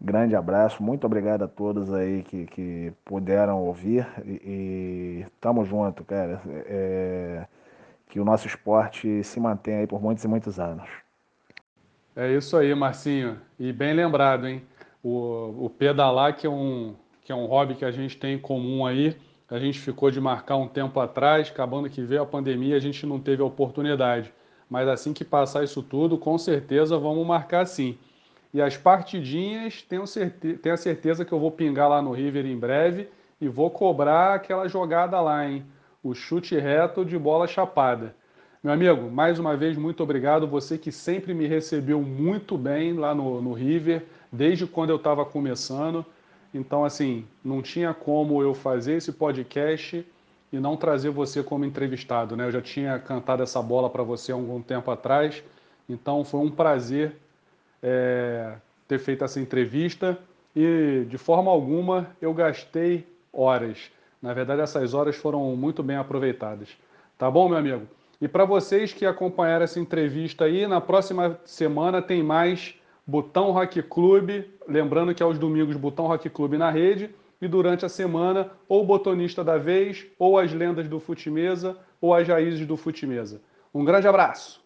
Grande 0.01 0.35
abraço, 0.35 0.83
muito 0.83 1.05
obrigado 1.05 1.43
a 1.43 1.47
todos 1.47 1.91
aí 1.93 2.21
que, 2.23 2.45
que 2.47 2.93
puderam 3.05 3.63
ouvir 3.63 4.07
e, 4.25 5.21
e 5.23 5.25
tamo 5.41 5.65
junto, 5.65 6.03
cara. 6.03 6.41
É, 6.67 7.47
que 8.07 8.19
o 8.19 8.25
nosso 8.25 8.47
esporte 8.47 9.23
se 9.23 9.39
mantenha 9.39 9.79
aí 9.79 9.87
por 9.87 10.01
muitos 10.01 10.23
e 10.23 10.27
muitos 10.27 10.59
anos. 10.59 11.04
É 12.15 12.31
isso 12.31 12.55
aí, 12.55 12.73
Marcinho. 12.73 13.41
E 13.59 13.73
bem 13.73 13.93
lembrado, 13.93 14.47
hein? 14.47 14.63
O, 15.03 15.65
o 15.65 15.69
pedalar, 15.69 16.35
que 16.35 16.47
é, 16.47 16.49
um, 16.49 16.95
que 17.21 17.31
é 17.31 17.35
um 17.35 17.45
hobby 17.45 17.75
que 17.75 17.83
a 17.83 17.91
gente 17.91 18.17
tem 18.17 18.35
em 18.35 18.39
comum 18.39 18.85
aí, 18.85 19.17
a 19.49 19.59
gente 19.59 19.77
ficou 19.79 20.09
de 20.09 20.21
marcar 20.21 20.55
um 20.55 20.67
tempo 20.67 20.97
atrás, 21.01 21.49
acabando 21.49 21.89
que 21.89 22.01
veio 22.01 22.21
a 22.21 22.25
pandemia, 22.25 22.77
a 22.77 22.79
gente 22.79 23.05
não 23.05 23.19
teve 23.19 23.41
a 23.41 23.45
oportunidade. 23.45 24.33
Mas 24.69 24.87
assim 24.87 25.11
que 25.11 25.25
passar 25.25 25.65
isso 25.65 25.83
tudo, 25.83 26.17
com 26.17 26.37
certeza 26.37 26.97
vamos 26.97 27.27
marcar 27.27 27.67
sim. 27.67 27.97
E 28.53 28.61
as 28.61 28.77
partidinhas, 28.77 29.81
tenho, 29.81 30.07
certe... 30.07 30.53
tenho 30.53 30.73
a 30.73 30.77
certeza 30.77 31.25
que 31.25 31.33
eu 31.33 31.39
vou 31.39 31.51
pingar 31.51 31.89
lá 31.89 32.01
no 32.01 32.13
River 32.13 32.45
em 32.45 32.57
breve 32.57 33.09
e 33.41 33.49
vou 33.49 33.69
cobrar 33.69 34.35
aquela 34.35 34.69
jogada 34.69 35.19
lá, 35.19 35.45
hein? 35.45 35.65
O 36.01 36.13
chute 36.13 36.57
reto 36.57 37.03
de 37.03 37.17
bola 37.19 37.45
chapada. 37.45 38.15
Meu 38.65 38.73
amigo, 38.73 39.11
mais 39.11 39.37
uma 39.37 39.55
vez, 39.55 39.77
muito 39.77 40.01
obrigado. 40.01 40.47
Você 40.47 40.75
que 40.75 40.91
sempre 40.91 41.35
me 41.35 41.45
recebeu 41.45 42.01
muito 42.01 42.57
bem 42.57 42.93
lá 42.93 43.13
no, 43.13 43.39
no 43.39 43.53
River, 43.53 44.03
desde 44.31 44.65
quando 44.65 44.89
eu 44.89 44.95
estava 44.95 45.23
começando. 45.23 46.03
Então, 46.51 46.83
assim, 46.83 47.27
não 47.43 47.61
tinha 47.61 47.93
como 47.93 48.41
eu 48.41 48.55
fazer 48.55 48.93
esse 48.93 49.11
podcast 49.11 50.03
e 50.51 50.59
não 50.59 50.75
trazer 50.75 51.11
você 51.11 51.43
como 51.43 51.63
entrevistado, 51.63 52.35
né? 52.35 52.47
Eu 52.47 52.51
já 52.51 52.59
tinha 52.59 52.97
cantado 52.97 53.43
essa 53.43 53.61
bola 53.61 53.87
para 53.87 54.01
você 54.01 54.31
há 54.31 54.35
algum 54.35 54.59
tempo 54.59 54.89
atrás. 54.89 55.43
Então, 55.87 56.25
foi 56.25 56.39
um 56.39 56.49
prazer 56.49 57.17
é, 57.83 58.55
ter 58.87 58.97
feito 58.97 59.23
essa 59.23 59.39
entrevista 59.39 60.17
e, 60.55 61.05
de 61.07 61.19
forma 61.19 61.51
alguma, 61.51 62.09
eu 62.19 62.33
gastei 62.33 63.05
horas. 63.31 63.91
Na 64.19 64.33
verdade, 64.33 64.61
essas 64.61 64.95
horas 64.95 65.15
foram 65.15 65.55
muito 65.55 65.83
bem 65.83 65.97
aproveitadas. 65.97 66.69
Tá 67.15 67.29
bom, 67.29 67.47
meu 67.47 67.59
amigo? 67.59 67.94
E 68.19 68.27
para 68.27 68.45
vocês 68.45 68.93
que 68.93 69.05
acompanharam 69.05 69.63
essa 69.63 69.79
entrevista 69.79 70.45
aí, 70.45 70.65
na 70.67 70.79
próxima 70.79 71.39
semana 71.45 72.01
tem 72.01 72.23
mais 72.23 72.75
Botão 73.05 73.51
Rock 73.51 73.81
Club. 73.83 74.45
Lembrando 74.67 75.13
que 75.13 75.21
aos 75.21 75.37
domingos 75.37 75.75
Botão 75.75 76.07
Rock 76.07 76.29
Club 76.29 76.53
na 76.53 76.71
rede. 76.71 77.13
E 77.41 77.47
durante 77.47 77.85
a 77.85 77.89
semana, 77.89 78.49
ou 78.67 78.85
Botonista 78.85 79.43
da 79.43 79.57
Vez, 79.57 80.05
ou 80.17 80.39
as 80.39 80.53
lendas 80.53 80.87
do 80.87 80.99
Futimesa, 80.99 81.77
ou 81.99 82.13
as 82.13 82.27
raízes 82.27 82.65
do 82.65 82.77
Futimesa. 82.77 83.41
Um 83.73 83.83
grande 83.83 84.07
abraço! 84.07 84.64